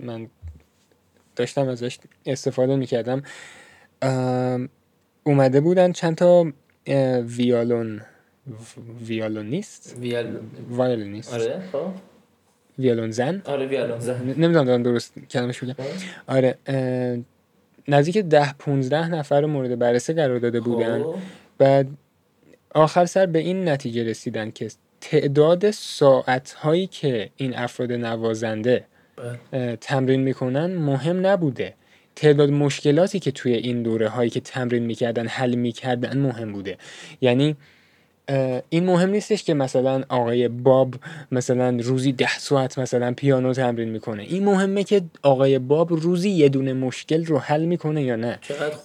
من 0.01 0.29
داشتم 1.37 1.69
ازش 1.69 1.99
استفاده 2.27 2.77
می‌کردم. 2.77 3.23
اومده 5.25 5.61
بودن 5.61 5.93
چند 5.93 6.15
تا 6.15 6.53
ویالون 7.27 8.01
ویالونیست؟ 9.07 9.97
ویالونیست 10.71 11.35
آره 11.35 11.63
خب. 11.73 11.87
ویالون 12.79 13.11
زن؟ 13.11 13.43
آره 13.45 13.67
ویالون 13.67 13.99
زن. 13.99 14.23
نمی‌دونم 14.23 14.65
دارم 14.65 14.83
درست 14.83 15.15
کلمش 15.31 15.65
بگم 15.65 15.75
آره 16.27 16.59
نزدیک 17.89 18.19
ده 18.19 18.53
15 18.59 19.09
نفر 19.09 19.45
مورد 19.45 19.79
بررسی 19.79 20.13
قرار 20.13 20.39
داده 20.39 20.61
بودن. 20.61 21.03
خب. 21.03 21.15
بعد 21.59 21.89
آخر 22.75 23.05
سر 23.05 23.27
به 23.27 23.39
این 23.39 23.69
نتیجه 23.69 24.05
رسیدن 24.05 24.51
که 24.51 24.69
تعداد 25.01 25.71
ساعت 25.71 26.53
هایی 26.53 26.87
که 26.87 27.31
این 27.37 27.57
افراد 27.57 27.93
نوازنده 27.93 28.85
بله. 29.53 29.77
تمرین 29.77 30.21
می‌کنن 30.21 30.75
مهم 30.75 31.27
نبوده. 31.27 31.75
تعداد 32.19 32.51
مشکلاتی 32.51 33.19
که 33.19 33.31
توی 33.31 33.53
این 33.53 33.83
دوره 33.83 34.09
هایی 34.09 34.31
که 34.31 34.41
تمرین 34.41 34.83
می‌کردن 34.83 35.27
حل 35.27 35.55
می‌کردن 35.55 36.19
مهم 36.19 36.53
بوده. 36.53 36.77
یعنی 37.21 37.57
این 38.69 38.85
مهم 38.85 39.11
نیستش 39.11 39.45
که 39.45 39.55
مثلا 39.55 40.03
آقای 40.09 40.49
باب 40.49 40.95
مثلا 41.33 41.79
روزی 41.83 42.13
ده 42.13 42.39
ساعت 42.39 42.79
مثلا 42.79 43.13
پیانو 43.13 43.53
تمرین 43.53 43.89
می‌کنه. 43.89 44.23
این 44.23 44.45
مهمه 44.45 44.85
که 44.85 45.03
آقای 45.23 45.59
باب 45.59 45.93
روزی 45.93 46.31
یه 46.31 46.49
دونه 46.49 46.73
مشکل 46.73 47.25
رو 47.25 47.39
حل 47.39 47.65
می‌کنه 47.65 48.03
یا 48.03 48.17
نه. 48.17 48.39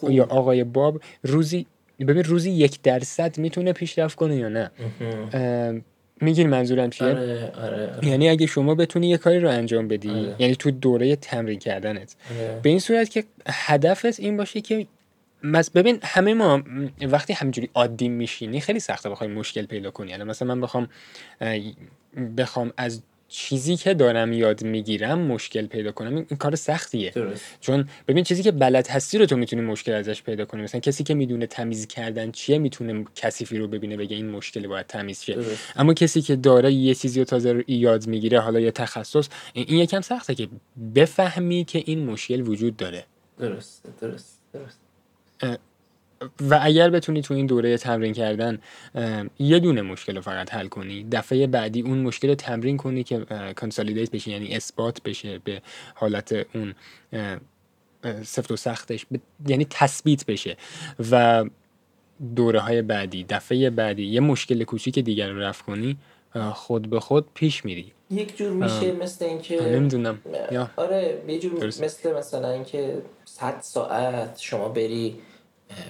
یا 0.09 0.23
آقای 0.23 0.63
باب 0.63 1.01
روزی 1.23 1.65
ببین 1.99 2.23
روزی 2.23 2.51
یک 2.51 2.81
درصد 2.81 3.37
می‌تونه 3.37 3.73
پیشرفت 3.73 4.15
کنه 4.15 4.35
یا 4.35 4.49
نه. 4.49 4.71
میگین 6.23 6.49
منظورم 6.49 6.89
چیه 6.89 7.07
آره،, 7.07 7.51
آره، 7.55 7.95
آره، 7.95 8.07
یعنی 8.07 8.29
اگه 8.29 8.45
شما 8.45 8.75
بتونی 8.75 9.09
یه 9.09 9.17
کاری 9.17 9.39
رو 9.39 9.49
انجام 9.49 9.87
بدی 9.87 10.09
آره. 10.09 10.35
یعنی 10.39 10.55
تو 10.55 10.71
دوره 10.71 11.15
تمرین 11.15 11.59
کردنت 11.59 12.15
آره. 12.31 12.59
به 12.63 12.69
این 12.69 12.79
صورت 12.79 13.09
که 13.09 13.23
هدفت 13.47 14.19
این 14.19 14.37
باشه 14.37 14.61
که 14.61 14.87
ببین 15.75 15.99
همه 16.03 16.33
ما 16.33 16.63
وقتی 17.01 17.33
همینجوری 17.33 17.69
عادی 17.73 18.09
میشینی 18.09 18.59
خیلی 18.59 18.79
سخته 18.79 19.09
بخوای 19.09 19.29
مشکل 19.29 19.65
پیدا 19.65 19.91
کنی 19.91 20.11
یعنی 20.11 20.23
مثلا 20.23 20.55
من 20.55 20.61
بخوام 20.61 20.89
بخوام 22.37 22.73
از 22.77 23.01
چیزی 23.35 23.77
که 23.77 23.93
دارم 23.93 24.33
یاد 24.33 24.63
می‌گیرم 24.63 25.19
مشکل 25.19 25.65
پیدا 25.65 25.91
کنم 25.91 26.15
این, 26.15 26.25
کار 26.25 26.55
سختیه. 26.55 27.09
درست. 27.09 27.45
چون 27.61 27.89
ببین 28.07 28.23
چیزی 28.23 28.43
که 28.43 28.51
بلد 28.51 28.87
هستی 28.87 29.17
رو 29.17 29.25
تو 29.25 29.37
می‌تونی 29.37 29.61
مشکل 29.61 29.91
ازش 29.91 30.23
پیدا 30.23 30.45
کنی. 30.45 30.61
مثلا 30.61 30.81
کسی 30.81 31.03
که 31.03 31.13
می‌دونه 31.13 31.47
تمیز 31.47 31.87
کردن 31.87 32.31
چیه 32.31 32.57
می‌تونه 32.57 33.05
کثیفی 33.15 33.57
رو 33.57 33.67
ببینه 33.67 33.97
بگه 33.97 34.15
این 34.15 34.29
مشکلی 34.29 34.67
باید 34.67 34.87
تمیز 34.87 35.21
شه. 35.21 35.37
اما 35.75 35.93
کسی 35.93 36.21
که 36.21 36.35
داره 36.35 36.73
یه 36.73 36.95
چیزی 36.95 37.19
رو 37.19 37.25
تازه 37.25 37.53
رو 37.53 37.63
یاد 37.67 38.07
می‌گیره 38.07 38.39
حالا 38.39 38.59
یه 38.59 38.71
تخصص 38.71 39.29
این 39.53 39.79
یکم 39.79 40.01
سخته 40.01 40.35
که 40.35 40.47
بفهمی 40.95 41.65
که 41.65 41.83
این 41.85 42.05
مشکل 42.05 42.41
وجود 42.41 42.77
داره. 42.77 43.05
درست 43.39 43.83
درست 44.01 44.39
درست. 44.53 44.79
و 46.41 46.59
اگر 46.61 46.89
بتونی 46.89 47.21
تو 47.21 47.33
این 47.33 47.45
دوره 47.45 47.77
تمرین 47.77 48.13
کردن 48.13 48.59
یه 49.39 49.59
دونه 49.59 49.81
مشکل 49.81 50.15
رو 50.15 50.21
فقط 50.21 50.53
حل 50.53 50.67
کنی 50.67 51.03
دفعه 51.11 51.47
بعدی 51.47 51.81
اون 51.81 51.97
مشکل 51.97 52.27
رو 52.29 52.35
تمرین 52.35 52.77
کنی 52.77 53.03
که 53.03 53.25
کنسالیدیت 53.57 54.11
بشه 54.11 54.31
یعنی 54.31 54.55
اثبات 54.55 55.01
بشه 55.01 55.39
به 55.39 55.61
حالت 55.95 56.45
اون 56.55 56.73
سفت 58.23 58.51
و 58.51 58.55
سختش 58.55 59.05
یعنی 59.47 59.67
تثبیت 59.69 60.25
بشه. 60.25 60.57
و 61.11 61.45
دوره 62.35 62.59
های 62.59 62.81
بعدی 62.81 63.23
دفعه 63.23 63.69
بعدی 63.69 64.05
یه 64.05 64.19
مشکل 64.19 64.63
کوچیک 64.63 64.99
دیگر 64.99 65.29
رو 65.29 65.39
رفت 65.39 65.65
کنی 65.65 65.97
خود 66.53 66.89
به 66.89 66.99
خود 66.99 67.25
پیش 67.33 67.65
میری. 67.65 67.91
یک 68.11 68.37
جور 68.37 68.51
میشه 68.51 68.91
مثل 68.91 69.25
اینکه 69.25 69.61
نمی‌دونم. 69.61 70.19
آره 70.75 71.23
یه 71.27 71.39
جور 71.39 71.65
مثل 71.65 72.13
مثلا 72.17 72.51
اینکه 72.51 73.01
100 73.25 73.57
ساعت 73.61 74.39
شما 74.39 74.69
بری 74.69 75.15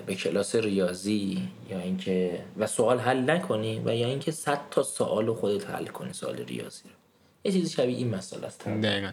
به 0.05 0.15
کلاس 0.15 0.55
ریاضی 0.55 1.49
یا 1.69 1.79
اینکه 1.79 2.45
و 2.57 2.67
سوال 2.67 2.99
حل 2.99 3.29
نکنی 3.29 3.81
و 3.85 3.95
یا 3.95 4.07
اینکه 4.07 4.31
100 4.31 4.59
تا 4.71 4.83
سوال 4.83 5.33
خودت 5.33 5.69
حل 5.69 5.85
کنی 5.85 6.13
سوال 6.13 6.35
ریاضی 6.35 6.83
رو. 6.83 6.95
یه 7.43 7.51
چیزی 7.51 7.69
شبیه 7.69 7.97
این 7.97 8.15
مسئله 8.15 8.47
است. 8.47 8.67
دقیقاً. 8.67 9.11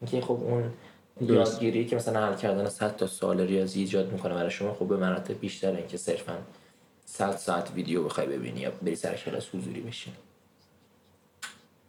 اینکه 0.00 0.20
خب 0.20 0.30
اون 0.30 0.72
یادگیری 1.20 1.86
که 1.86 1.96
مثلا 1.96 2.26
حل 2.26 2.36
کردن 2.36 2.68
100 2.68 2.96
تا 2.96 3.06
سوال 3.06 3.40
ریاضی 3.40 3.80
ایجاد 3.80 4.12
می‌کنه 4.12 4.34
برای 4.34 4.50
شما 4.50 4.74
خب 4.74 4.88
به 4.88 4.96
مراتب 4.96 5.40
بیشتر 5.40 5.76
اینکه 5.76 5.96
صرفا 5.96 6.38
100 7.04 7.36
ساعت 7.36 7.70
ویدیو 7.74 8.04
بخوای 8.04 8.26
ببینی 8.26 8.60
یا 8.60 8.70
بری 8.82 8.96
سر 8.96 9.14
کلاس 9.14 9.54
حضوری 9.54 9.80
بشین 9.80 10.12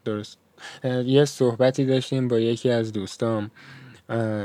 درست. 0.06 0.38
یه 1.06 1.26
صحبتی 1.26 1.86
داشتیم 1.86 2.28
با 2.28 2.40
یکی 2.40 2.70
از 2.70 2.94
دوستام. 2.94 3.52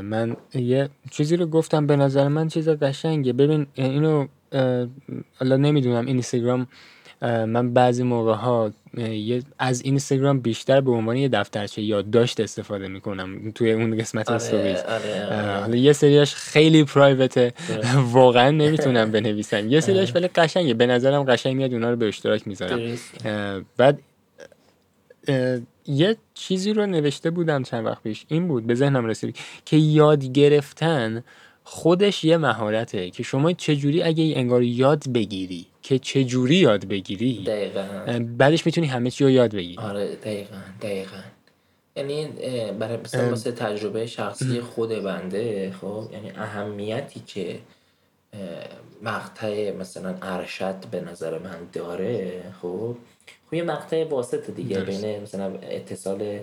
من 0.02 0.36
یه 0.54 0.88
چیزی 1.10 1.36
رو 1.36 1.46
گفتم 1.46 1.86
به 1.86 1.96
نظر 1.96 2.28
من 2.28 2.48
چیز 2.48 2.68
قشنگه. 2.68 3.32
ببین 3.32 3.66
اینو 3.74 4.26
حالا 5.38 5.56
نمی‌دونم 5.56 6.06
اینستاگرام 6.06 6.66
من 7.22 7.72
بعضی 7.72 8.02
موقع 8.02 8.34
ها 8.34 8.72
از 9.58 9.82
اینستاگرام 9.82 10.40
بیشتر 10.40 10.80
به 10.80 10.90
عنوان 10.90 11.16
یه 11.16 11.28
دفترچه 11.28 11.82
یادداشت 11.82 12.40
استفاده 12.40 12.88
می‌کنم 12.88 13.50
توی 13.50 13.72
اون 13.72 13.98
قسمت 13.98 14.28
آره، 14.28 14.36
استوریز 14.36 14.78
آره، 14.78 15.26
آره. 15.26 15.60
حالا 15.60 15.76
یه 15.76 15.92
سریاش 15.92 16.34
خیلی 16.34 16.84
پرایوته 16.84 17.52
واقعا 18.12 18.50
نمی‌تونم 18.50 19.10
بنویسم. 19.20 19.68
یه 19.68 19.80
سریاش 19.80 20.14
ولی 20.14 20.28
قشنگه. 20.28 20.74
به 20.74 20.86
نظرم 20.86 21.22
قشنگ 21.22 21.56
میاد 21.56 21.72
اونا 21.72 21.90
رو 21.90 21.96
به 21.96 22.08
اشتراک 22.08 22.48
می‌ذارم. 22.48 22.96
بعد 23.76 23.98
یه 25.86 26.16
چیزی 26.34 26.72
رو 26.72 26.86
نوشته 26.86 27.30
بودم 27.30 27.62
چند 27.62 27.86
وقت 27.86 28.02
پیش. 28.02 28.26
این 28.28 28.48
بود 28.48 28.66
به 28.66 28.74
ذهنم 28.74 29.06
رسید 29.06 29.36
که 29.64 29.76
یاد 29.76 30.24
گرفتن 30.24 31.24
خودش 31.64 32.24
یه 32.24 32.36
مهارته 32.36 33.10
که 33.10 33.22
شما 33.22 33.52
چجوری 33.52 34.02
اگه 34.02 34.32
انگار 34.36 34.62
یاد 34.62 35.08
بگیری 35.14 35.66
که 35.82 35.98
چجوری 35.98 36.56
یاد 36.56 36.88
بگیری 36.88 37.44
دقیقا. 37.44 38.26
بعدش 38.38 38.66
می‌تونی 38.66 38.86
همه 38.86 39.10
چی 39.10 39.24
رو 39.24 39.30
یاد 39.30 39.54
بگیری. 39.54 39.78
آره 39.78 40.16
دقیقا 40.16 40.56
دقیقا. 40.82 41.16
یعنی 41.96 42.26
برای 42.78 42.96
مثلا 42.96 43.52
تجربه 43.52 44.06
شخصی 44.06 44.60
خود 44.74 44.88
بنده 44.88 45.72
خب 45.80 46.08
یعنی 46.12 46.30
اهمیتی 46.30 47.22
که 47.26 47.58
مقطع 49.02 49.72
مثلا 49.76 50.14
ارشد 50.22 50.76
به 50.90 51.00
نظر 51.00 51.38
من 51.38 51.58
داره 51.72 52.42
خب 52.62 52.96
یه 53.54 53.62
مقطع 53.62 54.04
واسط 54.04 54.50
دیگه 54.50 54.80
بین 54.80 55.22
مثلا 55.22 55.58
اتصال 55.62 56.40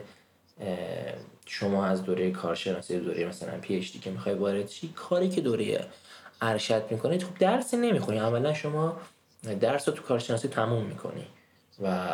شما 1.46 1.86
از 1.86 2.04
دوره 2.04 2.32
کارشناسی 2.32 3.00
دوره 3.00 3.26
مثلا 3.26 3.58
پی 3.58 3.76
اچ 3.76 3.92
دی 3.92 4.00
که 4.00 4.12
می‌خوای 4.12 4.36
وارد 4.36 4.70
شی 4.70 4.88
کاری 4.96 5.30
که 5.30 5.42
دوره 5.42 5.86
ارشد 6.42 6.84
می‌کنی 6.90 7.20
خب 7.20 7.38
درسی 7.40 7.78
نمی‌خونی. 7.78 8.20
اولا 8.20 8.54
شما 8.54 8.98
درس 9.60 9.90
رو 9.90 9.94
تو 9.96 10.02
کارشناسی 10.04 10.48
تموم 10.48 10.86
می‌کنی 10.86 11.28
و 11.84 12.08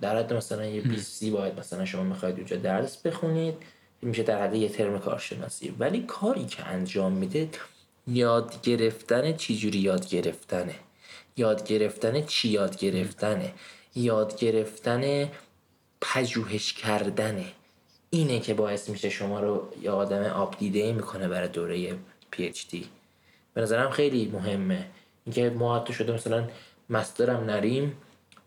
در 0.00 0.18
حد 0.18 0.32
مثلا 0.32 0.66
یه 0.66 0.80
20 0.80 1.12
سی 1.12 1.30
باید 1.30 1.60
مثلا 1.60 1.84
شما 1.84 2.02
می‌خواید 2.02 2.36
اونجا 2.36 2.56
درس 2.56 2.96
بخونید 2.96 3.54
میشه 4.02 4.22
در 4.22 4.42
حد 4.42 4.54
یه 4.54 4.68
ترم 4.68 4.98
کارشناسی. 4.98 5.74
ولی 5.78 6.00
کاری 6.02 6.44
که 6.44 6.66
انجام 6.66 7.12
میده 7.12 7.48
یاد 8.06 8.62
گرفتن 8.62 9.36
چی 9.36 9.54
یاد 9.54 10.08
گرفتنه؟ 10.08 10.74
یاد 11.36 11.66
گرفتن 11.66 12.22
چی 12.22 12.48
یاد 12.48 12.76
گرفتنه؟ 12.76 13.52
یاد 13.98 14.38
گرفتن 14.38 15.28
پژوهش 16.00 16.72
کردنه 16.72 17.44
اینه 18.10 18.40
که 18.40 18.54
باعث 18.54 18.88
میشه 18.88 19.08
شما 19.08 19.40
رو 19.40 19.68
یه 19.82 19.90
آدم 19.90 20.22
آپدیده 20.22 20.92
می‌کنه 20.92 21.28
برای 21.28 21.48
دوره 21.48 21.94
پی 22.30 22.44
اچ 22.44 22.68
دی 22.70 22.88
به 23.54 23.60
نظرم 23.60 23.90
خیلی 23.90 24.30
مهمه. 24.32 24.86
اینکه 25.24 25.50
ما 25.50 25.78
حتی 25.78 25.92
شده 25.92 26.12
مثلا 26.12 26.48
مسترم 26.90 27.44
نریم 27.44 27.96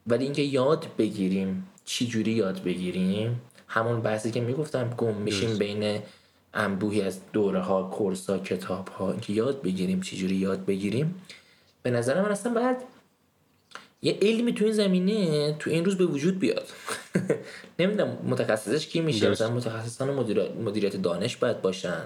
ولی 0.07 0.23
اینکه 0.23 0.41
یاد 0.41 0.87
بگیریم 0.97 1.67
چی 1.85 2.07
جوری 2.07 2.31
یاد 2.31 2.63
بگیریم 2.63 3.41
همون 3.67 4.01
بحثی 4.01 4.31
که 4.31 4.41
می‌گفتم 4.41 4.89
گم 4.89 5.15
میشیم 5.15 5.57
بین 5.57 6.01
انبوهی 6.53 7.01
از 7.01 7.19
دوره 7.33 7.59
ها 7.59 7.83
کورس 7.83 8.29
ها 8.29 8.37
کتاب 8.37 8.87
ها 8.87 9.11
اینکه 9.11 9.33
یاد 9.33 9.61
بگیریم 9.61 10.01
چی 10.01 10.17
جوری 10.17 10.35
یاد 10.35 10.65
بگیریم. 10.65 11.21
به 11.83 11.91
نظر 11.91 12.21
من 12.21 12.31
اصلا 12.31 12.53
باید 12.53 12.77
یه 14.01 14.17
علمی 14.21 14.53
تو 14.53 14.65
این 14.65 14.73
زمینه 14.73 15.53
تو 15.59 15.69
این 15.69 15.85
روز 15.85 15.97
به 15.97 16.05
وجود 16.05 16.39
بیاد. 16.39 16.67
نمی‌دونم 17.79 18.17
متخصصش 18.23 18.87
کی 18.87 19.01
میشه. 19.01 19.29
مثلا 19.29 19.49
متخصصان 19.49 20.09
مدیریت 20.63 20.95
دانش 20.95 21.37
باید 21.37 21.61
باشن 21.61 22.03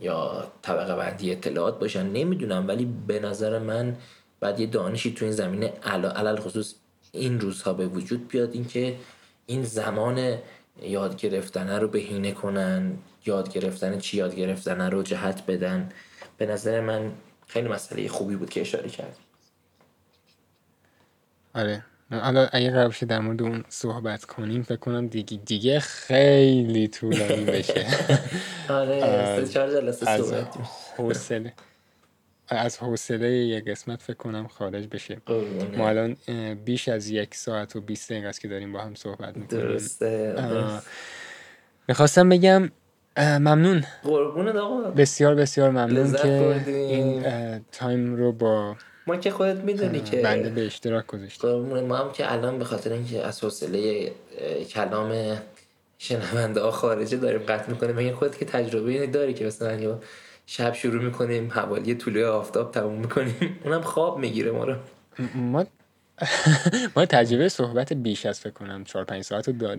یا 0.00 0.52
طبقه 0.62 0.96
بندی 0.96 1.32
اطلاعات 1.32 1.78
باشن. 1.78 2.06
نمی‌دونم 2.06 2.68
ولی 2.68 2.88
به 3.06 3.20
نظر 3.20 3.58
من 3.58 3.96
بعد 4.40 4.60
یه 4.60 4.66
دانشی 4.66 5.14
تو 5.14 5.24
این 5.24 5.34
زمینه 5.34 5.66
علل 5.92 6.36
خصوص 6.36 6.74
این 7.12 7.40
روزها 7.40 7.72
به 7.72 7.86
وجود 7.86 8.28
بیاد. 8.28 8.54
اینکه 8.54 8.96
این 9.46 9.62
زمان 9.62 10.38
یاد 10.82 11.16
گرفتن 11.16 11.70
رو 11.70 11.88
بهینه 11.88 12.32
کنن 12.32 12.98
یاد 13.26 13.52
گرفتن 13.52 13.98
چی 13.98 14.16
یاد 14.16 14.36
گرفتن 14.36 14.90
رو 14.90 15.02
جهت 15.02 15.46
بدن. 15.46 15.88
به 16.38 16.46
نظر 16.46 16.80
من 16.80 17.12
خیلی 17.46 17.68
مسئله 17.68 18.08
خوبی 18.08 18.36
بود 18.36 18.50
که 18.50 18.60
اشاره 18.60 18.88
کرد 18.88 19.16
آره. 21.54 21.84
حالا 22.10 22.48
اگه 22.52 22.70
قرار 22.70 22.88
بشه 22.88 23.06
در 23.06 23.18
مورد 23.18 23.42
اون 23.42 23.64
صحبت 23.68 24.24
کنیم 24.24 24.62
فکر 24.62 24.76
کنم 24.76 25.06
دیگه 25.06 25.36
دیگه 25.36 25.80
خیلی 25.80 26.88
طولانی 26.88 27.44
بشه. 27.44 27.86
آره 28.68 29.48
چهار 29.48 29.70
جلسه 29.70 30.16
صحبت 30.18 30.54
حوصله 30.96 31.52
از 32.48 32.78
حوصله 32.78 33.28
یه 33.30 33.60
قسمت 33.60 34.02
فکر 34.02 34.16
کنم 34.16 34.46
خارج 34.46 34.86
بشه. 34.86 35.16
ما 35.76 35.88
الان 35.88 36.16
بیش 36.64 36.88
از 36.88 37.08
یک 37.08 37.34
ساعت 37.34 37.76
و 37.76 37.80
بیست 37.80 38.10
دقیقه 38.10 38.28
است 38.28 38.40
که 38.40 38.48
داریم 38.48 38.72
با 38.72 38.80
هم 38.80 38.94
صحبت 38.94 39.36
می‌کنیم. 39.36 39.62
درسته 39.62 40.34
می‌خواستم 41.88 42.28
بگم 42.28 42.70
ممنون. 43.18 43.84
بسیار 44.96 45.34
بسیار 45.34 45.70
ممنون 45.70 46.12
که 46.12 46.64
این 46.68 47.24
تایم 47.72 48.16
رو 48.16 48.32
با 48.32 48.76
ما 49.06 49.16
که 49.16 49.30
خودت 49.30 49.56
می‌دونی 49.56 50.00
که 50.00 50.16
بنده 50.16 50.50
به 50.50 50.66
اشتراک 50.66 51.06
گذاشتیم. 51.06 51.50
ما 51.60 51.96
هم 51.96 52.12
که 52.12 52.32
الان 52.32 52.58
به 52.58 52.64
خاطر 52.64 52.92
اینکه 52.92 53.26
از 53.26 53.44
حوصله 53.44 54.12
کلام 54.70 55.38
شنونده 55.98 56.60
ها 56.60 56.70
خارجه 56.70 57.16
داریم 57.16 57.40
قطع 57.40 57.70
می‌کنیم 57.70 57.98
این 57.98 58.14
خودت 58.14 58.38
که 58.38 58.44
تجربه 58.44 59.06
داری 59.06 59.34
که 59.34 59.46
مثلا 59.46 59.74
یا 59.74 60.00
شب 60.46 60.74
شروع 60.74 61.02
می‌کنیم 61.02 61.50
حوالی 61.50 61.94
طلوع 61.94 62.26
آفتاب 62.26 62.70
تموم 62.70 63.00
می‌کنیم 63.00 63.60
اونم 63.64 63.80
خواب 63.82 64.18
می‌گیره 64.18 64.50
ما 64.50 64.64
رو. 64.64 64.74
ما 65.34 65.66
ما 66.96 67.06
تجربه 67.06 67.48
صحبت 67.48 67.92
بیش 67.92 68.26
از 68.26 68.40
فکر 68.40 68.52
کنم 68.52 68.84
4 68.84 69.04
5 69.04 69.24
ساعت 69.24 69.48
رو 69.48 69.76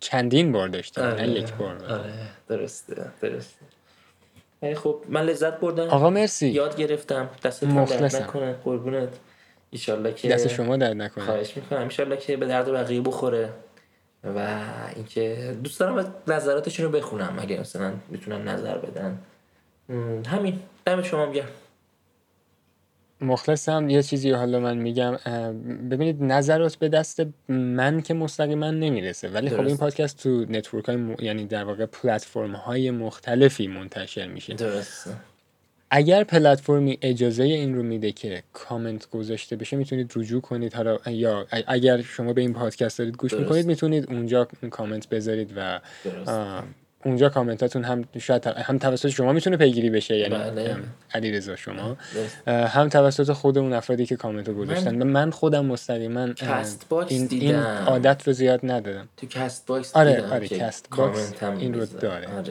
چندین 0.00 0.52
بار 0.52 0.68
داشتیم 0.68 1.04
آره. 1.04 1.22
نه 1.22 1.28
یک 1.28 1.52
بار. 1.52 1.84
آره 1.84 2.12
درسته 2.48 3.12
درسته. 3.20 3.56
خب 4.74 5.02
من 5.08 5.22
لذت 5.22 5.60
بردم. 5.60 5.88
آقا 5.88 6.10
مرسی. 6.10 6.48
یاد 6.48 6.76
گرفتم. 6.76 7.28
دستتون 7.44 7.84
درد 7.84 8.16
نکنه 8.16 8.52
قربونت. 8.64 9.08
ایشالله 9.70 10.12
که 10.12 10.28
دست 10.28 10.48
شما 10.48 10.76
درد 10.76 10.96
نکنه. 10.96 11.24
خواهش 11.24 11.56
می‌کنم. 11.56 11.82
ایشالله 11.82 12.16
که 12.16 12.36
به 12.36 12.46
درد 12.46 12.72
بقیه 12.72 13.00
بخوره. 13.00 13.48
و 14.24 14.60
اینکه 14.96 15.56
دوست 15.64 15.80
دارم 15.80 16.14
نظراتشون 16.26 16.86
رو 16.86 16.92
بخونم. 16.92 17.36
اگه 17.38 17.60
مثلا 17.60 17.92
می‌تونن 18.08 18.48
نظر 18.48 18.78
بدن. 18.78 19.18
همین. 20.26 20.60
دم 20.86 21.02
شما 21.02 21.32
گرم. 21.32 21.48
مخلصم. 23.20 23.90
یه 23.90 24.02
چیزی 24.02 24.30
حالا 24.30 24.60
من 24.60 24.78
میگم 24.78 25.16
ببینید 25.90 26.22
نظرات 26.22 26.76
به 26.76 26.88
دست 26.88 27.22
من 27.48 28.02
که 28.02 28.14
مستقیما 28.14 28.70
نمی‌رسه. 28.70 29.28
ولی 29.28 29.50
خب 29.50 29.66
این 29.66 29.76
پادکست 29.76 30.22
تو 30.22 30.46
network 30.48 30.84
های 30.84 31.14
یعنی 31.18 31.46
در 31.46 31.64
واقع 31.64 31.86
پلتفرم 31.86 32.52
های 32.52 32.90
مختلفی 32.90 33.66
منتشر 33.66 34.26
میشه. 34.26 34.54
درسته 34.54 35.10
اگر 35.90 36.24
پلتفرمی 36.24 36.98
اجازه 37.02 37.42
این 37.42 37.74
رو 37.74 37.82
میده 37.82 38.12
که 38.12 38.42
کامنت 38.52 39.10
گذاشته 39.10 39.56
بشه 39.56 39.76
می‌تونید 39.76 40.12
رجوع 40.16 40.40
کنید. 40.40 40.74
حالا 40.74 40.98
یا 41.06 41.46
اگر 41.66 42.02
شما 42.02 42.32
به 42.32 42.40
این 42.40 42.52
پادکست 42.52 42.98
دارید 42.98 43.16
گوش 43.16 43.32
می‌کنید 43.32 43.66
می‌تونید 43.66 44.10
اونجا 44.10 44.48
کامنت 44.70 45.08
بذارید 45.08 45.52
و 45.56 45.80
اونجا 47.04 47.28
کامنتاتون 47.28 47.84
هم 47.84 48.04
شاید 48.18 48.46
هم 48.46 48.78
توسط 48.78 49.08
شما 49.08 49.32
می‌تونه 49.32 49.56
پیگیری 49.56 49.90
بشه 49.90 50.16
یعنی 50.16 50.34
بله. 50.34 50.76
علی 51.14 51.32
رضا 51.32 51.56
شما. 51.56 51.96
هم 52.46 52.88
توسط 52.88 53.32
خود 53.32 53.58
اون 53.58 53.72
افرادی 53.72 54.06
که 54.06 54.16
کامنت 54.16 54.48
رو 54.48 54.54
گذاشتن. 54.54 54.96
من, 54.96 55.06
من 55.06 55.30
خودم 55.30 55.66
مستقیما 55.66 56.28
این, 57.08 57.28
این 57.30 57.54
عادت 57.56 58.26
رو 58.26 58.32
زیاد 58.32 58.60
ندارم 58.62 59.08
تو 59.16 59.26
کست 59.26 59.66
باکس 59.66 59.96
آره 59.96 60.14
دیدم 60.14 60.32
آره 60.32 60.48
کست 60.48 60.86
باکس 60.96 61.32
این 61.42 61.74
رو 61.74 61.86
داره. 61.86 62.26
آره 62.26 62.44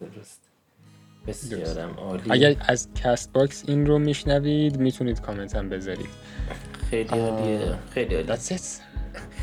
درست. 0.00 0.40
بسیارم 1.28 1.90
عالی. 1.90 2.22
اگر 2.30 2.56
از 2.68 2.88
کست 3.04 3.32
باکس 3.32 3.64
این 3.66 3.86
رو 3.86 3.98
میشنوید 3.98 4.76
می‌تونید 4.76 5.20
کامنت 5.20 5.56
هم 5.56 5.68
بذارید. 5.68 6.06
خیلی 6.90 7.08
عالیه 7.08 7.74
خیلی 7.94 8.14
عالیه. 8.14 8.38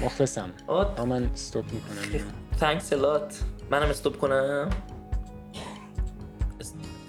مخلصم. 0.02 0.50
من 1.08 1.24
استوب 1.24 1.66
می‌کنم. 1.66 2.24
thanks 2.60 2.92
a 2.92 2.96
lot. 2.96 3.57
منم 3.72 3.90
استوب 3.90 4.18
کنم. 4.18 4.70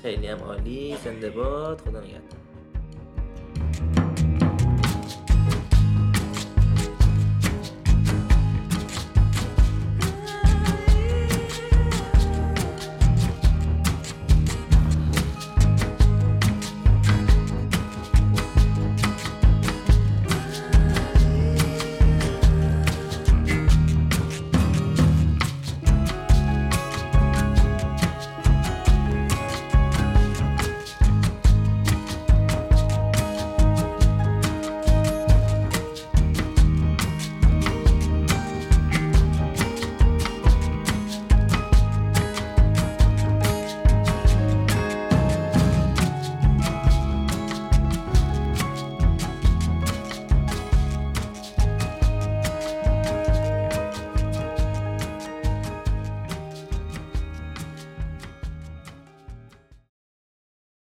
خیلی 0.03 0.27
هم 0.27 0.39
عالی 0.39 0.97
زنده 1.05 1.31
باد 1.31 1.81
خدا 1.81 2.01
نگهدار. 2.01 2.39